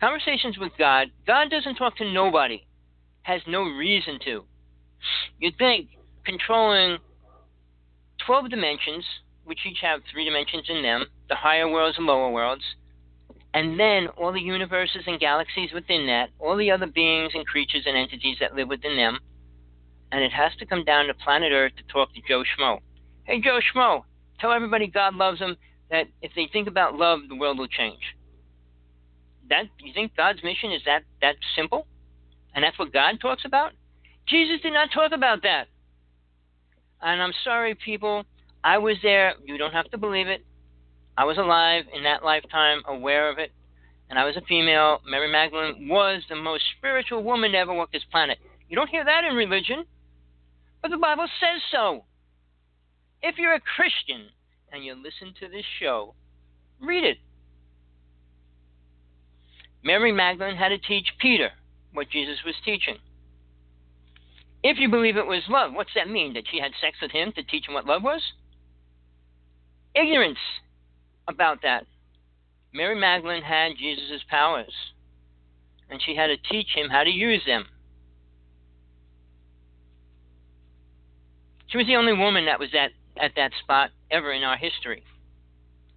Conversations 0.00 0.58
with 0.58 0.72
God, 0.76 1.08
God 1.26 1.48
doesn't 1.48 1.76
talk 1.76 1.96
to 1.98 2.12
nobody, 2.12 2.66
has 3.22 3.40
no 3.46 3.62
reason 3.62 4.18
to. 4.24 4.44
You'd 5.38 5.56
think 5.56 5.90
controlling 6.24 6.98
12 8.26 8.50
dimensions, 8.50 9.04
which 9.44 9.60
each 9.64 9.78
have 9.80 10.00
three 10.10 10.24
dimensions 10.24 10.64
in 10.68 10.82
them, 10.82 11.06
the 11.28 11.36
higher 11.36 11.70
worlds 11.70 11.96
and 11.98 12.06
lower 12.06 12.30
worlds, 12.30 12.64
and 13.56 13.80
then 13.80 14.08
all 14.18 14.32
the 14.32 14.40
universes 14.40 15.04
and 15.06 15.18
galaxies 15.18 15.72
within 15.72 16.06
that, 16.08 16.28
all 16.38 16.58
the 16.58 16.70
other 16.70 16.86
beings 16.86 17.32
and 17.34 17.46
creatures 17.46 17.84
and 17.86 17.96
entities 17.96 18.36
that 18.38 18.54
live 18.54 18.68
within 18.68 18.96
them, 18.96 19.18
and 20.12 20.22
it 20.22 20.30
has 20.30 20.54
to 20.58 20.66
come 20.66 20.84
down 20.84 21.06
to 21.06 21.14
planet 21.14 21.52
Earth 21.52 21.72
to 21.78 21.82
talk 21.90 22.12
to 22.12 22.20
Joe 22.28 22.42
Schmo. 22.44 22.80
Hey, 23.24 23.40
Joe 23.40 23.60
Schmo, 23.72 24.02
tell 24.38 24.52
everybody 24.52 24.88
God 24.88 25.14
loves 25.14 25.38
them, 25.38 25.56
that 25.90 26.06
if 26.20 26.32
they 26.36 26.50
think 26.52 26.68
about 26.68 26.96
love, 26.96 27.20
the 27.30 27.34
world 27.34 27.58
will 27.58 27.66
change. 27.66 28.02
That 29.48 29.64
you 29.80 29.94
think 29.94 30.14
God's 30.14 30.44
mission 30.44 30.70
is 30.70 30.82
that 30.84 31.04
that 31.22 31.36
simple? 31.56 31.86
And 32.54 32.62
that's 32.62 32.78
what 32.78 32.92
God 32.92 33.18
talks 33.22 33.46
about? 33.46 33.72
Jesus 34.28 34.60
did 34.60 34.74
not 34.74 34.90
talk 34.92 35.12
about 35.12 35.44
that. 35.44 35.68
And 37.00 37.22
I'm 37.22 37.32
sorry, 37.42 37.74
people. 37.74 38.24
I 38.62 38.76
was 38.76 38.96
there. 39.02 39.32
You 39.46 39.56
don't 39.56 39.72
have 39.72 39.90
to 39.92 39.98
believe 39.98 40.28
it. 40.28 40.44
I 41.16 41.24
was 41.24 41.38
alive 41.38 41.84
in 41.94 42.02
that 42.02 42.24
lifetime, 42.24 42.82
aware 42.86 43.30
of 43.30 43.38
it. 43.38 43.50
And 44.08 44.18
I 44.18 44.24
was 44.24 44.36
a 44.36 44.42
female. 44.42 45.00
Mary 45.08 45.30
Magdalene 45.30 45.88
was 45.88 46.22
the 46.28 46.36
most 46.36 46.62
spiritual 46.76 47.22
woman 47.24 47.52
to 47.52 47.58
ever 47.58 47.72
walk 47.72 47.90
this 47.92 48.04
planet. 48.10 48.38
You 48.68 48.76
don't 48.76 48.90
hear 48.90 49.04
that 49.04 49.24
in 49.24 49.34
religion, 49.34 49.84
but 50.82 50.90
the 50.90 50.96
Bible 50.96 51.26
says 51.40 51.62
so. 51.72 52.04
If 53.22 53.38
you're 53.38 53.54
a 53.54 53.60
Christian 53.60 54.28
and 54.72 54.84
you 54.84 54.94
listen 54.94 55.34
to 55.40 55.48
this 55.48 55.64
show, 55.80 56.14
read 56.80 57.04
it. 57.04 57.18
Mary 59.82 60.12
Magdalene 60.12 60.56
had 60.56 60.68
to 60.68 60.78
teach 60.78 61.06
Peter 61.18 61.50
what 61.92 62.10
Jesus 62.10 62.38
was 62.44 62.54
teaching. 62.64 62.96
If 64.62 64.78
you 64.78 64.90
believe 64.90 65.16
it 65.16 65.26
was 65.26 65.42
love, 65.48 65.72
what's 65.72 65.94
that 65.94 66.10
mean? 66.10 66.34
That 66.34 66.44
she 66.50 66.60
had 66.60 66.72
sex 66.80 66.96
with 67.00 67.12
him 67.12 67.32
to 67.32 67.42
teach 67.42 67.68
him 67.68 67.74
what 67.74 67.86
love 67.86 68.02
was? 68.02 68.20
Ignorance 69.94 70.38
about 71.28 71.62
that. 71.62 71.86
Mary 72.72 72.94
Magdalene 72.94 73.42
had 73.42 73.72
Jesus' 73.78 74.22
powers, 74.28 74.72
and 75.88 76.00
she 76.02 76.14
had 76.14 76.28
to 76.28 76.36
teach 76.36 76.68
him 76.74 76.90
how 76.90 77.04
to 77.04 77.10
use 77.10 77.42
them. 77.46 77.66
She 81.68 81.78
was 81.78 81.86
the 81.86 81.96
only 81.96 82.12
woman 82.12 82.44
that 82.46 82.60
was 82.60 82.74
at, 82.74 82.92
at 83.20 83.32
that 83.36 83.52
spot 83.62 83.90
ever 84.10 84.32
in 84.32 84.42
our 84.42 84.56
history. 84.56 85.02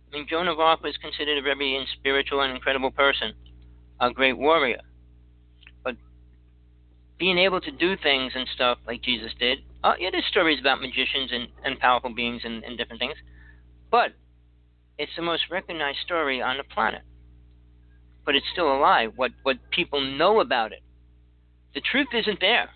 I 0.07 0.15
mean, 0.15 0.27
Joan 0.27 0.47
of 0.47 0.59
Arc 0.59 0.81
was 0.81 0.97
considered 0.97 1.37
a 1.37 1.41
very 1.41 1.85
spiritual 1.93 2.41
and 2.41 2.53
incredible 2.53 2.91
person, 2.91 3.33
a 3.99 4.11
great 4.11 4.37
warrior. 4.37 4.81
But 5.83 5.95
being 7.19 7.37
able 7.37 7.61
to 7.61 7.71
do 7.71 7.95
things 7.97 8.33
and 8.35 8.47
stuff 8.55 8.79
like 8.87 9.03
Jesus 9.03 9.31
did, 9.39 9.59
uh, 9.83 9.93
yeah, 9.99 10.09
there's 10.11 10.25
stories 10.25 10.59
about 10.59 10.81
magicians 10.81 11.31
and, 11.31 11.47
and 11.63 11.79
powerful 11.79 12.13
beings 12.13 12.41
and, 12.43 12.63
and 12.63 12.77
different 12.77 12.99
things, 12.99 13.15
but 13.91 14.13
it's 14.99 15.15
the 15.15 15.21
most 15.23 15.43
recognized 15.49 15.99
story 16.05 16.41
on 16.41 16.57
the 16.57 16.63
planet. 16.63 17.01
But 18.25 18.35
it's 18.35 18.45
still 18.51 18.71
a 18.71 18.77
lie. 18.77 19.07
What 19.07 19.31
what 19.41 19.57
people 19.71 20.01
know 20.01 20.41
about 20.41 20.73
it, 20.73 20.83
the 21.73 21.81
truth 21.81 22.09
isn't 22.13 22.41
there. 22.41 22.69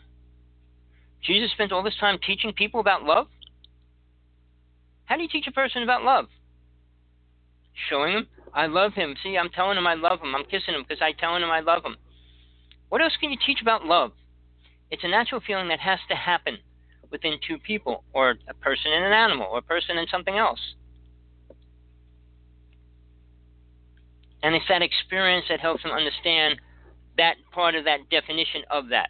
Jesus 1.21 1.51
spent 1.51 1.71
all 1.71 1.83
this 1.83 1.97
time 1.99 2.17
teaching 2.25 2.53
people 2.53 2.79
about 2.79 3.03
love? 3.03 3.27
How 5.05 5.17
do 5.17 5.21
you 5.21 5.29
teach 5.29 5.47
a 5.47 5.51
person 5.51 5.83
about 5.83 6.03
love? 6.03 6.25
Showing 7.89 8.13
him, 8.13 8.27
I 8.53 8.67
love 8.67 8.93
him. 8.93 9.15
See, 9.21 9.37
I'm 9.37 9.49
telling 9.49 9.77
him 9.77 9.87
I 9.87 9.93
love 9.93 10.19
him. 10.21 10.33
I'm 10.33 10.45
kissing 10.45 10.73
him 10.75 10.83
because 10.87 11.01
I'm 11.01 11.15
telling 11.19 11.43
him 11.43 11.51
I 11.51 11.59
love 11.59 11.83
him. 11.83 11.97
What 12.89 13.01
else 13.01 13.13
can 13.19 13.31
you 13.31 13.37
teach 13.45 13.61
about 13.61 13.85
love? 13.85 14.11
It's 14.91 15.03
a 15.03 15.07
natural 15.07 15.41
feeling 15.45 15.67
that 15.69 15.79
has 15.79 15.99
to 16.09 16.15
happen 16.15 16.57
within 17.11 17.37
two 17.47 17.57
people, 17.57 18.03
or 18.13 18.35
a 18.47 18.53
person 18.55 18.91
and 18.91 19.05
an 19.05 19.13
animal, 19.13 19.47
or 19.51 19.59
a 19.59 19.63
person 19.63 19.97
and 19.97 20.07
something 20.09 20.37
else. 20.37 20.59
And 24.43 24.53
it's 24.53 24.65
that 24.69 24.81
experience 24.81 25.45
that 25.49 25.59
helps 25.59 25.83
them 25.83 25.91
understand 25.91 26.59
that 27.17 27.35
part 27.51 27.75
of 27.75 27.85
that 27.85 28.09
definition 28.11 28.61
of 28.69 28.89
that. 28.89 29.09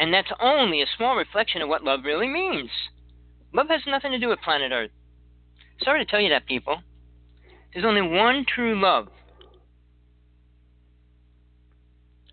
And 0.00 0.14
that's 0.14 0.30
only 0.40 0.80
a 0.80 0.86
small 0.96 1.16
reflection 1.16 1.60
of 1.60 1.68
what 1.68 1.84
love 1.84 2.00
really 2.04 2.28
means. 2.28 2.70
Love 3.52 3.68
has 3.68 3.82
nothing 3.86 4.12
to 4.12 4.18
do 4.18 4.28
with 4.28 4.40
planet 4.40 4.72
Earth. 4.72 4.90
Sorry 5.82 6.04
to 6.04 6.10
tell 6.10 6.20
you 6.20 6.30
that, 6.30 6.46
people. 6.46 6.78
There's 7.72 7.84
only 7.84 8.02
one 8.02 8.46
true 8.46 8.80
love, 8.80 9.08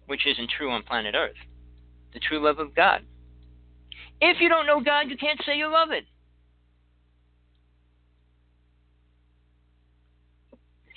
which 0.06 0.26
isn't 0.26 0.49
true 0.49 0.72
on 0.72 0.84
planet 0.84 1.15
Earth 1.15 1.36
the 2.14 2.19
true 2.19 2.44
love 2.44 2.60
of 2.60 2.76
God. 2.76 3.02
If 4.22 4.38
you 4.41 4.49
don't 4.49 4.65
know 4.65 4.81
God, 4.81 5.10
you 5.10 5.18
can't 5.18 5.41
say 5.45 5.57
you 5.57 5.72
love 5.72 5.91
it. 5.91 6.06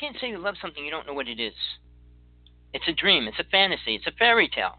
Can't 0.02 0.16
say 0.20 0.30
you 0.30 0.38
love 0.38 0.56
something 0.60 0.84
you 0.84 0.90
don't 0.90 1.06
know 1.06 1.14
what 1.14 1.28
it 1.28 1.38
is. 1.38 1.54
It's 2.74 2.88
a 2.88 2.92
dream, 2.92 3.28
it's 3.28 3.38
a 3.38 3.44
fantasy, 3.44 3.94
it's 3.94 4.06
a 4.08 4.18
fairy 4.18 4.50
tale. 4.52 4.78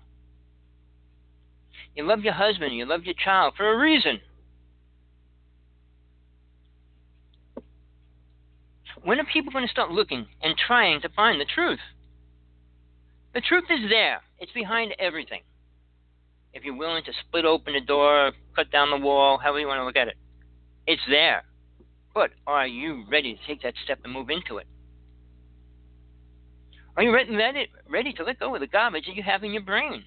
You 1.96 2.04
love 2.06 2.26
your 2.26 2.34
husband, 2.34 2.76
you 2.76 2.86
love 2.86 3.06
your 3.06 3.16
child 3.16 3.54
for 3.56 3.72
a 3.72 3.78
reason. 3.78 4.20
When 9.02 9.18
are 9.18 9.26
people 9.32 9.54
going 9.54 9.66
to 9.66 9.72
start 9.72 9.92
looking 9.92 10.26
and 10.42 10.56
trying 10.58 11.00
to 11.02 11.10
find 11.10 11.40
the 11.40 11.46
truth? 11.46 11.80
The 13.34 13.42
truth 13.42 13.66
is 13.70 13.90
there, 13.90 14.22
it's 14.40 14.52
behind 14.52 14.94
everything. 15.00 15.42
If 16.54 16.66
you're 16.66 16.76
willing 16.76 17.04
to 17.06 17.14
split 17.26 17.46
open 17.46 17.74
the 17.74 17.82
door, 17.82 18.34
cut 18.58 18.72
down 18.72 18.90
the 18.90 18.98
wall, 18.98 19.38
however 19.38 19.62
you 19.62 19.68
want 19.68 19.80
to 19.80 19.86
look 19.86 19.96
at 19.96 20.10
it, 20.10 20.18
it's 20.86 21.02
there. 21.10 21.44
But 22.14 22.32
are 22.46 22.68
you 22.68 23.06
ready 23.10 23.36
to 23.36 23.40
take 23.48 23.62
that 23.62 23.76
step 23.86 24.00
and 24.04 24.12
move 24.12 24.30
into 24.30 24.58
it? 24.58 24.68
Are 26.96 27.04
you 27.04 27.14
ready, 27.14 27.68
ready 27.90 28.14
to 28.14 28.24
let 28.24 28.40
go 28.40 28.54
of 28.54 28.62
the 28.62 28.68
garbage 28.68 29.06
that 29.08 29.16
you 29.16 29.24
have 29.24 29.44
in 29.44 29.52
your 29.52 29.64
brain? 29.64 30.04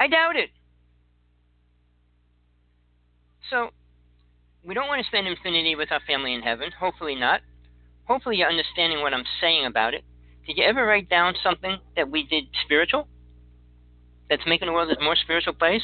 I 0.00 0.08
doubt 0.08 0.36
it. 0.36 0.50
So, 3.50 3.70
we 4.66 4.74
don't 4.74 4.88
want 4.88 5.02
to 5.02 5.06
spend 5.06 5.28
infinity 5.28 5.76
with 5.76 5.92
our 5.92 6.00
family 6.06 6.34
in 6.34 6.42
heaven. 6.42 6.70
Hopefully 6.78 7.14
not. 7.14 7.42
Hopefully 8.06 8.36
you're 8.36 8.48
understanding 8.48 9.00
what 9.00 9.14
I'm 9.14 9.24
saying 9.40 9.66
about 9.66 9.94
it. 9.94 10.04
Did 10.46 10.58
you 10.58 10.64
ever 10.64 10.84
write 10.84 11.08
down 11.08 11.34
something 11.42 11.78
that 11.96 12.10
we 12.10 12.26
did 12.26 12.44
spiritual? 12.64 13.06
That's 14.28 14.42
making 14.46 14.66
the 14.66 14.72
world 14.72 14.90
a 14.90 15.02
more 15.02 15.16
spiritual 15.16 15.54
place? 15.54 15.82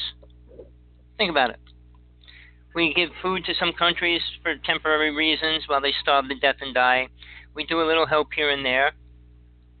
Think 1.17 1.31
about 1.31 1.51
it. 1.51 1.59
We 2.75 2.93
give 2.93 3.09
food 3.21 3.45
to 3.45 3.53
some 3.59 3.73
countries 3.73 4.21
for 4.41 4.55
temporary 4.65 5.15
reasons 5.15 5.63
while 5.67 5.81
they 5.81 5.93
starve 6.01 6.27
to 6.29 6.35
death 6.35 6.57
and 6.61 6.73
die. 6.73 7.07
We 7.55 7.65
do 7.65 7.81
a 7.81 7.87
little 7.87 8.05
help 8.05 8.29
here 8.35 8.49
and 8.49 8.65
there. 8.65 8.93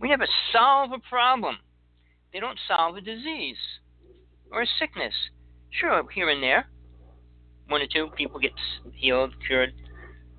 We 0.01 0.09
never 0.09 0.27
solve 0.51 0.91
a 0.93 0.99
problem. 1.09 1.57
They 2.33 2.39
don't 2.39 2.57
solve 2.67 2.97
a 2.97 3.01
disease 3.01 3.57
or 4.51 4.63
a 4.63 4.67
sickness. 4.79 5.13
Sure, 5.69 6.03
here 6.11 6.27
and 6.27 6.41
there, 6.41 6.67
one 7.67 7.81
or 7.81 7.87
two 7.87 8.07
people 8.17 8.39
get 8.39 8.51
healed, 8.95 9.33
cured. 9.45 9.73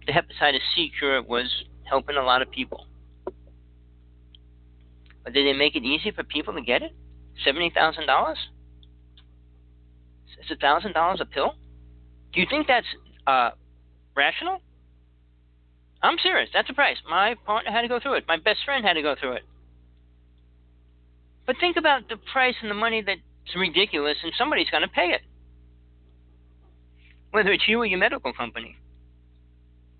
The 0.07 0.13
hepatitis 0.13 0.59
C 0.75 0.91
cure 0.99 1.23
was 1.23 1.47
helping 1.85 2.17
a 2.17 2.25
lot 2.25 2.43
of 2.43 2.51
people. 2.51 2.89
But 5.23 5.33
did 5.33 5.47
they 5.47 5.57
make 5.57 5.77
it 5.77 5.85
easy 5.85 6.11
for 6.11 6.25
people 6.25 6.55
to 6.55 6.61
get 6.61 6.83
it? 6.83 6.93
Seventy 7.45 7.71
thousand 7.71 8.07
dollars? 8.07 8.39
Is 10.43 10.51
a 10.51 11.25
pill? 11.25 11.55
Do 12.33 12.41
you 12.41 12.47
think 12.51 12.67
that's 12.67 12.87
uh, 13.29 13.51
rational? 14.17 14.59
I'm 16.03 16.17
serious. 16.21 16.51
That's 16.53 16.69
a 16.69 16.75
price. 16.75 16.97
My 17.09 17.37
partner 17.47 17.71
had 17.71 17.83
to 17.83 17.89
go 17.89 18.01
through 18.01 18.15
it. 18.15 18.25
My 18.27 18.39
best 18.39 18.59
friend 18.65 18.85
had 18.85 18.95
to 18.95 19.03
go 19.03 19.15
through 19.19 19.35
it. 19.35 19.43
But 21.53 21.61
think 21.61 21.77
about 21.77 22.09
the 22.09 22.17
price 22.33 22.55
and 22.63 22.71
the 22.71 22.75
money 22.75 23.03
that's 23.03 23.21
ridiculous, 23.55 24.17
and 24.23 24.33
somebody's 24.39 24.71
going 24.71 24.85
to 24.85 24.89
pay 24.89 25.09
it. 25.09 25.21
Whether 27.31 27.53
it's 27.53 27.69
you 27.69 27.79
or 27.79 27.85
your 27.85 27.99
medical 27.99 28.33
company. 28.33 28.79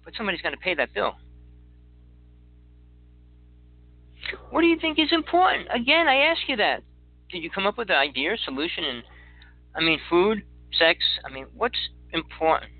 But 0.03 0.15
somebody's 0.17 0.41
going 0.41 0.55
to 0.55 0.61
pay 0.61 0.75
that 0.75 0.95
bill. 0.95 1.13
What 4.49 4.63
do 4.63 4.67
you 4.67 4.79
think 4.81 4.99
is 4.99 5.13
important? 5.13 5.69
Again, 5.71 6.09
I 6.09 6.31
ask 6.31 6.41
you 6.49 6.57
that. 6.57 6.85
Did 7.31 7.43
you 7.43 7.51
come 7.51 7.67
up 7.67 7.77
with 7.77 7.91
an 7.91 7.97
idea, 7.97 8.35
solution, 8.43 8.85
and 8.85 9.03
I 9.77 9.83
mean, 9.83 9.99
food, 10.09 10.45
sex? 10.79 11.01
I 11.23 11.31
mean, 11.31 11.45
what's 11.55 11.77
important? 12.15 12.73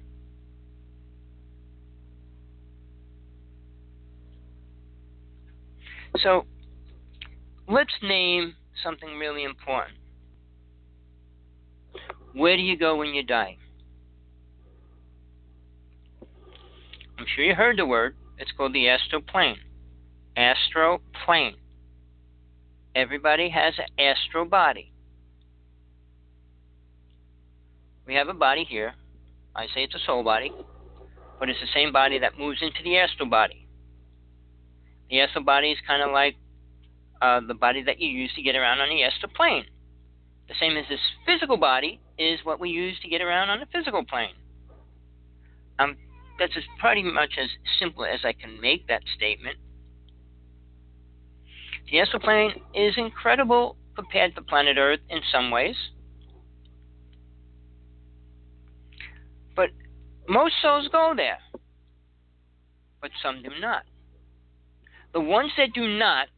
So, 6.23 6.47
let's 7.69 7.93
name 8.03 8.55
something 8.83 9.19
really 9.19 9.45
important. 9.45 9.97
Where 12.35 12.57
do 12.57 12.63
you 12.63 12.77
go 12.77 12.97
when 12.97 13.15
you 13.15 13.23
die? 13.23 13.59
I'm 17.19 17.27
sure 17.35 17.45
you 17.45 17.55
heard 17.55 17.79
the 17.79 17.87
word. 17.87 18.17
It's 18.39 18.51
called 18.57 18.73
the 18.73 18.89
astral 18.89 19.23
plane. 19.23 19.59
Astral 20.37 21.01
plane. 21.25 21.57
Everybody 22.95 23.51
has 23.51 23.75
an 23.79 23.87
astral 23.99 24.45
body. 24.45 24.93
We 28.07 28.15
have 28.15 28.29
a 28.29 28.35
body 28.35 28.65
here. 28.65 28.95
I 29.55 29.67
say 29.67 29.85
it's 29.85 29.95
a 29.95 29.99
soul 30.05 30.25
body, 30.25 30.51
but 31.39 31.49
it's 31.49 31.61
the 31.61 31.69
same 31.73 31.93
body 31.93 32.19
that 32.19 32.39
moves 32.39 32.61
into 32.63 32.83
the 32.83 32.99
astral 32.99 33.29
body. 33.29 33.69
The 35.11 35.21
astral 35.21 35.45
body 35.45 35.71
is 35.71 35.79
kind 35.87 36.03
of 36.03 36.11
like 36.11 36.37
uh, 37.23 37.41
the 37.47 37.55
body 37.55 37.83
that 37.85 38.01
you 38.01 38.09
use 38.09 38.33
to 38.35 38.43
get 38.43 38.57
around 38.57 38.81
on 38.81 38.89
the 38.89 39.05
astral 39.05 39.31
plane. 39.35 39.65
The 40.49 40.55
same 40.59 40.77
as 40.77 40.85
this 40.91 41.01
physical 41.25 41.57
body 41.57 42.01
is 42.19 42.41
what 42.43 42.59
we 42.59 42.69
use 42.69 42.99
to 43.01 43.09
get 43.09 43.23
around 43.23 43.49
on 43.49 43.61
the 43.61 43.67
physical 43.73 44.05
plane. 44.05 44.35
Um, 45.79 45.97
that's 46.39 46.57
as 46.57 46.65
pretty 46.81 47.05
much 47.05 47.35
as 47.41 47.49
simple 47.79 48.05
as 48.05 48.21
I 48.25 48.33
can 48.33 48.61
make 48.61 48.89
that 48.89 49.03
statement. 49.17 49.57
The 51.91 52.01
astral 52.01 52.21
plane 52.21 52.53
is 52.75 52.95
incredible 52.97 53.77
compared 53.95 54.35
to 54.35 54.43
planet 54.43 54.77
Earth 54.77 55.01
in 55.09 55.21
some 55.31 55.51
ways. 55.51 55.77
But 59.55 59.71
most 60.29 60.55
souls 60.61 60.89
go 60.91 61.13
there, 61.15 61.39
but 63.01 63.11
some 63.23 63.43
do 63.43 63.51
not. 63.61 63.83
The 65.13 65.21
ones 65.21 65.53
that 65.59 65.73
do 65.75 65.87
not, 65.87 66.29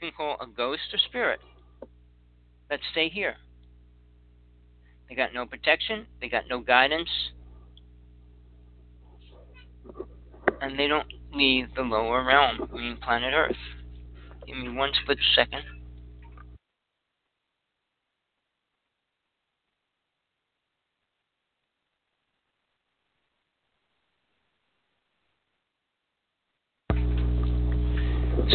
you 0.00 0.10
can 0.10 0.16
call 0.16 0.36
a 0.40 0.46
ghost 0.46 0.82
or 0.92 0.98
spirit 0.98 1.40
that 2.68 2.80
stay 2.92 3.08
here. 3.08 3.36
They 5.08 5.14
got 5.14 5.32
no 5.32 5.46
protection, 5.46 6.06
they 6.20 6.28
got 6.28 6.44
no 6.48 6.60
guidance, 6.60 7.08
and 10.60 10.78
they 10.78 10.88
don't 10.88 11.06
leave 11.32 11.74
the 11.74 11.82
lower 11.82 12.24
realm, 12.24 12.68
I 12.72 12.76
mean 12.76 12.96
planet 13.02 13.32
Earth. 13.34 13.56
Give 14.46 14.56
me 14.56 14.68
one 14.68 14.90
split 15.02 15.18
second. 15.34 15.62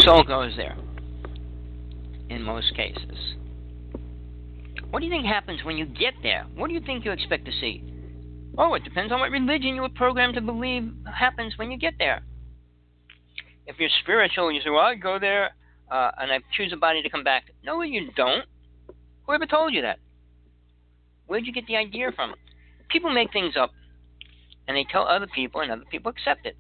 Soul 0.04 0.24
goes 0.24 0.54
there 0.56 0.76
in 2.32 2.44
most 2.44 2.76
cases. 2.76 3.36
What 4.90 5.00
do 5.00 5.06
you 5.06 5.12
think 5.12 5.26
happens 5.26 5.64
when 5.64 5.78
you 5.78 5.86
get 5.86 6.14
there? 6.22 6.46
What 6.56 6.68
do 6.68 6.74
you 6.74 6.82
think 6.82 7.06
you 7.06 7.12
expect 7.12 7.46
to 7.46 7.52
see? 7.52 7.84
Oh, 8.58 8.74
it 8.74 8.84
depends 8.84 9.12
on 9.12 9.20
what 9.20 9.32
religion 9.32 9.76
you 9.76 9.82
were 9.82 9.90
programmed 9.90 10.36
to 10.36 10.42
believe 10.42 10.92
happens 11.06 11.54
when 11.58 11.72
you 11.72 11.78
get 11.78 11.94
there. 11.98 12.24
If 13.68 13.80
you're 13.80 13.90
spiritual, 14.02 14.52
you 14.52 14.62
say, 14.62 14.70
well, 14.70 14.82
I 14.82 14.96
go 14.96 15.20
there 15.20 15.52
uh, 15.90 16.12
and 16.18 16.32
I 16.32 16.40
choose 16.56 16.74
a 16.74 16.78
body 16.78 17.02
to 17.02 17.10
come 17.10 17.24
back. 17.24 17.46
No, 17.64 17.82
you 17.82 18.10
don't. 18.16 18.46
Whoever 19.26 19.46
told 19.46 19.74
you 19.74 19.82
that? 19.84 20.00
Where'd 21.28 21.46
you 21.46 21.54
get 21.54 21.68
the 21.68 21.78
idea 21.78 22.12
from? 22.14 22.34
People 22.90 23.14
make 23.14 23.32
things 23.32 23.54
up 23.58 23.72
and 24.68 24.76
they 24.76 24.86
tell 24.92 25.08
other 25.08 25.28
people, 25.28 25.62
and 25.62 25.72
other 25.72 25.86
people 25.90 26.12
accept 26.12 26.46
it 26.46 26.56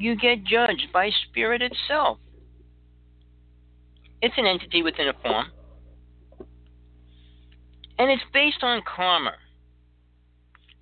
you 0.00 0.16
get 0.16 0.44
judged 0.44 0.88
by 0.92 1.10
spirit 1.28 1.60
itself. 1.60 2.18
It's 4.22 4.34
an 4.36 4.46
entity 4.46 4.82
within 4.82 5.08
a 5.08 5.14
form. 5.22 5.46
And 7.98 8.10
it's 8.10 8.22
based 8.32 8.62
on 8.62 8.82
karma. 8.82 9.34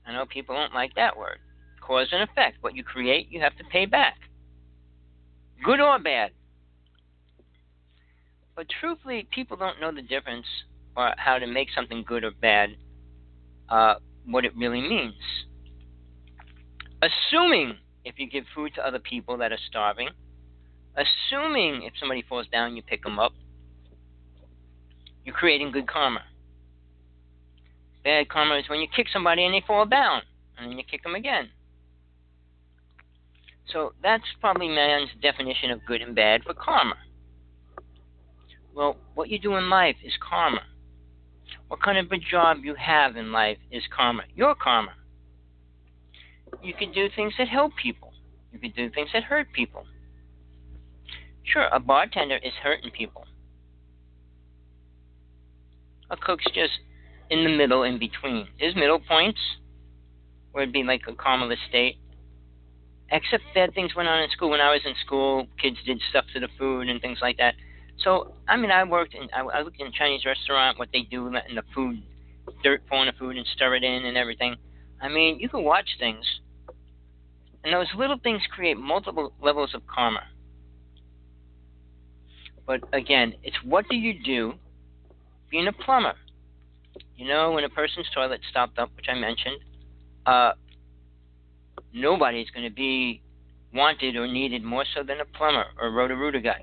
I 0.06 0.12
know 0.12 0.24
people 0.26 0.54
don't 0.54 0.74
like 0.74 0.94
that 0.94 1.16
word. 1.16 1.38
Cause 1.80 2.08
and 2.12 2.22
effect. 2.22 2.58
What 2.60 2.74
you 2.74 2.84
create, 2.84 3.28
you 3.30 3.40
have 3.40 3.56
to 3.56 3.64
pay 3.64 3.86
back. 3.86 4.16
Good 5.64 5.80
or 5.80 5.98
bad. 5.98 6.32
But 8.54 8.66
truthfully, 8.80 9.28
people 9.32 9.56
don't 9.56 9.80
know 9.80 9.92
the 9.92 10.02
difference 10.02 10.46
or 10.96 11.14
how 11.16 11.38
to 11.38 11.46
make 11.46 11.68
something 11.74 12.04
good 12.06 12.24
or 12.24 12.32
bad, 12.32 12.70
uh, 13.68 13.94
what 14.26 14.44
it 14.44 14.56
really 14.56 14.80
means. 14.80 15.14
Assuming 17.00 17.76
if 18.04 18.18
you 18.18 18.28
give 18.28 18.44
food 18.54 18.74
to 18.74 18.84
other 18.84 18.98
people 18.98 19.36
that 19.38 19.52
are 19.52 19.58
starving, 19.68 20.08
assuming 20.98 21.82
if 21.84 21.92
somebody 21.98 22.22
falls 22.28 22.46
down, 22.48 22.76
you 22.76 22.82
pick 22.82 23.02
them 23.02 23.18
up, 23.18 23.32
you're 25.24 25.34
creating 25.34 25.72
good 25.72 25.86
karma. 25.86 26.22
Bad 28.04 28.28
karma 28.28 28.56
is 28.56 28.68
when 28.68 28.80
you 28.80 28.88
kick 28.94 29.06
somebody 29.12 29.44
and 29.44 29.54
they 29.54 29.62
fall 29.66 29.86
down, 29.86 30.22
and 30.56 30.70
then 30.70 30.78
you 30.78 30.84
kick 30.84 31.02
them 31.02 31.14
again. 31.14 31.50
So 33.72 33.92
that's 34.02 34.24
probably 34.40 34.68
man's 34.68 35.10
definition 35.20 35.70
of 35.70 35.84
good 35.84 36.00
and 36.00 36.14
bad 36.14 36.42
for 36.44 36.54
karma. 36.54 36.96
Well, 38.74 38.96
what 39.14 39.28
you 39.28 39.38
do 39.38 39.56
in 39.56 39.68
life 39.68 39.96
is 40.02 40.12
karma. 40.20 40.62
What 41.68 41.82
kind 41.82 41.98
of 41.98 42.10
a 42.10 42.16
job 42.18 42.58
you 42.62 42.74
have 42.74 43.16
in 43.16 43.30
life 43.30 43.58
is 43.70 43.82
karma. 43.94 44.22
Your 44.34 44.54
karma. 44.54 44.92
You 46.62 46.72
can 46.72 46.92
do 46.92 47.08
things 47.14 47.34
that 47.38 47.48
help 47.48 47.72
people. 47.76 48.12
You 48.52 48.58
can 48.58 48.70
do 48.70 48.88
things 48.88 49.10
that 49.12 49.24
hurt 49.24 49.52
people. 49.52 49.84
Sure, 51.52 51.66
a 51.72 51.80
bartender 51.80 52.36
is 52.36 52.52
hurting 52.62 52.90
people. 52.90 53.24
A 56.10 56.16
cook's 56.16 56.44
just 56.54 56.72
in 57.30 57.44
the 57.44 57.56
middle, 57.56 57.82
in 57.82 57.98
between. 57.98 58.48
There's 58.58 58.74
middle 58.74 59.00
points 59.00 59.40
where 60.52 60.62
it'd 60.62 60.72
be 60.72 60.82
like 60.82 61.02
a 61.08 61.12
karmaless 61.12 61.58
state. 61.68 61.96
Except 63.10 63.42
bad 63.54 63.74
things 63.74 63.94
went 63.94 64.08
on 64.08 64.22
in 64.22 64.30
school. 64.30 64.50
When 64.50 64.60
I 64.60 64.70
was 64.70 64.80
in 64.84 64.94
school, 65.04 65.46
kids 65.60 65.76
did 65.86 66.00
stuff 66.10 66.26
to 66.34 66.40
the 66.40 66.48
food 66.58 66.88
and 66.88 67.00
things 67.00 67.18
like 67.22 67.38
that. 67.38 67.54
So, 68.04 68.34
I 68.46 68.56
mean, 68.56 68.70
I 68.70 68.84
worked 68.84 69.14
in, 69.14 69.28
I, 69.34 69.40
I 69.40 69.62
looked 69.62 69.80
in 69.80 69.86
a 69.86 69.90
Chinese 69.90 70.24
restaurant, 70.24 70.78
what 70.78 70.88
they 70.92 71.02
do 71.02 71.26
in 71.26 71.32
the 71.32 71.62
food, 71.74 72.02
dirt 72.62 72.82
fall 72.88 73.02
in 73.02 73.06
the 73.06 73.12
food 73.18 73.36
and 73.36 73.46
stir 73.54 73.76
it 73.76 73.82
in 73.82 74.04
and 74.04 74.16
everything. 74.16 74.56
I 75.00 75.08
mean, 75.08 75.40
you 75.40 75.48
can 75.48 75.64
watch 75.64 75.88
things, 75.98 76.24
and 77.64 77.72
those 77.72 77.86
little 77.96 78.18
things 78.22 78.42
create 78.50 78.76
multiple 78.76 79.32
levels 79.40 79.74
of 79.74 79.86
karma. 79.86 80.22
But 82.68 82.82
again, 82.92 83.34
it's 83.42 83.56
what 83.64 83.88
do 83.88 83.96
you 83.96 84.22
do 84.22 84.54
being 85.50 85.66
a 85.66 85.72
plumber? 85.72 86.14
You 87.16 87.26
know, 87.26 87.52
when 87.52 87.64
a 87.64 87.68
person's 87.68 88.06
toilet 88.14 88.40
stopped 88.50 88.78
up, 88.78 88.90
which 88.94 89.06
I 89.08 89.14
mentioned, 89.14 89.58
uh, 90.26 90.52
nobody's 91.92 92.50
going 92.50 92.68
to 92.68 92.74
be 92.74 93.22
wanted 93.74 94.14
or 94.14 94.28
needed 94.28 94.62
more 94.62 94.84
so 94.94 95.02
than 95.02 95.20
a 95.20 95.24
plumber 95.24 95.64
or 95.80 95.90
roto-rooter 95.90 96.40
guy. 96.40 96.62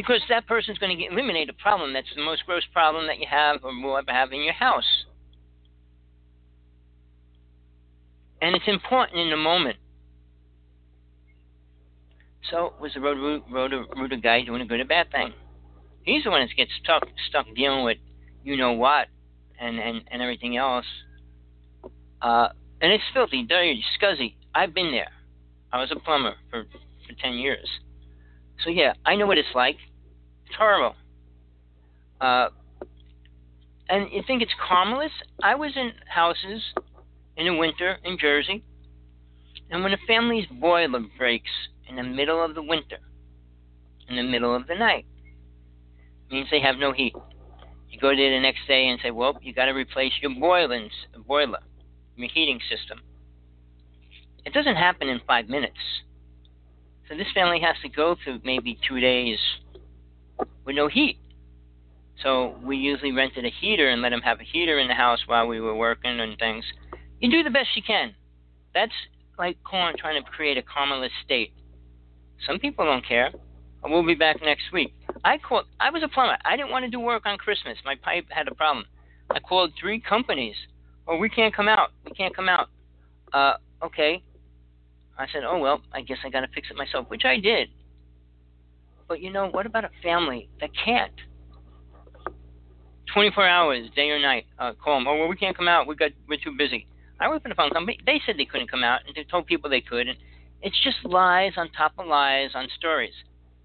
because 0.00 0.22
that 0.30 0.46
person's 0.46 0.78
going 0.78 0.96
to 0.96 1.04
eliminate 1.04 1.50
a 1.50 1.52
problem 1.52 1.92
that's 1.92 2.08
the 2.16 2.22
most 2.22 2.46
gross 2.46 2.62
problem 2.72 3.06
that 3.06 3.18
you 3.18 3.26
have 3.28 3.62
or 3.62 3.70
will 3.82 3.98
ever 3.98 4.10
have 4.10 4.32
in 4.32 4.40
your 4.42 4.54
house. 4.54 5.04
And 8.40 8.56
it's 8.56 8.64
important 8.66 9.18
in 9.18 9.28
the 9.28 9.36
moment. 9.36 9.76
So, 12.48 12.72
was 12.80 12.92
the 12.94 13.00
road 13.00 13.42
road 13.50 13.72
rooter 13.96 14.16
guy 14.16 14.42
doing 14.42 14.62
a 14.62 14.66
good 14.66 14.80
or 14.80 14.84
bad 14.84 15.10
thing? 15.10 15.32
He's 16.02 16.24
the 16.24 16.30
one 16.30 16.40
that 16.40 16.56
gets 16.56 16.70
stuck 16.82 17.06
stuck 17.28 17.46
dealing 17.54 17.84
with 17.84 17.98
you 18.42 18.56
know 18.56 18.72
what 18.72 19.08
and 19.60 19.78
and, 19.78 20.02
and 20.10 20.22
everything 20.22 20.56
else. 20.56 20.86
Uh, 22.22 22.48
and 22.80 22.92
it's 22.92 23.04
filthy, 23.12 23.44
dirty, 23.44 23.82
scuzzy. 24.00 24.34
I've 24.54 24.74
been 24.74 24.90
there. 24.90 25.10
I 25.72 25.80
was 25.80 25.90
a 25.92 25.98
plumber 26.00 26.34
for 26.50 26.64
for 27.06 27.12
ten 27.20 27.34
years. 27.34 27.68
So 28.64 28.70
yeah, 28.70 28.94
I 29.04 29.16
know 29.16 29.26
what 29.26 29.38
it's 29.38 29.54
like. 29.54 29.76
It's 30.46 30.56
horrible. 30.56 30.96
Uh, 32.20 32.48
and 33.88 34.08
you 34.12 34.22
think 34.26 34.42
it's 34.42 34.52
karmaless? 34.68 35.10
I 35.42 35.54
was 35.54 35.72
in 35.76 35.92
houses 36.06 36.62
in 37.36 37.46
the 37.46 37.54
winter 37.54 37.98
in 38.04 38.18
Jersey, 38.18 38.62
and 39.70 39.82
when 39.82 39.92
a 39.92 39.98
family's 40.06 40.46
boiler 40.46 41.00
breaks 41.18 41.50
in 41.90 41.96
the 41.96 42.02
middle 42.04 42.42
of 42.42 42.54
the 42.54 42.62
winter, 42.62 42.98
in 44.08 44.16
the 44.16 44.22
middle 44.22 44.54
of 44.54 44.66
the 44.68 44.74
night, 44.76 45.04
means 46.30 46.46
they 46.50 46.60
have 46.60 46.76
no 46.76 46.92
heat. 46.92 47.14
You 47.90 47.98
go 47.98 48.14
there 48.14 48.30
the 48.30 48.40
next 48.40 48.60
day 48.68 48.88
and 48.88 49.00
say, 49.02 49.10
well, 49.10 49.36
you 49.42 49.52
got 49.52 49.64
to 49.64 49.72
replace 49.72 50.12
your 50.22 50.30
boilings, 50.38 50.92
boiler, 51.26 51.58
your 52.16 52.28
heating 52.32 52.60
system. 52.70 53.00
It 54.44 54.52
doesn't 54.52 54.76
happen 54.76 55.08
in 55.08 55.20
five 55.26 55.48
minutes. 55.48 55.76
So 57.08 57.16
this 57.16 57.26
family 57.34 57.60
has 57.60 57.74
to 57.82 57.88
go 57.88 58.16
through 58.22 58.40
maybe 58.44 58.78
two 58.88 59.00
days 59.00 59.38
with 60.64 60.76
no 60.76 60.86
heat. 60.86 61.18
So 62.22 62.56
we 62.62 62.76
usually 62.76 63.12
rented 63.12 63.44
a 63.44 63.50
heater 63.60 63.88
and 63.88 64.00
let 64.00 64.10
them 64.10 64.20
have 64.20 64.38
a 64.38 64.44
heater 64.44 64.78
in 64.78 64.86
the 64.86 64.94
house 64.94 65.20
while 65.26 65.48
we 65.48 65.60
were 65.60 65.74
working 65.74 66.20
and 66.20 66.38
things. 66.38 66.64
You 67.18 67.30
do 67.30 67.42
the 67.42 67.50
best 67.50 67.70
you 67.74 67.82
can. 67.82 68.14
That's 68.74 68.92
like 69.38 69.56
Korn 69.64 69.96
trying 69.98 70.22
to 70.22 70.30
create 70.30 70.56
a 70.56 70.62
karmaless 70.62 71.10
state. 71.24 71.52
Some 72.46 72.58
people 72.58 72.84
don't 72.84 73.06
care. 73.06 73.30
We'll 73.84 74.06
be 74.06 74.14
back 74.14 74.36
next 74.42 74.72
week. 74.72 74.94
I 75.24 75.38
called. 75.38 75.64
I 75.78 75.90
was 75.90 76.02
a 76.02 76.08
plumber. 76.08 76.36
I 76.44 76.56
didn't 76.56 76.70
want 76.70 76.84
to 76.84 76.90
do 76.90 77.00
work 77.00 77.24
on 77.26 77.38
Christmas. 77.38 77.78
My 77.84 77.94
pipe 77.96 78.26
had 78.28 78.48
a 78.48 78.54
problem. 78.54 78.84
I 79.30 79.40
called 79.40 79.72
three 79.80 80.00
companies. 80.00 80.54
Oh, 81.08 81.16
we 81.16 81.28
can't 81.28 81.54
come 81.54 81.68
out. 81.68 81.90
We 82.04 82.12
can't 82.12 82.34
come 82.34 82.48
out. 82.48 82.68
Uh, 83.32 83.54
okay. 83.82 84.22
I 85.18 85.26
said, 85.32 85.42
oh, 85.44 85.58
well, 85.58 85.82
I 85.92 86.00
guess 86.02 86.18
I 86.24 86.30
got 86.30 86.40
to 86.40 86.48
fix 86.54 86.68
it 86.70 86.76
myself, 86.76 87.06
which 87.08 87.24
I 87.24 87.38
did. 87.38 87.68
But 89.08 89.20
you 89.20 89.30
know, 89.30 89.48
what 89.48 89.66
about 89.66 89.84
a 89.84 89.90
family 90.02 90.48
that 90.60 90.70
can't? 90.84 91.12
24 93.12 93.46
hours, 93.46 93.88
day 93.96 94.10
or 94.10 94.20
night. 94.20 94.46
Uh, 94.58 94.72
call 94.72 94.98
them. 94.98 95.08
Oh, 95.08 95.18
well, 95.18 95.28
we 95.28 95.36
can't 95.36 95.56
come 95.56 95.68
out. 95.68 95.86
We 95.86 95.96
got 95.96 96.12
we're 96.28 96.38
too 96.42 96.54
busy. 96.56 96.86
I 97.18 97.28
work 97.28 97.42
for 97.42 97.48
the 97.48 97.54
phone 97.54 97.70
company. 97.70 97.98
They 98.06 98.20
said 98.24 98.36
they 98.38 98.44
couldn't 98.44 98.70
come 98.70 98.84
out, 98.84 99.00
and 99.06 99.14
they 99.14 99.24
told 99.24 99.46
people 99.46 99.68
they 99.68 99.80
could. 99.80 100.08
And 100.08 100.16
it's 100.62 100.78
just 100.82 101.04
lies 101.04 101.52
on 101.56 101.70
top 101.70 101.92
of 101.98 102.06
lies 102.06 102.50
on 102.54 102.68
stories. 102.76 103.14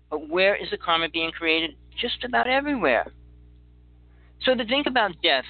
But 0.10 0.30
where 0.30 0.56
is 0.56 0.70
the 0.70 0.78
karma 0.78 1.10
being 1.10 1.32
created? 1.32 1.76
Just 2.00 2.24
about 2.24 2.48
everywhere. 2.48 3.12
So 4.42 4.56
to 4.56 4.66
think 4.66 4.88
about 4.88 5.22
death, 5.22 5.46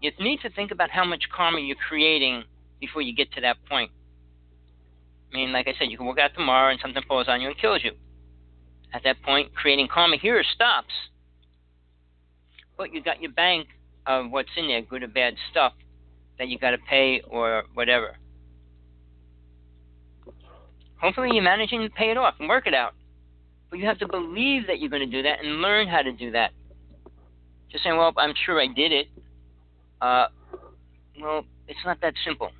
you 0.00 0.10
need 0.20 0.40
to 0.40 0.50
think 0.50 0.70
about 0.70 0.90
how 0.90 1.04
much 1.04 1.24
karma 1.34 1.60
you're 1.60 1.76
creating 1.76 2.44
before 2.80 3.02
you 3.02 3.14
get 3.14 3.32
to 3.32 3.40
that 3.40 3.56
point. 3.68 3.90
I 5.32 5.36
mean, 5.36 5.52
like 5.52 5.68
I 5.68 5.74
said, 5.78 5.90
you 5.90 5.96
can 5.96 6.06
walk 6.06 6.18
out 6.18 6.34
tomorrow 6.34 6.70
and 6.70 6.80
something 6.80 7.02
falls 7.06 7.28
on 7.28 7.40
you 7.40 7.48
and 7.48 7.58
kills 7.58 7.82
you. 7.84 7.92
At 8.92 9.04
that 9.04 9.22
point, 9.22 9.54
creating 9.54 9.88
karma 9.92 10.16
here 10.16 10.42
stops. 10.54 10.92
But 12.76 12.94
you've 12.94 13.04
got 13.04 13.20
your 13.20 13.32
bank 13.32 13.68
of 14.06 14.30
what's 14.30 14.48
in 14.56 14.68
there, 14.68 14.80
good 14.80 15.02
or 15.02 15.08
bad 15.08 15.34
stuff, 15.50 15.74
that 16.38 16.48
you've 16.48 16.60
got 16.60 16.70
to 16.70 16.78
pay 16.78 17.20
or 17.28 17.64
whatever. 17.74 18.16
Hopefully, 21.00 21.30
you're 21.32 21.42
managing 21.42 21.82
to 21.82 21.90
pay 21.90 22.10
it 22.10 22.16
off 22.16 22.34
and 22.40 22.48
work 22.48 22.66
it 22.66 22.74
out. 22.74 22.94
But 23.70 23.78
you 23.78 23.86
have 23.86 23.98
to 23.98 24.08
believe 24.08 24.66
that 24.66 24.80
you're 24.80 24.90
going 24.90 25.08
to 25.08 25.16
do 25.16 25.22
that 25.22 25.44
and 25.44 25.60
learn 25.60 25.88
how 25.88 26.02
to 26.02 26.12
do 26.12 26.30
that. 26.32 26.52
Just 27.70 27.84
saying, 27.84 27.96
well, 27.96 28.12
I'm 28.16 28.34
sure 28.46 28.60
I 28.60 28.66
did 28.66 28.92
it. 28.92 29.08
Uh, 30.00 30.26
well, 31.20 31.44
it's 31.66 31.78
not 31.84 32.00
that 32.00 32.14
simple. 32.24 32.50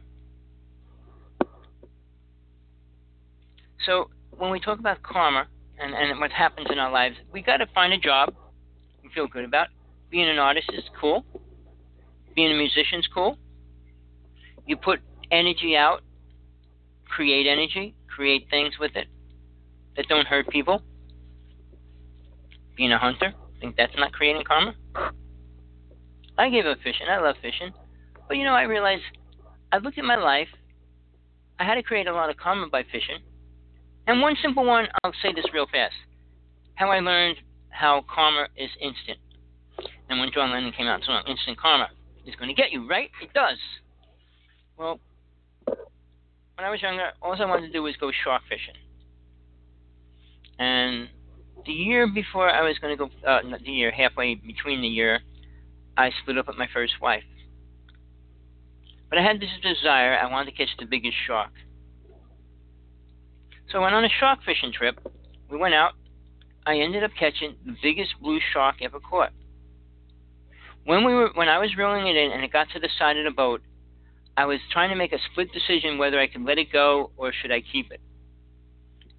So, 3.86 4.10
when 4.36 4.50
we 4.50 4.60
talk 4.60 4.78
about 4.78 5.02
karma 5.02 5.46
and, 5.80 5.94
and 5.94 6.20
what 6.20 6.30
happens 6.30 6.66
in 6.70 6.78
our 6.78 6.90
lives, 6.90 7.16
we 7.32 7.42
got 7.42 7.58
to 7.58 7.66
find 7.74 7.92
a 7.92 7.98
job 7.98 8.34
we 9.02 9.08
feel 9.14 9.26
good 9.26 9.44
about. 9.44 9.68
Being 10.10 10.28
an 10.28 10.38
artist 10.38 10.70
is 10.74 10.84
cool. 11.00 11.24
Being 12.34 12.52
a 12.52 12.56
musician 12.56 13.00
is 13.00 13.08
cool. 13.12 13.38
You 14.66 14.76
put 14.76 15.00
energy 15.30 15.76
out, 15.76 16.02
create 17.08 17.46
energy, 17.46 17.94
create 18.18 18.48
things 18.50 18.74
with 18.80 18.96
it 18.96 19.06
that 19.96 20.08
don't 20.08 20.26
hurt 20.26 20.48
people. 20.48 20.82
Being 22.76 22.90
a 22.90 22.98
hunter, 22.98 23.32
I 23.32 23.60
think 23.60 23.76
that's 23.76 23.92
not 23.96 24.12
creating 24.12 24.42
karma? 24.44 24.74
I 26.36 26.50
gave 26.50 26.66
up 26.66 26.78
fishing. 26.82 27.06
I 27.08 27.20
love 27.20 27.36
fishing. 27.40 27.72
But 28.26 28.36
you 28.36 28.44
know, 28.44 28.54
I 28.54 28.62
realized 28.62 29.02
I 29.70 29.78
looked 29.78 29.98
at 29.98 30.04
my 30.04 30.16
life. 30.16 30.48
I 31.60 31.64
had 31.64 31.76
to 31.76 31.82
create 31.82 32.08
a 32.08 32.12
lot 32.12 32.28
of 32.28 32.36
karma 32.36 32.66
by 32.68 32.82
fishing. 32.82 33.20
And 34.08 34.20
one 34.20 34.34
simple 34.42 34.64
one, 34.64 34.88
I'll 35.04 35.12
say 35.22 35.32
this 35.32 35.46
real 35.54 35.66
fast. 35.70 35.94
How 36.74 36.90
I 36.90 36.98
learned 36.98 37.36
how 37.70 38.04
karma 38.12 38.48
is 38.56 38.70
instant. 38.80 39.18
And 40.10 40.18
when 40.18 40.30
John 40.34 40.50
Lennon 40.50 40.72
came 40.72 40.88
out 40.88 41.02
said, 41.06 41.30
instant 41.30 41.56
karma 41.56 41.88
is 42.26 42.34
going 42.34 42.48
to 42.48 42.54
get 42.54 42.72
you, 42.72 42.88
right? 42.88 43.10
It 43.22 43.32
does. 43.32 43.58
Well, 44.76 44.98
when 46.58 46.64
I 46.64 46.70
was 46.70 46.82
younger, 46.82 47.12
all 47.22 47.40
I 47.40 47.44
wanted 47.44 47.68
to 47.68 47.72
do 47.72 47.84
was 47.84 47.94
go 47.98 48.10
shark 48.24 48.42
fishing. 48.48 48.74
And 50.58 51.08
the 51.64 51.72
year 51.72 52.08
before 52.12 52.50
I 52.50 52.66
was 52.66 52.76
going 52.80 52.98
to 52.98 53.06
go, 53.06 53.10
uh, 53.24 53.42
not 53.44 53.60
the 53.62 53.70
year, 53.70 53.92
halfway 53.92 54.34
between 54.34 54.82
the 54.82 54.88
year, 54.88 55.20
I 55.96 56.10
split 56.20 56.36
up 56.36 56.48
with 56.48 56.58
my 56.58 56.66
first 56.74 56.94
wife. 57.00 57.22
But 59.08 59.18
I 59.18 59.22
had 59.22 59.38
this 59.38 59.50
desire, 59.62 60.18
I 60.18 60.28
wanted 60.28 60.50
to 60.50 60.56
catch 60.56 60.76
the 60.80 60.84
biggest 60.84 61.16
shark. 61.28 61.52
So 63.70 63.78
I 63.78 63.82
went 63.82 63.94
on 63.94 64.04
a 64.04 64.08
shark 64.18 64.40
fishing 64.44 64.72
trip. 64.72 64.98
We 65.48 65.58
went 65.58 65.74
out. 65.74 65.92
I 66.66 66.78
ended 66.78 67.04
up 67.04 67.12
catching 67.16 67.54
the 67.64 67.76
biggest 67.80 68.14
blue 68.20 68.40
shark 68.52 68.82
ever 68.82 68.98
caught. 68.98 69.30
When 70.86 71.04
we 71.04 71.14
were 71.14 71.30
when 71.34 71.48
I 71.48 71.58
was 71.58 71.76
reeling 71.76 72.08
it 72.08 72.16
in 72.16 72.32
and 72.32 72.42
it 72.42 72.52
got 72.52 72.66
to 72.70 72.80
the 72.80 72.88
side 72.98 73.16
of 73.16 73.24
the 73.24 73.30
boat, 73.30 73.62
I 74.38 74.44
was 74.44 74.60
trying 74.70 74.90
to 74.90 74.94
make 74.94 75.12
a 75.12 75.18
split 75.32 75.48
decision 75.52 75.98
whether 75.98 76.20
I 76.20 76.28
could 76.28 76.44
let 76.44 76.58
it 76.58 76.72
go 76.72 77.10
or 77.16 77.32
should 77.32 77.50
I 77.50 77.60
keep 77.60 77.90
it. 77.90 78.00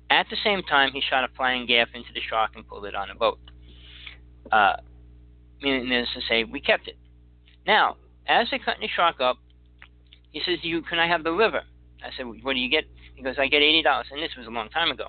At 0.10 0.28
the 0.30 0.38
same 0.46 0.64
time, 0.64 0.91
he 0.94 1.02
shot 1.02 1.26
a 1.26 1.28
flying 1.36 1.66
gaff 1.66 1.90
into 1.94 2.08
the 2.14 2.22
shark 2.22 2.52
and 2.56 2.66
pulled 2.66 2.86
it 2.86 2.96
on 2.96 3.10
a 3.10 3.16
boat. 3.16 3.38
Uh, 4.50 4.78
meaning 5.62 5.90
to 5.90 6.22
say, 6.30 6.46
we 6.46 6.62
kept 6.62 6.88
it. 6.88 6.98
Now, 7.68 7.98
as 8.30 8.48
they're 8.50 8.60
cutting 8.60 8.80
the 8.80 8.88
shark 8.88 9.20
up, 9.20 9.36
he 10.32 10.41
says, 10.46 10.60
"You 10.64 10.82
can 10.84 11.00
I 11.00 11.08
have 11.08 11.26
the 11.26 11.32
liver?" 11.32 11.64
I 12.02 12.12
said, 12.16 12.26
"What 12.26 12.54
do 12.54 12.60
you 12.60 12.70
get?" 12.70 12.86
He 13.16 13.22
goes, 13.22 13.36
"I 13.38 13.48
get 13.48 13.62
eighty 13.62 13.82
dollars." 13.82 14.08
And 14.12 14.24
this 14.24 14.36
was 14.38 14.48
a 14.48 14.52
long 14.52 14.70
time 14.70 14.90
ago. 14.90 15.08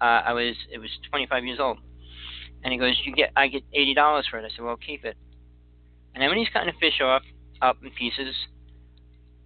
Uh, 0.00 0.20
I 0.26 0.32
was 0.34 0.54
it 0.70 0.78
was 0.78 0.90
25 1.08 1.44
years 1.44 1.58
old, 1.58 1.78
and 2.62 2.72
he 2.72 2.78
goes, 2.78 3.00
"You 3.04 3.14
get 3.14 3.30
I 3.34 3.48
get 3.48 3.62
eighty 3.72 3.94
dollars 3.94 4.26
for 4.30 4.38
it." 4.38 4.44
I 4.44 4.54
said, 4.54 4.64
"Well, 4.64 4.76
keep 4.76 5.04
it." 5.04 5.16
And 6.14 6.22
then 6.22 6.28
when 6.28 6.38
he's 6.38 6.50
cutting 6.52 6.72
the 6.74 6.78
fish 6.78 7.00
off 7.00 7.22
up 7.62 7.78
in 7.82 7.90
pieces, 7.92 8.34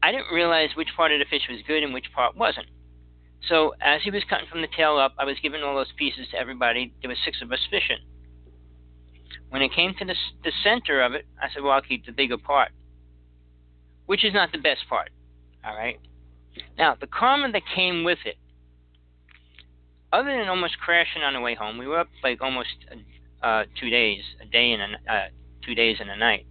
I 0.03 0.13
didn't 0.13 0.33
realize 0.33 0.71
which 0.77 0.89
part 0.97 1.13
of 1.13 1.19
the 1.19 1.25
fish 1.25 1.43
was 1.49 1.61
good 1.67 1.83
and 1.83 1.93
which 1.93 2.13
part 2.15 2.37
wasn't. 2.37 2.67
So 3.49 3.75
as 3.81 4.03
he 4.03 4.11
was 4.11 4.23
cutting 4.29 4.49
from 4.51 4.61
the 4.61 4.69
tail 4.77 4.97
up, 4.99 5.15
I 5.19 5.25
was 5.25 5.37
giving 5.43 5.63
all 5.63 5.75
those 5.75 5.93
pieces 5.97 6.27
to 6.33 6.39
everybody. 6.39 6.93
There 7.01 7.09
were 7.09 7.17
six 7.25 7.43
of 7.43 7.53
us 7.53 7.61
fishing. 7.71 7.99
When 9.51 9.63
it 9.63 9.73
came 9.73 9.95
to 9.99 10.05
the, 10.05 10.15
the 10.45 10.53
center 10.65 11.03
of 11.03 11.15
it, 11.15 11.27
I 11.41 11.49
said, 11.53 11.63
well, 11.63 11.73
I'll 11.73 11.83
keep 11.83 12.05
the 12.07 12.13
bigger 12.13 12.39
part, 12.39 12.71
which 14.07 14.25
is 14.25 14.35
not 14.35 14.53
the 14.53 14.59
best 14.59 14.89
part. 14.89 15.11
All 15.65 15.77
right. 15.77 15.99
Now, 16.79 16.97
the 16.99 17.07
karma 17.07 17.53
that 17.53 17.63
came 17.75 18.05
with 18.05 18.19
it, 18.25 18.37
other 20.13 20.37
than 20.37 20.49
almost 20.49 20.79
crashing 20.79 21.23
on 21.23 21.35
the 21.35 21.41
way 21.41 21.55
home, 21.55 21.79
we 21.79 21.87
were 21.87 22.01
up 22.01 22.09
like 22.23 22.41
almost 22.41 22.71
uh, 23.43 23.65
two 23.79 23.91
days, 23.91 24.23
a 24.41 24.47
day 24.47 24.73
and 24.73 24.83
a, 24.83 25.13
uh, 25.13 25.29
two 25.65 25.75
days 25.75 25.99
and 26.01 26.11
a 26.11 26.17
night, 26.17 26.47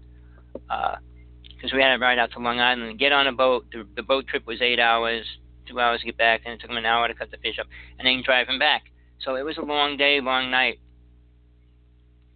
because 1.55 1.73
we 1.73 1.81
had 1.81 1.95
to 1.95 2.01
ride 2.01 2.19
out 2.19 2.31
to 2.31 2.39
Long 2.39 2.59
Island 2.59 2.89
and 2.89 2.99
get 2.99 3.11
on 3.11 3.27
a 3.27 3.31
boat. 3.31 3.65
The, 3.71 3.87
the 3.95 4.03
boat 4.03 4.27
trip 4.27 4.45
was 4.45 4.61
eight 4.61 4.79
hours, 4.79 5.25
two 5.67 5.79
hours 5.79 6.01
to 6.01 6.05
get 6.05 6.17
back, 6.17 6.41
and 6.45 6.53
it 6.53 6.59
took 6.59 6.69
them 6.69 6.77
an 6.77 6.85
hour 6.85 7.07
to 7.07 7.13
cut 7.13 7.31
the 7.31 7.37
fish 7.37 7.57
up, 7.59 7.67
and 7.97 8.05
then 8.05 8.21
driving 8.25 8.59
back. 8.59 8.83
So 9.19 9.35
it 9.35 9.43
was 9.43 9.57
a 9.57 9.61
long 9.61 9.97
day, 9.97 10.19
long 10.21 10.51
night. 10.51 10.79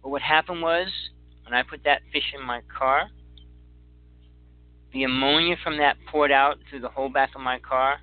But 0.02 0.10
what 0.10 0.22
happened 0.22 0.62
was, 0.62 0.88
when 1.44 1.54
I 1.54 1.62
put 1.62 1.84
that 1.84 2.02
fish 2.12 2.32
in 2.34 2.44
my 2.44 2.62
car, 2.76 3.10
the 4.92 5.04
ammonia 5.04 5.56
from 5.62 5.78
that 5.78 5.96
poured 6.10 6.32
out 6.32 6.56
through 6.68 6.80
the 6.80 6.88
whole 6.88 7.08
back 7.08 7.30
of 7.34 7.40
my 7.40 7.58
car, 7.58 7.98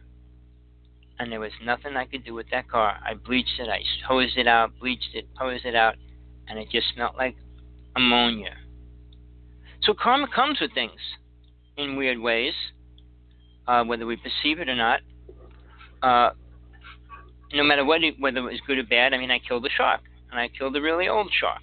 and 1.19 1.31
there 1.31 1.39
was 1.39 1.51
nothing 1.63 1.95
I 1.97 2.05
could 2.05 2.23
do 2.23 2.33
with 2.33 2.49
that 2.51 2.69
car. 2.69 2.97
I 3.03 3.15
bleached 3.15 3.59
it, 3.59 3.67
I 3.67 3.81
hosed 4.07 4.37
it 4.37 4.47
out, 4.47 4.71
bleached 4.79 5.09
it, 5.13 5.27
hosed 5.35 5.65
it 5.65 5.75
out, 5.75 5.95
and 6.47 6.59
it 6.59 6.69
just 6.69 6.87
smelled 6.93 7.15
like 7.17 7.35
ammonia. 7.95 8.55
So 9.87 9.93
karma 9.93 10.27
comes 10.27 10.59
with 10.59 10.73
things 10.73 10.99
in 11.77 11.95
weird 11.95 12.19
ways, 12.19 12.53
uh, 13.67 13.85
whether 13.85 14.05
we 14.05 14.17
perceive 14.17 14.59
it 14.59 14.67
or 14.67 14.75
not. 14.75 14.99
Uh, 16.03 16.31
no 17.53 17.63
matter 17.63 17.85
what 17.85 18.03
it, 18.03 18.15
whether 18.19 18.39
it 18.39 18.41
was 18.41 18.59
good 18.67 18.77
or 18.77 18.83
bad, 18.83 19.13
I 19.13 19.17
mean, 19.17 19.31
I 19.31 19.39
killed 19.39 19.65
a 19.65 19.69
shark, 19.69 20.01
and 20.29 20.37
I 20.37 20.49
killed 20.49 20.75
a 20.75 20.81
really 20.81 21.07
old 21.07 21.31
shark. 21.39 21.61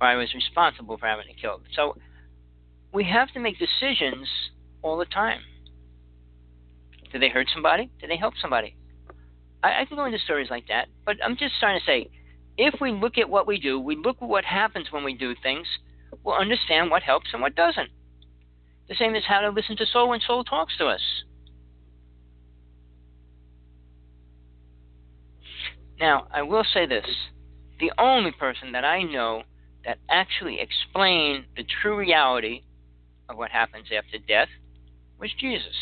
I 0.00 0.14
was 0.16 0.32
responsible 0.34 0.96
for 0.96 1.06
having 1.06 1.26
it 1.28 1.36
killed. 1.38 1.62
So 1.76 1.96
we 2.94 3.04
have 3.04 3.30
to 3.32 3.40
make 3.40 3.56
decisions 3.58 4.26
all 4.80 4.96
the 4.96 5.04
time. 5.04 5.40
Did 7.12 7.20
they 7.20 7.28
hurt 7.28 7.48
somebody? 7.52 7.90
Did 8.00 8.08
they 8.08 8.16
help 8.16 8.34
somebody? 8.40 8.74
I, 9.62 9.82
I 9.82 9.84
can 9.84 9.98
go 9.98 10.06
into 10.06 10.18
stories 10.18 10.48
like 10.50 10.68
that, 10.68 10.88
but 11.04 11.16
I'm 11.22 11.36
just 11.36 11.54
trying 11.60 11.78
to 11.78 11.84
say 11.84 12.08
if 12.56 12.80
we 12.80 12.90
look 12.90 13.18
at 13.18 13.28
what 13.28 13.46
we 13.46 13.60
do, 13.60 13.78
we 13.78 13.96
look 13.96 14.16
at 14.22 14.28
what 14.28 14.44
happens 14.46 14.86
when 14.90 15.04
we 15.04 15.14
do 15.14 15.34
things, 15.42 15.66
we'll 16.24 16.36
understand 16.36 16.90
what 16.90 17.02
helps 17.02 17.30
and 17.32 17.42
what 17.42 17.54
doesn't. 17.54 17.90
The 18.88 18.94
same 18.94 19.14
as 19.14 19.24
how 19.26 19.40
to 19.40 19.50
listen 19.50 19.76
to 19.76 19.86
soul 19.86 20.10
when 20.10 20.20
soul 20.20 20.44
talks 20.44 20.76
to 20.78 20.86
us. 20.86 21.00
Now, 26.00 26.26
I 26.32 26.42
will 26.42 26.64
say 26.64 26.86
this 26.86 27.06
the 27.80 27.92
only 27.98 28.32
person 28.32 28.72
that 28.72 28.84
I 28.84 29.02
know 29.02 29.42
that 29.84 29.98
actually 30.08 30.60
explained 30.60 31.44
the 31.56 31.64
true 31.82 31.96
reality 31.96 32.62
of 33.28 33.36
what 33.36 33.50
happens 33.50 33.86
after 33.96 34.18
death 34.18 34.48
was 35.18 35.30
Jesus. 35.38 35.74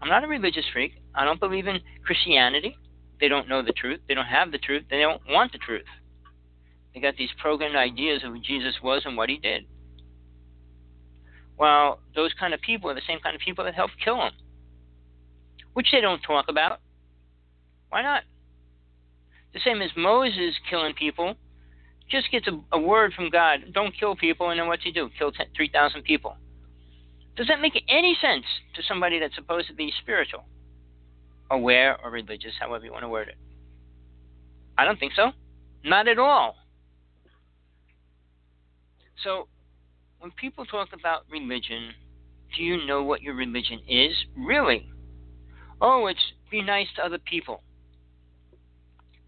I'm 0.00 0.08
not 0.08 0.24
a 0.24 0.28
religious 0.28 0.64
freak. 0.72 0.94
I 1.14 1.24
don't 1.24 1.40
believe 1.40 1.66
in 1.66 1.80
Christianity. 2.04 2.76
They 3.20 3.28
don't 3.28 3.48
know 3.48 3.62
the 3.62 3.72
truth. 3.72 4.00
They 4.08 4.14
don't 4.14 4.26
have 4.26 4.50
the 4.50 4.58
truth. 4.58 4.84
They 4.90 5.00
don't 5.00 5.22
want 5.28 5.52
the 5.52 5.58
truth. 5.58 5.84
They 6.94 7.00
got 7.00 7.16
these 7.16 7.30
programmed 7.40 7.76
ideas 7.76 8.22
of 8.24 8.32
who 8.32 8.40
Jesus 8.40 8.74
was 8.82 9.02
and 9.04 9.16
what 9.16 9.28
he 9.28 9.38
did. 9.38 9.64
Well, 11.58 12.00
those 12.14 12.32
kind 12.38 12.54
of 12.54 12.60
people 12.60 12.90
are 12.90 12.94
the 12.94 13.02
same 13.06 13.20
kind 13.20 13.34
of 13.34 13.40
people 13.40 13.64
that 13.64 13.74
helped 13.74 13.94
kill 14.02 14.20
him, 14.20 14.32
which 15.74 15.88
they 15.92 16.00
don't 16.00 16.20
talk 16.20 16.46
about. 16.48 16.80
Why 17.88 18.02
not? 18.02 18.22
The 19.54 19.60
same 19.64 19.82
as 19.82 19.90
Moses 19.96 20.54
killing 20.68 20.94
people 20.94 21.36
just 22.10 22.30
gets 22.30 22.46
a, 22.46 22.60
a 22.72 22.80
word 22.80 23.12
from 23.14 23.30
God, 23.30 23.60
don't 23.72 23.94
kill 23.98 24.16
people, 24.16 24.50
and 24.50 24.60
then 24.60 24.66
what's 24.66 24.82
he 24.82 24.92
do? 24.92 25.08
Kill 25.18 25.32
3,000 25.56 26.02
people. 26.02 26.36
Does 27.36 27.46
that 27.48 27.60
make 27.60 27.72
any 27.88 28.16
sense 28.20 28.44
to 28.74 28.82
somebody 28.82 29.18
that's 29.18 29.34
supposed 29.34 29.68
to 29.68 29.74
be 29.74 29.92
spiritual, 30.02 30.44
aware, 31.50 31.98
or 32.02 32.10
religious, 32.10 32.52
however 32.60 32.84
you 32.84 32.92
want 32.92 33.04
to 33.04 33.08
word 33.08 33.28
it? 33.28 33.36
I 34.76 34.84
don't 34.84 34.98
think 34.98 35.12
so. 35.14 35.32
Not 35.84 36.08
at 36.08 36.18
all. 36.18 36.56
So, 39.22 39.48
when 40.18 40.30
people 40.32 40.64
talk 40.64 40.88
about 40.92 41.22
religion, 41.30 41.90
do 42.56 42.62
you 42.62 42.86
know 42.86 43.02
what 43.02 43.22
your 43.22 43.34
religion 43.34 43.80
is? 43.88 44.12
Really? 44.36 44.88
Oh, 45.80 46.06
it's 46.06 46.32
be 46.50 46.62
nice 46.62 46.86
to 46.96 47.04
other 47.04 47.18
people. 47.18 47.62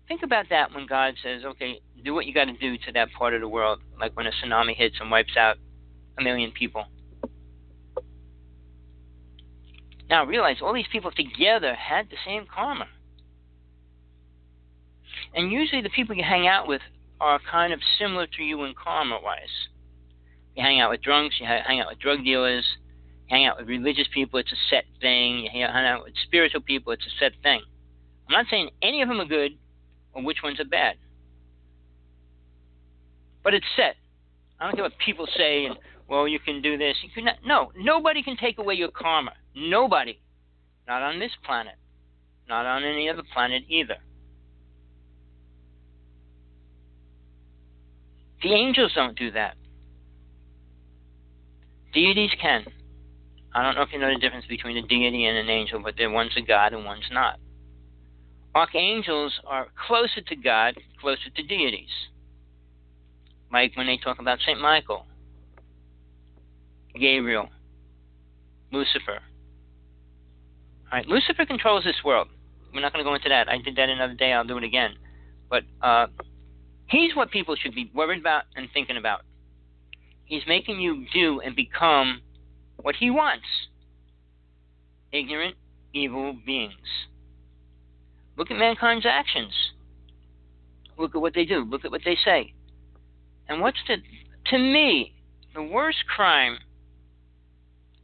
Think 0.07 0.23
about 0.23 0.47
that 0.51 0.75
when 0.75 0.87
God 0.87 1.15
says, 1.23 1.43
okay, 1.45 1.81
do 2.05 2.13
what 2.13 2.27
you 2.27 2.35
got 2.35 2.45
to 2.45 2.53
do 2.53 2.77
to 2.77 2.93
that 2.93 3.09
part 3.19 3.35
of 3.35 3.41
the 3.41 3.49
world, 3.49 3.81
like 3.99 4.15
when 4.17 4.27
a 4.27 4.31
tsunami 4.31 4.77
hits 4.77 4.97
and 5.01 5.11
wipes 5.11 5.37
out 5.37 5.57
a 6.19 6.23
million 6.23 6.53
people. 6.53 6.85
Now 10.11 10.27
realize 10.27 10.57
all 10.61 10.75
these 10.75 10.87
people 10.93 11.11
together 11.11 11.75
had 11.75 12.11
the 12.11 12.17
same 12.27 12.47
karma. 12.53 12.87
And 15.35 15.51
usually 15.51 15.83
the 15.83 15.91
people 15.91 16.15
you 16.15 16.23
hang 16.23 16.47
out 16.47 16.69
with 16.69 16.83
are 17.21 17.41
kind 17.51 17.73
of 17.73 17.81
similar 17.99 18.27
to 18.27 18.43
you 18.43 18.63
in 18.65 18.75
karma 18.75 19.19
wise. 19.23 19.69
You 20.55 20.63
hang 20.63 20.81
out 20.81 20.91
with 20.91 21.03
drunks, 21.03 21.37
you 21.41 21.47
hang 21.47 21.81
out 21.81 21.89
with 21.89 21.99
drug 21.99 22.23
dealers, 22.25 22.65
you 23.29 23.37
hang 23.37 23.47
out 23.47 23.59
with 23.59 23.69
religious 23.69 24.07
people, 24.13 24.39
it's 24.39 24.53
a 24.53 24.57
set 24.71 24.85
thing. 25.01 25.39
You 25.39 25.51
hang 25.51 25.65
out 25.65 26.05
with 26.05 26.15
spiritual 26.25 26.61
people, 26.61 26.93
it's 26.93 27.07
a 27.07 27.19
set 27.19 27.33
thing. 27.43 27.61
I'm 28.29 28.33
not 28.33 28.47
saying 28.51 28.71
any 28.83 29.03
of 29.03 29.09
them 29.09 29.21
are 29.21 29.27
good 29.27 29.53
or 30.13 30.23
which 30.23 30.39
ones 30.43 30.61
are 30.61 30.65
bad. 30.65 30.97
But 33.43 33.55
it's 33.55 33.67
set. 33.77 33.97
I 34.59 34.65
don't 34.65 34.75
care 34.75 34.85
what 34.85 34.97
people 35.05 35.27
say 35.37 35.67
and 35.67 35.77
well 36.09 36.29
you 36.29 36.39
can 36.39 36.63
do 36.63 36.79
this. 36.79 36.97
You 37.03 37.11
can 37.15 37.25
not, 37.25 37.37
no, 37.45 37.73
nobody 37.77 38.23
can 38.23 38.37
take 38.37 38.59
away 38.59 38.75
your 38.75 38.91
karma. 38.91 39.33
Nobody. 39.55 40.21
Not 40.87 41.03
on 41.03 41.19
this 41.19 41.33
planet. 41.45 41.75
Not 42.49 42.65
on 42.67 42.85
any 42.85 43.09
other 43.09 43.23
planet 43.33 43.65
either. 43.69 43.97
The 48.43 48.53
angels 48.53 48.93
don't 48.95 49.19
do 49.19 49.31
that. 49.33 49.57
Deities 51.95 52.31
can. 52.41 52.65
I 53.55 53.63
don't 53.63 53.77
know 53.77 53.83
if 53.83 53.93
you 53.93 54.01
know 54.01 54.13
the 54.13 54.19
difference 54.19 54.47
between 54.47 54.77
a 54.77 54.83
deity 54.83 55.27
and 55.27 55.39
an 55.39 55.49
angel, 55.49 55.81
but 55.83 55.95
they're 55.97 56.11
one's 56.11 56.37
a 56.37 56.43
god 56.43 56.73
and 56.73 56.85
one's 56.85 57.09
not. 57.13 57.39
Archangels 58.55 59.33
are 59.47 59.69
closer 59.87 60.21
to 60.21 60.37
God, 60.37 60.75
closer 61.01 61.31
to 61.35 61.43
deities. 61.43 61.89
Like 63.53 63.77
when 63.77 63.87
they 63.87 63.97
talk 63.97 64.19
about 64.19 64.41
St. 64.41 64.61
Michael, 64.61 65.07
Gabriel, 66.99 67.49
Lucifer. 68.73 69.21
All 70.93 70.99
right, 70.99 71.07
Lucifer 71.07 71.47
controls 71.47 71.85
this 71.85 72.03
world. 72.05 72.29
We're 72.73 72.81
not 72.81 72.93
going 72.93 73.05
to 73.05 73.09
go 73.09 73.15
into 73.15 73.29
that. 73.29 73.49
I 73.49 73.59
did 73.59 73.77
that 73.77 73.89
another 73.89 74.15
day. 74.15 74.33
I'll 74.33 74.45
do 74.45 74.59
it 74.59 74.65
again. 74.65 74.95
But 75.49 75.63
uh, 75.81 76.07
he's 76.89 77.15
what 77.15 77.31
people 77.31 77.55
should 77.55 77.75
be 77.75 77.91
worried 77.95 78.21
about 78.21 78.45
and 78.57 78.69
thinking 78.73 78.97
about. 78.97 79.23
He's 80.25 80.43
making 80.47 80.81
you 80.81 81.07
do 81.13 81.41
and 81.41 81.55
become 81.55 82.23
what 82.77 82.97
he 82.97 83.11
wants 83.11 83.47
ignorant, 85.15 85.55
evil 85.93 86.37
beings. 86.45 86.75
Look 88.37 88.51
at 88.51 88.59
mankind's 88.59 89.07
actions. 89.07 89.53
Look 90.99 91.15
at 91.15 91.21
what 91.21 91.35
they 91.35 91.45
do. 91.45 91.65
Look 91.65 91.85
at 91.85 91.91
what 91.91 92.03
they 92.05 92.17
say. 92.25 92.53
And 93.49 93.61
what's 93.61 93.79
the, 93.87 93.97
to 94.47 94.59
me, 94.59 95.15
the 95.55 95.63
worst 95.63 95.99
crime, 96.15 96.59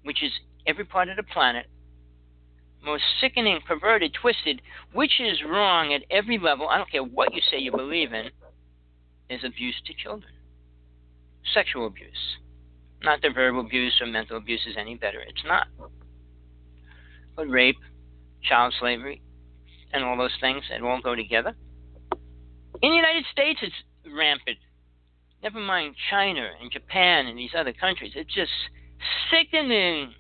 which 0.05 0.23
is 0.23 0.31
every 0.67 0.85
part 0.85 1.09
of 1.09 1.17
the 1.17 1.23
planet, 1.23 1.67
most 2.85 3.03
sickening, 3.21 3.61
perverted, 3.67 4.15
twisted, 4.15 4.63
which 4.93 5.21
is 5.21 5.43
wrong 5.47 5.93
at 5.93 6.03
every 6.11 6.39
level, 6.39 6.69
I 6.69 6.79
don't 6.79 6.91
care 6.91 7.03
what 7.03 7.35
you 7.35 7.41
say 7.51 7.59
you 7.59 7.73
believe 7.73 8.13
in, 8.13 8.31
is 9.29 9.45
abuse 9.45 9.81
to 9.87 9.95
children. 9.95 10.33
Sexual 11.55 11.87
abuse. 11.87 12.39
Not 13.03 13.23
that 13.23 13.35
verbal 13.35 13.61
abuse 13.61 13.99
or 14.01 14.07
mental 14.07 14.37
abuse 14.37 14.61
is 14.67 14.77
any 14.79 14.95
better. 14.95 15.21
It's 15.21 15.45
not. 15.45 15.69
But 17.35 17.49
rape, 17.49 17.79
child 18.43 18.75
slavery, 18.79 19.23
and 19.93 20.05
all 20.05 20.17
those 20.17 20.37
things 20.41 20.65
that 20.71 20.83
all 20.83 21.01
go 21.01 21.15
together. 21.15 21.55
In 22.83 22.91
the 22.91 22.97
United 22.97 23.25
States, 23.33 23.61
it's 23.63 23.75
rampant. 24.15 24.59
Never 25.43 25.61
mind 25.61 25.95
China 26.11 26.51
and 26.61 26.71
Japan 26.71 27.27
and 27.27 27.39
these 27.39 27.51
other 27.57 27.73
countries. 27.73 28.13
It's 28.15 28.35
just 28.35 28.51
sickening. 29.31 30.13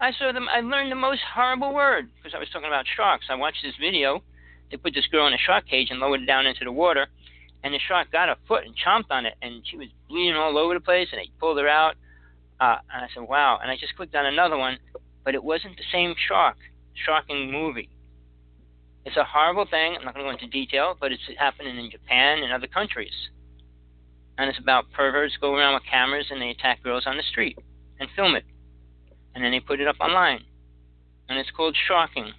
I 0.00 0.12
saw 0.12 0.32
them. 0.32 0.48
I 0.48 0.60
learned 0.60 0.92
the 0.92 0.96
most 0.96 1.20
horrible 1.34 1.74
word 1.74 2.10
because 2.16 2.34
I 2.34 2.38
was 2.38 2.48
talking 2.52 2.68
about 2.68 2.84
sharks. 2.96 3.26
I 3.30 3.34
watched 3.34 3.62
this 3.62 3.74
video. 3.80 4.22
They 4.70 4.76
put 4.76 4.94
this 4.94 5.06
girl 5.06 5.26
in 5.26 5.32
a 5.32 5.38
shark 5.38 5.66
cage 5.66 5.88
and 5.90 6.00
lowered 6.00 6.22
it 6.22 6.26
down 6.26 6.46
into 6.46 6.64
the 6.64 6.72
water, 6.72 7.06
and 7.64 7.74
the 7.74 7.80
shark 7.88 8.12
got 8.12 8.28
her 8.28 8.36
foot 8.46 8.64
and 8.64 8.74
chomped 8.76 9.10
on 9.10 9.26
it, 9.26 9.34
and 9.42 9.66
she 9.66 9.76
was 9.76 9.88
bleeding 10.08 10.36
all 10.36 10.56
over 10.56 10.74
the 10.74 10.80
place. 10.80 11.08
And 11.10 11.20
they 11.20 11.30
pulled 11.40 11.58
her 11.58 11.68
out. 11.68 11.96
Uh, 12.60 12.76
and 12.92 13.04
I 13.04 13.08
said, 13.12 13.24
"Wow!" 13.28 13.58
And 13.60 13.70
I 13.70 13.76
just 13.76 13.96
clicked 13.96 14.14
on 14.14 14.26
another 14.26 14.56
one, 14.56 14.78
but 15.24 15.34
it 15.34 15.42
wasn't 15.42 15.76
the 15.76 15.82
same 15.90 16.14
shark 16.28 16.56
shocking 16.94 17.50
movie. 17.50 17.88
It's 19.04 19.16
a 19.16 19.24
horrible 19.24 19.66
thing. 19.66 19.96
I'm 19.96 20.04
not 20.04 20.14
going 20.14 20.24
to 20.24 20.32
go 20.32 20.38
into 20.38 20.46
detail, 20.46 20.96
but 20.98 21.12
it's 21.12 21.22
happening 21.38 21.76
in 21.76 21.90
Japan 21.90 22.42
and 22.42 22.52
other 22.52 22.66
countries. 22.66 23.12
And 24.38 24.48
it's 24.48 24.58
about 24.58 24.90
perverts 24.92 25.36
go 25.40 25.54
around 25.54 25.74
with 25.74 25.82
cameras 25.90 26.26
and 26.30 26.40
they 26.40 26.50
attack 26.50 26.82
girls 26.82 27.04
on 27.06 27.16
the 27.16 27.22
street 27.22 27.58
and 28.00 28.08
film 28.16 28.34
it. 28.34 28.44
And 29.34 29.44
then 29.44 29.52
they 29.52 29.60
put 29.60 29.80
it 29.80 29.86
up 29.86 29.96
online. 30.00 30.44
And 31.28 31.38
it's 31.38 31.50
called 31.50 31.76
shocking. 31.86 32.32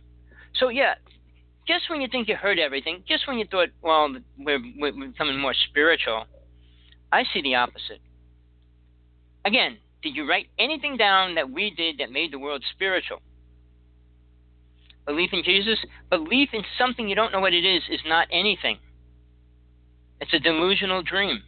So, 0.55 0.69
yeah, 0.69 0.95
just 1.67 1.89
when 1.89 2.01
you 2.01 2.07
think 2.07 2.27
you 2.27 2.35
heard 2.35 2.59
everything, 2.59 3.03
just 3.07 3.27
when 3.27 3.37
you 3.39 3.45
thought, 3.49 3.69
well, 3.81 4.13
we're, 4.37 4.59
we're 4.77 4.91
becoming 4.91 5.39
more 5.39 5.53
spiritual, 5.69 6.25
I 7.11 7.23
see 7.33 7.41
the 7.41 7.55
opposite. 7.55 8.01
Again, 9.45 9.77
did 10.03 10.15
you 10.15 10.29
write 10.29 10.47
anything 10.59 10.97
down 10.97 11.35
that 11.35 11.49
we 11.49 11.71
did 11.71 11.97
that 11.99 12.11
made 12.11 12.31
the 12.31 12.39
world 12.39 12.63
spiritual? 12.73 13.19
Belief 15.05 15.31
in 15.33 15.43
Jesus, 15.43 15.77
belief 16.09 16.49
in 16.53 16.63
something 16.77 17.07
you 17.07 17.15
don't 17.15 17.31
know 17.31 17.39
what 17.39 17.53
it 17.53 17.65
is, 17.65 17.83
is 17.89 17.99
not 18.05 18.27
anything. 18.31 18.79
It's 20.19 20.33
a 20.33 20.39
delusional 20.39 21.03
dream. 21.03 21.43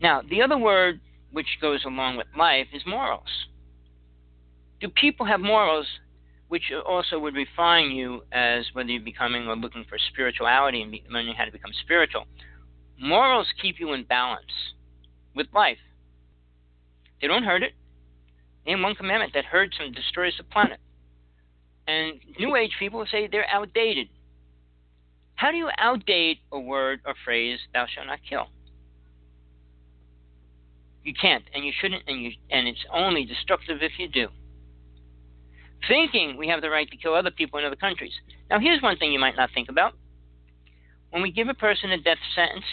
Now, 0.00 0.22
the 0.22 0.42
other 0.42 0.58
word 0.58 1.00
which 1.32 1.58
goes 1.60 1.84
along 1.84 2.16
with 2.16 2.26
life 2.36 2.68
is 2.72 2.82
morals. 2.86 3.28
Do 4.80 4.88
people 4.88 5.26
have 5.26 5.40
morals 5.40 5.86
which 6.48 6.72
also 6.86 7.18
would 7.18 7.34
refine 7.34 7.90
you 7.90 8.22
as 8.32 8.64
whether 8.72 8.90
you're 8.90 9.02
becoming 9.02 9.46
or 9.48 9.56
looking 9.56 9.84
for 9.88 9.98
spirituality 10.12 10.82
and 10.82 10.96
learning 11.10 11.34
how 11.36 11.44
to 11.44 11.52
become 11.52 11.72
spiritual? 11.82 12.24
Morals 12.98 13.46
keep 13.60 13.78
you 13.78 13.92
in 13.92 14.04
balance 14.04 14.74
with 15.34 15.46
life. 15.52 15.78
They 17.20 17.26
don't 17.26 17.44
hurt 17.44 17.62
it, 17.62 17.74
Name 18.68 18.82
one 18.82 18.94
commandment 18.94 19.32
that 19.32 19.46
hurts 19.46 19.78
and 19.80 19.94
destroys 19.94 20.34
the 20.36 20.44
planet. 20.44 20.78
And 21.86 22.20
New 22.38 22.54
Age 22.54 22.72
people 22.78 23.02
say 23.10 23.26
they're 23.26 23.48
outdated. 23.50 24.08
How 25.36 25.50
do 25.50 25.56
you 25.56 25.70
outdate 25.80 26.40
a 26.52 26.60
word 26.60 27.00
or 27.06 27.14
phrase, 27.24 27.58
thou 27.72 27.86
shalt 27.86 28.08
not 28.08 28.18
kill? 28.28 28.48
You 31.02 31.14
can't, 31.18 31.44
and 31.54 31.64
you 31.64 31.72
shouldn't, 31.80 32.02
and, 32.06 32.22
you, 32.22 32.32
and 32.50 32.68
it's 32.68 32.84
only 32.92 33.24
destructive 33.24 33.78
if 33.80 33.92
you 33.98 34.06
do. 34.06 34.28
Thinking 35.86 36.36
we 36.36 36.48
have 36.48 36.60
the 36.60 36.70
right 36.70 36.90
to 36.90 36.96
kill 36.96 37.14
other 37.14 37.30
people 37.30 37.58
in 37.58 37.64
other 37.64 37.76
countries. 37.76 38.12
Now, 38.50 38.58
here's 38.58 38.82
one 38.82 38.96
thing 38.96 39.12
you 39.12 39.18
might 39.18 39.36
not 39.36 39.50
think 39.54 39.68
about. 39.68 39.94
When 41.10 41.22
we 41.22 41.30
give 41.30 41.48
a 41.48 41.54
person 41.54 41.90
a 41.90 41.98
death 41.98 42.18
sentence, 42.34 42.64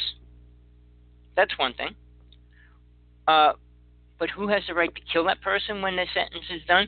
that's 1.36 1.58
one 1.58 1.74
thing. 1.74 1.96
Uh, 3.28 3.54
but 4.18 4.30
who 4.30 4.48
has 4.48 4.64
the 4.68 4.74
right 4.74 4.94
to 4.94 5.02
kill 5.12 5.26
that 5.26 5.42
person 5.42 5.82
when 5.82 5.96
the 5.96 6.06
sentence 6.14 6.46
is 6.50 6.62
done? 6.68 6.88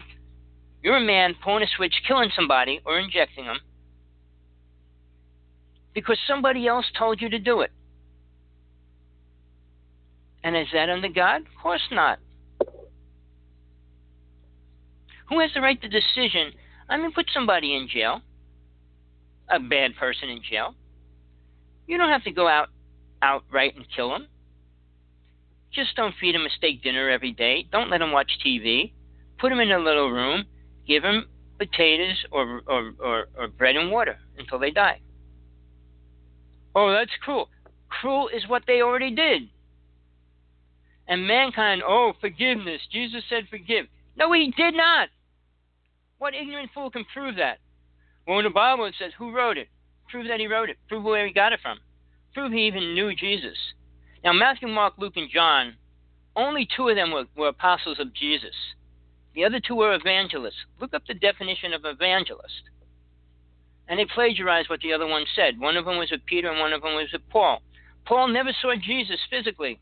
You're 0.81 0.97
a 0.97 1.01
man 1.01 1.35
pulling 1.43 1.63
a 1.63 1.67
switch, 1.75 1.93
killing 2.07 2.29
somebody, 2.35 2.81
or 2.85 2.99
injecting 2.99 3.45
them 3.45 3.59
because 5.97 6.19
somebody 6.27 6.67
else 6.67 6.85
told 6.95 7.19
you 7.19 7.27
to 7.27 7.39
do 7.39 7.61
it. 7.61 7.71
And 10.43 10.55
is 10.55 10.67
that 10.71 10.89
under 10.89 11.07
God? 11.07 11.41
Of 11.41 11.59
course 11.59 11.81
not. 11.91 12.19
Who 15.29 15.39
has 15.39 15.51
the 15.53 15.61
right 15.61 15.79
to 15.81 15.87
decision? 15.87 16.53
I 16.89 16.97
mean, 16.97 17.11
put 17.11 17.29
somebody 17.33 17.75
in 17.75 17.87
jail, 17.89 18.21
a 19.49 19.59
bad 19.59 19.95
person 19.97 20.29
in 20.29 20.41
jail. 20.49 20.73
You 21.85 21.97
don't 21.97 22.09
have 22.09 22.23
to 22.23 22.31
go 22.31 22.47
out 22.47 22.69
outright 23.21 23.75
and 23.75 23.85
kill 23.95 24.09
them. 24.09 24.27
Just 25.73 25.95
don't 25.95 26.15
feed 26.19 26.35
him 26.35 26.45
a 26.45 26.49
steak 26.49 26.81
dinner 26.81 27.09
every 27.09 27.31
day. 27.31 27.67
Don't 27.71 27.89
let 27.89 28.01
him 28.01 28.11
watch 28.11 28.31
TV. 28.45 28.93
Put 29.39 29.51
him 29.51 29.59
in 29.59 29.71
a 29.71 29.79
little 29.79 30.11
room. 30.11 30.45
Give 30.87 31.03
him 31.03 31.25
potatoes 31.57 32.23
or, 32.31 32.61
or, 32.67 32.93
or, 32.99 33.27
or 33.37 33.47
bread 33.47 33.75
and 33.75 33.91
water 33.91 34.17
until 34.37 34.59
they 34.59 34.71
die. 34.71 35.01
Oh, 36.75 36.91
that's 36.91 37.11
cruel. 37.21 37.49
Cruel 37.89 38.29
is 38.29 38.47
what 38.47 38.63
they 38.67 38.81
already 38.81 39.13
did. 39.13 39.49
And 41.07 41.27
mankind, 41.27 41.81
oh, 41.85 42.13
forgiveness. 42.19 42.81
Jesus 42.91 43.23
said 43.29 43.47
forgive. 43.49 43.87
No, 44.17 44.31
he 44.33 44.53
did 44.55 44.75
not. 44.75 45.09
What 46.17 46.33
ignorant 46.33 46.71
fool 46.73 46.89
can 46.89 47.05
prove 47.13 47.35
that? 47.35 47.59
Well, 48.27 48.39
in 48.39 48.45
the 48.45 48.49
Bible 48.49 48.85
it 48.85 48.95
says, 48.99 49.11
who 49.17 49.31
wrote 49.31 49.57
it? 49.57 49.67
Prove 50.09 50.27
that 50.27 50.39
he 50.39 50.47
wrote 50.47 50.69
it. 50.69 50.77
Prove 50.87 51.03
where 51.03 51.25
he 51.27 51.33
got 51.33 51.53
it 51.53 51.59
from. 51.61 51.79
Prove 52.33 52.51
he 52.51 52.67
even 52.67 52.93
knew 52.93 53.15
Jesus. 53.15 53.57
Now, 54.23 54.33
Matthew, 54.33 54.67
Mark, 54.67 54.93
Luke, 54.97 55.15
and 55.15 55.29
John, 55.29 55.75
only 56.35 56.67
two 56.75 56.89
of 56.89 56.95
them 56.95 57.11
were, 57.11 57.25
were 57.35 57.49
apostles 57.49 57.99
of 57.99 58.13
Jesus. 58.13 58.55
The 59.35 59.45
other 59.45 59.59
two 59.59 59.75
were 59.75 59.93
evangelists. 59.93 60.65
Look 60.79 60.93
up 60.93 61.03
the 61.07 61.13
definition 61.13 61.73
of 61.73 61.85
evangelist. 61.85 62.63
And 63.87 63.99
they 63.99 64.05
plagiarized 64.05 64.69
what 64.69 64.81
the 64.81 64.93
other 64.93 65.07
one 65.07 65.25
said. 65.35 65.59
One 65.59 65.77
of 65.77 65.85
them 65.85 65.97
was 65.97 66.11
with 66.11 66.25
Peter 66.25 66.49
and 66.49 66.59
one 66.59 66.73
of 66.73 66.81
them 66.81 66.95
was 66.95 67.11
with 67.13 67.27
Paul. 67.29 67.61
Paul 68.05 68.27
never 68.29 68.51
saw 68.61 68.73
Jesus 68.75 69.19
physically. 69.29 69.79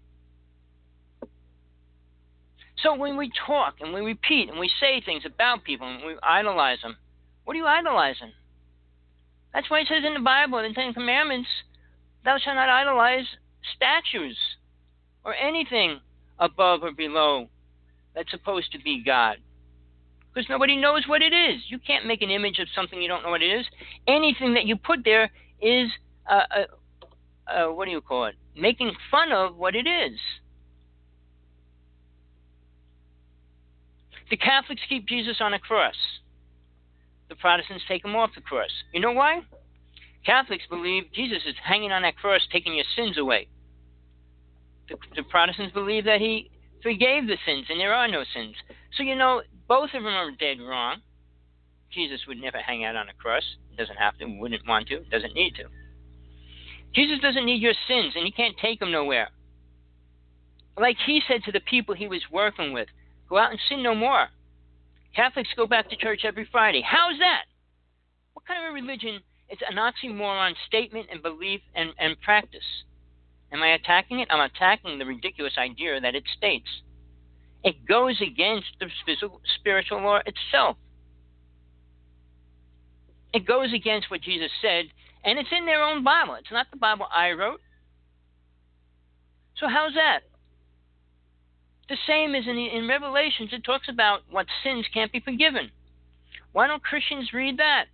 So 2.84 2.96
when 2.96 3.18
we 3.18 3.32
talk 3.46 3.76
and 3.80 3.94
we 3.94 4.02
repeat 4.02 4.50
and 4.50 4.60
we 4.60 4.70
say 4.80 5.02
things 5.02 5.24
about 5.26 5.64
people 5.64 5.88
and 5.88 6.06
we 6.06 6.16
idolize 6.22 6.82
them, 6.82 6.98
what 7.44 7.56
are 7.56 7.60
you 7.60 7.66
idolizing? 7.66 8.32
That's 9.54 9.70
why 9.70 9.80
it 9.80 9.88
says 9.88 10.04
in 10.06 10.14
the 10.14 10.20
Bible, 10.20 10.60
in 10.60 10.72
the 10.72 10.76
Ten 10.76 10.94
Commandments, 10.94 11.48
thou 12.26 12.38
shalt 12.38 12.58
not 12.58 12.70
idolize 12.70 13.26
statues 13.76 14.38
or 15.24 15.34
anything 15.34 16.00
above 16.40 16.84
or 16.84 16.92
below 16.92 17.48
that's 18.14 18.32
supposed 18.32 18.72
to 18.74 18.80
be 18.80 19.04
God. 19.04 19.38
Because 20.34 20.50
nobody 20.50 20.76
knows 20.76 21.08
what 21.08 21.22
it 21.22 21.34
is. 21.34 21.62
You 21.70 21.80
can't 21.80 22.06
make 22.06 22.22
an 22.22 22.30
image 22.30 22.60
of 22.60 22.68
something 22.76 23.02
you 23.02 23.08
don't 23.08 23.24
know 23.24 23.30
what 23.30 23.42
it 23.42 23.60
is. 23.60 23.66
Anything 24.08 24.54
that 24.56 24.66
you 24.66 24.76
put 24.76 25.06
there 25.06 25.32
is, 25.62 25.90
uh, 26.30 26.42
uh, 26.54 27.50
uh, 27.50 27.72
what 27.72 27.86
do 27.86 27.92
you 27.92 28.02
call 28.02 28.26
it? 28.26 28.36
Making 28.56 28.92
fun 29.10 29.32
of 29.32 29.56
what 29.56 29.76
it 29.76 29.88
is. 29.88 30.20
The 34.36 34.46
Catholics 34.46 34.82
keep 34.90 35.08
Jesus 35.08 35.38
on 35.40 35.54
a 35.54 35.60
cross. 35.60 35.96
The 37.30 37.36
Protestants 37.36 37.86
take 37.88 38.04
him 38.04 38.18
off 38.18 38.32
the 38.36 38.42
cross. 38.42 38.70
You 38.94 39.00
know 39.00 39.14
why? 39.14 39.40
Catholics 40.26 40.66
believe 40.70 41.04
Jesus 41.14 41.40
is 41.48 41.56
hanging 41.64 41.94
on 41.94 42.02
that 42.02 42.18
cross, 42.18 42.42
taking 42.52 42.76
your 42.76 42.84
sins 42.98 43.18
away. 43.18 43.48
The, 44.90 44.98
the 45.16 45.24
Protestants 45.24 45.74
believe 45.74 46.04
that 46.04 46.20
he 46.20 46.52
forgave 46.84 47.28
the 47.28 47.38
sins 47.46 47.68
and 47.70 47.80
there 47.80 47.94
are 47.94 48.10
no 48.10 48.26
sins. 48.36 48.56
So, 48.98 49.04
you 49.04 49.16
know, 49.16 49.42
both 49.70 49.92
of 49.94 50.04
them 50.04 50.14
are 50.14 50.32
dead 50.32 50.60
wrong. 50.60 50.98
Jesus 51.94 52.20
would 52.28 52.42
never 52.42 52.58
hang 52.58 52.84
out 52.84 52.98
on 52.98 53.08
a 53.08 53.14
cross. 53.14 53.44
Doesn't 53.78 53.96
have 53.96 54.18
to, 54.18 54.26
wouldn't 54.26 54.68
want 54.68 54.90
to, 54.90 55.00
doesn't 55.06 55.34
need 55.34 55.56
to. 55.56 55.64
Jesus 56.94 57.22
doesn't 57.22 57.46
need 57.46 57.62
your 57.62 57.76
sins 57.88 58.12
and 58.18 58.26
he 58.26 58.34
can't 58.34 58.58
take 58.62 58.82
them 58.82 58.92
nowhere. 58.92 59.30
Like 60.78 60.98
he 61.06 61.22
said 61.26 61.42
to 61.46 61.54
the 61.54 61.62
people 61.62 61.96
he 61.96 62.10
was 62.10 62.24
working 62.34 62.74
with, 62.74 62.90
Go 63.30 63.38
out 63.38 63.52
and 63.52 63.60
sin 63.70 63.82
no 63.82 63.96
more. 63.96 64.28
Catholics 65.16 65.50
go 65.56 65.66
back 65.66 65.90
to 65.90 65.96
church 65.96 66.22
every 66.26 66.48
Friday. 66.52 66.84
How's 66.86 67.18
that? 67.20 67.46
What 68.34 68.46
kind 68.46 68.66
of 68.66 68.72
a 68.72 68.74
religion 68.74 69.22
is 69.50 69.60
an 69.70 69.78
oxymoron 69.78 70.54
statement 70.68 71.08
and 71.12 71.22
belief 71.24 71.62
and, 71.74 71.92
and 71.98 72.20
practice? 72.22 72.84
Am 73.52 73.64
I 73.64 73.74
attacking 73.74 74.20
it? 74.20 74.28
I'm 74.30 74.42
attacking 74.42 75.00
the 75.00 75.06
ridiculous 75.06 75.54
idea 75.58 76.00
that 76.00 76.16
it 76.16 76.24
states. 76.38 76.68
It 77.64 77.86
goes 77.88 78.22
against 78.22 78.68
the 78.80 78.88
physical, 79.06 79.42
spiritual 79.60 80.02
law 80.02 80.20
itself. 80.26 80.78
It 83.34 83.46
goes 83.46 83.74
against 83.74 84.12
what 84.12 84.22
Jesus 84.22 84.52
said, 84.62 84.86
and 85.24 85.40
it's 85.40 85.50
in 85.52 85.66
their 85.66 85.84
own 85.84 86.04
Bible. 86.04 86.36
It's 86.36 86.52
not 86.52 86.68
the 86.72 86.78
Bible 86.78 87.08
I 87.14 87.32
wrote. 87.32 87.62
So, 89.58 89.68
how's 89.68 89.94
that? 89.96 90.20
The 91.88 91.98
same 92.08 92.34
as 92.34 92.46
in, 92.48 92.58
in 92.58 92.88
Revelations, 92.88 93.50
it 93.52 93.64
talks 93.64 93.88
about 93.90 94.22
what 94.30 94.48
sins 94.64 94.86
can't 94.94 95.12
be 95.12 95.20
forgiven. 95.20 95.70
Why 96.52 96.68
don't 96.68 96.84
Christians 96.84 97.32
read 97.34 97.58
that? 97.60 97.86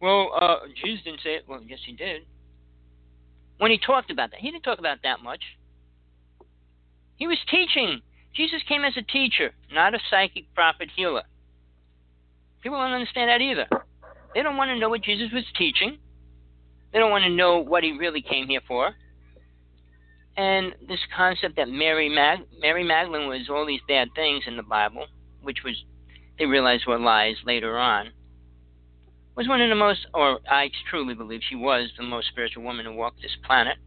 Well, 0.00 0.30
uh, 0.38 0.56
Jesus 0.82 1.04
didn't 1.04 1.20
say 1.22 1.36
it. 1.36 1.44
Well, 1.48 1.60
yes, 1.66 1.78
he 1.86 1.92
did. 1.92 2.22
When 3.58 3.70
he 3.70 3.78
talked 3.78 4.10
about 4.10 4.30
that, 4.30 4.40
he 4.40 4.50
didn't 4.50 4.62
talk 4.62 4.78
about 4.78 4.98
that 5.02 5.22
much. 5.22 5.42
He 7.16 7.26
was 7.26 7.38
teaching. 7.50 8.02
Jesus 8.34 8.60
came 8.68 8.84
as 8.84 8.96
a 8.96 9.02
teacher, 9.02 9.52
not 9.72 9.94
a 9.94 9.98
psychic 10.10 10.54
prophet 10.54 10.90
healer. 10.94 11.22
People 12.62 12.78
don't 12.78 12.92
understand 12.92 13.30
that 13.30 13.40
either. 13.40 13.66
They 14.34 14.42
don't 14.42 14.56
want 14.56 14.68
to 14.68 14.78
know 14.78 14.88
what 14.88 15.02
Jesus 15.02 15.32
was 15.32 15.44
teaching. 15.56 15.98
They 16.92 16.98
don't 16.98 17.10
want 17.10 17.24
to 17.24 17.30
know 17.30 17.58
what 17.58 17.82
he 17.82 17.92
really 17.92 18.22
came 18.22 18.46
here 18.46 18.60
for 18.68 18.94
and 20.38 20.72
this 20.86 21.00
concept 21.14 21.56
that 21.56 21.68
Mary 21.68 22.08
Mag- 22.08 22.46
Mary 22.60 22.84
Magdalene 22.84 23.28
was 23.28 23.48
all 23.50 23.66
these 23.66 23.80
bad 23.88 24.08
things 24.14 24.44
in 24.46 24.56
the 24.56 24.62
Bible, 24.62 25.06
which 25.42 25.58
was 25.64 25.74
they 26.38 26.46
realized 26.46 26.86
were 26.86 26.98
lies 26.98 27.34
later 27.44 27.76
on, 27.76 28.12
was 29.36 29.48
one 29.48 29.60
of 29.60 29.68
the 29.68 29.74
most, 29.74 30.06
or 30.14 30.38
I 30.48 30.70
truly 30.88 31.14
believe 31.14 31.40
she 31.48 31.56
was 31.56 31.90
the 31.98 32.04
most 32.04 32.28
spiritual 32.28 32.62
woman 32.62 32.86
who 32.86 32.94
walked 32.94 33.20
this 33.20 33.36
planet. 33.44 33.78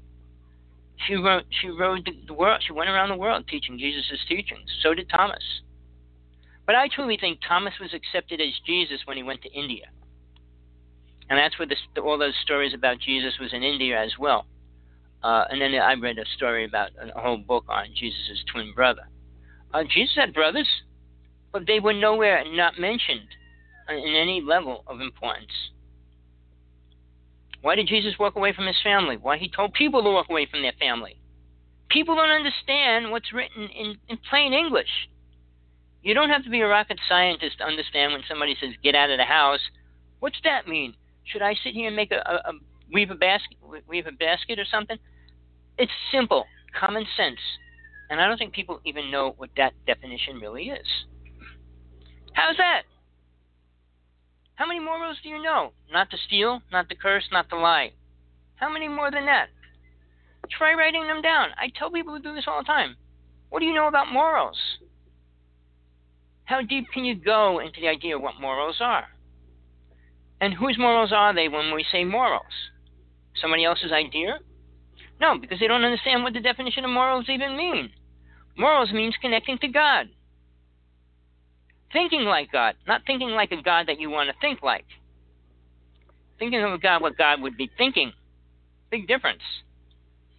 She 1.08 1.16
wrote, 1.16 1.46
she 1.62 1.70
rode 1.70 2.06
the, 2.06 2.12
the 2.28 2.34
world. 2.34 2.62
She 2.68 2.74
went 2.74 2.90
around 2.90 3.10
the 3.10 3.16
world 3.16 3.48
teaching 3.48 3.80
Jesus' 3.80 4.20
teachings. 4.28 4.70
So 4.84 4.94
did 4.94 5.10
Thomas. 5.10 5.44
But 6.66 6.76
I 6.76 6.90
truly 6.94 7.18
think 7.18 7.40
Thomas 7.48 7.74
was 7.80 7.94
accepted 7.94 8.42
as 8.42 8.54
Jesus 8.66 9.00
when 9.06 9.16
he 9.16 9.24
went 9.24 9.42
to 9.44 9.52
India, 9.52 9.86
and 11.30 11.40
that's 11.40 11.58
where 11.58 11.68
all 12.04 12.18
those 12.18 12.36
stories 12.44 12.74
about 12.74 13.00
Jesus 13.00 13.34
was 13.40 13.54
in 13.54 13.64
India 13.64 13.98
as 13.98 14.12
well. 14.20 14.46
Uh, 15.24 15.46
and 15.50 15.62
then 15.62 15.74
I 15.76 15.94
read 15.94 16.18
a 16.18 16.26
story 16.36 16.66
about 16.66 16.90
a 16.98 17.20
whole 17.20 17.38
book 17.38 17.66
on 17.70 17.88
Jesus' 17.96 18.44
twin 18.52 18.74
brother. 18.74 19.08
Uh, 19.74 19.84
Jesus 19.84 20.16
had 20.16 20.34
brothers, 20.34 20.68
but 21.52 21.68
they 21.68 21.80
were 21.80 21.94
nowhere 21.94 22.44
not 22.54 22.80
mentioned 22.80 23.28
in 23.90 24.16
any 24.16 24.42
level 24.42 24.84
of 24.88 25.00
importance. 25.02 25.52
Why 27.62 27.76
did 27.76 27.88
Jesus 27.88 28.18
walk 28.20 28.36
away 28.36 28.54
from 28.54 28.66
his 28.66 28.82
family? 28.84 29.18
Why 29.18 29.38
he 29.38 29.50
told 29.50 29.74
people 29.74 30.02
to 30.04 30.10
walk 30.10 30.30
away 30.30 30.48
from 30.50 30.62
their 30.62 30.74
family. 30.80 31.22
People 31.90 32.16
don't 32.16 32.32
understand 32.32 33.12
what's 33.12 33.34
written 33.34 33.70
in, 33.70 33.98
in 34.08 34.18
plain 34.30 34.54
English. 34.54 35.10
You 36.02 36.16
don't 36.16 36.30
have 36.30 36.44
to 36.46 36.50
be 36.50 36.62
a 36.62 36.68
rocket 36.68 36.98
scientist 37.08 37.60
to 37.60 37.66
understand 37.66 38.14
when 38.14 38.24
somebody 38.28 38.56
says 38.60 38.72
get 38.82 38.96
out 38.96 39.12
of 39.12 39.20
the 39.20 39.26
house. 39.26 39.60
What's 40.20 40.40
that 40.44 40.68
mean? 40.68 40.96
Should 41.26 41.44
I 41.44 41.54
sit 41.64 41.74
here 41.74 41.88
and 41.88 41.96
make 41.96 42.12
a, 42.12 42.24
a, 42.26 42.50
a 42.50 42.54
weave 42.92 43.12
a 43.12 43.16
basket 43.16 43.58
weave 43.88 44.08
a 44.08 44.12
basket 44.12 44.58
or 44.58 44.66
something? 44.66 44.98
It's 45.78 45.92
simple, 46.12 46.46
common 46.80 47.06
sense. 47.18 47.40
And 48.10 48.20
I 48.20 48.28
don't 48.28 48.38
think 48.38 48.54
people 48.54 48.80
even 48.86 49.10
know 49.10 49.34
what 49.38 49.50
that 49.58 49.74
definition 49.88 50.40
really 50.40 50.70
is. 50.70 50.88
How's 52.34 52.58
that? 52.58 52.84
How 54.56 54.68
many 54.68 54.80
morals 54.80 55.18
do 55.24 55.30
you 55.30 55.42
know? 55.42 55.72
Not 55.92 56.12
to 56.12 56.18
steal, 56.28 56.62
not 56.72 56.90
to 56.90 56.96
curse, 56.96 57.24
not 57.32 57.50
to 57.50 57.58
lie. 57.58 57.92
How 58.56 58.72
many 58.72 58.88
more 58.88 59.10
than 59.10 59.26
that? 59.26 59.48
Try 60.50 60.74
writing 60.74 61.08
them 61.08 61.22
down. 61.22 61.50
I 61.58 61.72
tell 61.78 61.90
people 61.90 62.16
to 62.16 62.22
do 62.22 62.36
this 62.36 62.46
all 62.48 62.60
the 62.60 62.66
time. 62.66 62.96
What 63.50 63.60
do 63.60 63.66
you 63.66 63.74
know 63.74 63.88
about 63.88 64.12
morals? 64.12 64.58
How 66.46 66.62
deep 66.62 66.86
can 66.94 67.06
you 67.06 67.16
go 67.16 67.60
into 67.60 67.80
the 67.80 67.88
idea 67.88 68.18
of 68.18 68.22
what 68.22 68.40
morals 68.40 68.78
are? 68.82 69.06
And 70.42 70.54
whose 70.54 70.78
morals 70.78 71.12
are 71.14 71.34
they 71.34 71.48
when 71.48 71.74
we 71.74 71.86
say 71.92 72.04
morals? 72.04 72.44
Somebody 73.42 73.64
else's 73.64 73.92
idea? 73.92 74.40
No, 75.22 75.38
because 75.38 75.60
they 75.60 75.68
don't 75.68 75.84
understand 75.84 76.24
what 76.24 76.34
the 76.34 76.40
definition 76.40 76.84
of 76.84 76.90
morals 76.90 77.30
even 77.30 77.56
mean. 77.56 77.92
Morals 78.58 78.92
means 78.92 79.16
connecting 79.22 79.60
to 79.60 79.68
God. 79.68 80.08
Thinking 81.94 82.22
like 82.24 82.52
God, 82.52 82.74
not 82.88 83.04
thinking 83.06 83.30
like 83.30 83.52
a 83.52 83.62
God 83.62 83.88
that 83.88 84.00
you 84.00 84.10
want 84.10 84.30
to 84.30 84.36
think 84.42 84.64
like. 84.64 84.86
Thinking 86.40 86.64
of 86.64 86.82
God 86.82 87.04
what 87.04 87.18
God 87.20 87.40
would 87.42 87.56
be 87.56 87.70
thinking. 87.78 88.14
Big 88.90 89.08
difference. 89.08 89.44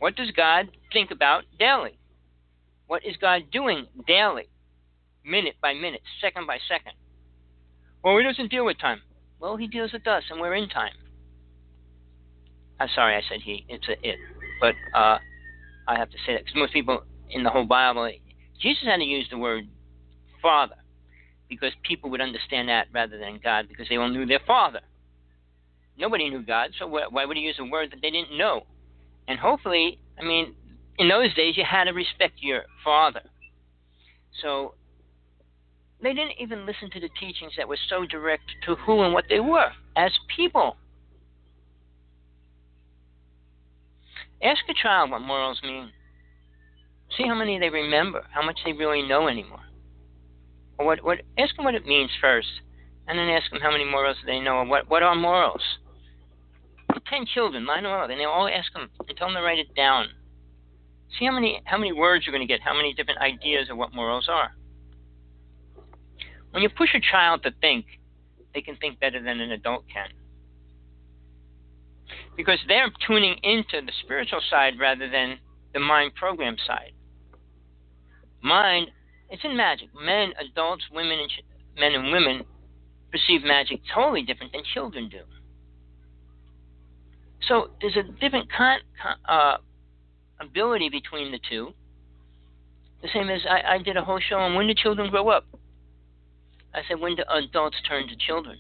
What 0.01 0.17
does 0.17 0.33
God 0.33 0.69
think 0.93 1.13
about 1.13 1.45
daily? 1.61 1.97
What 2.89 3.07
is 3.07 3.17
God 3.21 3.43
doing 3.53 3.87
daily? 4.09 4.49
Minute 5.25 5.55
by 5.63 5.75
minute, 5.75 6.03
second 6.21 6.49
by 6.49 6.59
second. 6.69 6.95
Well, 8.03 8.17
he 8.17 8.25
doesn't 8.25 8.51
deal 8.51 8.65
with 8.65 8.81
time. 8.81 9.01
Well, 9.39 9.57
he 9.57 9.69
deals 9.69 9.93
with 9.93 10.09
us, 10.09 10.25
and 10.29 10.41
we're 10.41 10.57
in 10.57 10.69
time. 10.69 10.95
I'm 12.81 12.89
sorry, 12.97 13.15
I 13.15 13.23
said 13.31 13.43
he. 13.43 13.65
It's 13.69 13.87
a 13.87 13.93
it. 14.03 14.19
But 14.63 14.77
uh, 14.95 15.19
I 15.89 15.99
have 15.99 16.09
to 16.11 16.17
say 16.25 16.35
that 16.35 16.45
because 16.45 16.55
most 16.55 16.73
people 16.73 17.03
in 17.31 17.43
the 17.43 17.51
whole 17.51 17.67
Bible, 17.67 18.09
Jesus 18.61 18.85
had 18.85 18.99
to 18.99 19.05
use 19.05 19.27
the 19.29 19.37
word 19.37 19.65
Father 20.41 20.77
because 21.49 21.73
people 21.83 22.11
would 22.11 22.21
understand 22.21 22.69
that 22.69 22.87
rather 22.95 23.19
than 23.19 23.41
God 23.43 23.67
because 23.69 23.89
they 23.89 23.97
all 23.97 24.09
knew 24.09 24.25
their 24.25 24.41
Father. 24.47 24.79
Nobody 25.99 26.31
knew 26.31 26.43
God, 26.43 26.71
so 26.79 26.87
why 26.87 27.25
would 27.25 27.37
he 27.37 27.43
use 27.43 27.57
a 27.59 27.65
word 27.65 27.91
that 27.91 28.01
they 28.01 28.11
didn't 28.11 28.39
know? 28.39 28.63
And 29.27 29.37
hopefully, 29.39 29.99
I 30.19 30.23
mean, 30.23 30.55
in 30.97 31.09
those 31.09 31.35
days 31.35 31.57
you 31.57 31.65
had 31.69 31.85
to 31.85 31.93
respect 31.93 32.35
your 32.39 32.63
father. 32.85 33.23
So 34.43 34.75
they 36.01 36.15
didn't 36.15 36.35
even 36.39 36.67
listen 36.67 36.89
to 36.93 37.01
the 37.01 37.11
teachings 37.21 37.53
that 37.57 37.69
were 37.69 37.79
so 37.91 38.07
direct 38.07 38.45
to 38.67 38.77
who 38.77 39.03
and 39.03 39.13
what 39.13 39.25
they 39.29 39.41
were 39.41 39.71
as 39.97 40.13
people. 40.35 40.77
Ask 44.43 44.63
a 44.69 44.75
child 44.75 45.11
what 45.11 45.21
morals 45.21 45.61
mean. 45.63 45.91
See 47.17 47.27
how 47.27 47.35
many 47.35 47.59
they 47.59 47.71
remember, 47.71 48.27
how 48.31 48.45
much 48.45 48.59
they 48.65 48.73
really 48.73 49.07
know 49.07 49.29
anymore. 49.29 49.61
Or 50.79 50.87
what, 50.87 51.05
what, 51.05 51.19
ask 51.39 51.55
them 51.57 51.65
what 51.65 51.75
it 51.75 51.87
means 51.87 52.11
first, 52.21 52.49
and 53.07 53.19
then 53.19 53.29
ask 53.29 53.51
them 53.51 53.61
how 53.61 53.71
many 53.71 53.85
morals 53.85 54.17
they 54.27 54.41
know, 54.41 54.57
or 54.57 54.65
what, 54.65 54.89
what 54.89 55.03
are 55.03 55.15
morals. 55.15 55.63
ten 57.09 57.27
children, 57.27 57.67
line 57.67 57.83
them 57.85 57.93
up, 57.93 58.11
and 58.11 58.19
they 58.19 58.25
all 58.25 58.49
ask 58.49 58.73
them 58.73 58.89
and 59.07 59.17
tell 59.17 59.29
them 59.29 59.37
to 59.37 59.43
write 59.43 59.59
it 59.59 59.75
down. 59.75 60.07
See 61.19 61.27
how 61.27 61.33
many 61.33 61.61
how 61.67 61.77
many 61.77 61.93
words 61.93 62.27
you're 62.27 62.33
going 62.33 62.47
to 62.47 62.53
get, 62.53 62.63
how 62.63 62.75
many 62.75 62.95
different 62.95 63.21
ideas 63.21 63.69
of 63.71 63.77
what 63.77 63.95
morals 63.95 64.29
are. 64.31 64.55
When 66.53 66.63
you 66.63 66.71
push 66.71 66.95
a 66.95 67.01
child 67.01 67.43
to 67.43 67.51
think, 67.61 67.85
they 68.55 68.63
can 68.63 68.77
think 68.77 68.99
better 68.99 69.23
than 69.23 69.41
an 69.41 69.53
adult 69.53 69.85
can. 69.93 70.09
Because 72.37 72.59
they're 72.67 72.91
tuning 73.07 73.37
into 73.43 73.85
the 73.85 73.93
spiritual 74.03 74.41
side 74.51 74.75
rather 74.81 75.09
than 75.09 75.39
the 75.75 75.81
mind 75.81 76.15
program 76.15 76.57
side. 76.67 76.93
Mind, 78.43 78.89
it's 79.31 79.45
in 79.45 79.57
magic. 79.57 79.89
Men, 79.95 80.33
adults, 80.41 80.85
women, 80.93 81.19
and 81.19 81.31
ch- 81.31 81.45
men 81.79 81.93
and 81.93 82.13
women 82.13 82.45
perceive 83.11 83.43
magic 83.45 83.81
totally 83.95 84.23
different 84.23 84.53
than 84.53 84.63
children 84.75 85.09
do. 85.09 85.21
So 87.49 87.71
there's 87.81 87.97
a 87.97 88.03
different 88.21 88.49
con- 88.53 88.81
uh, 89.29 89.57
ability 90.41 90.89
between 90.89 91.33
the 91.33 91.41
two. 91.49 91.73
The 93.03 93.09
same 93.13 93.31
as 93.31 93.41
I, 93.49 93.75
I 93.75 93.79
did 93.79 93.97
a 93.97 94.05
whole 94.05 94.21
show 94.21 94.37
on 94.37 94.55
when 94.55 94.67
do 94.67 94.75
children 94.75 95.11
grow 95.11 95.29
up. 95.29 95.45
I 96.75 96.81
said 96.89 97.01
when 97.01 97.17
do 97.17 97.25
adults 97.29 97.77
turn 97.87 98.09
to 98.09 98.17
children, 98.17 98.59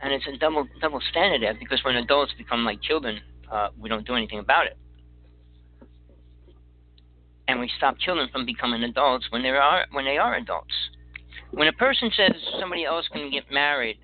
and 0.00 0.12
it's 0.12 0.26
a 0.26 0.36
double 0.38 0.66
double 0.80 1.00
standard 1.10 1.42
there 1.42 1.54
because 1.58 1.82
when 1.84 1.96
adults 1.96 2.32
become 2.38 2.64
like 2.64 2.80
children, 2.82 3.20
uh, 3.50 3.68
we 3.78 3.88
don't 3.88 4.06
do 4.06 4.14
anything 4.14 4.38
about 4.38 4.66
it, 4.66 4.76
and 7.48 7.60
we 7.60 7.70
stop 7.76 7.98
children 7.98 8.28
from 8.32 8.46
becoming 8.46 8.82
adults 8.82 9.26
when 9.30 9.42
they 9.42 9.50
are 9.50 9.86
when 9.92 10.04
they 10.04 10.18
are 10.18 10.36
adults. 10.36 10.74
When 11.50 11.66
a 11.66 11.72
person 11.72 12.10
says 12.14 12.32
somebody 12.60 12.84
else 12.84 13.08
can 13.10 13.30
get 13.30 13.50
married, 13.50 13.98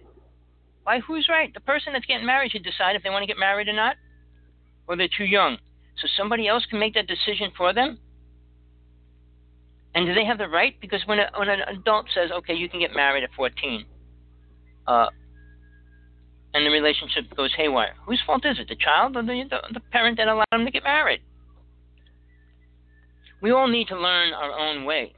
why 0.85 1.01
who's 1.01 1.29
right? 1.29 1.53
The 1.53 1.61
person 1.61 1.93
that's 1.93 2.07
getting 2.07 2.27
married 2.27 2.53
should 2.53 2.65
decide 2.65 2.97
if 2.97 3.03
they 3.03 3.11
want 3.11 3.23
to 3.23 3.27
get 3.27 3.39
married 3.39 3.69
or 3.69 3.75
not, 3.75 3.97
or 4.87 4.97
they're 4.97 5.09
too 5.17 5.25
young. 5.25 5.59
So 6.01 6.09
somebody 6.17 6.49
else 6.49 6.65
can 6.69 6.79
make 6.79 6.95
that 6.95 7.07
decision 7.07 7.53
for 7.57 7.73
them? 7.73 7.99
And 9.95 10.07
do 10.07 10.15
they 10.15 10.25
have 10.25 10.39
the 10.39 10.49
right? 10.49 10.75
Because 10.81 11.03
when, 11.07 11.21
a, 11.21 11.31
when 11.37 11.49
an 11.49 11.61
adult 11.69 12.07
says, 12.13 12.31
okay, 12.33 12.55
you 12.55 12.69
can 12.69 12.81
get 12.81 12.95
married 12.95 13.23
at 13.23 13.31
14, 13.37 13.85
uh, 14.87 15.07
and 16.55 16.65
the 16.65 16.71
relationship 16.71 17.25
goes 17.37 17.53
haywire, 17.57 17.95
whose 18.07 18.23
fault 18.25 18.47
is 18.47 18.59
it? 18.61 18.69
The 18.69 18.77
child 18.77 19.17
or 19.17 19.23
the, 19.23 19.45
the, 19.51 19.75
the 19.75 19.81
parent 19.81 20.17
that 20.19 20.29
allowed 20.29 20.47
them 20.53 20.65
to 20.65 20.71
get 20.71 20.85
married? 20.85 21.21
We 23.43 23.51
all 23.51 23.69
need 23.69 23.89
to 23.89 23.99
learn 23.99 24.33
our 24.33 24.53
own 24.53 24.85
way. 24.85 25.15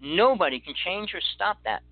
Nobody 0.00 0.60
can 0.60 0.74
change 0.84 1.14
or 1.14 1.20
stop 1.34 1.58
that. 1.64 1.82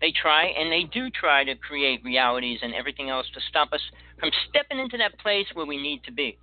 They 0.00 0.12
try, 0.12 0.44
and 0.46 0.70
they 0.70 0.84
do 0.84 1.10
try 1.10 1.44
to 1.44 1.54
create 1.56 2.04
realities 2.04 2.60
and 2.62 2.74
everything 2.74 3.10
else 3.10 3.26
to 3.34 3.40
stop 3.48 3.72
us 3.72 3.80
from 4.18 4.30
stepping 4.48 4.78
into 4.78 4.96
that 4.98 5.18
place 5.18 5.46
where 5.54 5.66
we 5.66 5.76
need 5.76 6.04
to 6.04 6.12
be. 6.12 6.38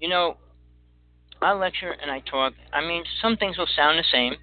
You 0.00 0.08
know, 0.08 0.36
I 1.42 1.52
lecture 1.52 1.90
and 1.90 2.10
I 2.10 2.20
talk. 2.20 2.52
I 2.72 2.80
mean, 2.80 3.02
some 3.20 3.36
things 3.36 3.58
will 3.58 3.68
sound 3.74 3.98
the 3.98 4.04
same 4.10 4.34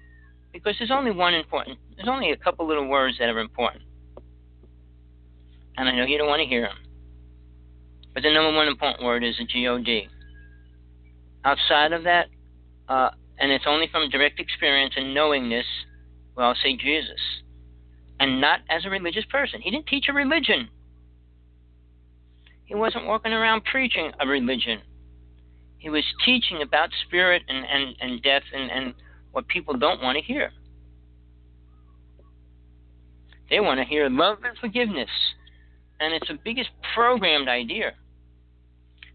because 0.52 0.74
there's 0.78 0.92
only 0.92 1.10
one 1.10 1.34
important. 1.34 1.78
There's 1.96 2.08
only 2.08 2.30
a 2.30 2.36
couple 2.36 2.66
little 2.66 2.88
words 2.88 3.16
that 3.18 3.28
are 3.28 3.40
important, 3.40 3.82
and 5.76 5.88
I 5.88 5.96
know 5.96 6.04
you 6.04 6.18
don't 6.18 6.28
want 6.28 6.40
to 6.40 6.46
hear 6.46 6.62
them. 6.62 6.76
But 8.12 8.22
the 8.22 8.32
number 8.32 8.56
one 8.56 8.68
important 8.68 9.04
word 9.04 9.24
is 9.24 9.36
the 9.38 9.44
G 9.44 9.66
O 9.66 9.78
D. 9.78 10.08
Outside 11.44 11.92
of 11.92 12.04
that, 12.04 12.28
uh, 12.88 13.10
and 13.38 13.50
it's 13.50 13.64
only 13.66 13.88
from 13.90 14.08
direct 14.08 14.38
experience 14.38 14.94
and 14.96 15.12
knowing 15.12 15.50
this, 15.50 15.66
well, 16.36 16.48
I'll 16.48 16.54
say 16.62 16.76
Jesus, 16.76 17.20
and 18.20 18.40
not 18.40 18.60
as 18.70 18.84
a 18.86 18.90
religious 18.90 19.24
person. 19.26 19.60
He 19.60 19.70
didn't 19.70 19.86
teach 19.86 20.06
a 20.08 20.12
religion. 20.12 20.68
He 22.64 22.74
wasn't 22.74 23.06
walking 23.06 23.32
around 23.32 23.64
preaching 23.64 24.12
a 24.20 24.26
religion. 24.26 24.80
He 25.78 25.90
was 25.90 26.04
teaching 26.24 26.62
about 26.62 26.88
spirit 27.06 27.42
and, 27.46 27.64
and, 27.66 27.94
and 28.00 28.22
death 28.22 28.42
and, 28.54 28.70
and 28.70 28.94
what 29.32 29.46
people 29.48 29.74
don't 29.76 30.00
want 30.00 30.16
to 30.16 30.24
hear. 30.24 30.50
They 33.50 33.60
want 33.60 33.80
to 33.80 33.84
hear 33.84 34.08
love 34.08 34.38
and 34.44 34.56
forgiveness. 34.56 35.10
And 36.04 36.12
it's 36.12 36.28
the 36.28 36.38
biggest 36.44 36.68
programmed 36.94 37.48
idea. 37.48 37.92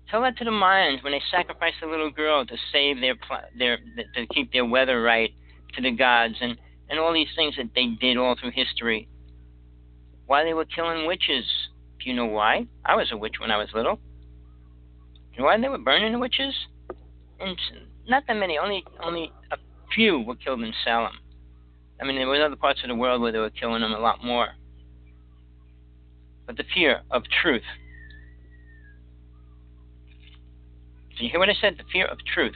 Tell 0.09 0.23
that 0.23 0.37
to 0.39 0.43
the 0.43 0.49
Mayans 0.49 1.03
when 1.03 1.13
they 1.13 1.21
sacrificed 1.29 1.83
a 1.83 1.87
little 1.87 2.09
girl 2.09 2.43
to 2.47 2.55
save 2.73 2.99
their 2.99 3.13
their 3.59 3.77
to 4.15 4.25
keep 4.33 4.51
their 4.51 4.65
weather 4.65 5.03
right 5.03 5.29
to 5.75 5.83
the 5.83 5.91
gods 5.91 6.33
and 6.41 6.57
and 6.89 6.99
all 6.99 7.13
these 7.13 7.27
things 7.35 7.55
that 7.57 7.69
they 7.75 7.85
did 8.01 8.17
all 8.17 8.35
through 8.39 8.51
history. 8.51 9.07
Why 10.25 10.43
they 10.43 10.55
were 10.55 10.65
killing 10.65 11.05
witches? 11.05 11.45
Do 11.99 12.09
you 12.09 12.15
know 12.15 12.25
why? 12.25 12.65
I 12.83 12.95
was 12.95 13.11
a 13.11 13.17
witch 13.17 13.35
when 13.39 13.51
I 13.51 13.57
was 13.57 13.69
little. 13.75 13.99
Why 15.37 15.59
they 15.59 15.69
were 15.69 15.77
burning 15.77 16.19
witches? 16.19 16.55
And 17.39 17.55
not 18.07 18.23
that 18.27 18.33
many, 18.33 18.57
only 18.57 18.83
only 18.99 19.31
a 19.51 19.57
few 19.93 20.21
were 20.21 20.35
killed 20.35 20.63
in 20.63 20.73
Salem. 20.83 21.13
I 22.01 22.05
mean, 22.05 22.15
there 22.15 22.27
were 22.27 22.43
other 22.43 22.55
parts 22.55 22.79
of 22.83 22.89
the 22.89 22.95
world 22.95 23.21
where 23.21 23.31
they 23.31 23.37
were 23.37 23.51
killing 23.51 23.81
them 23.81 23.93
a 23.93 23.99
lot 23.99 24.23
more. 24.25 24.49
But 26.49 26.57
the 26.57 26.63
fear 26.73 27.03
of 27.11 27.21
truth. 27.43 27.61
Did 31.11 31.25
you 31.25 31.29
hear 31.29 31.39
what 31.39 31.47
I 31.47 31.53
said? 31.53 31.75
The 31.77 31.83
fear 31.93 32.07
of 32.07 32.17
truth. 32.25 32.55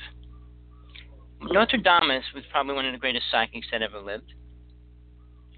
Nostradamus 1.40 2.24
was 2.34 2.44
probably 2.50 2.74
one 2.74 2.88
of 2.88 2.94
the 2.94 2.98
greatest 2.98 3.26
psychics 3.30 3.68
that 3.72 3.84
ever 3.84 4.00
lived. 4.00 4.34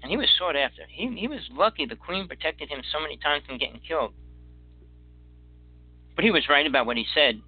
And 0.02 0.10
he 0.10 0.18
was 0.18 0.28
sought 0.38 0.54
after. 0.54 0.82
He, 0.90 1.16
he 1.16 1.28
was 1.28 1.40
lucky 1.50 1.86
the 1.86 1.96
queen 1.96 2.28
protected 2.28 2.68
him 2.68 2.82
so 2.92 3.00
many 3.00 3.16
times 3.16 3.44
from 3.46 3.56
getting 3.56 3.80
killed. 3.88 4.12
But 6.14 6.26
he 6.26 6.30
was 6.30 6.46
right 6.50 6.66
about 6.66 6.84
what 6.84 6.98
he 6.98 7.06
said. 7.14 7.40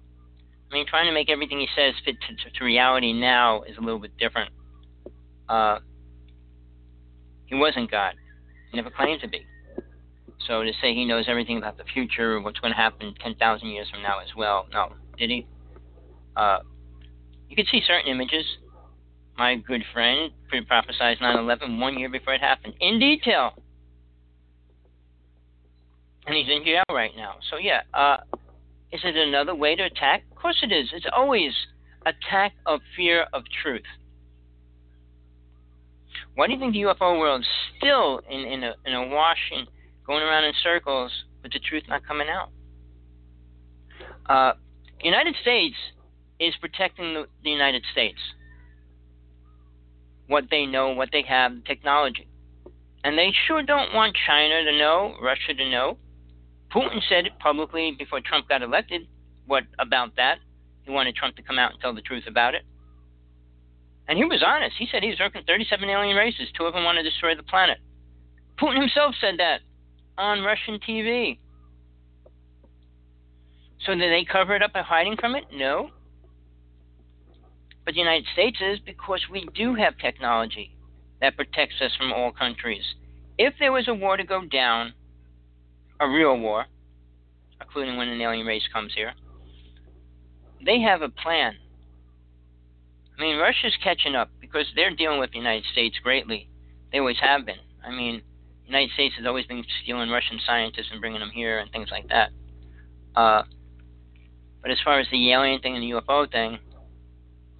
I 0.71 0.73
mean, 0.73 0.87
trying 0.87 1.05
to 1.05 1.13
make 1.13 1.29
everything 1.29 1.59
he 1.59 1.67
says 1.75 1.93
fit 2.03 2.15
to, 2.19 2.49
to, 2.49 2.57
to 2.57 2.65
reality 2.65 3.13
now 3.13 3.61
is 3.61 3.77
a 3.77 3.81
little 3.81 3.99
bit 3.99 4.17
different. 4.17 4.51
Uh, 5.47 5.81
he 7.45 7.53
wasn't 7.53 7.91
God. 7.91 8.15
He 8.71 8.77
never 8.77 8.89
claimed 8.89 9.21
to 9.21 9.27
be. 9.27 9.45
So 10.47 10.63
to 10.63 10.71
say 10.81 10.93
he 10.93 11.05
knows 11.05 11.25
everything 11.27 11.57
about 11.57 11.77
the 11.77 11.83
future, 11.83 12.39
what's 12.39 12.59
going 12.59 12.73
to 12.73 12.77
happen 12.77 13.13
10,000 13.21 13.67
years 13.67 13.89
from 13.89 14.01
now 14.01 14.19
as 14.19 14.29
well, 14.35 14.67
no. 14.71 14.93
Did 15.17 15.29
he? 15.29 15.47
Uh, 16.35 16.59
you 17.49 17.55
could 17.55 17.67
see 17.71 17.81
certain 17.85 18.09
images. 18.09 18.45
My 19.37 19.55
good 19.55 19.83
friend 19.93 20.31
pre-prophesied 20.47 21.17
9 21.21 21.37
11 21.39 21.79
one 21.79 21.97
year 21.97 22.09
before 22.09 22.33
it 22.33 22.41
happened, 22.41 22.73
in 22.79 22.99
detail. 22.99 23.51
And 26.25 26.35
he's 26.35 26.47
in 26.49 26.63
jail 26.63 26.83
right 26.91 27.11
now. 27.15 27.35
So, 27.49 27.57
yeah, 27.57 27.81
uh, 27.93 28.17
is 28.91 29.01
it 29.03 29.15
another 29.15 29.55
way 29.55 29.75
to 29.75 29.83
attack? 29.83 30.23
Of 30.31 30.37
course 30.37 30.59
it 30.61 30.71
is. 30.71 30.89
It's 30.93 31.05
always 31.15 31.51
attack 32.05 32.53
of 32.65 32.81
fear 32.95 33.25
of 33.33 33.43
truth. 33.63 33.83
Why 36.35 36.47
do 36.47 36.53
you 36.53 36.59
think 36.59 36.73
the 36.73 36.81
UFO 36.81 37.19
world 37.19 37.41
is 37.41 37.47
still 37.77 38.21
in, 38.29 38.39
in, 38.41 38.63
a, 38.63 38.73
in 38.85 38.93
a 38.93 39.07
wash 39.07 39.51
and 39.55 39.67
going 40.09 40.23
around 40.23 40.43
in 40.43 40.53
circles 40.63 41.11
with 41.43 41.53
the 41.53 41.59
truth 41.59 41.83
not 41.87 42.05
coming 42.05 42.27
out? 42.27 42.49
Uh, 44.25 44.57
United 45.03 45.35
States 45.41 45.75
is 46.39 46.55
protecting 46.59 47.13
the, 47.13 47.25
the 47.43 47.51
United 47.51 47.85
States. 47.91 48.17
What 50.25 50.45
they 50.49 50.65
know, 50.65 50.93
what 50.93 51.09
they 51.11 51.23
have, 51.29 51.53
the 51.53 51.61
technology. 51.61 52.27
And 53.03 53.17
they 53.17 53.31
sure 53.47 53.61
don't 53.61 53.93
want 53.93 54.17
China 54.27 54.63
to 54.63 54.77
know, 54.77 55.15
Russia 55.21 55.53
to 55.55 55.69
know. 55.69 55.97
Putin 56.73 57.01
said 57.07 57.27
it 57.27 57.37
publicly 57.39 57.95
before 57.97 58.19
Trump 58.19 58.49
got 58.49 58.63
elected. 58.63 59.07
What 59.45 59.63
about 59.77 60.15
that? 60.15 60.39
He 60.83 60.91
wanted 60.91 61.15
Trump 61.15 61.35
to 61.35 61.43
come 61.43 61.59
out 61.59 61.71
and 61.71 61.81
tell 61.81 61.93
the 61.93 62.01
truth 62.01 62.23
about 62.27 62.55
it. 62.55 62.63
And 64.07 64.17
he 64.17 64.25
was 64.25 64.43
honest. 64.45 64.75
He 64.79 64.87
said 64.91 65.03
he's 65.03 65.19
working 65.19 65.43
37 65.45 65.87
alien 65.87 66.17
races. 66.17 66.47
Two 66.57 66.65
of 66.65 66.73
them 66.73 66.83
want 66.83 66.97
to 66.97 67.03
destroy 67.03 67.35
the 67.35 67.43
planet. 67.43 67.77
Putin 68.59 68.79
himself 68.79 69.13
said 69.21 69.35
that 69.37 69.61
on 70.19 70.43
Russian 70.43 70.79
TV. 70.79 71.39
So 73.85 73.95
did 73.95 74.11
they 74.11 74.25
cover 74.29 74.55
it 74.55 74.61
up 74.61 74.73
by 74.73 74.81
hiding 74.81 75.15
from 75.17 75.35
it? 75.35 75.45
No. 75.53 75.89
But 77.85 77.93
the 77.93 78.01
United 78.01 78.25
States 78.33 78.57
is 78.61 78.79
because 78.79 79.21
we 79.31 79.47
do 79.55 79.75
have 79.75 79.97
technology 79.97 80.75
that 81.21 81.37
protects 81.37 81.75
us 81.81 81.91
from 81.97 82.11
all 82.11 82.31
countries. 82.31 82.83
If 83.37 83.53
there 83.59 83.71
was 83.71 83.87
a 83.87 83.93
war 83.93 84.17
to 84.17 84.23
go 84.23 84.45
down, 84.45 84.93
a 85.99 86.07
real 86.07 86.37
war, 86.37 86.65
including 87.61 87.97
when 87.97 88.09
an 88.09 88.21
alien 88.21 88.45
race 88.45 88.67
comes 88.71 88.93
here, 88.93 89.13
they 90.65 90.81
have 90.81 91.01
a 91.01 91.09
plan. 91.09 91.53
I 93.17 93.21
mean, 93.21 93.37
Russia's 93.37 93.77
catching 93.81 94.15
up 94.15 94.29
because 94.39 94.65
they're 94.75 94.95
dealing 94.95 95.19
with 95.19 95.31
the 95.31 95.37
United 95.37 95.65
States 95.71 95.97
greatly. 96.03 96.49
They 96.91 96.99
always 96.99 97.19
have 97.21 97.45
been. 97.45 97.59
I 97.85 97.91
mean, 97.91 98.21
United 98.69 98.93
States 98.93 99.15
has 99.17 99.25
always 99.25 99.45
been 99.47 99.63
stealing 99.83 100.09
Russian 100.09 100.39
scientists 100.45 100.89
and 100.91 101.01
bringing 101.01 101.19
them 101.19 101.31
here 101.33 101.59
and 101.59 101.71
things 101.71 101.89
like 101.91 102.07
that. 102.09 102.29
Uh, 103.15 103.43
but 104.61 104.69
as 104.71 104.77
far 104.83 104.99
as 104.99 105.07
the 105.11 105.31
alien 105.31 105.59
thing 105.59 105.75
and 105.75 105.83
the 105.83 105.99
UFO 105.99 106.31
thing, 106.31 106.59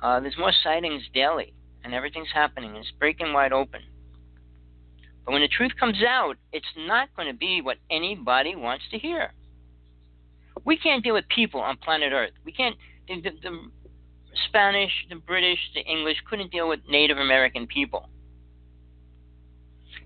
uh, 0.02 0.20
there's 0.20 0.38
more 0.38 0.54
sightings 0.64 1.04
daily, 1.14 1.54
and 1.84 1.94
everything's 1.94 2.32
happening. 2.34 2.76
It's 2.76 2.92
breaking 3.00 3.34
wide 3.34 3.54
open. 3.54 3.82
But 5.26 5.34
when 5.34 5.42
the 5.42 5.48
truth 5.48 5.72
comes 5.80 5.98
out, 6.08 6.36
it's 6.54 6.66
not 6.78 7.10
going 7.16 7.28
to 7.28 7.34
be 7.34 7.62
what 7.62 7.78
anybody 7.90 8.56
wants 8.56 8.86
to 8.92 9.00
hear. 9.00 9.34
We 10.66 10.78
can't 10.78 11.04
deal 11.04 11.14
with 11.14 11.28
people 11.30 11.62
on 11.62 11.78
planet 11.78 12.12
Earth. 12.14 12.32
We 12.46 12.52
can't. 12.52 12.76
The, 13.08 13.22
the, 13.22 13.32
the 13.42 13.60
Spanish, 14.48 14.92
the 15.10 15.16
British, 15.16 15.60
the 15.74 15.82
English 15.82 16.18
couldn't 16.30 16.52
deal 16.52 16.70
with 16.70 16.82
Native 16.88 17.18
American 17.18 17.66
people. 17.66 18.10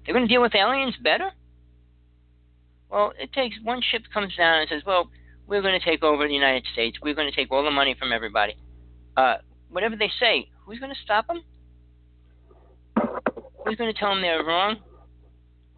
They're 0.06 0.14
going 0.14 0.28
to 0.28 0.34
deal 0.34 0.42
with 0.42 0.56
aliens 0.56 0.96
better? 1.02 1.32
Well, 2.90 3.14
it 3.20 3.34
takes 3.34 3.56
one 3.64 3.82
ship 3.82 4.04
comes 4.14 4.36
down 4.36 4.62
and 4.62 4.70
says, 4.70 4.84
"Well, 4.86 5.10
we're 5.48 5.62
going 5.62 5.80
to 5.80 5.86
take 5.86 6.04
over 6.04 6.28
the 6.28 6.34
United 6.34 6.66
States. 6.74 6.98
We're 7.02 7.16
going 7.16 7.30
to 7.30 7.36
take 7.36 7.52
all 7.52 7.64
the 7.64 7.72
money 7.72 7.96
from 7.98 8.12
everybody." 8.12 8.56
Uh, 9.18 9.38
whatever 9.70 9.96
they 9.96 10.12
say, 10.20 10.50
who's 10.66 10.80
going 10.80 10.94
to 10.94 11.02
stop 11.04 11.28
them? 11.28 11.42
Who's 13.66 13.76
going 13.76 13.92
to 13.92 14.00
tell 14.00 14.10
them 14.10 14.22
they're 14.22 14.44
wrong? 14.44 14.78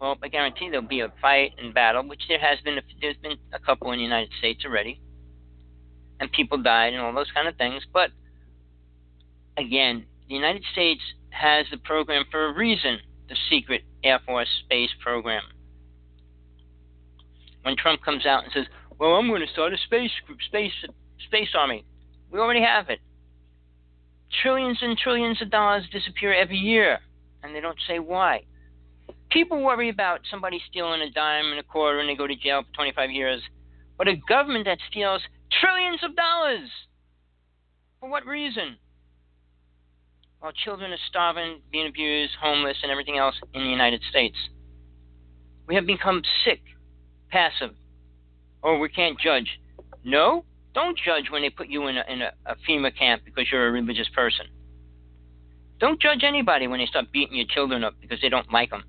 Well, 0.00 0.16
I 0.22 0.28
guarantee 0.28 0.68
there'll 0.68 0.86
be 0.86 1.00
a 1.00 1.12
fight 1.22 1.52
and 1.58 1.72
battle, 1.72 2.06
which 2.06 2.22
there 2.28 2.38
has 2.38 2.58
been. 2.60 2.76
A, 2.78 2.82
there's 3.00 3.16
been 3.16 3.38
a 3.52 3.58
couple 3.58 3.92
in 3.92 3.98
the 3.98 4.04
United 4.04 4.30
States 4.38 4.62
already, 4.64 5.00
and 6.20 6.30
people 6.32 6.58
died 6.62 6.92
and 6.92 7.00
all 7.00 7.14
those 7.14 7.30
kind 7.32 7.48
of 7.48 7.56
things. 7.56 7.82
But 7.92 8.10
again, 9.56 10.04
the 10.28 10.34
United 10.34 10.64
States 10.72 11.00
has 11.30 11.66
the 11.70 11.78
program 11.78 12.24
for 12.30 12.46
a 12.46 12.52
reason. 12.52 12.98
The 13.28 13.36
secret 13.50 13.82
Air 14.06 14.20
Force 14.24 14.48
space 14.64 14.90
program. 15.02 15.42
When 17.62 17.76
Trump 17.76 18.02
comes 18.02 18.24
out 18.24 18.44
and 18.44 18.52
says, 18.52 18.66
"Well, 18.98 19.14
I'm 19.14 19.28
going 19.28 19.40
to 19.44 19.52
start 19.52 19.72
a 19.72 19.78
space 19.78 20.12
group, 20.26 20.40
space 20.42 20.72
space 21.26 21.48
army," 21.54 21.84
we 22.30 22.38
already 22.38 22.62
have 22.62 22.88
it. 22.90 23.00
Trillions 24.42 24.78
and 24.82 24.96
trillions 24.96 25.40
of 25.42 25.50
dollars 25.50 25.84
disappear 25.90 26.32
every 26.32 26.58
year, 26.58 27.00
and 27.42 27.54
they 27.54 27.60
don't 27.60 27.78
say 27.88 27.98
why. 27.98 28.44
People 29.30 29.62
worry 29.62 29.88
about 29.88 30.20
somebody 30.30 30.60
stealing 30.68 31.00
a 31.02 31.10
dime 31.10 31.46
and 31.50 31.58
a 31.58 31.62
quarter 31.62 31.98
and 31.98 32.08
they 32.08 32.14
go 32.14 32.26
to 32.26 32.36
jail 32.36 32.62
for 32.62 32.74
25 32.74 33.10
years. 33.10 33.42
But 33.98 34.08
a 34.08 34.16
government 34.28 34.66
that 34.66 34.78
steals 34.90 35.22
trillions 35.60 36.02
of 36.02 36.14
dollars, 36.16 36.70
for 38.00 38.08
what 38.08 38.26
reason? 38.26 38.76
While 40.40 40.52
children 40.52 40.92
are 40.92 40.98
starving, 41.08 41.60
being 41.72 41.88
abused, 41.88 42.34
homeless, 42.40 42.76
and 42.82 42.92
everything 42.92 43.18
else 43.18 43.34
in 43.54 43.62
the 43.62 43.68
United 43.68 44.02
States. 44.10 44.36
We 45.66 45.74
have 45.74 45.86
become 45.86 46.22
sick, 46.44 46.60
passive. 47.30 47.74
Oh, 48.62 48.78
we 48.78 48.88
can't 48.88 49.18
judge. 49.18 49.58
No, 50.04 50.44
don't 50.74 50.96
judge 50.98 51.30
when 51.30 51.42
they 51.42 51.50
put 51.50 51.68
you 51.68 51.88
in 51.88 51.96
a, 51.96 52.04
in 52.08 52.22
a, 52.22 52.32
a 52.44 52.56
FEMA 52.68 52.96
camp 52.96 53.22
because 53.24 53.46
you're 53.50 53.66
a 53.66 53.72
religious 53.72 54.08
person. 54.14 54.46
Don't 55.78 56.00
judge 56.00 56.22
anybody 56.22 56.66
when 56.66 56.78
they 56.80 56.86
start 56.86 57.12
beating 57.12 57.36
your 57.36 57.46
children 57.48 57.82
up 57.84 57.94
because 58.00 58.20
they 58.20 58.28
don't 58.28 58.50
like 58.52 58.70
them. 58.70 58.84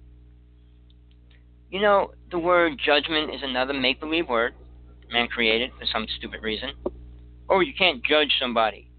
You 1.69 1.81
know, 1.81 2.11
the 2.31 2.39
word 2.39 2.79
judgment 2.83 3.33
is 3.33 3.41
another 3.43 3.73
make 3.73 3.99
believe 3.99 4.29
word 4.29 4.53
man 5.11 5.27
created 5.27 5.71
for 5.79 5.85
some 5.85 6.05
stupid 6.17 6.41
reason. 6.41 6.71
Oh, 7.49 7.59
you 7.59 7.73
can't 7.77 8.03
judge 8.03 8.31
somebody. 8.39 8.89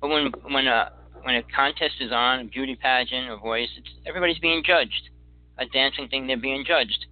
But 0.00 0.08
when 0.08 0.32
when 0.50 0.66
a 0.66 0.92
when 1.26 1.34
a 1.34 1.42
contest 1.42 1.96
is 1.98 2.12
on, 2.12 2.38
a 2.38 2.44
beauty 2.44 2.76
pageant 2.76 3.28
or 3.28 3.36
voice, 3.36 3.68
everybody's 4.06 4.38
being 4.38 4.62
judged. 4.64 5.10
A 5.58 5.66
dancing 5.66 6.06
thing, 6.06 6.28
they're 6.28 6.36
being 6.36 6.64
judged. 6.64 7.06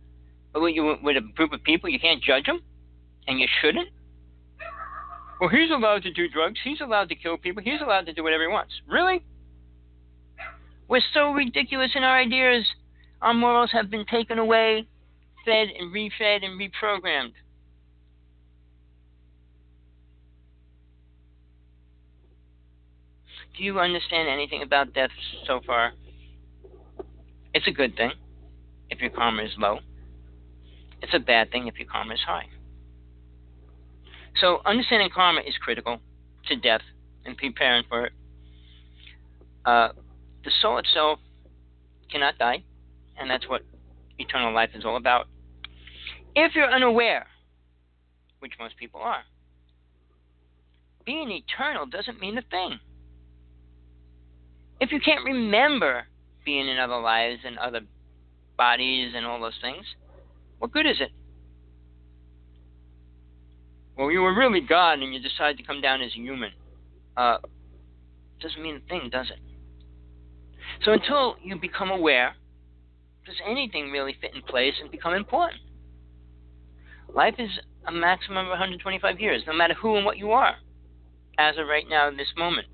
But 0.53 0.63
with, 0.63 0.77
you, 0.77 0.97
with 1.03 1.17
a 1.17 1.21
group 1.21 1.53
of 1.53 1.65
people, 1.65 1.91
you 1.91 1.99
can't 1.99 2.23
judge 2.23 2.47
them, 2.47 2.63
and 3.27 3.41
you 3.41 3.49
shouldn't. 3.61 3.89
Well, 5.41 5.51
he's 5.51 5.73
allowed 5.73 6.05
to 6.05 6.13
do 6.13 6.29
drugs. 6.29 6.61
He's 6.63 6.81
allowed 6.81 7.09
to 7.09 7.17
kill 7.17 7.37
people. 7.39 7.61
He's 7.61 7.81
allowed 7.81 8.07
to 8.07 8.13
do 8.13 8.23
whatever 8.23 8.45
he 8.45 8.49
wants. 8.49 8.73
Really? 8.87 9.21
We're 10.87 11.03
so 11.13 11.33
ridiculous 11.33 11.91
in 11.97 12.05
our 12.05 12.17
ideas. 12.17 12.65
Our 13.21 13.35
morals 13.35 13.71
have 13.73 13.91
been 13.91 14.07
taken 14.07 14.39
away, 14.39 14.87
fed 15.45 15.69
and 15.77 15.93
refed 15.93 16.45
and 16.45 16.61
reprogrammed. 16.61 17.33
Do 23.57 23.63
you 23.63 23.79
understand 23.79 24.29
anything 24.29 24.63
about 24.63 24.93
death 24.95 25.11
so 25.47 25.61
far? 25.65 25.93
It's 27.53 27.69
a 27.69 27.71
good 27.71 27.97
thing 27.97 28.11
if 28.91 29.01
your 29.01 29.11
karma 29.11 29.43
is 29.45 29.53
low. 29.59 29.79
It's 31.01 31.15
a 31.15 31.21
bad 31.21 31.53
thing 31.53 31.69
if 31.69 31.79
your 31.79 31.87
karma 31.87 32.15
is 32.15 32.21
high. 32.27 32.47
So, 34.41 34.61
understanding 34.67 35.11
karma 35.15 35.43
is 35.43 35.55
critical 35.59 36.01
to 36.49 36.57
death 36.57 36.81
and 37.25 37.37
preparing 37.37 37.85
for 37.89 38.07
it. 38.07 38.13
Uh, 39.65 39.91
the 40.45 40.51
soul 40.61 40.79
itself 40.79 41.21
cannot 42.11 42.37
die, 42.39 42.65
and 43.17 43.31
that's 43.31 43.49
what 43.49 43.63
eternal 44.19 44.53
life 44.53 44.71
is 44.75 44.85
all 44.85 44.97
about. 44.97 45.27
If 46.35 46.57
you're 46.57 46.71
unaware, 46.71 47.27
which 48.41 48.55
most 48.59 48.77
people 48.77 49.01
are, 49.01 49.23
being 51.07 51.31
eternal 51.31 51.87
doesn't 51.87 52.21
mean 52.21 52.37
a 52.37 52.43
thing. 52.43 52.81
If 54.81 54.93
you 54.93 55.01
can't 55.01 55.25
remember 55.25 56.05
being 56.45 56.69
in 56.69 56.79
other 56.79 57.01
lives 57.01 57.41
and 57.45 57.59
other 57.59 57.81
bodies 58.57 59.13
and 59.15 59.25
all 59.25 59.41
those 59.41 59.59
things, 59.61 59.85
what 60.59 60.73
good 60.73 60.87
is 60.87 61.01
it? 61.01 61.11
Well, 63.97 64.11
you 64.11 64.21
were 64.21 64.35
really 64.37 64.61
God 64.61 64.99
and 64.99 65.15
you 65.15 65.21
decided 65.21 65.59
to 65.59 65.65
come 65.65 65.81
down 65.81 66.03
as 66.03 66.11
a 66.13 66.21
human. 66.21 66.51
Uh, 67.17 67.39
doesn't 68.41 68.63
mean 68.63 68.77
a 68.85 68.89
thing, 68.89 69.09
does 69.11 69.31
it? 69.31 69.39
So 70.85 70.93
until 70.93 71.37
you 71.43 71.57
become 71.57 71.91
aware, 71.91 72.35
does 73.25 73.37
anything 73.49 73.91
really 73.91 74.17
fit 74.21 74.35
in 74.35 74.43
place 74.43 74.75
and 74.81 74.91
become 74.91 75.15
important? 75.15 75.61
Life 77.15 77.35
is 77.39 77.51
a 77.87 77.93
maximum 77.93 78.47
of 78.47 78.51
125 78.51 79.21
years, 79.21 79.43
no 79.47 79.53
matter 79.53 79.75
who 79.75 79.97
and 79.97 80.05
what 80.05 80.19
you 80.19 80.33
are, 80.33 80.57
as 81.39 81.57
of 81.59 81.69
right 81.69 81.85
now, 81.89 82.09
in 82.09 82.17
this 82.17 82.33
moment. 82.37 82.67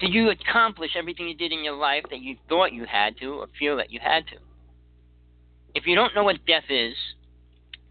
Did 0.00 0.12
you 0.12 0.30
accomplish 0.30 0.92
everything 0.96 1.28
you 1.28 1.36
did 1.36 1.52
in 1.52 1.64
your 1.64 1.76
life 1.76 2.04
that 2.10 2.20
you 2.20 2.36
thought 2.48 2.72
you 2.72 2.84
had 2.84 3.16
to 3.18 3.34
or 3.34 3.46
feel 3.58 3.76
that 3.76 3.90
you 3.90 4.00
had 4.02 4.26
to? 4.28 4.36
If 5.74 5.86
you 5.86 5.94
don't 5.94 6.14
know 6.14 6.24
what 6.24 6.44
death 6.46 6.64
is, 6.68 6.94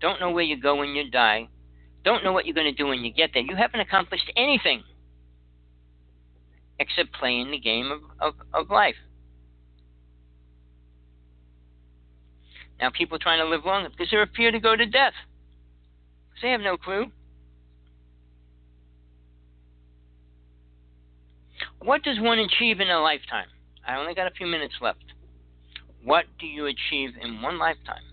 don't 0.01 0.19
know 0.19 0.31
where 0.31 0.43
you 0.43 0.59
go 0.59 0.75
when 0.75 0.89
you 0.89 1.09
die, 1.09 1.47
don't 2.03 2.23
know 2.23 2.33
what 2.33 2.45
you're 2.45 2.55
going 2.55 2.73
to 2.73 2.83
do 2.83 2.87
when 2.87 3.03
you 3.03 3.13
get 3.13 3.31
there, 3.33 3.43
you 3.43 3.55
haven't 3.55 3.79
accomplished 3.79 4.31
anything 4.35 4.83
except 6.79 7.13
playing 7.13 7.51
the 7.51 7.59
game 7.59 7.91
of, 7.91 8.01
of, 8.19 8.33
of 8.53 8.69
life. 8.69 8.95
Now, 12.79 12.89
people 12.89 13.19
trying 13.19 13.39
to 13.39 13.47
live 13.47 13.63
longer 13.63 13.89
because 13.89 14.07
they're 14.09 14.23
afraid 14.23 14.51
to 14.51 14.59
go 14.59 14.75
to 14.75 14.85
death. 14.87 15.13
They 16.41 16.49
have 16.49 16.61
no 16.61 16.77
clue. 16.77 17.11
What 21.83 22.03
does 22.03 22.19
one 22.19 22.37
achieve 22.37 22.79
in 22.79 22.89
a 22.89 23.01
lifetime? 23.01 23.47
I 23.87 23.97
only 23.97 24.13
got 24.13 24.27
a 24.27 24.31
few 24.31 24.45
minutes 24.45 24.75
left. 24.81 25.03
What 26.03 26.25
do 26.39 26.45
you 26.45 26.67
achieve 26.67 27.11
in 27.19 27.41
one 27.41 27.57
lifetime? 27.57 28.03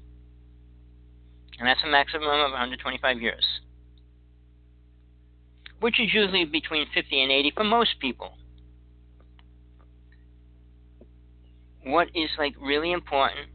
And 1.58 1.68
that's 1.68 1.80
a 1.84 1.90
maximum 1.90 2.28
of 2.28 2.50
125 2.52 3.20
years, 3.20 3.44
which 5.80 6.00
is 6.00 6.14
usually 6.14 6.44
between 6.46 6.86
50 6.94 7.22
and 7.22 7.30
80 7.30 7.52
for 7.56 7.64
most 7.64 8.00
people. 8.00 8.32
What 11.84 12.08
is 12.14 12.30
like 12.38 12.54
really 12.60 12.92
important 12.92 13.48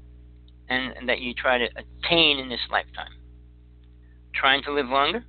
and, 0.70 0.96
and 0.96 1.10
that 1.10 1.22
you 1.22 1.34
try 1.34 1.58
to 1.58 1.66
attain 1.66 2.40
in 2.40 2.50
this 2.50 2.60
lifetime? 2.70 3.14
Trying 4.36 4.62
to 4.64 4.74
live 4.74 4.88
longer? 4.88 5.24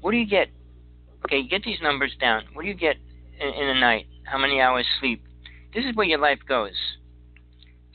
What 0.00 0.12
do 0.12 0.16
you 0.16 0.26
get? 0.26 0.48
Okay, 1.24 1.46
get 1.46 1.62
these 1.64 1.80
numbers 1.82 2.12
down. 2.20 2.44
What 2.52 2.62
do 2.62 2.68
you 2.68 2.74
get 2.74 2.96
in, 3.40 3.48
in 3.48 3.68
a 3.76 3.80
night? 3.80 4.06
How 4.24 4.38
many 4.38 4.60
hours 4.60 4.86
sleep? 5.00 5.22
This 5.74 5.84
is 5.84 5.94
where 5.94 6.06
your 6.06 6.18
life 6.18 6.40
goes. 6.48 6.72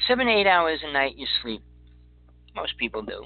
Seven, 0.07 0.27
eight 0.27 0.47
hours 0.47 0.81
a 0.84 0.91
night 0.91 1.15
you 1.17 1.27
sleep. 1.41 1.61
Most 2.55 2.77
people 2.77 3.01
do. 3.01 3.25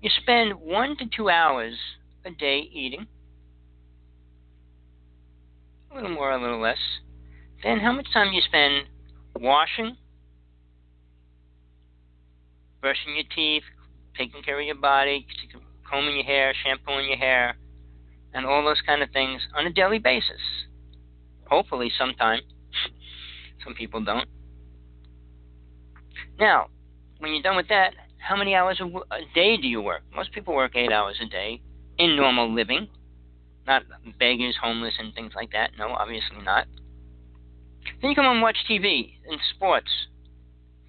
You 0.00 0.10
spend 0.20 0.54
one 0.54 0.96
to 0.96 1.04
two 1.16 1.30
hours 1.30 1.74
a 2.24 2.30
day 2.30 2.58
eating. 2.72 3.06
A 5.90 5.94
little 5.94 6.10
more, 6.10 6.32
a 6.32 6.40
little 6.40 6.60
less. 6.60 6.78
Then 7.62 7.78
how 7.78 7.92
much 7.92 8.06
time 8.12 8.32
you 8.32 8.42
spend 8.42 8.86
washing, 9.38 9.96
brushing 12.80 13.14
your 13.14 13.24
teeth, 13.34 13.62
taking 14.18 14.42
care 14.42 14.58
of 14.58 14.66
your 14.66 14.74
body, 14.74 15.26
combing 15.92 16.14
your 16.16 16.24
hair, 16.24 16.54
shampooing 16.64 17.08
your 17.08 17.18
hair, 17.18 17.56
and 18.32 18.46
all 18.46 18.64
those 18.64 18.80
kind 18.86 19.02
of 19.02 19.10
things 19.10 19.42
on 19.54 19.66
a 19.66 19.72
daily 19.72 19.98
basis. 19.98 20.40
Hopefully, 21.48 21.90
sometime. 21.98 22.40
Some 23.64 23.74
people 23.74 24.02
don't. 24.02 24.28
Now, 26.38 26.68
when 27.18 27.32
you're 27.32 27.42
done 27.42 27.56
with 27.56 27.68
that, 27.68 27.94
how 28.18 28.36
many 28.36 28.54
hours 28.54 28.78
a, 28.80 28.84
w- 28.84 29.04
a 29.10 29.20
day 29.34 29.56
do 29.56 29.68
you 29.68 29.82
work? 29.82 30.02
Most 30.14 30.32
people 30.32 30.54
work 30.54 30.74
eight 30.74 30.90
hours 30.90 31.18
a 31.22 31.26
day 31.26 31.60
in 31.98 32.16
normal 32.16 32.52
living, 32.52 32.88
not 33.66 33.82
beggars, 34.18 34.56
homeless, 34.60 34.94
and 34.98 35.14
things 35.14 35.32
like 35.36 35.52
that. 35.52 35.72
No, 35.78 35.88
obviously 35.88 36.42
not. 36.42 36.66
Then 38.00 38.10
you 38.10 38.16
come 38.16 38.26
and 38.26 38.42
watch 38.42 38.56
TV 38.68 39.14
and 39.28 39.38
sports 39.54 39.90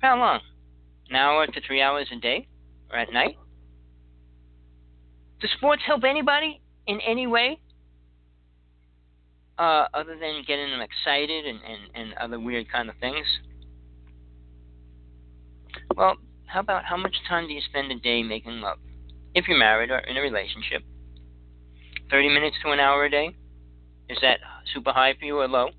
how 0.04 0.18
long? 0.18 0.42
An 1.10 1.16
hour 1.16 1.48
to 1.48 1.62
three 1.66 1.82
hours 1.82 2.10
a 2.12 2.20
day? 2.20 2.46
Or 2.92 2.98
at 2.98 3.14
night? 3.14 3.38
Do 5.44 5.50
sports 5.58 5.82
help 5.86 6.06
anybody 6.06 6.62
in 6.88 7.02
any 7.02 7.28
way? 7.28 7.60
Uh, 9.60 9.88
other 9.94 10.18
than 10.18 10.42
getting 10.48 10.70
them 10.72 10.80
excited 10.80 11.46
and, 11.46 11.60
and, 11.68 11.82
and 11.94 12.14
other 12.14 12.40
weird 12.40 12.72
kind 12.72 12.90
of 12.90 12.96
things? 13.02 13.26
Well, 15.98 16.16
how 16.46 16.62
about 16.62 16.86
how 16.86 16.96
much 16.96 17.18
time 17.28 17.48
do 17.48 17.54
you 17.54 17.60
spend 17.60 17.92
a 17.92 18.00
day 18.00 18.24
making 18.24 18.62
love? 18.62 18.78
If 19.36 19.50
you're 19.50 19.60
married 19.60 19.92
or 19.92 19.98
in 19.98 20.16
a 20.16 20.22
relationship. 20.22 20.82
30 22.10 22.30
minutes 22.30 22.56
to 22.64 22.72
an 22.72 22.80
hour 22.80 23.04
a 23.04 23.10
day? 23.10 23.36
Is 24.08 24.20
that 24.22 24.40
super 24.74 24.94
high 24.94 25.14
for 25.20 25.26
you 25.26 25.40
or 25.40 25.50
low? 25.50 25.72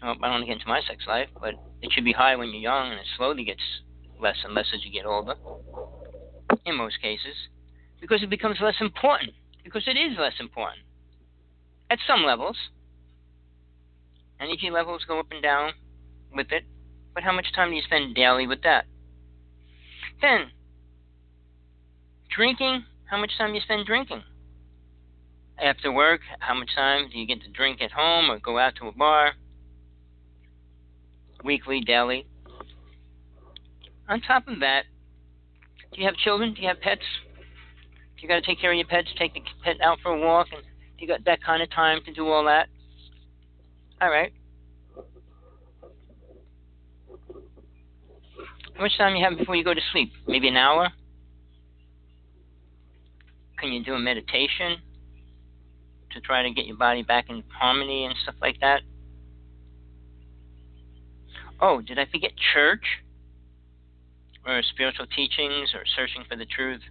I 0.00 0.06
don't 0.06 0.20
want 0.22 0.40
to 0.40 0.46
get 0.46 0.54
into 0.54 0.68
my 0.68 0.80
sex 0.88 1.04
life, 1.06 1.28
but 1.38 1.52
it 1.82 1.92
should 1.92 2.04
be 2.04 2.12
high 2.12 2.36
when 2.36 2.48
you're 2.48 2.62
young 2.62 2.92
and 2.92 3.00
it 3.00 3.06
slowly 3.18 3.44
gets 3.44 3.60
less 4.18 4.36
and 4.42 4.54
less 4.54 4.68
as 4.72 4.86
you 4.86 4.90
get 4.90 5.04
older. 5.04 5.34
In 6.64 6.76
most 6.76 7.02
cases. 7.02 7.36
Because 8.06 8.22
it 8.22 8.30
becomes 8.30 8.58
less 8.60 8.76
important. 8.80 9.32
Because 9.64 9.82
it 9.88 9.98
is 9.98 10.16
less 10.16 10.34
important. 10.38 10.78
At 11.90 11.98
some 12.06 12.22
levels. 12.22 12.56
Energy 14.40 14.70
levels 14.70 15.04
go 15.08 15.18
up 15.18 15.26
and 15.32 15.42
down 15.42 15.72
with 16.32 16.52
it. 16.52 16.62
But 17.14 17.24
how 17.24 17.32
much 17.32 17.46
time 17.52 17.70
do 17.70 17.74
you 17.74 17.82
spend 17.82 18.14
daily 18.14 18.46
with 18.46 18.62
that? 18.62 18.84
Then, 20.22 20.52
drinking, 22.30 22.84
how 23.06 23.18
much 23.18 23.32
time 23.36 23.48
do 23.48 23.54
you 23.56 23.60
spend 23.60 23.86
drinking? 23.86 24.22
After 25.58 25.90
work, 25.90 26.20
how 26.38 26.54
much 26.54 26.70
time 26.76 27.08
do 27.10 27.18
you 27.18 27.26
get 27.26 27.42
to 27.42 27.50
drink 27.50 27.82
at 27.82 27.90
home 27.90 28.30
or 28.30 28.38
go 28.38 28.56
out 28.56 28.76
to 28.76 28.86
a 28.86 28.92
bar? 28.92 29.32
Weekly, 31.42 31.80
daily. 31.80 32.28
On 34.08 34.20
top 34.20 34.46
of 34.46 34.60
that, 34.60 34.84
do 35.92 36.00
you 36.00 36.06
have 36.06 36.14
children? 36.14 36.54
Do 36.54 36.62
you 36.62 36.68
have 36.68 36.80
pets? 36.80 37.02
Do 38.16 38.22
you 38.22 38.28
got 38.28 38.36
to 38.36 38.42
take 38.42 38.60
care 38.60 38.72
of 38.72 38.76
your 38.76 38.86
pets? 38.86 39.08
Take 39.18 39.34
the 39.34 39.42
pet 39.62 39.76
out 39.82 39.98
for 40.02 40.12
a 40.12 40.18
walk, 40.18 40.48
and 40.52 40.62
you 40.98 41.06
got 41.06 41.24
that 41.26 41.42
kind 41.42 41.62
of 41.62 41.70
time 41.70 42.00
to 42.06 42.12
do 42.12 42.26
all 42.28 42.44
that? 42.44 42.68
All 44.00 44.10
right. 44.10 44.32
How 48.74 48.82
much 48.82 48.96
time 48.98 49.16
you 49.16 49.24
have 49.24 49.38
before 49.38 49.56
you 49.56 49.64
go 49.64 49.74
to 49.74 49.80
sleep? 49.92 50.12
Maybe 50.26 50.48
an 50.48 50.56
hour? 50.56 50.88
Can 53.58 53.72
you 53.72 53.82
do 53.82 53.94
a 53.94 53.98
meditation 53.98 54.78
to 56.12 56.20
try 56.20 56.42
to 56.42 56.50
get 56.50 56.66
your 56.66 56.76
body 56.76 57.02
back 57.02 57.26
in 57.28 57.42
harmony 57.48 58.04
and 58.04 58.14
stuff 58.22 58.34
like 58.40 58.60
that? 58.60 58.82
Oh, 61.60 61.80
did 61.80 61.98
I 61.98 62.06
forget 62.06 62.32
church? 62.54 62.84
Or 64.46 64.62
spiritual 64.62 65.06
teachings 65.06 65.70
or 65.74 65.84
searching 65.96 66.24
for 66.28 66.36
the 66.36 66.46
truth? 66.46 66.82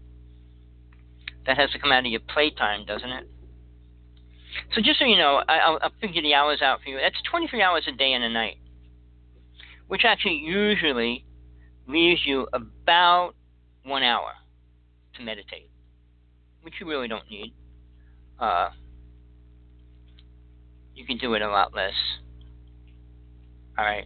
That 1.46 1.58
has 1.58 1.72
to 1.72 1.80
come 1.80 1.92
out 1.92 2.06
of 2.06 2.12
your 2.12 2.22
playtime, 2.22 2.86
doesn't 2.86 3.10
it? 3.10 3.28
So 4.74 4.82
just 4.82 5.00
so 5.00 5.06
you 5.06 5.18
know, 5.18 5.44
I, 5.48 5.70
will 5.70 5.80
I'll 5.82 5.92
figure 6.02 6.22
the 6.22 6.34
hours 6.34 6.62
out 6.62 6.82
for 6.82 6.90
you. 6.90 6.98
That's 6.98 7.22
23 7.30 7.62
hours 7.62 7.84
a 7.88 7.92
day 7.92 8.14
and 8.14 8.24
a 8.24 8.30
night, 8.30 8.58
which 9.88 10.02
actually 10.06 10.38
usually 10.38 11.26
leaves 11.88 12.22
you 12.26 12.48
about 12.54 13.34
one 13.84 14.04
hour 14.04 14.32
to 15.16 15.24
meditate, 15.24 15.70
which 16.62 16.76
you 16.80 16.88
really 16.88 17.08
don't 17.08 17.30
need. 17.30 17.54
Uh, 18.40 18.70
you 20.96 21.06
can 21.06 21.18
do 21.18 21.34
it 21.34 21.42
a 21.42 21.50
lot 21.50 21.74
less. 21.76 21.94
All 23.78 23.86
right. 23.86 24.06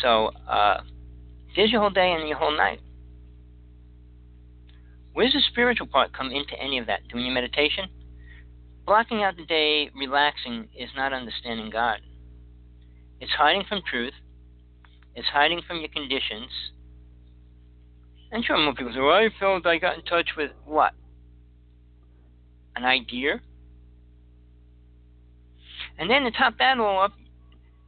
So 0.00 0.30
uh, 0.48 0.80
your 1.54 1.80
whole 1.80 1.90
day 1.90 2.12
and 2.12 2.28
your 2.28 2.38
whole 2.38 2.56
night. 2.56 2.80
Where 5.12 5.26
does 5.26 5.34
the 5.34 5.42
spiritual 5.50 5.86
part 5.86 6.12
come 6.12 6.30
into 6.30 6.54
any 6.60 6.78
of 6.78 6.86
that? 6.86 7.08
Doing 7.08 7.26
your 7.26 7.34
meditation? 7.34 7.86
Blocking 8.86 9.22
out 9.22 9.36
the 9.36 9.44
day, 9.44 9.90
relaxing, 9.94 10.68
is 10.76 10.90
not 10.96 11.12
understanding 11.12 11.70
God. 11.70 12.00
It's 13.20 13.32
hiding 13.32 13.64
from 13.68 13.82
truth. 13.88 14.14
It's 15.14 15.28
hiding 15.28 15.62
from 15.66 15.80
your 15.80 15.88
conditions 15.88 16.50
and 18.30 18.44
sure, 18.44 18.58
more 18.58 18.74
people 18.74 18.92
say, 18.92 19.00
well, 19.00 19.14
I 19.14 19.28
felt 19.40 19.66
I 19.66 19.78
got 19.78 19.96
in 19.96 20.04
touch 20.04 20.30
with 20.36 20.50
what? 20.64 20.92
An 22.76 22.84
idea? 22.84 23.40
And 25.98 26.10
then 26.10 26.22
to 26.22 26.30
top 26.30 26.54
that 26.58 26.78
all 26.78 27.02
up, 27.02 27.12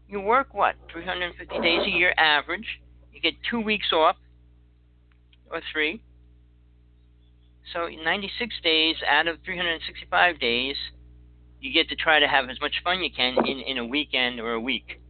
you 0.09 0.21
work 0.21 0.55
what? 0.55 0.77
350 0.93 1.61
days 1.61 1.87
a 1.87 1.91
year 1.91 2.15
average. 2.17 2.81
You 3.13 3.21
get 3.21 3.35
two 3.49 3.61
weeks 3.61 3.93
off, 3.93 4.17
or 5.51 5.61
three. 5.73 6.03
So 7.73 7.87
96 7.87 8.55
days 8.63 8.97
out 9.09 9.29
of 9.29 9.39
365 9.45 10.41
days, 10.41 10.77
you 11.61 11.73
get 11.73 11.89
to 11.91 11.97
try 11.97 12.19
to 12.19 12.27
have 12.27 12.49
as 12.49 12.61
much 12.61 12.75
fun 12.83 13.03
you 13.03 13.11
can 13.15 13.37
in, 13.47 13.61
in 13.61 13.79
a 13.79 13.87
weekend 13.87 14.41
or 14.41 14.53
a 14.53 14.61
week. 14.61 15.01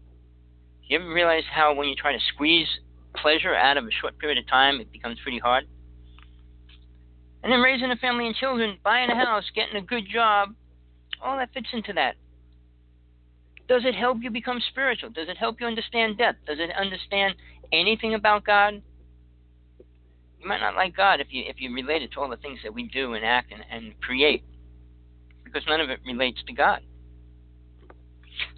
You 0.83 0.99
ever 0.99 1.13
realize 1.13 1.45
how 1.51 1.75
when 1.75 1.89
you 1.89 1.95
try 1.95 2.13
to 2.13 2.19
squeeze 2.35 2.67
pleasure 3.17 3.55
out 3.55 3.77
of 3.77 3.85
a 3.85 3.91
short 4.01 4.19
period 4.19 4.39
of 4.39 4.47
time, 4.49 4.81
it 4.81 4.91
becomes 4.93 5.19
pretty 5.23 5.39
hard. 5.39 5.65
And 7.43 7.53
then 7.53 7.61
raising 7.61 7.91
a 7.91 7.97
family 7.97 8.27
and 8.27 8.35
children, 8.35 8.79
buying 8.83 9.11
a 9.11 9.15
house, 9.15 9.45
getting 9.55 9.77
a 9.77 9.83
good 9.83 10.05
job, 10.13 10.51
all 11.23 11.37
that 11.39 11.53
fits 11.55 11.69
into 11.73 11.93
that. 11.95 12.17
Does 13.69 13.83
it 13.85 13.95
help 13.95 14.19
you 14.21 14.31
become 14.31 14.61
spiritual? 14.69 15.11
Does 15.11 15.29
it 15.29 15.37
help 15.37 15.61
you 15.61 15.67
understand 15.67 16.19
death? 16.19 16.35
Does 16.47 16.59
it 16.59 16.71
understand 16.77 17.37
anything 17.73 18.15
about 18.15 18.45
God? 18.45 18.83
You 20.41 20.49
might 20.49 20.61
not 20.61 20.75
like 20.75 20.97
God 20.97 21.21
if 21.21 21.29
you 21.31 21.45
if 21.47 21.61
you 21.61 21.75
relate 21.75 22.03
it 22.03 22.13
to 22.13 22.21
all 22.21 22.29
the 22.29 22.37
things 22.37 22.61
that 22.65 22.73
we 22.73 22.85
do 22.85 23.15
and 23.15 23.25
act 23.25 23.53
and, 23.53 23.63
and 23.71 24.01
create, 24.01 24.43
because 25.45 25.63
none 25.69 25.81
of 25.81 25.91
it 25.91 26.01
relates 26.07 26.43
to 26.47 26.53
God. 26.53 26.81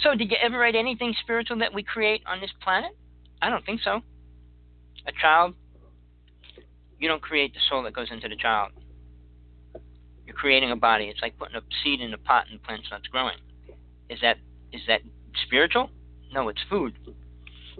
So, 0.00 0.14
did 0.14 0.30
you 0.30 0.36
ever 0.40 0.58
write 0.58 0.76
anything 0.76 1.14
spiritual 1.22 1.58
that 1.58 1.74
we 1.74 1.82
create 1.82 2.22
on 2.26 2.40
this 2.40 2.52
planet? 2.62 2.92
I 3.40 3.50
don't 3.50 3.66
think 3.66 3.80
so 3.82 4.02
a 5.06 5.12
child, 5.12 5.54
you 6.98 7.08
don't 7.08 7.22
create 7.22 7.52
the 7.54 7.60
soul 7.68 7.82
that 7.82 7.94
goes 7.94 8.08
into 8.10 8.28
the 8.28 8.36
child. 8.36 8.72
You're 10.26 10.36
creating 10.36 10.70
a 10.70 10.76
body. 10.76 11.06
It's 11.06 11.20
like 11.20 11.36
putting 11.38 11.56
a 11.56 11.62
seed 11.82 12.00
in 12.00 12.14
a 12.14 12.18
pot 12.18 12.46
and 12.50 12.60
the 12.60 12.64
plant 12.64 12.84
starts 12.86 13.08
growing. 13.08 13.36
Is 14.08 14.20
that 14.22 14.38
is 14.72 14.80
that 14.88 15.00
spiritual? 15.46 15.90
No, 16.32 16.48
it's 16.48 16.60
food. 16.70 16.94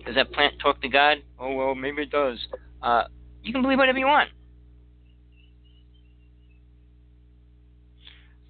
Does 0.04 0.16
that 0.16 0.32
plant 0.32 0.54
talk 0.60 0.80
to 0.82 0.88
God? 0.88 1.18
Oh 1.38 1.54
well, 1.54 1.74
maybe 1.74 2.02
it 2.02 2.10
does. 2.10 2.38
Uh, 2.82 3.04
you 3.42 3.52
can 3.52 3.62
believe 3.62 3.78
whatever 3.78 3.98
you 3.98 4.06
want. 4.06 4.30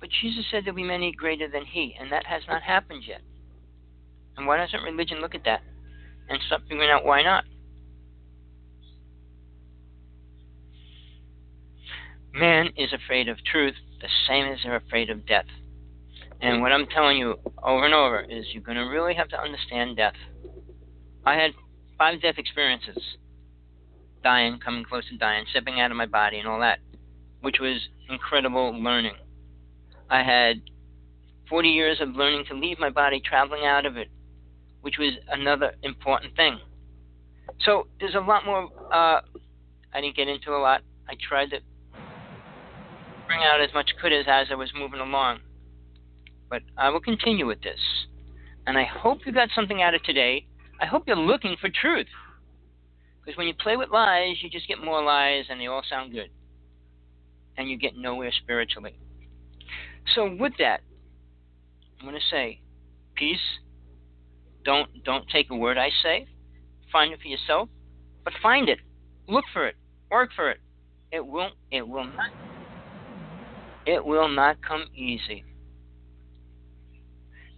But 0.00 0.10
Jesus 0.20 0.44
said 0.50 0.64
there'll 0.64 0.76
be 0.76 0.82
many 0.82 1.12
greater 1.12 1.48
than 1.48 1.64
He, 1.64 1.94
and 1.98 2.10
that 2.10 2.26
has 2.26 2.42
not 2.48 2.62
happened 2.62 3.04
yet. 3.06 3.20
And 4.36 4.46
why 4.46 4.56
doesn't 4.56 4.82
religion 4.82 5.20
look 5.20 5.34
at 5.34 5.44
that 5.44 5.62
and 6.28 6.40
start 6.46 6.62
figuring 6.62 6.90
out 6.90 7.04
why 7.04 7.22
not? 7.22 7.44
Man 12.34 12.70
is 12.76 12.92
afraid 12.92 13.28
of 13.28 13.36
truth 13.44 13.74
the 14.00 14.08
same 14.26 14.46
as 14.46 14.58
they're 14.64 14.76
afraid 14.76 15.10
of 15.10 15.26
death. 15.26 15.46
And 16.40 16.60
what 16.60 16.72
I'm 16.72 16.86
telling 16.86 17.18
you 17.18 17.36
over 17.62 17.84
and 17.84 17.94
over 17.94 18.20
is 18.20 18.46
you're 18.52 18.62
going 18.62 18.78
to 18.78 18.84
really 18.84 19.14
have 19.14 19.28
to 19.28 19.40
understand 19.40 19.96
death. 19.96 20.14
I 21.24 21.34
had 21.34 21.52
five 21.96 22.20
death 22.20 22.34
experiences 22.38 22.98
dying, 24.22 24.58
coming 24.58 24.84
close 24.84 25.08
to 25.08 25.16
dying, 25.16 25.44
stepping 25.50 25.80
out 25.80 25.90
of 25.90 25.96
my 25.96 26.06
body, 26.06 26.38
and 26.38 26.48
all 26.48 26.60
that, 26.60 26.78
which 27.40 27.56
was 27.60 27.78
incredible 28.08 28.72
learning. 28.72 29.14
I 30.10 30.22
had 30.22 30.62
40 31.48 31.68
years 31.68 32.00
of 32.00 32.10
learning 32.10 32.44
to 32.48 32.54
leave 32.54 32.78
my 32.78 32.90
body, 32.90 33.20
traveling 33.20 33.64
out 33.64 33.86
of 33.86 33.96
it, 33.96 34.08
which 34.82 34.98
was 34.98 35.12
another 35.28 35.74
important 35.82 36.36
thing. 36.36 36.58
So 37.64 37.86
there's 38.00 38.14
a 38.14 38.20
lot 38.20 38.44
more. 38.44 38.68
Uh, 38.92 39.20
I 39.94 40.00
didn't 40.00 40.16
get 40.16 40.28
into 40.28 40.52
a 40.52 40.58
lot. 40.58 40.82
I 41.08 41.14
tried 41.28 41.50
to 41.50 41.58
bring 43.26 43.40
out 43.40 43.60
as 43.60 43.72
much 43.74 43.90
could 44.00 44.12
as 44.12 44.26
as 44.28 44.48
I 44.50 44.54
was 44.54 44.70
moving 44.74 45.00
along. 45.00 45.40
But 46.48 46.62
I 46.76 46.90
will 46.90 47.00
continue 47.00 47.46
with 47.46 47.62
this. 47.62 47.80
And 48.66 48.78
I 48.78 48.84
hope 48.84 49.20
you 49.24 49.32
got 49.32 49.48
something 49.54 49.82
out 49.82 49.94
of 49.94 50.02
today. 50.02 50.46
I 50.80 50.86
hope 50.86 51.04
you're 51.06 51.16
looking 51.16 51.56
for 51.60 51.68
truth. 51.68 52.06
Because 53.24 53.38
when 53.38 53.46
you 53.46 53.54
play 53.54 53.76
with 53.76 53.90
lies, 53.90 54.36
you 54.42 54.50
just 54.50 54.66
get 54.66 54.82
more 54.82 55.02
lies 55.02 55.44
and 55.48 55.60
they 55.60 55.66
all 55.66 55.82
sound 55.88 56.12
good. 56.12 56.30
And 57.56 57.68
you 57.68 57.76
get 57.76 57.96
nowhere 57.96 58.32
spiritually. 58.42 58.96
So 60.14 60.34
with 60.38 60.54
that, 60.58 60.80
I'm 62.00 62.06
going 62.06 62.18
to 62.18 62.26
say 62.34 62.60
peace. 63.14 63.38
Don't 64.64 65.04
don't 65.04 65.28
take 65.28 65.50
a 65.50 65.56
word 65.56 65.78
I 65.78 65.90
say. 66.02 66.26
Find 66.90 67.12
it 67.12 67.20
for 67.20 67.28
yourself, 67.28 67.68
but 68.24 68.32
find 68.42 68.68
it. 68.68 68.78
Look 69.28 69.44
for 69.52 69.66
it. 69.66 69.76
Work 70.10 70.30
for 70.34 70.50
it. 70.50 70.58
It 71.10 71.24
won't. 71.24 71.54
it 71.70 71.86
will 71.86 72.04
not 72.04 72.30
it 73.86 74.04
will 74.04 74.28
not 74.28 74.56
come 74.66 74.84
easy. 74.94 75.44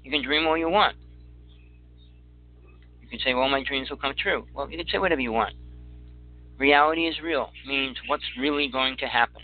You 0.03 0.11
can 0.11 0.23
dream 0.23 0.47
all 0.47 0.57
you 0.57 0.69
want. 0.69 0.97
You 3.15 3.21
say, 3.25 3.33
well, 3.33 3.49
my 3.49 3.63
dreams 3.63 3.91
will 3.91 3.97
come 3.97 4.13
true. 4.19 4.45
Well, 4.53 4.69
you 4.69 4.77
could 4.77 4.89
say 4.91 4.99
whatever 4.99 5.21
you 5.21 5.31
want. 5.31 5.55
Reality 6.59 7.07
is 7.07 7.15
real, 7.23 7.51
means 7.65 7.97
what's 8.09 8.25
really 8.37 8.67
going 8.67 8.97
to 8.99 9.07
happen. 9.07 9.43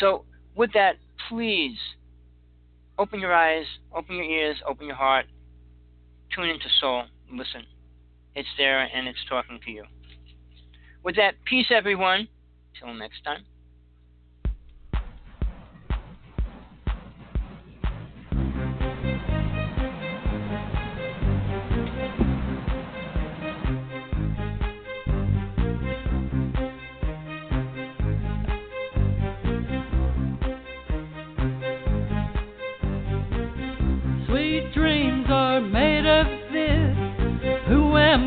So, 0.00 0.24
with 0.56 0.72
that, 0.72 0.96
please 1.28 1.78
open 2.98 3.20
your 3.20 3.32
eyes, 3.32 3.66
open 3.94 4.16
your 4.16 4.24
ears, 4.24 4.56
open 4.66 4.88
your 4.88 4.96
heart, 4.96 5.26
tune 6.34 6.48
into 6.48 6.66
soul, 6.80 7.04
listen. 7.30 7.62
It's 8.34 8.48
there 8.58 8.80
and 8.80 9.06
it's 9.06 9.24
talking 9.28 9.60
to 9.64 9.70
you. 9.70 9.84
With 11.04 11.14
that, 11.16 11.34
peace, 11.44 11.66
everyone. 11.70 12.26
Till 12.80 12.92
next 12.94 13.22
time. 13.22 13.44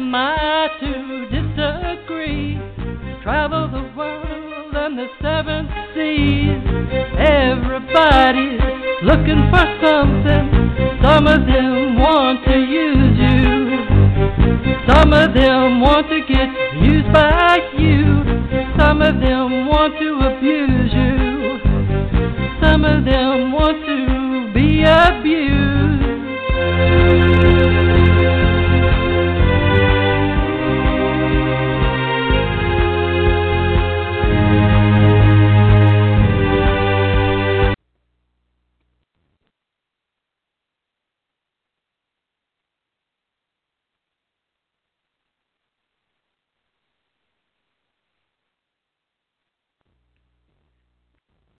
Am 0.10 0.16
I 0.16 0.70
to 0.80 0.92
disagree? 1.30 2.58
Travel 3.22 3.70
the 3.70 3.86
world 3.96 4.74
and 4.76 4.98
the 4.98 5.08
seven 5.22 5.70
seas. 5.94 6.64
Everybody's 7.20 8.60
looking 9.04 9.46
for 9.54 9.66
something. 9.86 10.50
Some 11.04 11.28
of 11.28 11.46
them 11.46 12.00
want 12.00 12.44
to 12.46 12.58
use 12.58 13.20
you. 13.22 13.86
Some 14.92 15.14
of 15.14 15.34
them 15.36 15.80
want 15.80 16.10
to 16.10 16.22
get 16.22 16.50
used 16.82 17.14
by 17.14 17.60
you. 17.78 18.24
Some 18.80 19.04
of 19.04 19.20
them 19.22 19.68
want 19.68 19.94
to 20.00 20.10
abuse 20.26 20.92
you. 20.92 21.60
Some 22.64 22.84
of 22.84 23.06
them 23.06 23.52
want 23.52 23.86
to 23.86 24.54
be 24.56 24.82
abused. 24.82 25.90